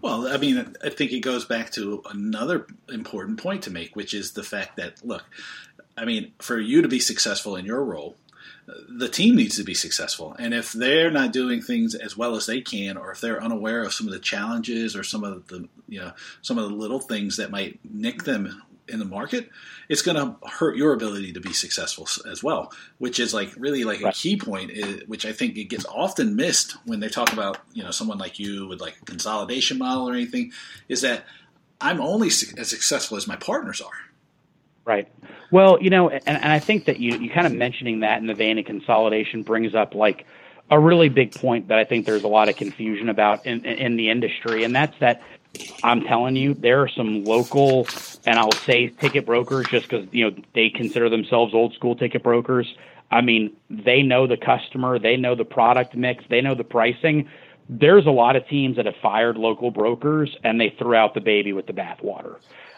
Well, 0.00 0.28
I 0.28 0.36
mean, 0.36 0.74
I 0.84 0.90
think 0.90 1.12
it 1.12 1.20
goes 1.20 1.44
back 1.44 1.70
to 1.72 2.02
another 2.10 2.66
important 2.92 3.40
point 3.40 3.62
to 3.62 3.70
make, 3.70 3.96
which 3.96 4.12
is 4.12 4.32
the 4.32 4.42
fact 4.42 4.76
that 4.76 5.04
look, 5.04 5.24
I 5.96 6.04
mean, 6.04 6.32
for 6.40 6.58
you 6.58 6.82
to 6.82 6.88
be 6.88 6.98
successful 6.98 7.56
in 7.56 7.64
your 7.64 7.84
role, 7.84 8.16
the 8.66 9.08
team 9.08 9.36
needs 9.36 9.56
to 9.56 9.64
be 9.64 9.74
successful. 9.74 10.34
And 10.38 10.54
if 10.54 10.72
they're 10.72 11.10
not 11.10 11.32
doing 11.32 11.60
things 11.60 11.94
as 11.94 12.16
well 12.16 12.36
as 12.36 12.46
they 12.46 12.60
can, 12.60 12.96
or 12.96 13.10
if 13.12 13.20
they're 13.20 13.42
unaware 13.42 13.82
of 13.82 13.92
some 13.92 14.06
of 14.06 14.12
the 14.12 14.18
challenges 14.18 14.96
or 14.96 15.02
some 15.02 15.24
of 15.24 15.46
the 15.48 15.68
you 15.88 16.00
know 16.00 16.12
some 16.42 16.58
of 16.58 16.68
the 16.68 16.74
little 16.74 17.00
things 17.00 17.36
that 17.36 17.50
might 17.50 17.78
nick 17.84 18.24
them 18.24 18.62
in 18.88 18.98
the 18.98 19.04
market, 19.04 19.50
it's 19.88 20.02
going 20.02 20.16
to 20.16 20.46
hurt 20.46 20.76
your 20.76 20.92
ability 20.92 21.32
to 21.32 21.40
be 21.40 21.52
successful 21.52 22.06
as 22.30 22.42
well. 22.42 22.72
Which 22.98 23.18
is 23.18 23.34
like 23.34 23.52
really 23.56 23.84
like 23.84 24.02
a 24.02 24.12
key 24.12 24.36
point, 24.36 24.70
eh, 24.74 25.00
which 25.06 25.26
I 25.26 25.32
think 25.32 25.56
it 25.56 25.64
gets 25.64 25.86
often 25.86 26.36
missed 26.36 26.76
when 26.86 27.00
they 27.00 27.08
talk 27.08 27.32
about 27.32 27.58
you 27.72 27.82
know 27.82 27.90
someone 27.90 28.18
like 28.18 28.38
you 28.38 28.66
with 28.66 28.80
like 28.80 28.96
a 29.00 29.04
consolidation 29.04 29.78
model 29.78 30.08
or 30.08 30.14
anything, 30.14 30.52
is 30.88 31.02
that 31.02 31.24
I'm 31.80 32.00
only 32.00 32.28
as 32.28 32.68
successful 32.68 33.16
as 33.16 33.26
my 33.26 33.36
partners 33.36 33.80
are. 33.80 34.13
Right. 34.84 35.08
Well, 35.50 35.78
you 35.80 35.90
know, 35.90 36.10
and, 36.10 36.22
and 36.26 36.52
I 36.52 36.60
think 36.60 36.86
that 36.86 36.98
you 36.98 37.14
you 37.14 37.30
kind 37.30 37.46
of 37.46 37.52
mentioning 37.52 38.00
that 38.00 38.20
in 38.20 38.26
the 38.26 38.34
vein 38.34 38.58
of 38.58 38.64
consolidation 38.66 39.42
brings 39.42 39.74
up 39.74 39.94
like 39.94 40.26
a 40.70 40.78
really 40.78 41.08
big 41.08 41.34
point 41.34 41.68
that 41.68 41.78
I 41.78 41.84
think 41.84 42.06
there's 42.06 42.24
a 42.24 42.28
lot 42.28 42.48
of 42.48 42.56
confusion 42.56 43.08
about 43.08 43.46
in 43.46 43.64
in 43.64 43.96
the 43.96 44.10
industry, 44.10 44.64
and 44.64 44.74
that's 44.74 44.94
that 45.00 45.22
I'm 45.82 46.02
telling 46.02 46.36
you, 46.36 46.54
there 46.54 46.80
are 46.80 46.88
some 46.88 47.24
local, 47.24 47.90
and 48.26 48.38
I'll 48.38 48.56
say 48.66 48.88
ticket 48.88 49.26
brokers 49.26 49.68
just 49.70 49.88
because 49.88 50.06
you 50.12 50.30
know 50.30 50.36
they 50.54 50.70
consider 50.70 51.08
themselves 51.08 51.54
old 51.54 51.74
school 51.74 51.96
ticket 51.96 52.22
brokers. 52.22 52.66
I 53.10 53.20
mean, 53.20 53.56
they 53.70 54.02
know 54.02 54.26
the 54.26 54.36
customer, 54.36 54.98
they 54.98 55.16
know 55.16 55.34
the 55.34 55.44
product 55.44 55.94
mix, 55.94 56.24
they 56.28 56.40
know 56.40 56.54
the 56.54 56.64
pricing. 56.64 57.28
There's 57.68 58.06
a 58.06 58.10
lot 58.10 58.36
of 58.36 58.46
teams 58.48 58.76
that 58.76 58.86
have 58.86 58.96
fired 59.02 59.36
local 59.36 59.70
brokers 59.70 60.36
and 60.42 60.60
they 60.60 60.74
threw 60.78 60.94
out 60.94 61.14
the 61.14 61.20
baby 61.20 61.52
with 61.52 61.66
the 61.66 61.72
bathwater. 61.72 62.36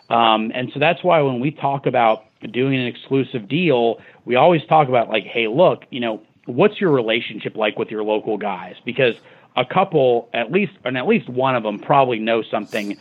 Um, 0.09 0.53
and 0.55 0.71
so 0.73 0.79
that's 0.79 1.03
why 1.03 1.21
when 1.21 1.41
we 1.41 1.51
talk 1.51 1.87
about 1.87 2.25
doing 2.53 2.79
an 2.79 2.87
exclusive 2.87 3.49
deal, 3.49 4.01
we 4.25 4.37
always 4.37 4.65
talk 4.67 4.89
about 4.89 5.09
like, 5.09 5.25
hey, 5.25 5.49
look, 5.49 5.85
you 5.91 6.01
know, 6.01 6.23
what's 6.47 6.81
your 6.81 6.91
relationship 6.91 7.57
like 7.57 7.79
with 7.79 7.91
your 7.91 8.05
local 8.05 8.39
guys? 8.39 8.77
Because 8.85 9.17
a 9.57 9.65
couple, 9.65 10.29
at 10.33 10.53
least, 10.53 10.73
and 10.85 10.97
at 10.97 11.09
least 11.09 11.29
one 11.29 11.57
of 11.57 11.63
them 11.63 11.79
probably 11.79 12.19
knows 12.19 12.47
something 12.51 12.97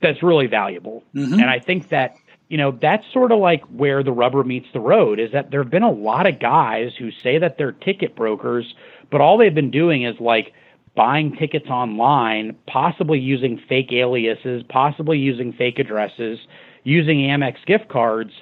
that's 0.00 0.22
really 0.22 0.46
valuable. 0.46 1.04
Mm-hmm. 1.14 1.34
And 1.34 1.44
I 1.44 1.58
think 1.58 1.90
that, 1.90 2.16
you 2.48 2.56
know, 2.56 2.72
that's 2.72 3.04
sort 3.12 3.30
of 3.30 3.38
like 3.38 3.62
where 3.64 4.02
the 4.02 4.12
rubber 4.12 4.42
meets 4.42 4.68
the 4.72 4.80
road 4.80 5.20
is 5.20 5.32
that 5.32 5.50
there 5.50 5.62
have 5.62 5.70
been 5.70 5.82
a 5.82 5.90
lot 5.90 6.26
of 6.26 6.40
guys 6.40 6.92
who 6.98 7.10
say 7.10 7.38
that 7.38 7.58
they're 7.58 7.72
ticket 7.72 8.16
brokers, 8.16 8.74
but 9.10 9.20
all 9.20 9.36
they've 9.36 9.54
been 9.54 9.70
doing 9.70 10.04
is 10.04 10.18
like, 10.18 10.52
buying 10.98 11.36
tickets 11.36 11.68
online, 11.68 12.56
possibly 12.66 13.20
using 13.20 13.56
fake 13.68 13.92
aliases, 13.92 14.64
possibly 14.68 15.16
using 15.16 15.52
fake 15.52 15.78
addresses, 15.78 16.40
using 16.82 17.18
Amex 17.18 17.64
gift 17.66 17.88
cards, 17.88 18.32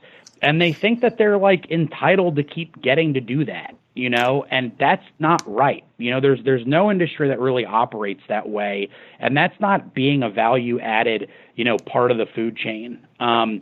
and 0.40 0.58
they 0.58 0.72
think 0.72 1.02
that 1.02 1.18
they're 1.18 1.36
like 1.36 1.70
entitled 1.70 2.36
to 2.36 2.42
keep 2.42 2.80
getting 2.80 3.12
to 3.12 3.20
do 3.20 3.44
that, 3.44 3.74
you 3.92 4.08
know, 4.08 4.46
and 4.50 4.72
that's 4.80 5.04
not 5.18 5.42
right. 5.46 5.84
You 5.98 6.10
know, 6.10 6.18
there's 6.22 6.42
there's 6.44 6.66
no 6.66 6.90
industry 6.90 7.28
that 7.28 7.38
really 7.40 7.66
operates 7.66 8.22
that 8.30 8.48
way, 8.48 8.88
and 9.20 9.36
that's 9.36 9.60
not 9.60 9.92
being 9.92 10.22
a 10.22 10.30
value 10.30 10.80
added, 10.80 11.28
you 11.56 11.64
know, 11.64 11.78
part 11.78 12.10
of 12.10 12.16
the 12.16 12.26
food 12.34 12.56
chain. 12.56 13.06
Um, 13.20 13.60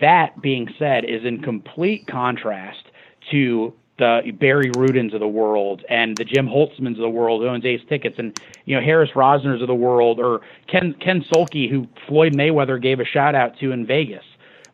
that 0.00 0.40
being 0.40 0.72
said, 0.78 1.04
is 1.04 1.26
in 1.26 1.42
complete 1.42 2.06
contrast 2.06 2.86
to 3.32 3.74
the 4.00 4.32
Barry 4.32 4.70
Rudins 4.70 5.14
of 5.14 5.20
the 5.20 5.28
world 5.28 5.84
and 5.88 6.16
the 6.16 6.24
Jim 6.24 6.48
Holzmans 6.48 6.92
of 6.92 7.02
the 7.02 7.08
world 7.08 7.42
who 7.42 7.48
owns 7.48 7.64
Ace 7.64 7.82
Tickets 7.88 8.16
and 8.18 8.36
you 8.64 8.74
know 8.74 8.82
Harris 8.82 9.10
Rosners 9.14 9.60
of 9.60 9.68
the 9.68 9.74
world 9.74 10.18
or 10.18 10.40
Ken 10.66 10.94
Ken 11.00 11.24
Solky 11.32 11.68
who 11.68 11.86
Floyd 12.08 12.32
Mayweather 12.32 12.80
gave 12.82 12.98
a 12.98 13.04
shout 13.04 13.34
out 13.34 13.58
to 13.60 13.70
in 13.70 13.86
Vegas. 13.86 14.24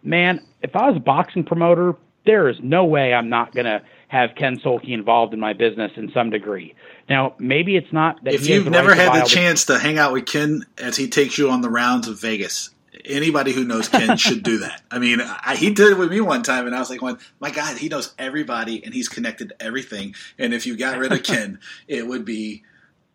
Man, 0.03 0.41
if 0.63 0.75
I 0.75 0.89
was 0.89 0.97
a 0.97 1.01
boxing 1.01 1.45
promoter, 1.45 1.95
there 2.25 2.49
is 2.49 2.57
no 2.63 2.85
way 2.85 3.13
I'm 3.13 3.29
not 3.29 3.55
gonna 3.55 3.83
have 4.09 4.31
Ken 4.37 4.59
Solky 4.63 4.93
involved 4.93 5.35
in 5.35 5.41
my 5.41 5.53
business 5.53 5.91
in 5.97 6.11
some 6.13 6.31
degree. 6.31 6.75
Now, 7.09 7.35
maybe 7.41 7.77
it's 7.77 7.93
not 7.93 8.23
that 8.25 8.35
if 8.35 8.49
you've 8.49 8.71
never 8.71 8.91
right 8.91 8.99
had 8.99 9.25
the 9.25 9.29
chance 9.29 9.65
to 9.67 9.79
hang 9.79 9.99
out 9.99 10.13
with 10.13 10.27
Ken 10.27 10.65
as 10.79 10.97
he 10.97 11.09
takes 11.09 11.37
you 11.37 11.51
on 11.51 11.61
the 11.61 11.71
rounds 11.71 12.07
of 12.07 12.21
Vegas, 12.21 12.71
anybody 13.07 13.53
who 13.53 13.65
knows 13.65 13.89
Ken 13.89 14.17
should 14.17 14.43
do 14.43 14.59
that. 14.59 14.83
I 14.91 14.99
mean, 14.99 15.21
I, 15.21 15.57
he 15.57 15.71
did 15.71 15.93
it 15.93 15.99
with 15.99 16.11
me 16.11 16.21
one 16.21 16.43
time, 16.43 16.67
and 16.67 16.75
I 16.75 16.79
was 16.79 16.91
like, 16.91 17.01
"My 17.41 17.51
God, 17.51 17.79
he 17.79 17.89
knows 17.89 18.15
everybody, 18.19 18.85
and 18.85 18.93
he's 18.93 19.09
connected 19.09 19.51
to 19.51 19.63
everything." 19.63 20.15
And 20.39 20.53
if 20.53 20.67
you 20.67 20.77
got 20.77 20.99
rid 20.99 21.13
of 21.13 21.23
Ken, 21.23 21.61
it 21.89 22.07
would 22.07 22.25
be 22.25 22.65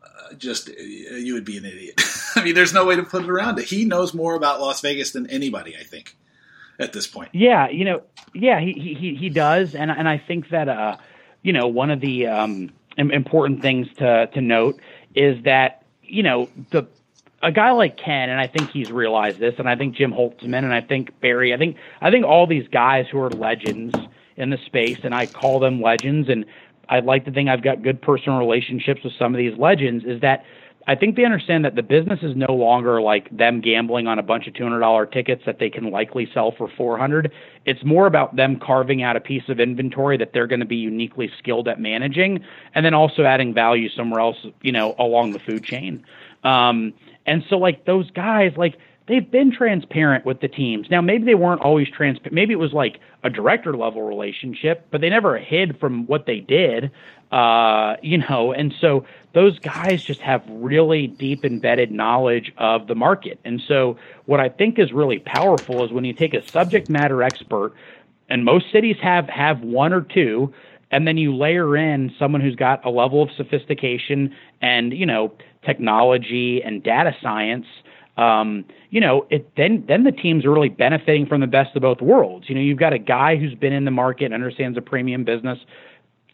uh, 0.03 0.33
just 0.35 0.69
uh, 0.69 0.73
you 0.81 1.33
would 1.33 1.45
be 1.45 1.57
an 1.57 1.65
idiot. 1.65 2.01
I 2.35 2.43
mean, 2.43 2.55
there's 2.55 2.73
no 2.73 2.85
way 2.85 2.95
to 2.95 3.03
put 3.03 3.23
it 3.23 3.29
around 3.29 3.59
it. 3.59 3.65
He 3.65 3.85
knows 3.85 4.13
more 4.13 4.35
about 4.35 4.61
Las 4.61 4.81
Vegas 4.81 5.11
than 5.11 5.29
anybody, 5.29 5.75
I 5.77 5.83
think, 5.83 6.15
at 6.79 6.93
this 6.93 7.07
point. 7.07 7.29
Yeah, 7.33 7.69
you 7.69 7.85
know, 7.85 8.03
yeah, 8.33 8.59
he 8.59 8.73
he 8.73 9.15
he 9.15 9.29
does, 9.29 9.75
and 9.75 9.91
and 9.91 10.07
I 10.07 10.17
think 10.17 10.49
that 10.49 10.69
uh, 10.69 10.97
you 11.41 11.53
know, 11.53 11.67
one 11.67 11.89
of 11.89 11.99
the 11.99 12.27
um, 12.27 12.71
important 12.97 13.61
things 13.61 13.87
to 13.97 14.27
to 14.27 14.41
note 14.41 14.79
is 15.15 15.43
that 15.43 15.83
you 16.03 16.23
know 16.23 16.49
the 16.71 16.87
a 17.43 17.51
guy 17.51 17.71
like 17.71 17.97
Ken, 17.97 18.29
and 18.29 18.39
I 18.39 18.47
think 18.47 18.69
he's 18.69 18.91
realized 18.91 19.39
this, 19.39 19.55
and 19.57 19.67
I 19.67 19.75
think 19.75 19.95
Jim 19.95 20.11
Holzman, 20.11 20.63
and 20.63 20.73
I 20.73 20.81
think 20.81 21.19
Barry, 21.21 21.53
I 21.53 21.57
think 21.57 21.75
I 22.01 22.11
think 22.11 22.25
all 22.25 22.47
these 22.47 22.67
guys 22.67 23.05
who 23.11 23.19
are 23.19 23.29
legends 23.29 23.95
in 24.37 24.49
the 24.49 24.57
space, 24.65 24.99
and 25.03 25.13
I 25.13 25.27
call 25.27 25.59
them 25.59 25.81
legends, 25.81 26.29
and 26.29 26.45
I'd 26.89 27.05
like 27.05 27.25
to 27.25 27.31
think 27.31 27.49
I've 27.49 27.63
got 27.63 27.81
good 27.81 28.01
personal 28.01 28.37
relationships 28.39 29.01
with 29.03 29.13
some 29.17 29.33
of 29.33 29.37
these 29.37 29.57
legends, 29.57 30.05
is 30.05 30.21
that 30.21 30.43
I 30.87 30.95
think 30.95 31.15
they 31.15 31.25
understand 31.25 31.63
that 31.65 31.75
the 31.75 31.83
business 31.83 32.19
is 32.23 32.35
no 32.35 32.53
longer 32.53 33.01
like 33.01 33.29
them 33.35 33.61
gambling 33.61 34.07
on 34.07 34.17
a 34.17 34.23
bunch 34.23 34.47
of 34.47 34.55
two 34.55 34.63
hundred 34.63 34.79
dollar 34.79 35.05
tickets 35.05 35.43
that 35.45 35.59
they 35.59 35.69
can 35.69 35.91
likely 35.91 36.27
sell 36.33 36.51
for 36.57 36.67
four 36.75 36.97
hundred. 36.97 37.31
It's 37.65 37.83
more 37.83 38.07
about 38.07 38.35
them 38.35 38.59
carving 38.59 39.03
out 39.03 39.15
a 39.15 39.21
piece 39.21 39.47
of 39.47 39.59
inventory 39.59 40.17
that 40.17 40.33
they're 40.33 40.47
going 40.47 40.59
to 40.59 40.65
be 40.65 40.77
uniquely 40.77 41.31
skilled 41.37 41.67
at 41.67 41.79
managing, 41.79 42.43
and 42.73 42.85
then 42.85 42.93
also 42.93 43.23
adding 43.23 43.53
value 43.53 43.89
somewhere 43.89 44.19
else, 44.19 44.37
you 44.61 44.71
know, 44.71 44.95
along 44.97 45.33
the 45.33 45.39
food 45.39 45.63
chain. 45.63 46.03
Um, 46.43 46.93
and 47.25 47.43
so 47.49 47.57
like 47.57 47.85
those 47.85 48.09
guys, 48.11 48.51
like 48.57 48.77
they've 49.07 49.29
been 49.29 49.51
transparent 49.55 50.25
with 50.25 50.41
the 50.41 50.47
teams. 50.47 50.87
Now 50.89 51.01
maybe 51.01 51.25
they 51.25 51.35
weren't 51.35 51.61
always 51.61 51.87
transparent. 51.89 52.33
Maybe 52.33 52.53
it 52.53 52.57
was 52.59 52.73
like 52.73 52.99
a 53.23 53.29
director 53.29 53.75
level 53.75 54.03
relationship, 54.03 54.87
but 54.91 55.01
they 55.01 55.09
never 55.09 55.37
hid 55.37 55.79
from 55.79 56.07
what 56.07 56.25
they 56.25 56.39
did. 56.39 56.91
Uh, 57.31 57.95
you 58.01 58.17
know, 58.17 58.51
and 58.51 58.73
so 58.81 59.05
those 59.33 59.57
guys 59.59 60.03
just 60.05 60.19
have 60.19 60.41
really 60.49 61.07
deep 61.07 61.45
embedded 61.45 61.89
knowledge 61.91 62.51
of 62.57 62.87
the 62.87 62.95
market. 62.95 63.39
And 63.45 63.61
so 63.67 63.97
what 64.25 64.41
I 64.41 64.49
think 64.49 64.77
is 64.77 64.91
really 64.91 65.19
powerful 65.19 65.85
is 65.85 65.93
when 65.93 66.03
you 66.03 66.13
take 66.13 66.33
a 66.33 66.41
subject 66.51 66.89
matter 66.89 67.23
expert, 67.23 67.73
and 68.29 68.45
most 68.45 68.65
cities 68.71 68.97
have 69.01 69.27
have 69.29 69.61
one 69.61 69.93
or 69.93 70.01
two, 70.01 70.53
and 70.91 71.07
then 71.07 71.17
you 71.17 71.35
layer 71.35 71.75
in 71.77 72.11
someone 72.19 72.41
who's 72.41 72.55
got 72.55 72.83
a 72.85 72.89
level 72.89 73.23
of 73.23 73.29
sophistication 73.37 74.35
and 74.61 74.93
you 74.93 75.05
know 75.05 75.33
technology 75.65 76.61
and 76.63 76.83
data 76.83 77.15
science, 77.21 77.65
um, 78.17 78.65
you 78.89 78.99
know, 78.99 79.25
it 79.29 79.49
then 79.55 79.85
then 79.87 80.03
the 80.03 80.11
team's 80.11 80.45
are 80.45 80.51
really 80.51 80.69
benefiting 80.69 81.25
from 81.25 81.41
the 81.41 81.47
best 81.47 81.75
of 81.75 81.81
both 81.81 82.01
worlds. 82.01 82.49
You 82.49 82.55
know, 82.55 82.61
you've 82.61 82.79
got 82.79 82.93
a 82.93 82.99
guy 82.99 83.37
who's 83.37 83.55
been 83.55 83.73
in 83.73 83.85
the 83.85 83.91
market, 83.91 84.33
understands 84.33 84.75
the 84.75 84.81
premium 84.81 85.23
business 85.23 85.59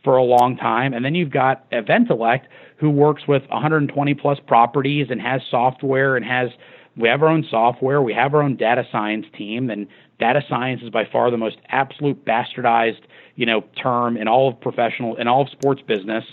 for 0.03 0.17
a 0.17 0.23
long 0.23 0.57
time, 0.57 0.93
and 0.93 1.05
then 1.05 1.15
you've 1.15 1.31
got 1.31 1.69
Eventellect 1.71 2.43
who 2.77 2.89
works 2.89 3.23
with 3.27 3.43
120 3.49 4.13
plus 4.15 4.37
properties 4.47 5.07
and 5.09 5.21
has 5.21 5.41
software 5.49 6.15
and 6.15 6.25
has 6.25 6.49
we 6.95 7.07
have 7.07 7.21
our 7.21 7.29
own 7.29 7.45
software, 7.49 8.01
we 8.01 8.13
have 8.13 8.33
our 8.33 8.41
own 8.41 8.55
data 8.55 8.83
science 8.91 9.27
team, 9.37 9.69
and 9.69 9.87
data 10.19 10.41
science 10.49 10.81
is 10.81 10.89
by 10.89 11.05
far 11.05 11.29
the 11.29 11.37
most 11.37 11.57
absolute 11.69 12.25
bastardized, 12.25 13.01
you 13.35 13.45
know, 13.45 13.63
term 13.81 14.17
in 14.17 14.27
all 14.27 14.49
of 14.49 14.59
professional 14.59 15.15
in 15.15 15.27
all 15.27 15.43
of 15.43 15.49
sports 15.49 15.81
business. 15.87 16.23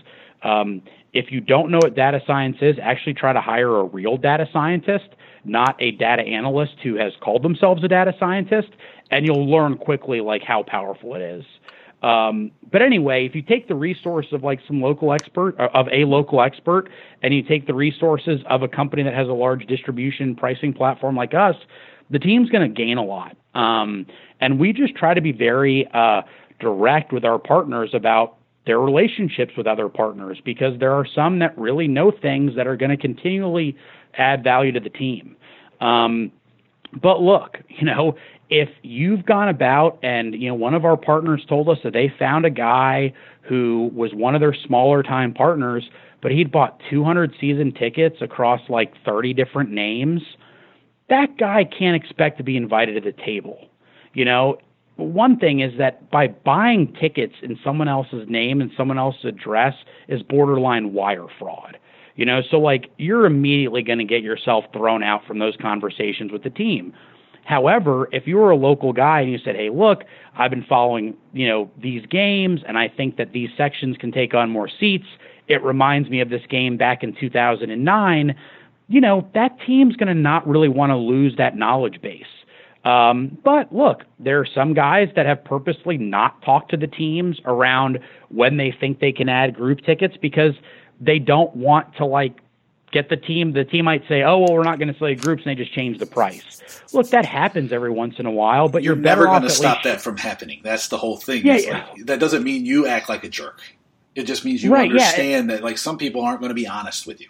Um, 0.43 0.83
if 1.15 1.31
you 1.31 1.41
don't 1.41 1.71
know 1.71 1.79
what 1.79 1.95
data 1.95 2.21
science 2.27 2.57
is, 2.61 2.77
actually 2.83 3.15
try 3.15 3.33
to 3.33 3.41
hire 3.41 3.79
a 3.79 3.85
real 3.85 4.17
data 4.17 4.47
scientist, 4.53 5.09
not 5.45 5.77
a 5.81 5.93
data 5.93 6.23
analyst 6.23 6.75
who 6.83 6.97
has 6.97 7.13
called 7.23 7.43
themselves 7.43 7.83
a 7.85 7.89
data 7.89 8.13
scientist, 8.19 8.69
and 9.11 9.25
you'll 9.25 9.49
learn 9.49 9.79
quickly 9.79 10.21
like 10.21 10.43
how 10.43 10.65
powerful 10.65 11.15
it 11.15 11.23
is. 11.23 11.45
Um, 12.03 12.51
but 12.71 12.83
anyway, 12.83 13.25
if 13.25 13.35
you 13.35 13.41
take 13.41 13.69
the 13.69 13.75
resource 13.75 14.27
of 14.33 14.43
like 14.43 14.61
some 14.67 14.83
local 14.83 15.13
expert 15.13 15.59
uh, 15.59 15.69
of 15.73 15.87
a 15.91 16.05
local 16.05 16.43
expert, 16.43 16.91
and 17.23 17.33
you 17.33 17.43
take 17.43 17.67
the 17.67 17.75
resources 17.75 18.41
of 18.51 18.63
a 18.63 18.69
company 18.69 19.03
that 19.05 19.15
has 19.15 19.29
a 19.29 19.33
large 19.33 19.67
distribution 19.67 20.35
pricing 20.35 20.75
platform 20.75 21.17
like 21.17 21.33
us, 21.33 21.55
the 22.11 22.19
team's 22.19 22.51
going 22.51 22.69
to 22.69 22.75
gain 22.75 22.99
a 22.99 23.05
lot. 23.05 23.37
Um, 23.55 24.07
and 24.41 24.59
we 24.59 24.73
just 24.73 24.97
try 24.97 25.15
to 25.15 25.21
be 25.21 25.33
very 25.33 25.89
uh, 25.95 26.23
direct 26.61 27.13
with 27.13 27.25
our 27.25 27.39
partners 27.39 27.91
about 27.95 28.37
their 28.67 28.81
relationships 28.81 29.53
with 29.57 29.67
other 29.67 29.89
partners 29.89 30.39
because 30.45 30.79
there 30.81 30.93
are 30.93 31.07
some 31.15 31.39
that 31.41 31.57
really 31.59 31.87
know 31.87 32.11
things 32.11 32.53
that 32.57 32.67
are 32.67 32.77
going 32.77 32.91
to 32.91 32.97
continually 32.97 33.77
add 34.17 34.43
value 34.43 34.73
to 34.73 34.81
the 34.81 34.91
team. 34.91 35.37
Um, 35.81 36.33
but 37.03 37.21
look, 37.21 37.59
you 37.69 37.85
know, 37.85 38.17
if 38.51 38.69
you've 38.83 39.25
gone 39.25 39.49
about 39.49 39.99
and 40.03 40.35
you 40.35 40.49
know 40.49 40.55
one 40.55 40.75
of 40.75 40.85
our 40.85 40.97
partners 40.97 41.45
told 41.49 41.69
us 41.69 41.79
that 41.83 41.93
they 41.93 42.13
found 42.19 42.45
a 42.45 42.51
guy 42.51 43.13
who 43.43 43.91
was 43.95 44.13
one 44.15 44.35
of 44.35 44.41
their 44.41 44.55
smaller 44.67 45.03
time 45.03 45.33
partners 45.33 45.89
but 46.23 46.31
he'd 46.31 46.51
bought 46.51 46.81
200 46.91 47.35
season 47.41 47.73
tickets 47.73 48.17
across 48.21 48.61
like 48.69 48.93
30 49.05 49.33
different 49.35 49.71
names 49.71 50.21
that 51.09 51.37
guy 51.39 51.65
can't 51.65 51.97
expect 51.97 52.39
to 52.39 52.45
be 52.45 52.57
invited 52.57 52.95
to 52.95 53.01
the 53.01 53.17
table 53.25 53.69
you 54.13 54.25
know 54.25 54.59
one 54.97 55.39
thing 55.39 55.61
is 55.61 55.77
that 55.79 56.11
by 56.11 56.29
buying 56.29 56.93
tickets 57.01 57.35
in 57.43 57.59
someone 57.65 57.89
else's 57.89 58.29
name 58.29 58.61
and 58.61 58.71
someone 58.77 58.99
else's 58.99 59.25
address 59.25 59.75
is 60.09 60.23
borderline 60.23 60.93
wire 60.93 61.27
fraud 61.39 61.79
you 62.15 62.25
know 62.25 62.41
so 62.51 62.59
like 62.59 62.91
you're 62.99 63.27
immediately 63.27 63.83
going 63.83 63.99
to 63.99 64.05
get 64.05 64.23
yourself 64.23 64.65
thrown 64.73 65.03
out 65.03 65.25
from 65.27 65.39
those 65.39 65.57
conversations 65.61 66.31
with 66.31 66.43
the 66.43 66.51
team 66.51 66.93
However, 67.45 68.09
if 68.11 68.27
you 68.27 68.37
were 68.37 68.51
a 68.51 68.57
local 68.57 68.93
guy 68.93 69.21
and 69.21 69.31
you 69.31 69.39
said, 69.39 69.55
"Hey, 69.55 69.71
look, 69.71 70.05
I've 70.37 70.51
been 70.51 70.65
following, 70.65 71.15
you 71.33 71.47
know, 71.47 71.71
these 71.81 72.05
games 72.07 72.63
and 72.67 72.79
I 72.79 72.89
think 72.89 73.17
that 73.17 73.33
these 73.33 73.51
sections 73.57 73.97
can 73.99 74.13
take 74.13 74.35
on 74.35 74.51
more 74.51 74.69
seats. 74.69 75.07
It 75.47 75.63
reminds 75.63 76.09
me 76.09 76.21
of 76.21 76.31
this 76.31 76.45
game 76.49 76.77
back 76.77 77.03
in 77.03 77.13
2009." 77.13 78.35
You 78.89 79.01
know, 79.01 79.27
that 79.35 79.59
team's 79.67 79.97
going 79.97 80.09
to 80.09 80.21
not 80.21 80.47
really 80.47 80.69
want 80.69 80.91
to 80.91 80.97
lose 80.97 81.37
that 81.37 81.57
knowledge 81.57 82.03
base. 82.03 82.27
Um, 82.85 83.39
but 83.43 83.75
look, 83.75 84.03
there 84.19 84.41
are 84.41 84.47
some 84.47 84.75
guys 84.75 85.09
that 85.17 85.25
have 85.25 85.43
purposely 85.43 85.97
not 85.97 86.43
talked 86.43 86.71
to 86.73 86.77
the 86.77 86.87
teams 86.87 87.41
around 87.47 87.99
when 88.29 88.59
they 88.59 88.75
think 88.79 89.01
they 89.01 89.13
can 89.13 89.29
add 89.29 89.55
group 89.55 89.81
tickets 89.81 90.17
because 90.21 90.55
they 91.01 91.19
don't 91.19 91.55
want 91.57 91.97
to 91.97 92.05
like 92.05 92.41
get 92.93 93.09
the 93.09 93.17
team. 93.17 93.53
The 93.53 93.65
team 93.65 93.87
might 93.87 94.07
say, 94.07 94.23
"Oh, 94.23 94.39
well, 94.39 94.53
we're 94.53 94.65
not 94.65 94.79
going 94.79 94.89
to 94.89 94.95
play 94.95 95.15
groups," 95.15 95.43
and 95.45 95.51
they 95.51 95.63
just 95.63 95.75
change 95.75 95.99
the 95.99 96.07
price. 96.07 96.63
Look, 96.93 97.09
that 97.11 97.25
happens 97.25 97.73
every 97.73 97.91
once 97.91 98.15
in 98.19 98.27
a 98.27 98.31
while, 98.31 98.69
but 98.69 98.83
you're, 98.83 98.95
you're 98.95 99.03
never 99.03 99.25
going 99.27 99.43
to 99.43 99.51
stop 99.51 99.79
least... 99.79 99.85
that 99.85 100.01
from 100.01 100.17
happening. 100.19 100.61
That's 100.63 100.89
the 100.89 100.99
whole 100.99 101.17
thing. 101.17 101.45
Yeah, 101.45 101.55
like, 101.95 102.07
that 102.07 102.21
doesn't 102.21 102.43
mean 102.43 102.67
you 102.67 102.87
act 102.87 103.09
like 103.09 103.25
a 103.25 103.29
jerk. 103.29 103.61
It 104.15 104.25
just 104.25 104.45
means 104.45 104.63
you 104.63 104.73
right, 104.73 104.91
understand 104.91 105.51
yeah. 105.51 105.57
that 105.57 105.65
like 105.65 105.77
some 105.79 105.99
people 105.99 106.23
aren't 106.23 106.41
going 106.41 106.51
to 106.51 106.55
be 106.55 106.69
honest 106.69 107.07
with 107.07 107.21
you. 107.21 107.29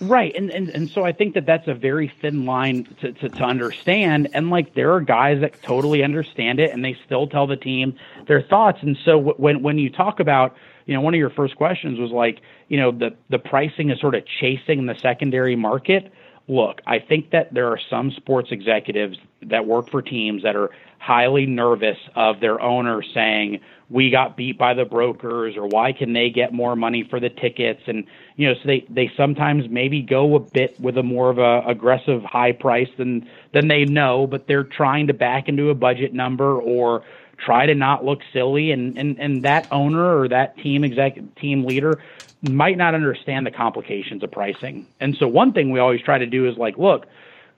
Right, 0.00 0.34
and, 0.34 0.50
and 0.50 0.70
and 0.70 0.88
so 0.88 1.04
I 1.04 1.12
think 1.12 1.34
that 1.34 1.44
that's 1.44 1.68
a 1.68 1.74
very 1.74 2.10
thin 2.22 2.46
line 2.46 2.88
to, 3.00 3.12
to, 3.12 3.28
to 3.28 3.44
understand. 3.44 4.30
And 4.32 4.48
like 4.48 4.74
there 4.74 4.94
are 4.94 5.00
guys 5.00 5.42
that 5.42 5.62
totally 5.62 6.02
understand 6.02 6.58
it, 6.58 6.70
and 6.70 6.82
they 6.82 6.96
still 7.04 7.26
tell 7.26 7.46
the 7.46 7.56
team 7.56 7.96
their 8.26 8.40
thoughts. 8.40 8.78
And 8.80 8.96
so 9.04 9.18
when 9.18 9.62
when 9.62 9.78
you 9.78 9.90
talk 9.90 10.18
about 10.18 10.56
you 10.90 10.94
know, 10.94 11.02
one 11.02 11.14
of 11.14 11.18
your 11.18 11.30
first 11.30 11.54
questions 11.54 12.00
was 12.00 12.10
like, 12.10 12.40
you 12.68 12.76
know, 12.76 12.90
the 12.90 13.14
the 13.28 13.38
pricing 13.38 13.90
is 13.90 14.00
sort 14.00 14.16
of 14.16 14.24
chasing 14.40 14.86
the 14.86 14.96
secondary 15.00 15.54
market. 15.54 16.12
Look, 16.48 16.80
I 16.84 16.98
think 16.98 17.30
that 17.30 17.54
there 17.54 17.68
are 17.68 17.78
some 17.88 18.10
sports 18.10 18.48
executives 18.50 19.16
that 19.42 19.66
work 19.66 19.88
for 19.88 20.02
teams 20.02 20.42
that 20.42 20.56
are 20.56 20.70
highly 20.98 21.46
nervous 21.46 21.96
of 22.16 22.40
their 22.40 22.60
owner 22.60 23.02
saying, 23.14 23.60
"We 23.88 24.10
got 24.10 24.36
beat 24.36 24.58
by 24.58 24.74
the 24.74 24.84
brokers," 24.84 25.56
or 25.56 25.66
"Why 25.68 25.92
can 25.92 26.12
they 26.12 26.30
get 26.30 26.52
more 26.52 26.74
money 26.74 27.04
for 27.04 27.20
the 27.20 27.30
tickets?" 27.30 27.82
And 27.86 28.06
you 28.36 28.48
know, 28.48 28.54
so 28.54 28.60
they 28.66 28.86
they 28.88 29.10
sometimes 29.16 29.64
maybe 29.68 30.02
go 30.02 30.36
a 30.36 30.40
bit 30.40 30.78
with 30.80 30.96
a 30.96 31.02
more 31.02 31.30
of 31.30 31.38
a 31.38 31.62
aggressive 31.66 32.22
high 32.22 32.52
price 32.52 32.88
than 32.98 33.28
than 33.52 33.68
they 33.68 33.84
know, 33.84 34.26
but 34.26 34.46
they're 34.46 34.64
trying 34.64 35.06
to 35.08 35.14
back 35.14 35.48
into 35.48 35.70
a 35.70 35.74
budget 35.74 36.14
number 36.14 36.58
or 36.58 37.02
try 37.44 37.66
to 37.66 37.74
not 37.74 38.04
look 38.04 38.20
silly 38.32 38.70
and 38.70 38.96
and 38.98 39.18
and 39.18 39.44
that 39.44 39.66
owner 39.70 40.18
or 40.18 40.28
that 40.28 40.56
team 40.58 40.84
exec 40.84 41.18
team 41.40 41.64
leader 41.64 42.02
might 42.42 42.78
not 42.78 42.94
understand 42.94 43.46
the 43.46 43.50
complications 43.50 44.22
of 44.22 44.30
pricing. 44.30 44.86
And 44.98 45.14
so 45.18 45.28
one 45.28 45.52
thing 45.52 45.70
we 45.70 45.78
always 45.78 46.00
try 46.00 46.16
to 46.16 46.26
do 46.26 46.48
is 46.48 46.56
like, 46.56 46.78
look, 46.78 47.04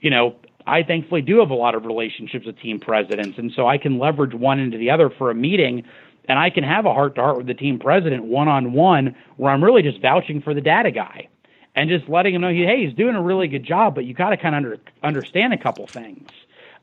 you 0.00 0.10
know, 0.10 0.34
I 0.66 0.82
thankfully 0.82 1.22
do 1.22 1.38
have 1.38 1.50
a 1.50 1.54
lot 1.54 1.76
of 1.76 1.84
relationships 1.84 2.46
with 2.46 2.58
team 2.58 2.80
presidents 2.80 3.38
and 3.38 3.52
so 3.54 3.68
I 3.68 3.78
can 3.78 3.98
leverage 3.98 4.34
one 4.34 4.58
into 4.58 4.78
the 4.78 4.90
other 4.90 5.10
for 5.10 5.30
a 5.30 5.34
meeting 5.34 5.84
and 6.28 6.38
I 6.38 6.50
can 6.50 6.64
have 6.64 6.86
a 6.86 6.92
heart 6.92 7.14
to 7.16 7.20
heart 7.20 7.36
with 7.36 7.46
the 7.46 7.54
team 7.54 7.78
president 7.78 8.24
one 8.24 8.48
on 8.48 8.72
one 8.72 9.14
where 9.36 9.52
I'm 9.52 9.62
really 9.62 9.82
just 9.82 10.00
vouching 10.00 10.40
for 10.40 10.54
the 10.54 10.60
data 10.60 10.90
guy 10.90 11.28
and 11.74 11.88
just 11.88 12.08
letting 12.08 12.34
him 12.34 12.42
know, 12.42 12.50
hey, 12.50 12.84
he's 12.86 12.94
doing 12.96 13.14
a 13.14 13.22
really 13.22 13.48
good 13.48 13.64
job, 13.64 13.94
but 13.94 14.04
you 14.04 14.14
got 14.14 14.30
to 14.30 14.36
kind 14.36 14.54
of 14.54 14.58
under, 14.58 14.78
understand 15.02 15.52
a 15.52 15.58
couple 15.58 15.88
things. 15.92 16.28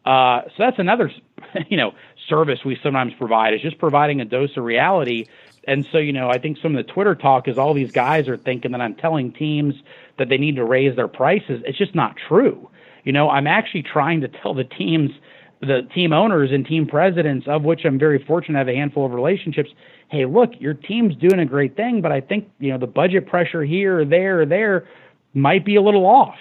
Uh, 0.05 0.41
so 0.45 0.63
that's 0.63 0.79
another, 0.79 1.11
you 1.69 1.77
know, 1.77 1.91
service 2.27 2.59
we 2.65 2.77
sometimes 2.81 3.13
provide 3.17 3.53
is 3.53 3.61
just 3.61 3.77
providing 3.77 4.21
a 4.21 4.25
dose 4.25 4.55
of 4.57 4.63
reality. 4.63 5.27
And 5.67 5.85
so, 5.91 5.97
you 5.97 6.13
know, 6.13 6.29
I 6.29 6.39
think 6.39 6.57
some 6.61 6.75
of 6.75 6.85
the 6.85 6.91
Twitter 6.91 7.15
talk 7.15 7.47
is 7.47 7.57
all 7.57 7.73
these 7.73 7.91
guys 7.91 8.27
are 8.27 8.37
thinking 8.37 8.71
that 8.71 8.81
I'm 8.81 8.95
telling 8.95 9.31
teams 9.33 9.75
that 10.17 10.29
they 10.29 10.37
need 10.37 10.55
to 10.55 10.65
raise 10.65 10.95
their 10.95 11.07
prices. 11.07 11.61
It's 11.65 11.77
just 11.77 11.95
not 11.95 12.15
true. 12.27 12.69
You 13.03 13.13
know, 13.13 13.29
I'm 13.29 13.47
actually 13.47 13.83
trying 13.83 14.21
to 14.21 14.27
tell 14.27 14.53
the 14.53 14.63
teams, 14.63 15.11
the 15.61 15.87
team 15.93 16.13
owners 16.13 16.51
and 16.51 16.65
team 16.65 16.87
presidents, 16.87 17.45
of 17.47 17.63
which 17.63 17.81
I'm 17.85 17.99
very 17.99 18.23
fortunate 18.25 18.53
to 18.53 18.59
have 18.59 18.67
a 18.69 18.75
handful 18.77 19.05
of 19.05 19.11
relationships. 19.11 19.69
Hey, 20.09 20.25
look, 20.25 20.51
your 20.59 20.73
team's 20.73 21.15
doing 21.15 21.39
a 21.39 21.45
great 21.45 21.75
thing, 21.75 22.01
but 22.01 22.11
I 22.11 22.21
think, 22.21 22.49
you 22.59 22.71
know, 22.71 22.77
the 22.77 22.87
budget 22.87 23.27
pressure 23.27 23.63
here 23.63 24.05
there 24.05 24.45
there 24.45 24.87
might 25.33 25.65
be 25.65 25.75
a 25.75 25.81
little 25.81 26.05
off. 26.05 26.37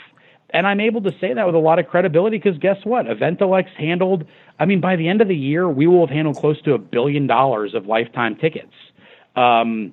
And 0.51 0.67
I'm 0.67 0.81
able 0.81 1.03
to 1.03 1.11
say 1.21 1.35
that 1.35 1.45
with 1.45 1.55
a 1.55 1.59
lot 1.59 1.79
of 1.79 1.89
credibility 1.89 2.39
because 2.39 2.59
guess 2.59 2.79
what? 2.85 3.07
Eventellect 3.07 3.69
handled, 3.77 4.25
I 4.59 4.65
mean, 4.65 4.81
by 4.81 4.97
the 4.97 5.09
end 5.09 5.21
of 5.21 5.29
the 5.29 5.37
year, 5.37 5.69
we 5.69 5.87
will 5.87 6.07
have 6.07 6.15
handled 6.15 6.37
close 6.37 6.61
to 6.63 6.73
a 6.73 6.79
billion 6.79 7.27
dollars 7.27 7.75
of 7.75 7.87
lifetime 7.87 8.37
tickets. 8.37 8.73
Um, 9.37 9.93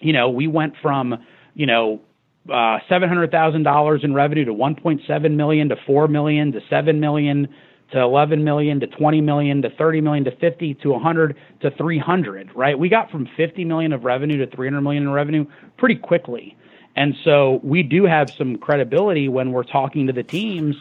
you 0.00 0.12
know, 0.12 0.30
we 0.30 0.46
went 0.46 0.74
from, 0.80 1.24
you 1.54 1.66
know, 1.66 2.00
uh, 2.48 2.78
$700,000 2.88 4.04
in 4.04 4.14
revenue 4.14 4.44
to 4.44 4.54
1.7 4.54 5.34
million 5.34 5.68
to 5.70 5.76
4 5.86 6.08
million 6.08 6.52
to 6.52 6.60
7 6.70 7.00
million 7.00 7.48
to 7.92 8.00
11 8.00 8.44
million 8.44 8.80
to 8.80 8.86
20 8.86 9.20
million 9.20 9.62
to 9.62 9.70
30 9.70 10.00
million 10.00 10.24
to 10.24 10.36
50 10.36 10.74
to 10.74 10.90
100 10.90 11.36
to 11.60 11.70
300, 11.70 12.54
right? 12.54 12.78
We 12.78 12.88
got 12.88 13.10
from 13.10 13.28
50 13.36 13.64
million 13.64 13.92
of 13.92 14.04
revenue 14.04 14.38
to 14.38 14.46
300 14.46 14.80
million 14.80 15.04
in 15.04 15.10
revenue 15.10 15.46
pretty 15.76 15.96
quickly. 15.96 16.56
And 16.96 17.14
so 17.24 17.60
we 17.62 17.82
do 17.82 18.04
have 18.04 18.30
some 18.30 18.56
credibility 18.56 19.28
when 19.28 19.52
we're 19.52 19.64
talking 19.64 20.06
to 20.06 20.12
the 20.12 20.22
teams 20.22 20.76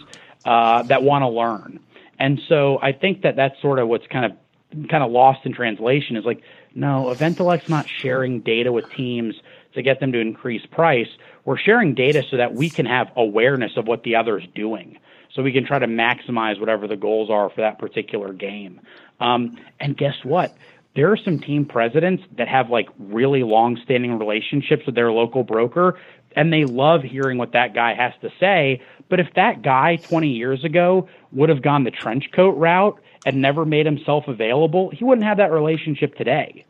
uh, 0.45 0.83
that 0.83 1.03
want 1.03 1.23
to 1.23 1.29
learn. 1.29 1.79
And 2.19 2.39
so 2.47 2.79
I 2.81 2.91
think 2.91 3.21
that 3.21 3.35
that's 3.35 3.59
sort 3.61 3.79
of 3.79 3.87
what's 3.87 4.07
kind 4.07 4.25
of 4.25 4.87
kind 4.87 5.03
of 5.03 5.11
lost 5.11 5.45
in 5.45 5.53
translation 5.53 6.15
is 6.15 6.25
like, 6.25 6.43
no, 6.75 7.05
Eventellect 7.05 7.69
not 7.69 7.87
sharing 7.89 8.41
data 8.41 8.71
with 8.71 8.89
teams 8.91 9.35
to 9.73 9.81
get 9.81 9.99
them 9.99 10.11
to 10.11 10.19
increase 10.19 10.65
price. 10.67 11.07
We're 11.45 11.57
sharing 11.57 11.95
data 11.95 12.23
so 12.29 12.37
that 12.37 12.53
we 12.53 12.69
can 12.69 12.85
have 12.85 13.11
awareness 13.15 13.77
of 13.77 13.87
what 13.87 14.03
the 14.03 14.15
other 14.15 14.37
is 14.37 14.45
doing. 14.53 14.99
So 15.35 15.43
we 15.43 15.51
can 15.51 15.65
try 15.65 15.79
to 15.79 15.87
maximize 15.87 16.59
whatever 16.59 16.87
the 16.87 16.95
goals 16.95 17.29
are 17.29 17.49
for 17.49 17.61
that 17.61 17.79
particular 17.79 18.33
game. 18.33 18.81
Um, 19.19 19.57
and 19.79 19.95
guess 19.95 20.15
what? 20.23 20.55
there 20.95 21.11
are 21.11 21.17
some 21.17 21.39
team 21.39 21.65
presidents 21.65 22.23
that 22.37 22.47
have 22.47 22.69
like 22.69 22.89
really 22.97 23.43
long 23.43 23.79
standing 23.85 24.17
relationships 24.17 24.85
with 24.85 24.95
their 24.95 25.11
local 25.11 25.43
broker 25.43 25.99
and 26.35 26.51
they 26.53 26.65
love 26.65 27.01
hearing 27.03 27.37
what 27.37 27.53
that 27.53 27.73
guy 27.73 27.93
has 27.95 28.13
to 28.21 28.29
say. 28.39 28.81
But 29.09 29.19
if 29.19 29.27
that 29.35 29.61
guy 29.61 29.97
20 29.97 30.27
years 30.27 30.63
ago 30.63 31.07
would 31.31 31.49
have 31.49 31.61
gone 31.61 31.83
the 31.83 31.91
trench 31.91 32.25
coat 32.35 32.51
route 32.57 32.99
and 33.25 33.41
never 33.41 33.65
made 33.65 33.85
himself 33.85 34.25
available, 34.27 34.91
he 34.91 35.03
wouldn't 35.03 35.25
have 35.25 35.37
that 35.37 35.51
relationship 35.51 36.15
today. 36.15 36.65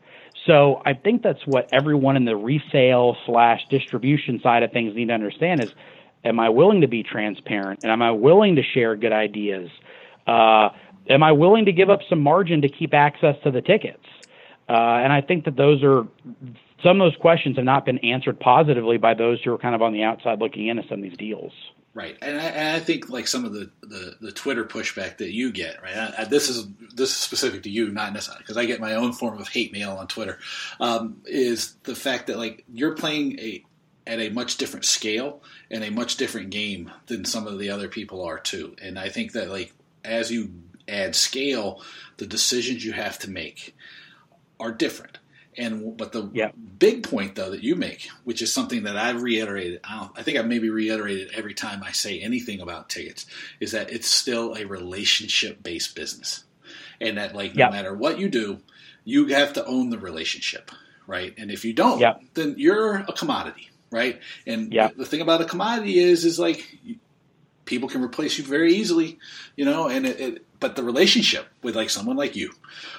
So 0.46 0.80
I 0.84 0.94
think 0.94 1.22
that's 1.22 1.46
what 1.46 1.68
everyone 1.72 2.16
in 2.16 2.24
the 2.24 2.36
resale 2.36 3.16
slash 3.26 3.60
distribution 3.68 4.40
side 4.42 4.62
of 4.62 4.72
things 4.72 4.94
need 4.94 5.08
to 5.08 5.14
understand 5.14 5.60
is 5.60 5.70
am 6.24 6.40
I 6.40 6.48
willing 6.48 6.80
to 6.82 6.88
be 6.88 7.02
transparent 7.02 7.80
and 7.82 7.92
am 7.92 8.02
I 8.02 8.10
willing 8.10 8.56
to 8.56 8.62
share 8.62 8.96
good 8.96 9.12
ideas? 9.12 9.70
Uh, 10.26 10.70
am 11.08 11.22
I 11.22 11.32
willing 11.32 11.64
to 11.64 11.72
give 11.72 11.90
up 11.90 12.00
some 12.08 12.20
margin 12.20 12.62
to 12.62 12.68
keep 12.68 12.94
access 12.94 13.36
to 13.44 13.50
the 13.50 13.62
tickets? 13.62 14.04
Uh, 14.68 15.02
and 15.02 15.12
I 15.12 15.20
think 15.20 15.44
that 15.46 15.56
those 15.56 15.82
are 15.82 16.06
some 16.82 17.00
of 17.00 17.10
those 17.10 17.20
questions 17.20 17.56
have 17.56 17.64
not 17.64 17.84
been 17.84 17.98
answered 17.98 18.38
positively 18.38 18.98
by 18.98 19.14
those 19.14 19.42
who 19.42 19.52
are 19.52 19.58
kind 19.58 19.74
of 19.74 19.82
on 19.82 19.92
the 19.92 20.02
outside 20.02 20.38
looking 20.38 20.68
into 20.68 20.82
some 20.88 20.98
of 20.98 21.02
these 21.02 21.16
deals. 21.16 21.52
Right, 21.92 22.16
and 22.22 22.40
I, 22.40 22.44
and 22.44 22.76
I, 22.76 22.78
think 22.78 23.10
like 23.10 23.26
some 23.26 23.44
of 23.44 23.52
the, 23.52 23.68
the, 23.82 24.14
the, 24.20 24.30
Twitter 24.30 24.64
pushback 24.64 25.18
that 25.18 25.32
you 25.32 25.50
get, 25.50 25.82
right? 25.82 25.96
I, 25.96 26.14
I, 26.18 26.24
this 26.24 26.48
is 26.48 26.68
this 26.94 27.10
is 27.10 27.16
specific 27.16 27.64
to 27.64 27.68
you, 27.68 27.90
not 27.90 28.12
necessarily 28.12 28.42
because 28.44 28.56
I 28.56 28.64
get 28.64 28.78
my 28.78 28.94
own 28.94 29.12
form 29.12 29.40
of 29.40 29.48
hate 29.48 29.72
mail 29.72 29.94
on 29.94 30.06
Twitter. 30.06 30.38
Um, 30.78 31.20
is 31.24 31.74
the 31.82 31.96
fact 31.96 32.28
that 32.28 32.38
like 32.38 32.64
you're 32.72 32.94
playing 32.94 33.40
a 33.40 33.64
at 34.06 34.18
a 34.18 34.30
much 34.30 34.56
different 34.56 34.84
scale 34.84 35.42
and 35.70 35.84
a 35.84 35.90
much 35.90 36.16
different 36.16 36.50
game 36.50 36.90
than 37.06 37.24
some 37.24 37.46
of 37.46 37.58
the 37.58 37.70
other 37.70 37.88
people 37.88 38.24
are 38.24 38.38
too. 38.38 38.74
And 38.80 38.98
I 38.98 39.08
think 39.08 39.32
that 39.32 39.50
like 39.50 39.72
as 40.04 40.30
you 40.30 40.52
add 40.88 41.14
scale, 41.14 41.82
the 42.16 42.26
decisions 42.26 42.84
you 42.84 42.92
have 42.92 43.18
to 43.20 43.30
make 43.30 43.76
are 44.58 44.72
different. 44.72 45.18
And 45.56 45.96
but 45.96 46.12
the 46.12 46.30
yep. 46.32 46.54
big 46.78 47.02
point 47.02 47.34
though 47.34 47.50
that 47.50 47.62
you 47.62 47.74
make, 47.74 48.08
which 48.24 48.40
is 48.40 48.52
something 48.52 48.84
that 48.84 48.96
I've 48.96 49.22
reiterated, 49.22 49.80
I, 49.84 50.08
I 50.16 50.22
think 50.22 50.38
I've 50.38 50.46
maybe 50.46 50.70
reiterated 50.70 51.30
every 51.34 51.54
time 51.54 51.82
I 51.82 51.92
say 51.92 52.20
anything 52.20 52.60
about 52.60 52.88
tickets, 52.88 53.26
is 53.58 53.72
that 53.72 53.90
it's 53.90 54.08
still 54.08 54.54
a 54.54 54.64
relationship 54.64 55.62
based 55.62 55.96
business, 55.96 56.44
and 57.00 57.18
that 57.18 57.34
like 57.34 57.56
no 57.56 57.70
matter 57.70 57.94
what 57.94 58.18
you 58.18 58.28
do, 58.28 58.60
you 59.04 59.26
have 59.26 59.52
to 59.54 59.66
own 59.66 59.90
the 59.90 59.98
relationship, 59.98 60.70
right? 61.06 61.34
And 61.36 61.50
if 61.50 61.64
you 61.64 61.72
don't, 61.72 61.98
yep. 61.98 62.22
then 62.34 62.54
you're 62.56 62.96
a 62.96 63.12
commodity, 63.12 63.69
right? 63.90 64.20
And 64.46 64.72
yep. 64.72 64.96
the 64.96 65.04
thing 65.04 65.20
about 65.20 65.40
a 65.40 65.44
commodity 65.44 65.98
is, 65.98 66.24
is 66.24 66.38
like 66.38 66.78
people 67.64 67.88
can 67.88 68.02
replace 68.02 68.38
you 68.38 68.44
very 68.44 68.74
easily, 68.74 69.18
you 69.56 69.64
know, 69.64 69.88
and 69.88 70.06
it, 70.06 70.20
it 70.20 70.46
but 70.58 70.76
the 70.76 70.82
relationship 70.82 71.46
with 71.62 71.74
like 71.74 71.88
someone 71.88 72.16
like 72.16 72.36
you 72.36 72.52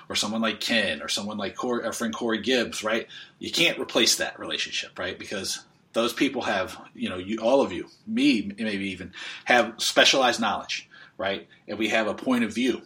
or 0.10 0.16
someone 0.16 0.42
like 0.42 0.60
Ken 0.60 1.02
or 1.02 1.08
someone 1.08 1.38
like 1.38 1.56
Corey, 1.56 1.86
our 1.86 1.94
friend 1.94 2.14
Corey 2.14 2.42
Gibbs, 2.42 2.84
right? 2.84 3.08
You 3.38 3.52
can't 3.52 3.80
replace 3.80 4.16
that 4.16 4.40
relationship, 4.40 4.98
right? 4.98 5.18
Because 5.18 5.64
those 5.94 6.14
people 6.14 6.42
have, 6.44 6.80
you 6.96 7.10
know, 7.10 7.18
you, 7.18 7.38
all 7.38 7.62
of 7.62 7.72
you, 7.72 7.88
me, 8.08 8.52
maybe 8.58 8.90
even 8.90 9.14
have 9.46 9.76
specialized 9.78 10.40
knowledge, 10.40 10.90
right? 11.18 11.48
And 11.68 11.78
we 11.78 11.90
have 11.90 12.08
a 12.08 12.16
point 12.16 12.44
of 12.44 12.54
view 12.54 12.82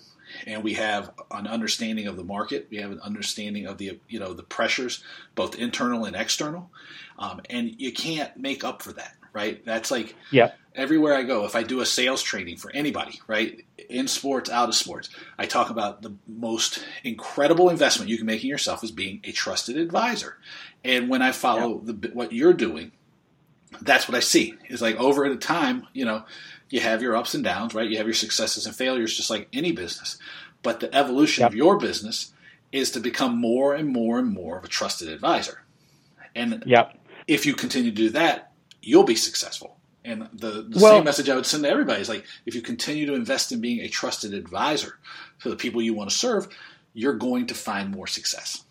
and 0.45 0.63
we 0.63 0.73
have 0.73 1.11
an 1.31 1.47
understanding 1.47 2.07
of 2.07 2.17
the 2.17 2.23
market. 2.23 2.67
We 2.69 2.77
have 2.77 2.91
an 2.91 2.99
understanding 2.99 3.67
of 3.67 3.77
the, 3.77 3.99
you 4.09 4.19
know, 4.19 4.33
the 4.33 4.43
pressures, 4.43 5.03
both 5.35 5.55
internal 5.55 6.05
and 6.05 6.15
external. 6.15 6.69
Um, 7.17 7.41
and 7.49 7.79
you 7.79 7.91
can't 7.91 8.35
make 8.37 8.63
up 8.63 8.81
for 8.81 8.91
that, 8.93 9.15
right? 9.33 9.63
That's 9.65 9.91
like, 9.91 10.15
yeah 10.31 10.51
everywhere 10.75 11.15
I 11.15 11.23
go, 11.23 11.45
if 11.45 11.55
I 11.55 11.63
do 11.63 11.81
a 11.81 11.85
sales 11.85 12.21
training 12.21 12.57
for 12.57 12.71
anybody, 12.73 13.21
right, 13.27 13.65
in 13.89 14.07
sports, 14.07 14.49
out 14.49 14.69
of 14.69 14.75
sports, 14.75 15.09
I 15.37 15.45
talk 15.45 15.69
about 15.69 16.01
the 16.01 16.13
most 16.27 16.83
incredible 17.03 17.69
investment 17.69 18.09
you 18.09 18.17
can 18.17 18.25
make 18.25 18.43
in 18.43 18.49
yourself 18.49 18.83
is 18.83 18.91
being 18.91 19.21
a 19.23 19.31
trusted 19.31 19.77
advisor. 19.77 20.37
And 20.83 21.09
when 21.09 21.21
I 21.21 21.31
follow 21.31 21.81
yeah. 21.85 21.93
the, 21.93 22.09
what 22.09 22.33
you're 22.33 22.53
doing, 22.53 22.91
that's 23.81 24.07
what 24.07 24.15
I 24.15 24.21
see. 24.21 24.55
Is 24.69 24.81
like 24.81 24.97
over 24.97 25.25
at 25.25 25.31
a 25.31 25.37
time, 25.37 25.87
you 25.93 26.05
know, 26.05 26.23
you 26.69 26.79
have 26.79 27.01
your 27.01 27.15
ups 27.15 27.33
and 27.33 27.43
downs, 27.43 27.73
right? 27.73 27.89
You 27.89 27.97
have 27.97 28.07
your 28.07 28.13
successes 28.13 28.65
and 28.65 28.75
failures, 28.75 29.15
just 29.15 29.29
like 29.29 29.47
any 29.53 29.71
business. 29.71 30.17
But 30.61 30.79
the 30.79 30.93
evolution 30.93 31.43
yep. 31.43 31.51
of 31.51 31.55
your 31.55 31.77
business 31.77 32.33
is 32.71 32.91
to 32.91 32.99
become 32.99 33.39
more 33.39 33.73
and 33.73 33.89
more 33.89 34.19
and 34.19 34.31
more 34.31 34.57
of 34.57 34.63
a 34.63 34.67
trusted 34.67 35.09
advisor. 35.09 35.61
And 36.35 36.63
yep. 36.65 36.97
If 37.27 37.45
you 37.45 37.53
continue 37.53 37.91
to 37.91 37.95
do 37.95 38.09
that, 38.11 38.51
you'll 38.81 39.03
be 39.03 39.15
successful. 39.15 39.77
And 40.03 40.29
the, 40.33 40.67
the 40.69 40.79
well, 40.79 40.97
same 40.97 41.03
message 41.03 41.29
I 41.29 41.35
would 41.35 41.45
send 41.45 41.63
to 41.63 41.69
everybody 41.69 41.99
is 41.99 42.09
like, 42.09 42.25
if 42.45 42.53
you 42.53 42.61
continue 42.61 43.07
to 43.07 43.15
invest 43.15 43.51
in 43.51 43.59
being 43.59 43.79
a 43.79 43.87
trusted 43.87 44.33
advisor 44.33 44.99
to 45.41 45.49
the 45.49 45.55
people 45.55 45.81
you 45.81 45.95
want 45.95 46.11
to 46.11 46.15
serve, 46.15 46.47
you're 46.93 47.15
going 47.15 47.47
to 47.47 47.55
find 47.55 47.91
more 47.91 48.05
success. 48.05 48.63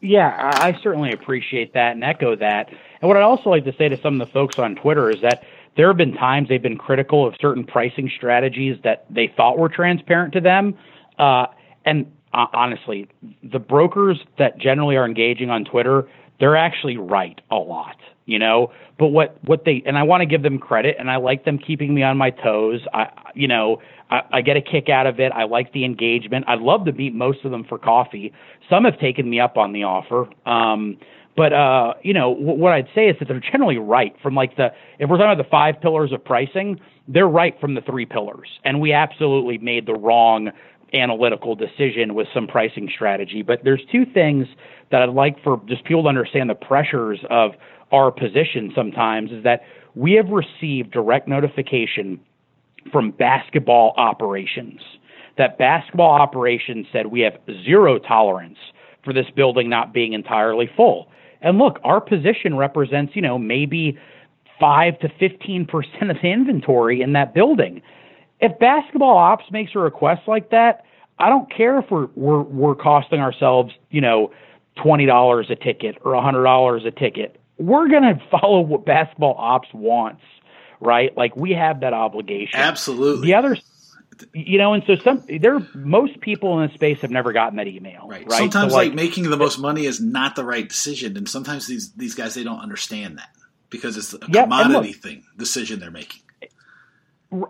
Yeah, 0.00 0.50
I 0.54 0.78
certainly 0.82 1.12
appreciate 1.12 1.74
that 1.74 1.92
and 1.92 2.04
echo 2.04 2.36
that. 2.36 2.68
And 2.68 3.08
what 3.08 3.16
I'd 3.16 3.22
also 3.22 3.50
like 3.50 3.64
to 3.64 3.74
say 3.76 3.88
to 3.88 4.00
some 4.00 4.20
of 4.20 4.26
the 4.26 4.32
folks 4.32 4.58
on 4.58 4.76
Twitter 4.76 5.10
is 5.10 5.20
that 5.22 5.44
there 5.76 5.88
have 5.88 5.96
been 5.96 6.14
times 6.14 6.48
they've 6.48 6.62
been 6.62 6.78
critical 6.78 7.26
of 7.26 7.34
certain 7.40 7.64
pricing 7.64 8.10
strategies 8.14 8.78
that 8.84 9.06
they 9.10 9.32
thought 9.36 9.58
were 9.58 9.68
transparent 9.68 10.32
to 10.34 10.40
them. 10.40 10.76
Uh, 11.18 11.46
and 11.84 12.10
uh, 12.32 12.46
honestly, 12.52 13.08
the 13.42 13.58
brokers 13.58 14.18
that 14.38 14.58
generally 14.58 14.96
are 14.96 15.06
engaging 15.06 15.50
on 15.50 15.64
Twitter, 15.64 16.08
they're 16.40 16.56
actually 16.56 16.96
right 16.96 17.40
a 17.50 17.56
lot 17.56 17.96
you 18.26 18.38
know? 18.38 18.72
But 18.98 19.08
what 19.08 19.36
what 19.44 19.64
they 19.64 19.82
and 19.86 19.98
i 19.98 20.02
want 20.02 20.20
to 20.20 20.26
give 20.26 20.42
them 20.42 20.58
credit 20.58 20.96
and 20.98 21.10
i 21.10 21.16
like 21.16 21.44
them 21.44 21.58
keeping 21.58 21.94
me 21.94 22.02
on 22.02 22.16
my 22.16 22.30
toes. 22.30 22.80
I 22.94 23.08
you 23.34 23.48
know 23.48 23.82
I, 24.10 24.20
I 24.34 24.40
get 24.40 24.56
a 24.56 24.60
kick 24.62 24.88
out 24.88 25.06
of 25.06 25.18
it. 25.18 25.32
I 25.32 25.44
like 25.44 25.72
the 25.72 25.84
engagement. 25.84 26.44
I'd 26.46 26.60
love 26.60 26.84
to 26.84 26.92
meet 26.92 27.12
most 27.14 27.44
of 27.44 27.50
them 27.50 27.64
for 27.68 27.78
coffee. 27.78 28.32
Some 28.70 28.84
have 28.84 28.98
taken 29.00 29.28
me 29.28 29.40
up 29.40 29.56
on 29.56 29.72
the 29.72 29.82
offer 29.82 30.28
um 30.48 30.96
but 31.36 31.52
uh 31.52 31.94
you 32.02 32.14
know 32.14 32.34
w- 32.34 32.58
what 32.58 32.72
i'd 32.72 32.88
say 32.94 33.08
is 33.08 33.16
that 33.18 33.26
they're 33.28 33.40
generally 33.40 33.78
right 33.78 34.14
from 34.22 34.34
like 34.34 34.56
the 34.56 34.68
if 34.98 35.10
we're 35.10 35.16
talking 35.16 35.32
about 35.32 35.42
the 35.42 35.50
five 35.50 35.80
pillars 35.80 36.12
of 36.12 36.24
pricing 36.24 36.78
they're 37.08 37.28
right 37.28 37.58
from 37.60 37.74
the 37.74 37.80
three 37.82 38.06
pillars 38.06 38.48
and 38.64 38.80
we 38.80 38.92
absolutely 38.92 39.58
made 39.58 39.86
the 39.86 39.94
wrong 39.94 40.50
analytical 40.92 41.54
decision 41.54 42.14
with 42.14 42.26
some 42.34 42.46
pricing 42.46 42.88
strategy 42.94 43.42
but 43.42 43.60
there's 43.64 43.82
two 43.90 44.04
things 44.04 44.46
that 44.90 45.02
I'd 45.02 45.10
like 45.10 45.42
for 45.42 45.60
just 45.66 45.84
people 45.84 46.02
to 46.02 46.08
understand 46.08 46.50
the 46.50 46.54
pressures 46.54 47.20
of 47.30 47.52
our 47.92 48.10
position 48.10 48.72
sometimes 48.74 49.30
is 49.30 49.44
that 49.44 49.62
we 49.94 50.12
have 50.12 50.28
received 50.28 50.90
direct 50.90 51.28
notification 51.28 52.20
from 52.92 53.10
basketball 53.12 53.94
operations 53.96 54.80
that 55.36 55.58
basketball 55.58 56.10
operations 56.10 56.86
said 56.92 57.06
we 57.06 57.20
have 57.20 57.34
zero 57.64 57.98
tolerance 57.98 58.58
for 59.04 59.12
this 59.12 59.26
building 59.34 59.68
not 59.68 59.92
being 59.92 60.12
entirely 60.12 60.70
full. 60.76 61.08
And 61.42 61.58
look, 61.58 61.78
our 61.84 62.00
position 62.00 62.56
represents, 62.56 63.14
you 63.14 63.22
know, 63.22 63.38
maybe 63.38 63.98
5 64.60 64.98
to 65.00 65.08
15% 65.08 66.10
of 66.10 66.16
the 66.22 66.28
inventory 66.28 67.02
in 67.02 67.12
that 67.12 67.34
building. 67.34 67.82
If 68.44 68.58
basketball 68.58 69.16
ops 69.16 69.44
makes 69.50 69.72
a 69.74 69.78
request 69.78 70.22
like 70.26 70.50
that, 70.50 70.84
I 71.18 71.28
don't 71.28 71.50
care 71.50 71.78
if 71.78 71.90
we're 71.90 72.08
we're, 72.14 72.42
we're 72.42 72.74
costing 72.74 73.20
ourselves, 73.20 73.72
you 73.90 74.00
know, 74.00 74.32
$20 74.78 75.50
a 75.50 75.56
ticket 75.56 75.96
or 76.04 76.12
$100 76.12 76.86
a 76.86 76.90
ticket 76.90 77.40
we're 77.58 77.88
going 77.88 78.02
to 78.02 78.20
follow 78.30 78.60
what 78.60 78.84
basketball 78.84 79.34
ops 79.38 79.68
wants, 79.72 80.22
right? 80.80 81.16
Like 81.16 81.36
we 81.36 81.52
have 81.52 81.80
that 81.80 81.92
obligation. 81.92 82.58
Absolutely. 82.58 83.28
The 83.28 83.34
other, 83.34 83.56
you 84.32 84.58
know, 84.58 84.74
and 84.74 84.82
so 84.86 84.96
some 84.96 85.24
there 85.40 85.58
most 85.74 86.20
people 86.20 86.60
in 86.60 86.68
the 86.68 86.74
space 86.74 87.00
have 87.00 87.10
never 87.10 87.32
gotten 87.32 87.56
that 87.56 87.66
email. 87.66 88.06
Right. 88.08 88.28
right? 88.28 88.38
Sometimes 88.38 88.72
so 88.72 88.78
like, 88.78 88.88
like, 88.88 88.96
making 88.96 89.30
the 89.30 89.36
most 89.36 89.58
money 89.58 89.86
is 89.86 90.00
not 90.00 90.36
the 90.36 90.44
right 90.44 90.68
decision, 90.68 91.16
and 91.16 91.28
sometimes 91.28 91.66
these 91.66 91.92
these 91.92 92.14
guys 92.14 92.34
they 92.34 92.44
don't 92.44 92.60
understand 92.60 93.18
that 93.18 93.30
because 93.70 93.96
it's 93.96 94.14
a 94.14 94.18
yep, 94.28 94.44
commodity 94.44 94.92
look, 94.92 95.02
thing 95.02 95.24
decision 95.36 95.80
they're 95.80 95.90
making. 95.90 96.20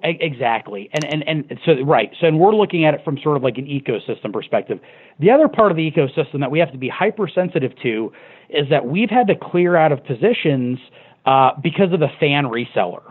Exactly, 0.02 0.90
and 0.92 1.04
and 1.04 1.48
and 1.48 1.58
so 1.64 1.80
right. 1.84 2.10
So 2.20 2.26
and 2.26 2.38
we're 2.38 2.54
looking 2.54 2.84
at 2.84 2.94
it 2.94 3.04
from 3.04 3.18
sort 3.22 3.36
of 3.36 3.42
like 3.42 3.58
an 3.58 3.66
ecosystem 3.66 4.32
perspective. 4.32 4.80
The 5.20 5.30
other 5.30 5.48
part 5.48 5.70
of 5.70 5.76
the 5.76 5.90
ecosystem 5.90 6.40
that 6.40 6.50
we 6.50 6.58
have 6.58 6.72
to 6.72 6.78
be 6.78 6.88
hypersensitive 6.88 7.72
to 7.82 8.12
is 8.50 8.68
that 8.70 8.86
we've 8.86 9.10
had 9.10 9.26
to 9.28 9.34
clear 9.34 9.76
out 9.76 9.92
of 9.92 10.04
positions 10.04 10.78
uh, 11.26 11.50
because 11.62 11.92
of 11.92 12.00
the 12.00 12.08
fan 12.20 12.44
reseller. 12.44 13.02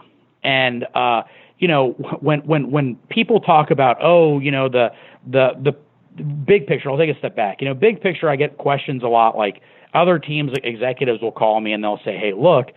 And 0.43 0.85
uh, 0.95 1.23
you 1.59 1.67
know, 1.67 1.91
when 2.21 2.39
when 2.41 2.71
when 2.71 2.95
people 3.09 3.39
talk 3.39 3.71
about 3.71 3.97
oh, 4.01 4.39
you 4.39 4.51
know, 4.51 4.69
the 4.69 4.89
the 5.29 5.49
the 5.63 6.23
big 6.23 6.67
picture, 6.67 6.89
I'll 6.91 6.97
take 6.97 7.15
a 7.15 7.19
step 7.19 7.35
back. 7.35 7.61
You 7.61 7.67
know, 7.67 7.73
big 7.73 8.01
picture, 8.01 8.29
I 8.29 8.35
get 8.35 8.57
questions 8.57 9.03
a 9.03 9.07
lot. 9.07 9.37
Like 9.37 9.61
other 9.93 10.19
teams, 10.19 10.51
executives 10.63 11.21
will 11.21 11.31
call 11.31 11.61
me 11.61 11.73
and 11.73 11.83
they'll 11.83 11.99
say, 12.03 12.17
hey, 12.17 12.33
look, 12.35 12.67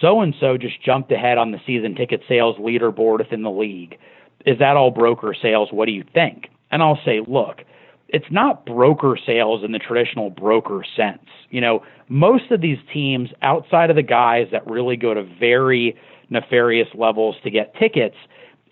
so 0.00 0.20
and 0.20 0.34
so 0.40 0.56
just 0.56 0.82
jumped 0.82 1.12
ahead 1.12 1.38
on 1.38 1.50
the 1.50 1.58
season 1.66 1.94
ticket 1.94 2.22
sales 2.28 2.56
leaderboard 2.58 3.18
within 3.18 3.42
the 3.42 3.50
league. 3.50 3.98
Is 4.46 4.58
that 4.58 4.76
all 4.76 4.90
broker 4.90 5.34
sales? 5.40 5.68
What 5.70 5.86
do 5.86 5.92
you 5.92 6.04
think? 6.14 6.48
And 6.70 6.82
I'll 6.82 7.00
say, 7.04 7.20
look, 7.26 7.62
it's 8.08 8.30
not 8.30 8.66
broker 8.66 9.18
sales 9.24 9.62
in 9.64 9.72
the 9.72 9.78
traditional 9.78 10.30
broker 10.30 10.84
sense. 10.96 11.26
You 11.50 11.60
know, 11.60 11.84
most 12.08 12.50
of 12.50 12.60
these 12.60 12.78
teams 12.92 13.30
outside 13.42 13.90
of 13.90 13.96
the 13.96 14.02
guys 14.02 14.48
that 14.52 14.66
really 14.66 14.96
go 14.96 15.14
to 15.14 15.22
very 15.22 15.96
nefarious 16.28 16.88
levels 16.94 17.36
to 17.44 17.50
get 17.50 17.74
tickets, 17.76 18.16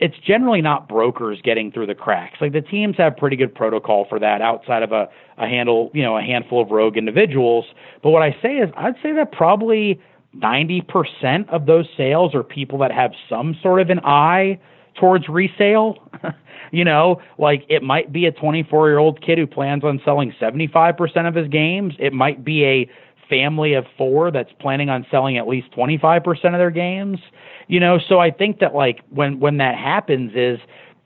it's 0.01 0.15
generally 0.25 0.63
not 0.63 0.89
brokers 0.89 1.41
getting 1.43 1.73
through 1.73 1.87
the 1.87 1.95
cracks. 1.95 2.39
Like 2.41 2.53
the 2.53 2.61
teams 2.61 2.97
have 2.99 3.17
pretty 3.17 3.37
good 3.37 3.55
protocol 3.55 4.07
for 4.09 4.19
that 4.21 4.41
outside 4.41 4.83
of 4.83 4.93
a, 4.93 5.09
a 5.39 5.47
handle, 5.47 5.91
you 5.93 6.03
know, 6.03 6.17
a 6.17 6.23
handful 6.23 6.63
of 6.63 6.71
rogue 6.71 6.97
individuals. 6.97 7.65
But 8.03 8.11
what 8.11 8.23
I 8.23 8.37
say 8.41 8.57
is 8.57 8.71
I'd 8.77 8.95
say 9.03 9.13
that 9.13 9.33
probably 9.33 10.01
90% 10.37 11.49
of 11.49 11.67
those 11.67 11.87
sales 11.97 12.35
are 12.35 12.43
people 12.43 12.79
that 12.79 12.93
have 12.93 13.13
some 13.29 13.57
sort 13.63 13.81
of 13.81 13.91
an 13.91 14.01
eye 14.01 14.59
towards 14.99 15.29
resale. 15.29 15.97
you 16.73 16.85
know, 16.85 17.21
like 17.39 17.65
it 17.69 17.83
might 17.83 18.13
be 18.13 18.27
a 18.27 18.33
24 18.33 18.89
year 18.89 18.99
old 18.99 19.23
kid 19.23 19.39
who 19.39 19.47
plans 19.47 19.85
on 19.85 20.01
selling 20.05 20.33
75% 20.41 21.29
of 21.29 21.35
his 21.35 21.49
games. 21.49 21.95
It 21.99 22.13
might 22.13 22.45
be 22.45 22.65
a 22.65 22.91
family 23.29 23.75
of 23.75 23.85
four 23.97 24.31
that's 24.31 24.51
planning 24.59 24.89
on 24.89 25.07
selling 25.11 25.37
at 25.37 25.47
least 25.47 25.71
25% 25.73 26.29
of 26.29 26.53
their 26.53 26.71
games. 26.71 27.19
You 27.67 27.81
know, 27.81 27.99
so 28.09 28.19
I 28.19 28.31
think 28.31 28.61
that 28.61 28.75
like 28.75 29.01
when 29.11 29.41
when 29.41 29.59
that 29.59 29.77
happens 29.77 30.33
is 30.35 30.59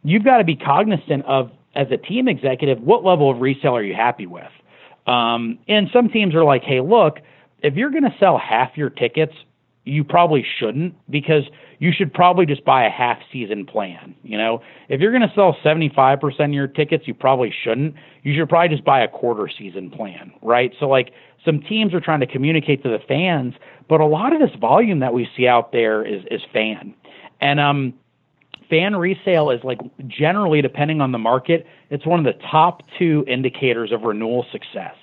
you've 0.04 0.24
got 0.24 0.38
to 0.38 0.44
be 0.44 0.56
cognizant 0.56 1.24
of 1.26 1.50
as 1.74 1.88
a 1.90 1.96
team 1.96 2.28
executive 2.28 2.80
what 2.80 3.04
level 3.04 3.30
of 3.30 3.40
resale 3.40 3.76
are 3.76 3.82
you 3.82 3.94
happy 3.94 4.26
with. 4.26 4.50
Um, 5.06 5.58
and 5.66 5.88
some 5.92 6.08
teams 6.08 6.34
are 6.34 6.44
like, 6.44 6.62
hey, 6.62 6.80
look, 6.80 7.18
if 7.62 7.74
you're 7.74 7.90
going 7.90 8.04
to 8.04 8.14
sell 8.18 8.38
half 8.38 8.76
your 8.76 8.90
tickets 8.90 9.34
you 9.84 10.04
probably 10.04 10.44
shouldn't 10.58 10.94
because 11.10 11.42
you 11.80 11.90
should 11.92 12.14
probably 12.14 12.46
just 12.46 12.64
buy 12.64 12.84
a 12.84 12.90
half 12.90 13.18
season 13.32 13.66
plan. 13.66 14.14
You 14.22 14.38
know, 14.38 14.62
if 14.88 15.00
you're 15.00 15.10
going 15.10 15.28
to 15.28 15.34
sell 15.34 15.56
75% 15.64 16.44
of 16.44 16.52
your 16.52 16.68
tickets, 16.68 17.08
you 17.08 17.14
probably 17.14 17.52
shouldn't. 17.64 17.94
You 18.22 18.38
should 18.38 18.48
probably 18.48 18.68
just 18.68 18.84
buy 18.84 19.00
a 19.00 19.08
quarter 19.08 19.50
season 19.58 19.90
plan, 19.90 20.32
right? 20.40 20.72
So, 20.78 20.88
like, 20.88 21.12
some 21.44 21.60
teams 21.60 21.92
are 21.94 22.00
trying 22.00 22.20
to 22.20 22.26
communicate 22.26 22.84
to 22.84 22.88
the 22.88 23.00
fans, 23.08 23.54
but 23.88 24.00
a 24.00 24.06
lot 24.06 24.32
of 24.32 24.40
this 24.40 24.56
volume 24.60 25.00
that 25.00 25.12
we 25.12 25.28
see 25.36 25.48
out 25.48 25.72
there 25.72 26.06
is, 26.06 26.22
is 26.30 26.40
fan. 26.52 26.94
And, 27.40 27.58
um, 27.58 27.94
fan 28.70 28.94
resale 28.96 29.50
is 29.50 29.60
like 29.64 29.80
generally 30.06 30.62
depending 30.62 31.02
on 31.02 31.12
the 31.12 31.18
market 31.18 31.66
it's 31.90 32.06
one 32.06 32.18
of 32.18 32.24
the 32.24 32.40
top 32.50 32.80
two 32.98 33.22
indicators 33.28 33.92
of 33.92 34.00
renewal 34.00 34.46
success 34.50 34.94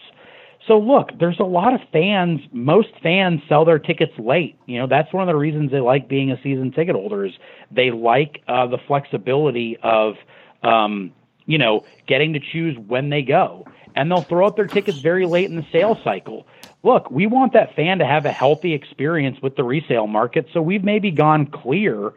so 0.69 0.77
look, 0.77 1.09
there's 1.19 1.39
a 1.39 1.43
lot 1.43 1.73
of 1.73 1.81
fans. 1.91 2.41
Most 2.53 2.89
fans 3.01 3.41
sell 3.49 3.65
their 3.65 3.79
tickets 3.79 4.13
late. 4.19 4.55
You 4.67 4.79
know, 4.79 4.87
that's 4.87 5.11
one 5.11 5.27
of 5.27 5.33
the 5.33 5.35
reasons 5.35 5.71
they 5.71 5.79
like 5.79 6.07
being 6.07 6.31
a 6.31 6.37
season 6.43 6.71
ticket 6.71 6.95
holder. 6.95 7.25
Is 7.25 7.33
they 7.71 7.89
like 7.89 8.43
uh, 8.47 8.67
the 8.67 8.77
flexibility 8.87 9.77
of, 9.81 10.13
um, 10.61 11.11
you 11.47 11.57
know, 11.57 11.85
getting 12.07 12.33
to 12.33 12.39
choose 12.39 12.77
when 12.87 13.09
they 13.09 13.23
go, 13.23 13.65
and 13.95 14.11
they'll 14.11 14.25
throw 14.29 14.45
up 14.45 14.55
their 14.55 14.67
tickets 14.67 14.99
very 14.99 15.25
late 15.25 15.49
in 15.49 15.55
the 15.55 15.65
sales 15.71 15.97
cycle. 16.03 16.45
Look, 16.83 17.09
we 17.09 17.25
want 17.25 17.53
that 17.53 17.75
fan 17.75 17.97
to 17.97 18.05
have 18.05 18.25
a 18.25 18.31
healthy 18.31 18.73
experience 18.73 19.39
with 19.41 19.55
the 19.55 19.63
resale 19.63 20.07
market, 20.07 20.45
so 20.53 20.61
we've 20.61 20.83
maybe 20.83 21.09
gone 21.09 21.47
clear 21.47 22.09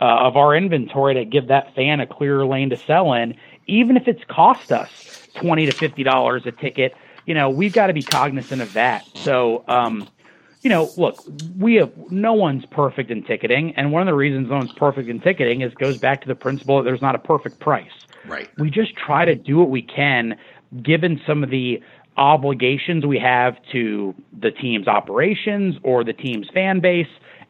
uh, 0.00 0.04
of 0.28 0.36
our 0.36 0.54
inventory 0.54 1.14
to 1.14 1.24
give 1.24 1.48
that 1.48 1.74
fan 1.74 1.98
a 1.98 2.06
clearer 2.06 2.46
lane 2.46 2.70
to 2.70 2.78
sell 2.86 3.12
in, 3.14 3.34
even 3.66 3.96
if 3.96 4.06
it's 4.06 4.22
cost 4.28 4.70
us 4.70 4.88
twenty 5.34 5.66
to 5.66 5.72
fifty 5.72 6.04
dollars 6.04 6.42
a 6.46 6.52
ticket 6.52 6.94
you 7.26 7.34
know, 7.34 7.50
we've 7.50 7.72
got 7.72 7.88
to 7.88 7.92
be 7.92 8.02
cognizant 8.02 8.62
of 8.62 8.72
that. 8.74 9.04
So, 9.16 9.64
um, 9.68 10.08
you 10.62 10.70
know, 10.70 10.90
look, 10.96 11.22
we 11.58 11.74
have 11.74 11.92
no 12.10 12.32
one's 12.32 12.64
perfect 12.66 13.10
in 13.10 13.22
ticketing, 13.24 13.74
and 13.76 13.92
one 13.92 14.00
of 14.02 14.06
the 14.06 14.14
reasons 14.14 14.48
no 14.48 14.56
one's 14.56 14.72
perfect 14.72 15.08
in 15.08 15.20
ticketing 15.20 15.60
is 15.60 15.74
goes 15.74 15.98
back 15.98 16.22
to 16.22 16.28
the 16.28 16.34
principle 16.34 16.78
that 16.78 16.84
there's 16.84 17.02
not 17.02 17.14
a 17.14 17.18
perfect 17.18 17.60
price. 17.60 17.90
Right. 18.26 18.48
We 18.58 18.70
just 18.70 18.96
try 18.96 19.24
to 19.24 19.34
do 19.34 19.58
what 19.58 19.70
we 19.70 19.82
can, 19.82 20.36
given 20.82 21.20
some 21.26 21.44
of 21.44 21.50
the 21.50 21.82
obligations 22.16 23.04
we 23.04 23.18
have 23.18 23.56
to 23.72 24.14
the 24.40 24.50
team's 24.50 24.88
operations 24.88 25.76
or 25.82 26.02
the 26.02 26.14
team's 26.14 26.48
fan 26.54 26.80
base 26.80 27.06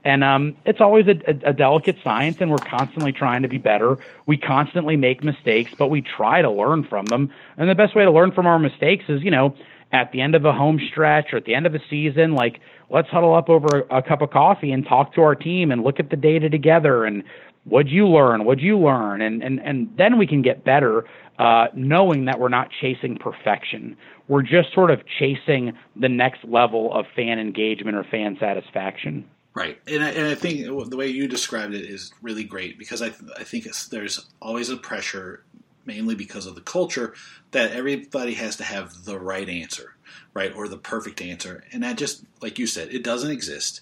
and 0.06 0.22
um, 0.22 0.56
it's 0.64 0.80
always 0.80 1.08
a, 1.08 1.16
a, 1.28 1.50
a, 1.50 1.52
delicate 1.52 1.96
science, 2.04 2.36
and 2.40 2.48
we're 2.48 2.58
constantly 2.58 3.10
trying 3.10 3.42
to 3.42 3.48
be 3.48 3.58
better. 3.58 3.98
We 4.26 4.36
constantly 4.36 4.96
make 4.96 5.24
mistakes, 5.24 5.72
but 5.76 5.88
we 5.88 6.00
try 6.00 6.42
to 6.42 6.50
learn 6.50 6.84
from 6.84 7.06
them. 7.06 7.32
And 7.56 7.68
the 7.68 7.74
best 7.74 7.96
way 7.96 8.04
to 8.04 8.12
learn 8.12 8.30
from 8.30 8.46
our 8.46 8.60
mistakes 8.60 9.06
is, 9.08 9.24
you 9.24 9.32
know, 9.32 9.56
at 9.90 10.12
the 10.12 10.20
end 10.20 10.36
of 10.36 10.44
a 10.44 10.52
home 10.52 10.80
stretch 10.92 11.32
or 11.32 11.38
at 11.38 11.44
the 11.44 11.56
end 11.56 11.66
of 11.66 11.74
a 11.74 11.80
season, 11.90 12.34
like 12.34 12.60
let's 12.88 13.08
huddle 13.08 13.34
up 13.34 13.50
over 13.50 13.80
a, 13.90 13.96
a 13.96 14.02
cup 14.02 14.22
of 14.22 14.30
coffee 14.30 14.70
and 14.70 14.86
talk 14.86 15.12
to 15.14 15.22
our 15.22 15.34
team 15.34 15.72
and 15.72 15.82
look 15.82 15.98
at 15.98 16.10
the 16.10 16.16
data 16.16 16.48
together 16.48 17.04
and 17.04 17.24
what'd 17.64 17.90
you 17.90 18.06
learn? 18.06 18.44
What'd 18.44 18.62
you 18.62 18.78
learn? 18.78 19.20
And 19.20 19.42
and 19.42 19.58
and 19.58 19.92
then 19.98 20.18
we 20.18 20.28
can 20.28 20.40
get 20.40 20.64
better, 20.64 21.04
uh, 21.40 21.66
knowing 21.74 22.26
that 22.26 22.38
we're 22.38 22.48
not 22.48 22.68
chasing 22.80 23.18
perfection. 23.18 23.96
We're 24.28 24.42
just 24.42 24.72
sort 24.72 24.92
of 24.92 25.00
chasing 25.18 25.72
the 25.96 26.08
next 26.08 26.44
level 26.44 26.94
of 26.94 27.06
fan 27.16 27.40
engagement 27.40 27.96
or 27.96 28.04
fan 28.04 28.36
satisfaction. 28.38 29.24
Right, 29.56 29.80
and 29.86 30.04
I, 30.04 30.10
and 30.10 30.28
I 30.28 30.34
think 30.34 30.66
the 30.66 30.96
way 30.98 31.06
you 31.06 31.26
described 31.26 31.72
it 31.72 31.86
is 31.86 32.12
really 32.20 32.44
great 32.44 32.78
because 32.78 33.00
I 33.00 33.06
I 33.38 33.44
think 33.44 33.64
there's 33.88 34.26
always 34.38 34.68
a 34.68 34.76
pressure, 34.76 35.44
mainly 35.86 36.14
because 36.14 36.44
of 36.44 36.54
the 36.54 36.60
culture, 36.60 37.14
that 37.52 37.72
everybody 37.72 38.34
has 38.34 38.56
to 38.56 38.64
have 38.64 39.06
the 39.06 39.18
right 39.18 39.48
answer, 39.48 39.96
right, 40.34 40.54
or 40.54 40.68
the 40.68 40.76
perfect 40.76 41.22
answer, 41.22 41.64
and 41.72 41.82
that 41.84 41.96
just 41.96 42.22
like 42.42 42.58
you 42.58 42.66
said, 42.66 42.92
it 42.92 43.02
doesn't 43.02 43.30
exist. 43.30 43.80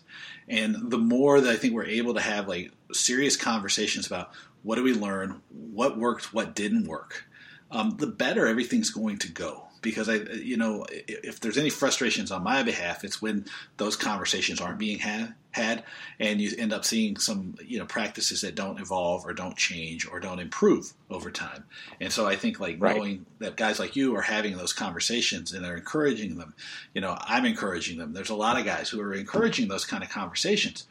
And 0.48 0.92
the 0.92 0.98
more 0.98 1.40
that 1.40 1.50
I 1.50 1.56
think 1.56 1.74
we're 1.74 1.86
able 1.86 2.14
to 2.14 2.20
have 2.20 2.46
like 2.46 2.70
serious 2.92 3.36
conversations 3.36 4.06
about 4.06 4.30
what 4.62 4.76
do 4.76 4.84
we 4.84 4.94
learn, 4.94 5.42
what 5.50 5.98
worked, 5.98 6.32
what 6.32 6.54
didn't 6.54 6.86
work, 6.86 7.24
um, 7.72 7.96
the 7.96 8.06
better 8.06 8.46
everything's 8.46 8.90
going 8.90 9.18
to 9.18 9.28
go 9.28 9.66
because 9.84 10.08
I, 10.08 10.14
you 10.14 10.56
know, 10.56 10.86
if 10.90 11.38
there's 11.38 11.58
any 11.58 11.70
frustrations 11.70 12.32
on 12.32 12.42
my 12.42 12.62
behalf, 12.64 13.04
it's 13.04 13.22
when 13.22 13.44
those 13.76 13.94
conversations 13.94 14.60
aren't 14.60 14.78
being 14.78 14.98
had, 14.98 15.34
had, 15.52 15.84
and 16.18 16.40
you 16.40 16.50
end 16.58 16.72
up 16.72 16.84
seeing 16.84 17.18
some, 17.18 17.54
you 17.64 17.78
know, 17.78 17.84
practices 17.84 18.40
that 18.40 18.54
don't 18.54 18.80
evolve 18.80 19.24
or 19.26 19.34
don't 19.34 19.56
change 19.56 20.08
or 20.08 20.18
don't 20.18 20.40
improve 20.40 20.94
over 21.10 21.30
time. 21.30 21.64
And 22.00 22.10
so 22.10 22.26
I 22.26 22.34
think 22.34 22.58
like 22.58 22.78
right. 22.80 22.96
knowing 22.96 23.26
that 23.38 23.56
guys 23.56 23.78
like 23.78 23.94
you 23.94 24.16
are 24.16 24.22
having 24.22 24.56
those 24.56 24.72
conversations 24.72 25.52
and 25.52 25.62
they're 25.62 25.76
encouraging 25.76 26.38
them, 26.38 26.54
you 26.94 27.02
know, 27.02 27.16
I'm 27.20 27.44
encouraging 27.44 27.98
them. 27.98 28.14
There's 28.14 28.30
a 28.30 28.34
lot 28.34 28.58
of 28.58 28.64
guys 28.64 28.88
who 28.88 29.00
are 29.02 29.14
encouraging 29.14 29.68
those 29.68 29.84
kind 29.84 30.02
of 30.02 30.08
conversations. 30.08 30.86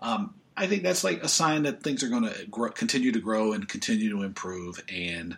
Um, 0.00 0.34
I 0.56 0.68
think 0.68 0.84
that's 0.84 1.04
like 1.04 1.22
a 1.22 1.28
sign 1.28 1.64
that 1.64 1.82
things 1.82 2.02
are 2.02 2.08
going 2.08 2.22
to 2.22 2.70
continue 2.70 3.12
to 3.12 3.20
grow 3.20 3.52
and 3.52 3.68
continue 3.68 4.08
to 4.10 4.22
improve 4.22 4.82
and 4.88 5.36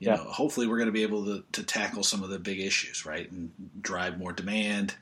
you 0.00 0.08
yeah. 0.08 0.16
know, 0.16 0.24
hopefully 0.24 0.66
we're 0.66 0.78
going 0.78 0.88
to 0.88 0.92
be 0.92 1.02
able 1.02 1.26
to, 1.26 1.44
to 1.52 1.62
tackle 1.62 2.02
some 2.02 2.22
of 2.22 2.30
the 2.30 2.38
big 2.38 2.58
issues, 2.58 3.04
right, 3.04 3.30
and 3.30 3.52
drive 3.82 4.18
more 4.18 4.32
demand, 4.32 4.94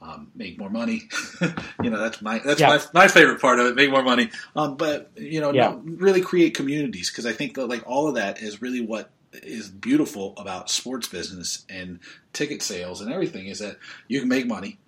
um, 0.00 0.30
make 0.34 0.58
more 0.58 0.70
money. 0.70 1.08
you 1.82 1.90
know, 1.90 2.00
that's 2.00 2.22
my 2.22 2.38
that's 2.38 2.60
yeah. 2.60 2.68
my, 2.68 2.80
my 3.02 3.08
favorite 3.08 3.40
part 3.40 3.60
of 3.60 3.66
it, 3.66 3.76
make 3.76 3.90
more 3.90 4.02
money. 4.02 4.30
Um, 4.56 4.76
but 4.76 5.10
you 5.16 5.40
know, 5.40 5.52
yeah. 5.52 5.76
really 5.84 6.22
create 6.22 6.54
communities 6.54 7.10
because 7.10 7.26
I 7.26 7.32
think 7.32 7.54
that 7.54 7.66
like 7.66 7.82
all 7.86 8.08
of 8.08 8.14
that 8.14 8.42
is 8.42 8.62
really 8.62 8.80
what 8.80 9.10
is 9.42 9.68
beautiful 9.68 10.32
about 10.38 10.70
sports 10.70 11.06
business 11.06 11.66
and 11.68 12.00
ticket 12.32 12.62
sales 12.62 13.02
and 13.02 13.12
everything 13.12 13.48
is 13.48 13.58
that 13.58 13.76
you 14.08 14.20
can 14.20 14.28
make 14.30 14.46
money, 14.46 14.78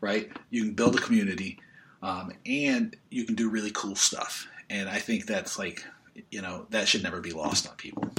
right? 0.00 0.30
You 0.48 0.64
can 0.64 0.72
build 0.72 0.96
a 0.96 1.00
community, 1.00 1.58
um, 2.02 2.32
and 2.46 2.96
you 3.10 3.24
can 3.24 3.34
do 3.34 3.50
really 3.50 3.72
cool 3.72 3.94
stuff. 3.94 4.48
And 4.70 4.88
I 4.88 5.00
think 5.00 5.26
that's 5.26 5.58
like 5.58 5.84
you 6.30 6.40
know 6.40 6.66
that 6.70 6.88
should 6.88 7.02
never 7.02 7.20
be 7.20 7.32
lost 7.32 7.68
on 7.68 7.76
people. 7.76 8.10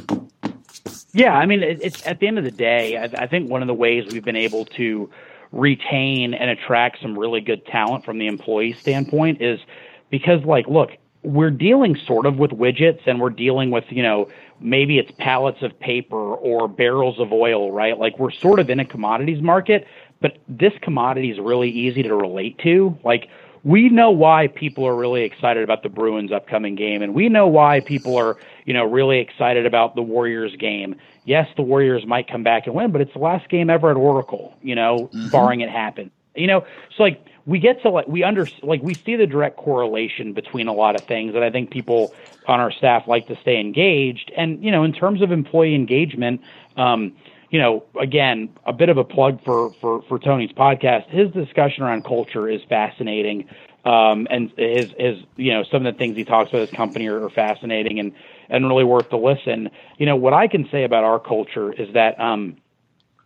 Yeah, 1.14 1.34
I 1.34 1.46
mean, 1.46 1.64
it, 1.64 1.80
it's 1.82 2.06
at 2.06 2.20
the 2.20 2.28
end 2.28 2.38
of 2.38 2.44
the 2.44 2.52
day, 2.52 2.98
I, 2.98 3.24
I 3.24 3.28
think 3.28 3.50
one 3.50 3.62
of 3.62 3.68
the 3.68 3.74
ways 3.74 4.12
we've 4.12 4.24
been 4.24 4.36
able 4.36 4.66
to 4.66 5.10
retain 5.52 6.34
and 6.34 6.50
attract 6.50 7.02
some 7.02 7.18
really 7.18 7.42
good 7.42 7.66
talent 7.66 8.06
from 8.06 8.20
the 8.20 8.28
employee 8.28 8.74
standpoint 8.74 9.42
is 9.42 9.60
because, 10.10 10.44
like, 10.44 10.68
look, 10.68 10.92
we're 11.24 11.52
dealing 11.52 11.96
sort 11.96 12.26
of 12.26 12.38
with 12.38 12.52
widgets 12.52 13.02
and 13.06 13.20
we're 13.20 13.30
dealing 13.32 13.72
with, 13.72 13.86
you 13.90 14.04
know, 14.04 14.30
maybe 14.60 15.00
it's 15.00 15.12
pallets 15.18 15.62
of 15.62 15.78
paper 15.80 16.16
or 16.16 16.68
barrels 16.68 17.20
of 17.20 17.34
oil, 17.34 17.72
right? 17.72 17.98
Like, 17.98 18.20
we're 18.20 18.32
sort 18.32 18.60
of 18.60 18.70
in 18.70 18.80
a 18.80 18.86
commodities 18.86 19.42
market, 19.42 19.88
but 20.22 20.38
this 20.48 20.74
commodity 20.82 21.32
is 21.32 21.40
really 21.40 21.70
easy 21.70 22.04
to 22.04 22.16
relate 22.16 22.58
to. 22.60 22.98
Like, 23.04 23.30
we 23.64 23.90
know 23.90 24.12
why 24.12 24.48
people 24.48 24.86
are 24.86 24.96
really 24.96 25.24
excited 25.24 25.64
about 25.64 25.84
the 25.84 25.90
Bruins 25.90 26.32
upcoming 26.32 26.76
game, 26.76 27.02
and 27.02 27.14
we 27.14 27.28
know 27.28 27.48
why 27.48 27.82
people 27.82 28.16
are, 28.18 28.38
you 28.70 28.74
know, 28.76 28.86
really 28.86 29.18
excited 29.18 29.66
about 29.66 29.96
the 29.96 30.04
Warriors 30.04 30.56
game. 30.56 30.96
Yes, 31.26 31.48
the 31.56 31.64
Warriors 31.64 32.06
might 32.06 32.28
come 32.28 32.44
back 32.44 32.68
and 32.68 32.76
win, 32.76 32.92
but 32.92 33.02
it's 33.02 33.14
the 33.14 33.20
last 33.20 33.50
game 33.50 33.68
ever 33.68 33.90
at 33.90 33.98
Oracle, 33.98 34.56
you 34.62 34.76
know, 34.76 35.10
mm-hmm. 35.12 35.30
barring 35.30 35.62
it 35.62 35.72
happen. 35.72 36.12
You 36.36 36.46
know, 36.46 36.68
so 36.96 37.02
like 37.02 37.26
we 37.48 37.58
get 37.58 37.82
to 37.82 37.90
like 37.90 38.08
we 38.08 38.24
under 38.24 38.48
like 38.62 38.84
we 38.84 38.94
see 38.94 39.16
the 39.16 39.26
direct 39.26 39.58
correlation 39.58 40.34
between 40.34 40.68
a 40.68 40.74
lot 40.74 40.94
of 40.94 41.02
things, 41.08 41.34
and 41.34 41.44
I 41.44 41.50
think 41.50 41.72
people 41.72 42.14
on 42.46 42.60
our 42.60 42.72
staff 42.72 43.08
like 43.08 43.26
to 43.30 43.36
stay 43.38 43.60
engaged. 43.60 44.32
And 44.38 44.64
you 44.64 44.70
know, 44.70 44.84
in 44.84 44.94
terms 44.94 45.24
of 45.24 45.32
employee 45.32 45.74
engagement, 45.74 46.40
um, 46.78 47.14
you 47.50 47.58
know, 47.58 47.84
again, 48.00 48.50
a 48.68 48.72
bit 48.72 48.90
of 48.90 49.00
a 49.00 49.04
plug 49.04 49.44
for 49.44 49.74
for 49.82 50.04
for 50.04 50.20
Tony's 50.20 50.52
podcast. 50.52 51.10
His 51.10 51.32
discussion 51.32 51.82
around 51.82 52.06
culture 52.06 52.48
is 52.48 52.62
fascinating, 52.70 53.50
um, 53.84 54.28
and 54.30 54.52
his 54.58 54.94
his 55.00 55.24
you 55.38 55.54
know 55.54 55.64
some 55.64 55.88
of 55.88 55.92
the 55.92 55.98
things 55.98 56.16
he 56.16 56.24
talks 56.24 56.52
about 56.52 56.62
his 56.62 56.72
company 56.72 57.08
are, 57.08 57.24
are, 57.24 57.32
fascinating 57.32 58.00
and 58.00 58.14
and 58.50 58.68
really 58.68 58.84
worth 58.84 59.10
the 59.10 59.18
listen. 59.18 59.70
You 59.98 60.06
know, 60.06 60.16
what 60.16 60.34
I 60.34 60.48
can 60.48 60.68
say 60.72 60.84
about 60.84 61.04
our 61.04 61.20
culture 61.20 61.72
is 61.74 61.94
that. 61.94 62.20
Um, 62.20 62.58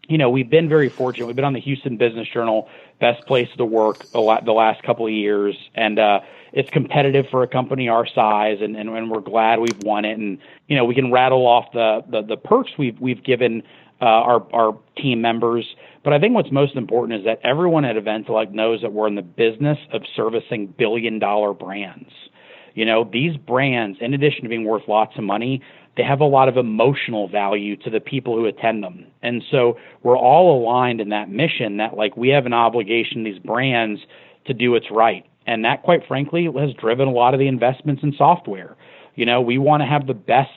you 0.09 0.17
know, 0.17 0.29
we've 0.29 0.49
been 0.49 0.67
very 0.67 0.89
fortunate. 0.89 1.27
We've 1.27 1.35
been 1.35 1.45
on 1.45 1.53
the 1.53 1.61
Houston 1.61 1.95
Business 1.95 2.27
Journal 2.33 2.67
best 2.99 3.25
place 3.25 3.47
to 3.57 3.65
work 3.65 4.03
the, 4.11 4.19
la- 4.19 4.41
the 4.41 4.51
last 4.51 4.83
couple 4.83 5.05
of 5.05 5.13
years, 5.13 5.55
and 5.75 5.97
uh, 5.97 6.19
it's 6.51 6.69
competitive 6.71 7.25
for 7.31 7.43
a 7.43 7.47
company 7.47 7.87
our 7.87 8.05
size, 8.05 8.57
and, 8.61 8.75
and, 8.75 8.89
and 8.89 9.09
we're 9.09 9.21
glad 9.21 9.59
we've 9.59 9.79
won 9.79 10.05
it. 10.05 10.17
And 10.17 10.39
you 10.67 10.75
know, 10.75 10.85
we 10.85 10.93
can 10.93 11.11
rattle 11.11 11.47
off 11.47 11.71
the 11.73 12.03
the, 12.09 12.21
the 12.21 12.37
perks 12.37 12.71
we've 12.77 12.99
we've 12.99 13.23
given 13.23 13.63
uh, 14.01 14.05
our 14.05 14.47
our 14.53 14.77
team 14.97 15.21
members. 15.21 15.75
But 16.03 16.11
I 16.11 16.19
think 16.19 16.35
what's 16.35 16.51
most 16.51 16.75
important 16.75 17.19
is 17.19 17.25
that 17.25 17.39
everyone 17.43 17.85
at 17.85 17.95
Eventellect 17.95 18.51
knows 18.51 18.81
that 18.81 18.91
we're 18.91 19.07
in 19.07 19.15
the 19.15 19.21
business 19.21 19.77
of 19.93 20.01
servicing 20.15 20.67
billion 20.67 21.17
dollar 21.17 21.53
brands. 21.53 22.11
You 22.73 22.85
know, 22.85 23.07
these 23.11 23.37
brands, 23.37 23.99
in 24.01 24.13
addition 24.13 24.43
to 24.43 24.49
being 24.49 24.65
worth 24.65 24.87
lots 24.87 25.17
of 25.17 25.23
money, 25.23 25.61
they 25.95 26.03
have 26.03 26.21
a 26.21 26.25
lot 26.25 26.49
of 26.49 26.57
emotional 26.57 27.27
value 27.27 27.75
to 27.77 27.89
the 27.89 27.99
people 27.99 28.35
who 28.35 28.45
attend 28.45 28.83
them. 28.83 29.05
And 29.21 29.43
so 29.51 29.77
we're 30.01 30.17
all 30.17 30.59
aligned 30.59 30.99
in 30.99 31.09
that 31.09 31.29
mission 31.29 31.77
that 31.77 31.95
like 31.95 32.17
we 32.17 32.29
have 32.29 32.45
an 32.45 32.53
obligation 32.53 33.23
these 33.23 33.39
brands 33.39 34.01
to 34.45 34.53
do 34.53 34.71
what's 34.71 34.89
right. 34.89 35.25
And 35.45 35.63
that 35.65 35.83
quite 35.83 36.07
frankly 36.07 36.45
has 36.45 36.73
driven 36.73 37.07
a 37.07 37.11
lot 37.11 37.33
of 37.33 37.39
the 37.39 37.47
investments 37.47 38.01
in 38.01 38.13
software. 38.17 38.75
You 39.15 39.25
know, 39.25 39.41
we 39.41 39.57
want 39.57 39.81
to 39.81 39.87
have 39.87 40.07
the 40.07 40.13
best 40.13 40.49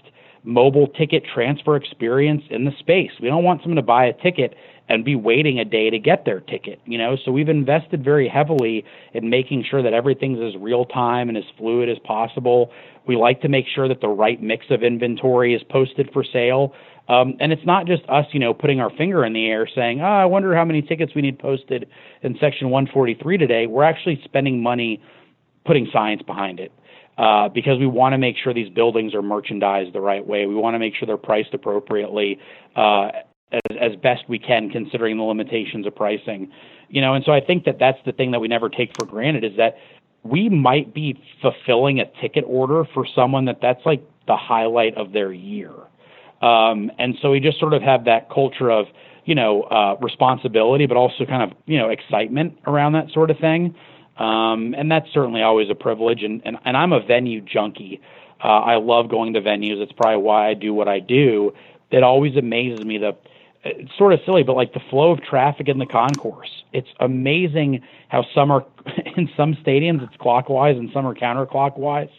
mobile 0.47 0.87
ticket 0.87 1.25
transfer 1.35 1.77
experience 1.77 2.43
in 2.51 2.65
the 2.65 2.71
space. 2.79 3.11
We 3.21 3.29
don't 3.29 3.45
want 3.45 3.63
someone 3.63 3.77
to 3.77 3.83
buy 3.83 4.07
a 4.07 4.13
ticket 4.13 4.55
and 4.89 5.05
be 5.05 5.17
waiting 5.17 5.59
a 5.59 5.65
day 5.65 5.91
to 5.91 5.99
get 5.99 6.25
their 6.25 6.41
ticket, 6.41 6.81
you 6.85 6.97
know? 6.97 7.17
So 7.25 7.33
we've 7.33 7.49
invested 7.49 8.05
very 8.05 8.29
heavily 8.29 8.85
in 9.13 9.29
making 9.29 9.65
sure 9.69 9.83
that 9.83 9.93
everything's 9.93 10.39
as 10.39 10.61
real 10.61 10.85
time 10.85 11.29
and 11.29 11.37
as 11.37 11.43
fluid 11.59 11.89
as 11.89 11.99
possible. 12.05 12.71
We 13.09 13.17
like 13.17 13.41
to 13.43 13.49
make 13.49 13.67
sure 13.75 13.89
that 13.89 14.01
the 14.01 14.09
right 14.09 14.41
mix 14.41 14.67
of 14.71 14.85
inventory 14.85 15.55
is 15.55 15.63
posted 15.69 16.11
for 16.13 16.23
sale. 16.23 16.73
Um, 17.09 17.37
and 17.41 17.53
it's 17.53 17.67
not 17.67 17.87
just 17.87 18.03
us, 18.09 18.27
you 18.33 18.39
know, 18.39 18.55
putting 18.55 18.81
our 18.81 18.91
finger 18.91 19.25
in 19.25 19.33
the 19.33 19.47
air 19.47 19.69
saying, 19.73 20.01
oh, 20.01 20.05
I 20.05 20.25
wonder 20.27 20.55
how 20.55 20.65
many 20.65 20.83
tickets 20.83 21.13
we 21.17 21.23
need 21.23 21.41
posted 21.41 21.89
in 22.23 22.37
section 22.41 22.71
143 22.71 23.39
today. 23.39 23.67
We're 23.67 23.85
actually 23.85 24.21
spending 24.25 24.63
money 24.63 25.03
putting 25.65 25.89
science 25.93 26.23
behind 26.23 26.61
it. 26.61 26.71
Uh, 27.19 27.49
because 27.49 27.79
we 27.79 27.87
want 27.87 28.13
to 28.13 28.19
make 28.19 28.37
sure 28.37 28.53
these 28.53 28.69
buildings 28.69 29.15
are 29.15 29.23
merchandised 29.23 29.95
the 29.95 30.01
right 30.01 30.27
way. 30.27 30.45
We 30.45 30.55
want 30.55 30.75
to 30.75 30.79
make 30.79 30.95
sure 30.95 31.07
they're 31.07 31.17
priced 31.17 31.55
appropriately 31.55 32.39
uh, 32.77 33.09
as, 33.53 33.77
as 33.81 33.97
best 34.03 34.29
we 34.29 34.39
can, 34.39 34.69
considering 34.69 35.17
the 35.17 35.23
limitations 35.23 35.87
of 35.87 35.95
pricing. 35.95 36.53
You 36.91 37.01
know, 37.01 37.15
and 37.15 37.25
so 37.25 37.33
I 37.33 37.41
think 37.41 37.65
that 37.65 37.79
that's 37.79 37.99
the 38.05 38.13
thing 38.13 38.33
that 38.33 38.41
we 38.41 38.49
never 38.49 38.69
take 38.69 38.91
for 38.95 39.07
granted 39.07 39.45
is 39.45 39.57
that 39.57 39.77
we 40.25 40.51
might 40.51 40.93
be 40.93 41.19
fulfilling 41.41 42.01
a 42.01 42.05
ticket 42.21 42.45
order 42.47 42.85
for 42.93 43.07
someone 43.15 43.47
that 43.47 43.61
that's 43.63 43.85
like 43.87 44.03
the 44.27 44.37
highlight 44.37 44.97
of 44.97 45.13
their 45.13 45.33
year. 45.33 45.73
Um, 46.43 46.91
and 46.99 47.15
so 47.23 47.31
we 47.31 47.41
just 47.41 47.59
sort 47.59 47.73
of 47.73 47.83
have 47.83 48.05
that 48.05 48.29
culture 48.29 48.71
of, 48.71 48.87
you 49.25 49.35
know, 49.35 49.63
uh, 49.63 49.97
responsibility, 50.01 50.87
but 50.87 50.97
also 50.97 51.25
kind 51.25 51.51
of, 51.51 51.57
you 51.67 51.79
know, 51.79 51.89
excitement 51.89 52.59
around 52.67 52.93
that 52.93 53.11
sort 53.13 53.31
of 53.31 53.39
thing. 53.39 53.75
Um, 54.19 54.75
and 54.77 54.91
that's 54.91 55.11
certainly 55.13 55.43
always 55.43 55.69
a 55.71 55.75
privilege. 55.75 56.23
And, 56.23 56.43
and, 56.45 56.59
and 56.65 56.77
I'm 56.77 56.93
a 56.93 57.01
venue 57.01 57.41
junkie. 57.41 58.01
Uh, 58.43 58.49
I 58.49 58.77
love 58.77 59.09
going 59.09 59.35
to 59.35 59.41
venues. 59.41 59.81
It's 59.81 59.93
probably 59.93 60.23
why 60.23 60.49
I 60.49 60.55
do 60.55 60.73
what 60.75 60.89
I 60.89 61.01
do. 61.01 61.53
It 61.91 62.03
always 62.03 62.37
amazes 62.37 62.85
me 62.85 62.99
the 62.99 63.17
it's 63.69 63.91
sort 63.99 64.13
of 64.13 64.21
silly, 64.25 64.43
but 64.43 64.55
like 64.55 64.75
the 64.75 64.81
flow 64.91 65.11
of 65.11 65.23
traffic 65.23 65.69
in 65.69 65.79
the 65.79 65.87
concourse. 65.87 66.51
It's 66.73 66.89
amazing 67.01 67.83
how 68.09 68.25
some 68.35 68.51
are 68.51 68.65
in 69.17 69.29
some 69.37 69.55
stadiums 69.55 70.03
it's 70.05 70.17
clockwise 70.21 70.77
and 70.77 70.91
some 70.93 71.07
are 71.07 71.15
counterclockwise. 71.15 72.11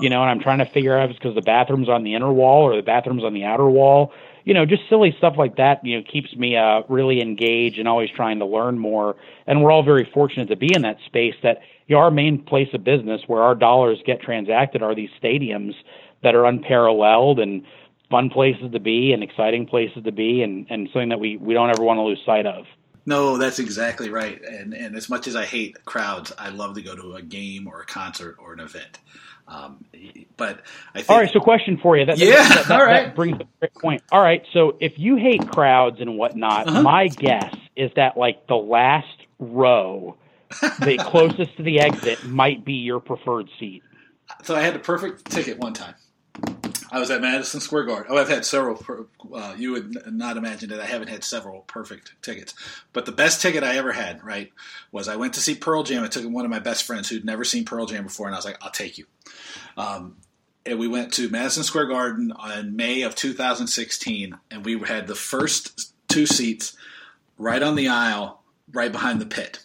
You 0.00 0.08
know, 0.08 0.22
and 0.22 0.30
I'm 0.30 0.40
trying 0.40 0.58
to 0.58 0.66
figure 0.66 0.96
out 0.96 1.04
if 1.04 1.10
it's 1.10 1.18
because 1.18 1.34
the 1.34 1.42
bathroom's 1.42 1.88
on 1.88 2.02
the 2.02 2.14
inner 2.14 2.32
wall 2.32 2.62
or 2.62 2.74
the 2.74 2.82
bathroom's 2.82 3.22
on 3.22 3.32
the 3.32 3.44
outer 3.44 3.68
wall 3.68 4.12
you 4.44 4.54
know, 4.54 4.66
just 4.66 4.82
silly 4.88 5.14
stuff 5.18 5.34
like 5.38 5.56
that, 5.56 5.84
you 5.84 5.96
know, 5.96 6.04
keeps 6.10 6.34
me 6.36 6.56
uh, 6.56 6.82
really 6.88 7.20
engaged 7.20 7.78
and 7.78 7.88
always 7.88 8.10
trying 8.10 8.38
to 8.38 8.46
learn 8.46 8.78
more. 8.78 9.16
And 9.46 9.62
we're 9.62 9.70
all 9.70 9.82
very 9.82 10.08
fortunate 10.12 10.48
to 10.48 10.56
be 10.56 10.70
in 10.74 10.82
that 10.82 10.98
space 11.06 11.34
that 11.42 11.60
you 11.86 11.96
know, 11.96 12.02
our 12.02 12.10
main 12.10 12.42
place 12.42 12.68
of 12.74 12.84
business 12.84 13.22
where 13.26 13.42
our 13.42 13.54
dollars 13.54 13.98
get 14.06 14.20
transacted 14.20 14.82
are 14.82 14.94
these 14.94 15.10
stadiums 15.22 15.74
that 16.22 16.34
are 16.34 16.44
unparalleled 16.44 17.40
and 17.40 17.64
fun 18.10 18.30
places 18.30 18.70
to 18.72 18.80
be 18.80 19.12
and 19.12 19.22
exciting 19.22 19.66
places 19.66 20.04
to 20.04 20.12
be 20.12 20.42
and, 20.42 20.66
and 20.70 20.88
something 20.92 21.08
that 21.08 21.20
we, 21.20 21.36
we 21.36 21.54
don't 21.54 21.70
ever 21.70 21.82
want 21.82 21.98
to 21.98 22.02
lose 22.02 22.20
sight 22.24 22.46
of. 22.46 22.66
No, 23.06 23.36
that's 23.36 23.58
exactly 23.58 24.08
right. 24.08 24.40
And 24.42 24.72
and 24.72 24.96
as 24.96 25.10
much 25.10 25.26
as 25.26 25.36
I 25.36 25.44
hate 25.44 25.84
crowds, 25.84 26.32
I 26.38 26.48
love 26.48 26.74
to 26.76 26.82
go 26.82 26.96
to 26.96 27.16
a 27.16 27.22
game 27.22 27.68
or 27.68 27.82
a 27.82 27.84
concert 27.84 28.36
or 28.38 28.54
an 28.54 28.60
event. 28.60 28.98
Um, 29.46 29.84
but 30.36 30.62
I 30.94 30.98
think, 30.98 31.10
all 31.10 31.18
right. 31.18 31.30
So, 31.32 31.40
question 31.40 31.78
for 31.82 31.96
you. 31.96 32.06
That, 32.06 32.18
yeah. 32.18 32.48
That, 32.48 32.66
that, 32.68 32.70
all 32.80 32.86
right. 32.86 33.06
That 33.06 33.16
brings 33.16 33.40
a 33.40 33.44
great 33.60 33.74
point. 33.74 34.02
All 34.10 34.22
right. 34.22 34.42
So, 34.52 34.76
if 34.80 34.94
you 34.96 35.16
hate 35.16 35.48
crowds 35.48 36.00
and 36.00 36.16
whatnot, 36.16 36.68
uh-huh. 36.68 36.82
my 36.82 37.08
guess 37.08 37.54
is 37.76 37.90
that 37.96 38.16
like 38.16 38.46
the 38.46 38.54
last 38.54 39.06
row, 39.38 40.16
the 40.80 40.96
closest 41.06 41.56
to 41.56 41.62
the 41.62 41.80
exit, 41.80 42.24
might 42.24 42.64
be 42.64 42.74
your 42.74 43.00
preferred 43.00 43.48
seat. 43.58 43.82
So 44.42 44.54
I 44.54 44.62
had 44.62 44.74
the 44.74 44.78
perfect 44.78 45.30
ticket 45.30 45.58
one 45.58 45.74
time. 45.74 45.94
I 46.90 47.00
was 47.00 47.10
at 47.10 47.20
Madison 47.20 47.60
Square 47.60 47.84
Garden. 47.84 48.06
Oh, 48.10 48.18
I've 48.18 48.28
had 48.28 48.44
several. 48.44 49.08
Uh, 49.32 49.54
you 49.56 49.72
would 49.72 50.12
not 50.12 50.36
imagine 50.36 50.70
that 50.70 50.80
I 50.80 50.86
haven't 50.86 51.08
had 51.08 51.24
several 51.24 51.60
perfect 51.62 52.12
tickets. 52.22 52.54
But 52.92 53.06
the 53.06 53.12
best 53.12 53.40
ticket 53.42 53.64
I 53.64 53.76
ever 53.76 53.92
had, 53.92 54.24
right, 54.24 54.52
was 54.92 55.08
I 55.08 55.16
went 55.16 55.34
to 55.34 55.40
see 55.40 55.54
Pearl 55.54 55.82
Jam. 55.82 56.04
I 56.04 56.08
took 56.08 56.24
one 56.28 56.44
of 56.44 56.50
my 56.50 56.58
best 56.58 56.84
friends 56.84 57.08
who'd 57.08 57.24
never 57.24 57.44
seen 57.44 57.64
Pearl 57.64 57.86
Jam 57.86 58.04
before, 58.04 58.26
and 58.26 58.34
I 58.34 58.38
was 58.38 58.44
like, 58.44 58.58
"I'll 58.62 58.70
take 58.70 58.98
you." 58.98 59.06
Um, 59.76 60.16
and 60.66 60.78
we 60.78 60.88
went 60.88 61.12
to 61.14 61.28
Madison 61.28 61.62
Square 61.62 61.86
Garden 61.86 62.32
in 62.56 62.76
May 62.76 63.02
of 63.02 63.14
2016, 63.14 64.38
and 64.50 64.64
we 64.64 64.78
had 64.80 65.06
the 65.06 65.14
first 65.14 65.92
two 66.08 66.26
seats 66.26 66.76
right 67.38 67.62
on 67.62 67.74
the 67.74 67.88
aisle, 67.88 68.42
right 68.72 68.92
behind 68.92 69.20
the 69.20 69.26
pit, 69.26 69.64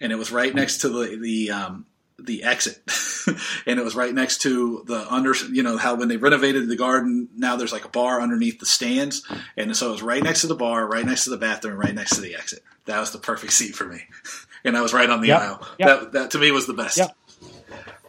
and 0.00 0.12
it 0.12 0.16
was 0.16 0.32
right 0.32 0.54
next 0.54 0.78
to 0.78 0.88
the 0.88 1.16
the 1.16 1.50
um, 1.50 1.86
the 2.24 2.42
exit 2.42 2.82
and 3.66 3.78
it 3.78 3.84
was 3.84 3.94
right 3.94 4.14
next 4.14 4.38
to 4.38 4.82
the 4.86 5.12
under 5.12 5.34
you 5.50 5.62
know 5.62 5.76
how 5.76 5.94
when 5.94 6.08
they 6.08 6.16
renovated 6.16 6.68
the 6.68 6.76
garden 6.76 7.28
now 7.36 7.56
there's 7.56 7.72
like 7.72 7.84
a 7.84 7.88
bar 7.88 8.20
underneath 8.20 8.58
the 8.58 8.66
stands 8.66 9.26
and 9.56 9.76
so 9.76 9.88
it 9.88 9.92
was 9.92 10.02
right 10.02 10.22
next 10.22 10.42
to 10.42 10.46
the 10.46 10.54
bar 10.54 10.86
right 10.86 11.06
next 11.06 11.24
to 11.24 11.30
the 11.30 11.36
bathroom 11.36 11.78
right 11.78 11.94
next 11.94 12.14
to 12.14 12.20
the 12.20 12.34
exit 12.34 12.62
that 12.86 12.98
was 13.00 13.12
the 13.12 13.18
perfect 13.18 13.52
seat 13.52 13.74
for 13.74 13.84
me 13.84 14.02
and 14.64 14.76
i 14.76 14.80
was 14.80 14.92
right 14.92 15.10
on 15.10 15.20
the 15.20 15.28
yep. 15.28 15.40
aisle 15.40 15.68
yep. 15.78 15.88
that, 15.88 16.12
that 16.12 16.30
to 16.30 16.38
me 16.38 16.50
was 16.50 16.66
the 16.66 16.74
best 16.74 16.98
yep. 16.98 17.16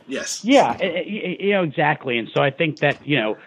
yes 0.08 0.44
yeah 0.44 0.82
you 0.82 1.52
know 1.52 1.64
exactly 1.64 2.18
and 2.18 2.30
so 2.34 2.42
i 2.42 2.52
think 2.52 2.80
that 2.80 3.06
you 3.06 3.18
know 3.18 3.38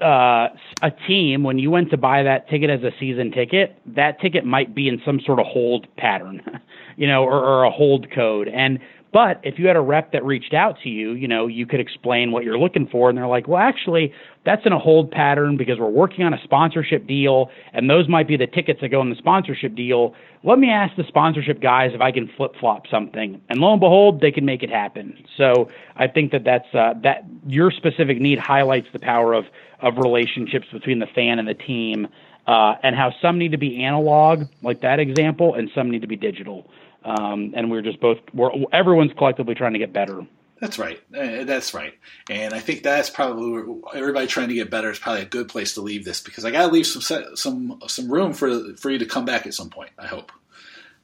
uh, 0.00 0.48
a 0.82 0.90
team 1.08 1.42
when 1.42 1.58
you 1.58 1.70
went 1.70 1.90
to 1.90 1.96
buy 1.96 2.22
that 2.22 2.48
ticket 2.48 2.70
as 2.70 2.82
a 2.82 2.92
season 3.00 3.32
ticket, 3.32 3.76
that 3.86 4.20
ticket 4.20 4.44
might 4.44 4.74
be 4.74 4.88
in 4.88 5.02
some 5.04 5.20
sort 5.20 5.40
of 5.40 5.46
hold 5.46 5.86
pattern, 5.96 6.40
you 6.96 7.06
know, 7.06 7.24
or, 7.24 7.34
or 7.34 7.64
a 7.64 7.70
hold 7.70 8.10
code. 8.10 8.48
And 8.48 8.78
but 9.12 9.40
if 9.42 9.58
you 9.58 9.66
had 9.66 9.76
a 9.76 9.80
rep 9.80 10.12
that 10.12 10.24
reached 10.24 10.54
out 10.54 10.78
to 10.82 10.88
you, 10.88 11.12
you 11.12 11.28
know, 11.28 11.46
you 11.46 11.66
could 11.66 11.80
explain 11.80 12.32
what 12.32 12.44
you're 12.44 12.58
looking 12.58 12.88
for, 12.90 13.10
and 13.10 13.18
they're 13.18 13.26
like, 13.26 13.46
well, 13.46 13.60
actually, 13.60 14.12
that's 14.46 14.62
in 14.64 14.72
a 14.72 14.78
hold 14.78 15.10
pattern 15.10 15.58
because 15.58 15.78
we're 15.78 15.90
working 15.90 16.24
on 16.24 16.32
a 16.32 16.38
sponsorship 16.42 17.06
deal, 17.06 17.50
and 17.74 17.90
those 17.90 18.08
might 18.08 18.26
be 18.26 18.38
the 18.38 18.46
tickets 18.46 18.80
that 18.80 18.88
go 18.88 19.02
in 19.02 19.10
the 19.10 19.16
sponsorship 19.16 19.74
deal. 19.74 20.14
Let 20.44 20.58
me 20.58 20.70
ask 20.70 20.96
the 20.96 21.04
sponsorship 21.06 21.60
guys 21.60 21.90
if 21.94 22.00
I 22.00 22.10
can 22.10 22.30
flip 22.38 22.52
flop 22.58 22.86
something, 22.90 23.38
and 23.50 23.60
lo 23.60 23.72
and 23.72 23.80
behold, 23.80 24.22
they 24.22 24.32
can 24.32 24.46
make 24.46 24.62
it 24.62 24.70
happen. 24.70 25.22
So 25.36 25.68
I 25.94 26.08
think 26.08 26.32
that 26.32 26.44
that's 26.44 26.74
uh, 26.74 26.94
that 27.02 27.24
your 27.46 27.70
specific 27.70 28.18
need 28.18 28.38
highlights 28.38 28.86
the 28.94 28.98
power 28.98 29.34
of 29.34 29.44
of 29.80 29.98
relationships 29.98 30.66
between 30.72 31.00
the 31.00 31.06
fan 31.14 31.38
and 31.38 31.46
the 31.46 31.54
team. 31.54 32.08
Uh, 32.44 32.74
and 32.82 32.96
how 32.96 33.12
some 33.22 33.38
need 33.38 33.52
to 33.52 33.56
be 33.56 33.84
analog, 33.84 34.48
like 34.62 34.80
that 34.80 34.98
example, 34.98 35.54
and 35.54 35.70
some 35.76 35.88
need 35.88 36.00
to 36.02 36.08
be 36.08 36.16
digital 36.16 36.66
um, 37.04 37.52
and 37.54 37.70
we're 37.70 37.82
just 37.82 38.00
both 38.00 38.18
we're 38.34 38.50
everyone's 38.72 39.12
collectively 39.16 39.54
trying 39.54 39.72
to 39.72 39.78
get 39.78 39.92
better. 39.92 40.26
That's 40.62 40.78
right. 40.78 41.00
Uh, 41.12 41.42
that's 41.42 41.74
right. 41.74 41.94
And 42.30 42.54
I 42.54 42.60
think 42.60 42.84
that's 42.84 43.10
probably 43.10 43.80
everybody 43.96 44.28
trying 44.28 44.48
to 44.48 44.54
get 44.54 44.70
better 44.70 44.92
is 44.92 44.98
probably 45.00 45.22
a 45.22 45.26
good 45.26 45.48
place 45.48 45.74
to 45.74 45.80
leave 45.80 46.04
this 46.04 46.20
because 46.20 46.44
I 46.44 46.52
got 46.52 46.68
to 46.68 46.72
leave 46.72 46.86
some 46.86 47.24
some 47.34 47.82
some 47.88 48.12
room 48.12 48.32
for 48.32 48.72
for 48.76 48.90
you 48.90 48.98
to 48.98 49.06
come 49.06 49.24
back 49.24 49.44
at 49.44 49.54
some 49.54 49.70
point. 49.70 49.90
I 49.98 50.06
hope. 50.06 50.30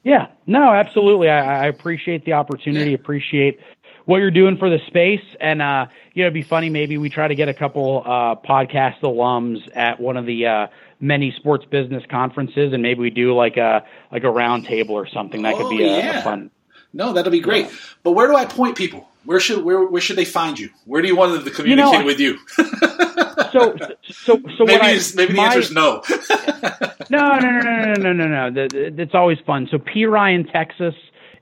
Yeah. 0.03 0.27
No. 0.47 0.71
Absolutely. 0.71 1.27
I, 1.27 1.65
I 1.65 1.67
appreciate 1.67 2.23
the 2.23 2.33
opportunity. 2.33 2.91
Yeah. 2.91 2.95
Appreciate 2.95 3.59
what 4.05 4.19
you're 4.19 4.31
doing 4.31 4.55
for 4.55 4.69
the 4.69 4.79
space. 4.87 5.25
And 5.41 5.61
uh, 5.61 5.87
you 6.13 6.23
know, 6.23 6.27
it'd 6.27 6.33
be 6.33 6.41
funny. 6.41 6.69
Maybe 6.69 6.97
we 6.97 7.09
try 7.09 7.27
to 7.27 7.35
get 7.35 7.49
a 7.49 7.53
couple 7.53 8.03
uh, 8.05 8.35
podcast 8.35 9.01
alums 9.01 9.59
at 9.75 9.99
one 9.99 10.15
of 10.15 10.25
the 10.25 10.45
uh, 10.45 10.67
many 10.99 11.33
sports 11.37 11.65
business 11.65 12.03
conferences, 12.09 12.73
and 12.73 12.81
maybe 12.81 12.99
we 12.99 13.09
do 13.09 13.35
like 13.35 13.57
a 13.57 13.83
like 14.11 14.23
a 14.23 14.29
round 14.29 14.65
table 14.65 14.95
or 14.95 15.07
something. 15.07 15.41
That 15.43 15.57
could 15.57 15.69
be 15.69 15.83
a, 15.83 15.97
yeah. 15.97 16.19
a 16.19 16.23
fun. 16.23 16.51
No, 16.93 17.13
that'll 17.13 17.31
be 17.31 17.39
great. 17.39 17.65
Yeah. 17.65 17.75
But 18.03 18.11
where 18.11 18.27
do 18.27 18.35
I 18.35 18.45
point 18.45 18.77
people? 18.77 19.07
Where 19.25 19.39
should 19.39 19.63
where 19.63 19.83
where 19.85 20.01
should 20.01 20.15
they 20.15 20.25
find 20.25 20.57
you? 20.57 20.69
Where 20.85 21.01
do 21.01 21.07
you 21.07 21.15
want 21.15 21.33
them 21.33 21.43
to 21.43 21.51
communicate 21.51 21.93
you 21.93 21.99
know, 21.99 22.05
with 22.05 22.19
you? 22.19 22.37
so 23.51 23.77
so 24.01 24.41
so 24.57 24.65
maybe 24.65 24.81
I, 24.81 24.99
maybe 25.15 25.33
my, 25.33 25.49
the 25.49 25.55
answer 25.55 25.59
is 25.59 25.71
no. 25.71 26.01
no, 27.09 27.39
no, 27.39 27.49
no, 27.51 27.61
no, 27.61 27.93
no, 27.93 28.13
no, 28.13 28.27
no, 28.27 28.49
no. 28.49 28.67
It's 28.71 29.13
always 29.13 29.37
fun. 29.45 29.67
So 29.69 29.77
P 29.77 30.05
Ryan 30.05 30.45
Texas 30.45 30.95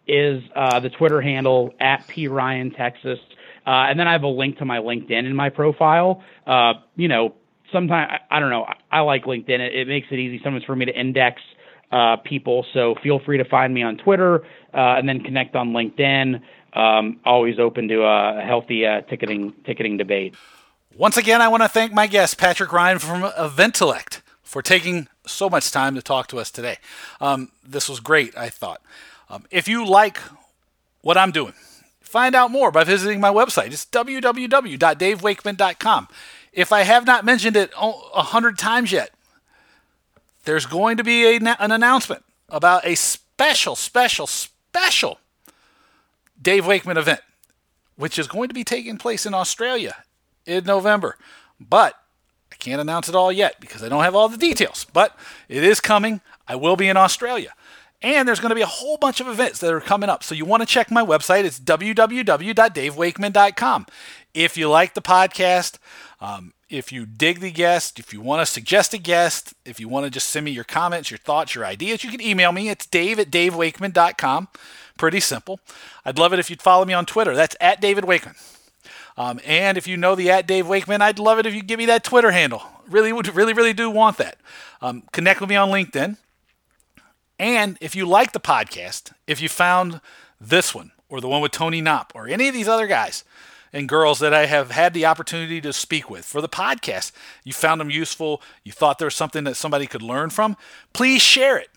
is 0.08 0.42
uh, 0.56 0.80
the 0.80 0.90
Twitter 0.90 1.22
handle 1.22 1.74
at 1.80 2.08
P 2.08 2.28
Ryan 2.28 2.72
Texas. 2.72 3.20
Uh, 3.66 3.88
and 3.90 4.00
then 4.00 4.08
I 4.08 4.14
have 4.14 4.24
a 4.24 4.28
link 4.28 4.60
to 4.60 4.66
my 4.66 4.80
LinkedIn 4.80 5.26
in 5.26 5.36
my 5.36 5.50
profile. 5.50 6.24
Uh, 6.46 6.74
you 6.96 7.10
know, 7.10 7.36
sometimes 7.72 8.12
I, 8.30 8.40
don't 8.40 8.50
know. 8.50 8.64
I, 8.64 8.98
I 8.98 9.00
like 9.02 9.26
LinkedIn. 9.26 9.60
It, 9.60 9.76
it, 9.76 9.88
makes 9.88 10.08
it 10.12 10.20
easy 10.20 10.42
sometimes 10.44 10.66
for 10.66 10.76
me 10.76 10.86
to 10.86 11.00
index 11.00 11.42
uh, 11.92 12.18
people. 12.18 12.66
So 12.74 12.96
feel 13.02 13.20
free 13.20 13.38
to 13.38 13.46
find 13.46 13.74
me 13.74 13.84
on 13.84 13.96
Twitter 13.98 14.44
uh, 14.74 14.98
and 14.98 15.08
then 15.08 15.22
connect 15.22 15.56
on 15.56 15.70
LinkedIn. 15.70 16.42
Um, 16.74 17.22
always 17.26 17.60
open 17.60 17.88
to 17.88 18.04
a 18.04 18.42
healthy 18.46 18.86
uh, 18.86 19.00
ticketing 19.02 19.54
ticketing 19.66 19.98
debate. 19.98 20.36
Once 20.96 21.18
again, 21.18 21.42
I 21.42 21.48
want 21.48 21.64
to 21.64 21.70
thank 21.70 21.94
my 21.94 22.06
guest 22.08 22.38
Patrick 22.38 22.74
Ryan 22.74 23.00
from 23.00 23.22
Eventellect 23.22 24.22
for 24.42 24.62
taking 24.62 25.08
so 25.26 25.50
much 25.50 25.72
time 25.72 25.96
to 25.96 26.02
talk 26.02 26.28
to 26.28 26.40
us 26.40 26.52
today. 26.52 26.78
Um, 27.20 27.52
this 27.66 27.90
was 27.90 28.00
great. 28.00 28.38
I 28.38 28.50
thought. 28.50 28.82
Um, 29.30 29.44
if 29.52 29.68
you 29.68 29.86
like 29.86 30.20
what 31.02 31.18
I'm 31.18 31.32
doing, 31.32 31.54
find 32.00 32.34
out 32.36 32.52
more 32.52 32.72
by 32.72 32.84
visiting 32.84 33.20
my 33.20 33.30
website. 33.30 33.68
It's 33.68 33.86
www.davewakeman.com. 33.86 36.08
If 36.58 36.74
I 36.74 36.82
have 36.82 37.06
not 37.06 37.24
mentioned 37.24 37.56
it 37.56 37.72
a 37.78 38.24
hundred 38.24 38.58
times 38.58 38.92
yet, 38.92 39.12
there's 40.44 40.66
going 40.66 40.98
to 40.98 41.04
be 41.04 41.24
a, 41.24 41.38
an 41.38 41.72
announcement 41.72 42.24
about 42.50 42.84
a 42.84 42.96
special, 42.96 43.76
special, 43.76 44.26
special 44.26 45.20
Dave 46.42 46.66
Wakeman 46.66 46.98
event, 46.98 47.22
which 47.96 48.18
is 48.18 48.28
going 48.28 48.48
to 48.48 48.56
be 48.56 48.64
taking 48.64 48.98
place 48.98 49.28
in 49.28 49.36
Australia 49.36 49.98
in 50.48 50.64
November. 50.64 51.16
But 51.60 51.94
I 52.52 52.56
can't 52.56 52.82
announce 52.82 53.08
it 53.08 53.14
all 53.14 53.32
yet 53.32 53.60
because 53.60 53.84
I 53.84 53.90
don't 53.90 54.04
have 54.04 54.16
all 54.16 54.28
the 54.28 54.36
details, 54.36 54.88
but 54.92 55.16
it 55.48 55.64
is 55.64 55.80
coming. 55.80 56.22
I 56.48 56.56
will 56.56 56.76
be 56.76 56.88
in 56.88 56.98
Australia. 56.98 57.54
And 58.02 58.28
there's 58.28 58.40
going 58.40 58.50
to 58.50 58.56
be 58.56 58.62
a 58.62 58.66
whole 58.66 58.98
bunch 58.98 59.22
of 59.22 59.28
events 59.28 59.60
that 59.60 59.72
are 59.72 59.80
coming 59.80 60.10
up. 60.10 60.24
So 60.24 60.34
you 60.34 60.46
want 60.46 60.62
to 60.62 60.68
check 60.68 60.90
my 60.90 61.06
website. 61.06 61.44
It's 61.44 61.60
www.davewakeman.com. 61.60 63.86
If 64.34 64.58
you 64.58 64.70
like 64.70 64.96
the 64.96 65.02
podcast, 65.02 65.78
um, 66.20 66.54
if 66.70 66.92
you 66.92 67.06
dig 67.06 67.40
the 67.40 67.52
guest, 67.52 68.00
if 68.00 68.12
you 68.12 68.22
want 68.22 68.42
to 68.42 68.46
suggest 68.46 68.94
a 68.94 68.98
guest, 68.98 69.54
if 69.66 69.80
you 69.80 69.88
want 69.88 70.06
to 70.06 70.10
just 70.10 70.30
send 70.30 70.46
me 70.46 70.52
your 70.52 70.64
comments, 70.64 71.12
your 71.12 71.20
thoughts, 71.20 71.54
your 71.54 71.66
ideas, 71.66 72.04
you 72.04 72.10
can 72.10 72.22
email 72.22 72.52
me. 72.52 72.70
It's 72.70 72.86
dave 72.86 73.20
at 73.20 73.30
davewakeman.com. 73.30 74.48
Pretty 74.98 75.20
simple. 75.20 75.60
I'd 76.04 76.18
love 76.18 76.34
it 76.34 76.40
if 76.40 76.50
you'd 76.50 76.62
follow 76.62 76.86
me 76.86 76.94
on 76.94 77.06
Twitter. 77.06 77.36
That's 77.36 77.56
at 77.62 77.80
David 77.80 78.06
Wakeman. 78.06 78.36
Um, 79.16 79.40
and 79.46 79.78
if 79.78 79.88
you 79.88 79.98
know 79.98 80.16
the 80.16 80.30
at 80.30 80.48
Dave 80.48 80.68
Wakeman, 80.68 81.02
I'd 81.02 81.20
love 81.20 81.40
it 81.40 81.46
if 81.46 81.54
you 81.54 81.64
give 81.64 81.80
me 81.80 81.86
that 81.88 82.04
Twitter 82.04 82.32
handle. 82.32 82.62
Really, 82.88 83.14
would 83.14 83.34
really, 83.36 83.54
really 83.54 83.74
do 83.74 83.90
want 83.90 84.18
that. 84.18 84.38
Um, 84.82 85.04
connect 85.12 85.42
with 85.42 85.50
me 85.50 85.56
on 85.56 85.70
LinkedIn. 85.70 86.18
And 87.40 87.78
if 87.82 87.96
you 87.96 88.06
like 88.06 88.32
the 88.32 88.40
podcast, 88.40 89.12
if 89.28 89.42
you 89.42 89.50
found 89.50 90.02
this 90.40 90.74
one 90.74 90.92
or 91.10 91.22
the 91.22 91.28
one 91.28 91.42
with 91.42 91.52
Tony 91.52 91.82
Knopp 91.82 92.12
or 92.16 92.28
any 92.28 92.48
of 92.48 92.54
these 92.54 92.68
other 92.68 92.88
guys 92.88 93.24
and 93.74 93.90
girls 93.90 94.20
that 94.20 94.34
I 94.34 94.46
have 94.46 94.72
had 94.72 94.94
the 94.94 95.06
opportunity 95.06 95.62
to 95.62 95.74
speak 95.74 96.10
with 96.10 96.26
for 96.26 96.42
the 96.42 96.50
podcast, 96.50 97.12
you 97.44 97.54
found 97.54 97.82
them 97.82 97.90
useful, 97.90 98.42
you 98.64 98.72
thought 98.72 99.00
there 99.00 99.08
was 99.08 99.16
something 99.16 99.44
that 99.46 99.56
somebody 99.56 99.88
could 99.88 100.02
learn 100.02 100.30
from, 100.30 100.58
please 100.94 101.22
share 101.22 101.58
it. 101.58 101.70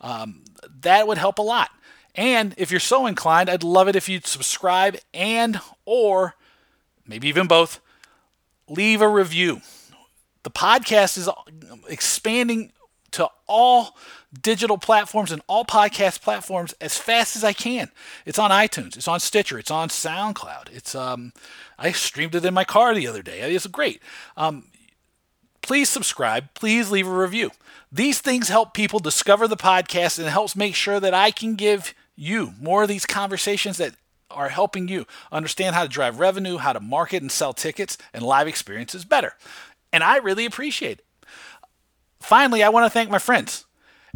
Um, 0.00 0.42
that 0.80 1.06
would 1.06 1.18
help 1.18 1.38
a 1.38 1.42
lot. 1.42 1.70
And 2.14 2.54
if 2.58 2.70
you're 2.70 2.80
so 2.80 3.06
inclined, 3.06 3.48
I'd 3.48 3.62
love 3.62 3.88
it 3.88 3.96
if 3.96 4.08
you'd 4.08 4.26
subscribe 4.26 4.98
and 5.14 5.60
or 5.84 6.34
maybe 7.06 7.28
even 7.28 7.46
both 7.46 7.80
leave 8.68 9.00
a 9.00 9.08
review. 9.08 9.60
The 10.42 10.50
podcast 10.50 11.16
is 11.16 11.28
expanding 11.88 12.72
to 13.12 13.28
all 13.46 13.96
digital 14.40 14.78
platforms 14.78 15.30
and 15.32 15.42
all 15.46 15.64
podcast 15.64 16.22
platforms 16.22 16.74
as 16.80 16.96
fast 16.96 17.36
as 17.36 17.44
I 17.44 17.52
can. 17.52 17.90
It's 18.24 18.38
on 18.38 18.50
iTunes, 18.50 18.96
it's 18.96 19.08
on 19.08 19.20
Stitcher, 19.20 19.58
it's 19.58 19.70
on 19.70 19.88
SoundCloud. 19.88 20.72
It's 20.72 20.94
um, 20.94 21.32
I 21.78 21.92
streamed 21.92 22.34
it 22.34 22.44
in 22.44 22.54
my 22.54 22.64
car 22.64 22.94
the 22.94 23.06
other 23.06 23.22
day. 23.22 23.40
It's 23.40 23.66
great. 23.66 24.00
Um, 24.36 24.64
please 25.62 25.88
subscribe. 25.88 26.54
Please 26.54 26.90
leave 26.90 27.06
a 27.06 27.16
review. 27.16 27.50
These 27.90 28.20
things 28.20 28.48
help 28.48 28.74
people 28.74 28.98
discover 28.98 29.46
the 29.46 29.56
podcast 29.56 30.18
and 30.18 30.26
it 30.26 30.30
helps 30.30 30.56
make 30.56 30.74
sure 30.74 31.00
that 31.00 31.14
I 31.14 31.30
can 31.30 31.54
give 31.54 31.94
you 32.16 32.52
more 32.60 32.82
of 32.82 32.88
these 32.88 33.06
conversations 33.06 33.78
that 33.78 33.94
are 34.30 34.48
helping 34.48 34.88
you 34.88 35.06
understand 35.30 35.74
how 35.74 35.82
to 35.82 35.88
drive 35.88 36.18
revenue, 36.18 36.56
how 36.56 36.72
to 36.72 36.80
market 36.80 37.22
and 37.22 37.30
sell 37.30 37.52
tickets 37.52 37.98
and 38.12 38.22
live 38.22 38.48
experiences 38.48 39.04
better. 39.04 39.34
And 39.92 40.02
I 40.02 40.16
really 40.18 40.46
appreciate 40.46 41.00
it. 41.00 41.06
Finally, 42.22 42.62
I 42.62 42.68
want 42.68 42.86
to 42.86 42.90
thank 42.90 43.10
my 43.10 43.18
friends 43.18 43.66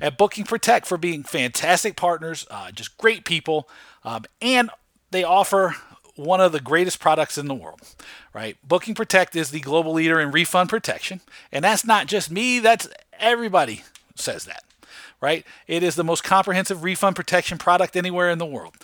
at 0.01 0.17
Booking 0.19 0.45
Protect 0.45 0.87
for 0.87 0.97
being 0.97 1.23
fantastic 1.23 1.97
partners, 1.97 2.47
uh, 2.51 2.71
just 2.71 2.97
great 2.99 3.25
people, 3.25 3.69
um, 4.05 4.25
and 4.41 4.71
they 5.11 5.25
offer 5.25 5.77
one 6.15 6.41
of 6.41 6.53
the 6.53 6.61
greatest 6.61 7.01
products 7.01 7.37
in 7.37 7.47
the 7.47 7.55
world, 7.55 7.81
right? 8.33 8.57
Booking 8.67 8.95
Protect 8.95 9.37
is 9.37 9.51
the 9.51 9.61
global 9.61 9.93
leader 9.93 10.21
in 10.21 10.31
refund 10.31 10.71
protection, 10.71 11.21
and 11.53 11.65
that's 11.65 11.85
not 11.85 12.07
just 12.07 12.31
me, 12.31 12.59
that's 12.59 12.89
everybody 13.19 13.83
says 14.15 14.45
that, 14.45 14.63
right? 15.21 15.45
It 15.67 15.83
is 15.83 15.95
the 15.95 16.05
most 16.05 16.25
comprehensive 16.25 16.85
refund 16.85 17.17
protection 17.17 17.59
product 17.59 17.97
anywhere 17.97 18.31
in 18.31 18.39
the 18.39 18.47
world. 18.47 18.75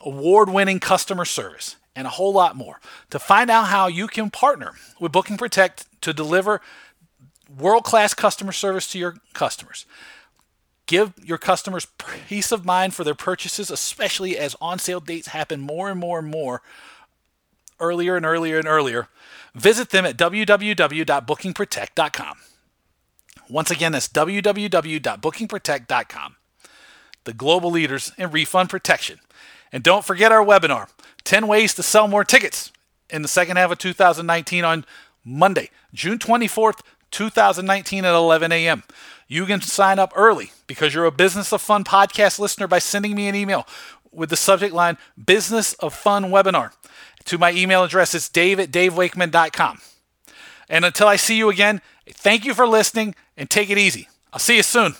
Award 0.00 0.50
winning 0.50 0.80
customer 0.80 1.24
service, 1.24 1.76
and 1.96 2.06
a 2.06 2.10
whole 2.10 2.32
lot 2.32 2.56
more. 2.56 2.80
To 3.10 3.18
find 3.18 3.50
out 3.50 3.68
how 3.68 3.86
you 3.86 4.06
can 4.08 4.30
partner 4.30 4.72
with 4.98 5.12
Booking 5.12 5.36
Protect 5.36 5.86
to 6.02 6.12
deliver 6.12 6.60
world 7.58 7.84
class 7.84 8.14
customer 8.14 8.52
service 8.52 8.90
to 8.92 8.98
your 8.98 9.16
customers, 9.32 9.86
Give 10.86 11.14
your 11.22 11.38
customers 11.38 11.86
peace 12.28 12.52
of 12.52 12.66
mind 12.66 12.92
for 12.94 13.04
their 13.04 13.14
purchases, 13.14 13.70
especially 13.70 14.36
as 14.36 14.54
on 14.60 14.78
sale 14.78 15.00
dates 15.00 15.28
happen 15.28 15.60
more 15.60 15.90
and 15.90 15.98
more 15.98 16.18
and 16.18 16.28
more 16.28 16.60
earlier 17.80 18.16
and 18.16 18.26
earlier 18.26 18.58
and 18.58 18.68
earlier. 18.68 19.08
Visit 19.54 19.88
them 19.90 20.04
at 20.04 20.18
www.bookingprotect.com. 20.18 22.36
Once 23.48 23.70
again, 23.70 23.92
that's 23.92 24.08
www.bookingprotect.com. 24.08 26.36
The 27.24 27.32
global 27.32 27.70
leaders 27.70 28.12
in 28.18 28.30
refund 28.30 28.68
protection. 28.68 29.20
And 29.72 29.82
don't 29.82 30.04
forget 30.04 30.30
our 30.32 30.44
webinar 30.44 30.90
10 31.24 31.46
Ways 31.46 31.72
to 31.74 31.82
Sell 31.82 32.08
More 32.08 32.24
Tickets 32.24 32.70
in 33.08 33.22
the 33.22 33.28
second 33.28 33.56
half 33.56 33.70
of 33.70 33.78
2019 33.78 34.64
on 34.64 34.84
Monday, 35.24 35.70
June 35.94 36.18
24th, 36.18 36.80
2019 37.14 38.04
at 38.04 38.14
11 38.14 38.52
a.m. 38.52 38.82
You 39.28 39.46
can 39.46 39.60
sign 39.60 39.98
up 39.98 40.12
early 40.16 40.52
because 40.66 40.92
you're 40.92 41.04
a 41.04 41.12
Business 41.12 41.52
of 41.52 41.62
Fun 41.62 41.84
podcast 41.84 42.38
listener 42.38 42.66
by 42.66 42.80
sending 42.80 43.14
me 43.14 43.28
an 43.28 43.34
email 43.34 43.66
with 44.12 44.30
the 44.30 44.36
subject 44.36 44.74
line 44.74 44.98
Business 45.24 45.74
of 45.74 45.94
Fun 45.94 46.24
Webinar. 46.24 46.72
To 47.26 47.38
my 47.38 47.52
email 47.52 47.84
address, 47.84 48.14
it's 48.14 48.28
dave 48.28 48.60
at 48.60 48.70
davewakeman.com. 48.70 49.80
And 50.68 50.84
until 50.84 51.06
I 51.06 51.16
see 51.16 51.36
you 51.36 51.48
again, 51.48 51.80
thank 52.10 52.44
you 52.44 52.52
for 52.52 52.66
listening 52.66 53.14
and 53.36 53.48
take 53.48 53.70
it 53.70 53.78
easy. 53.78 54.08
I'll 54.32 54.40
see 54.40 54.56
you 54.56 54.62
soon. 54.62 54.94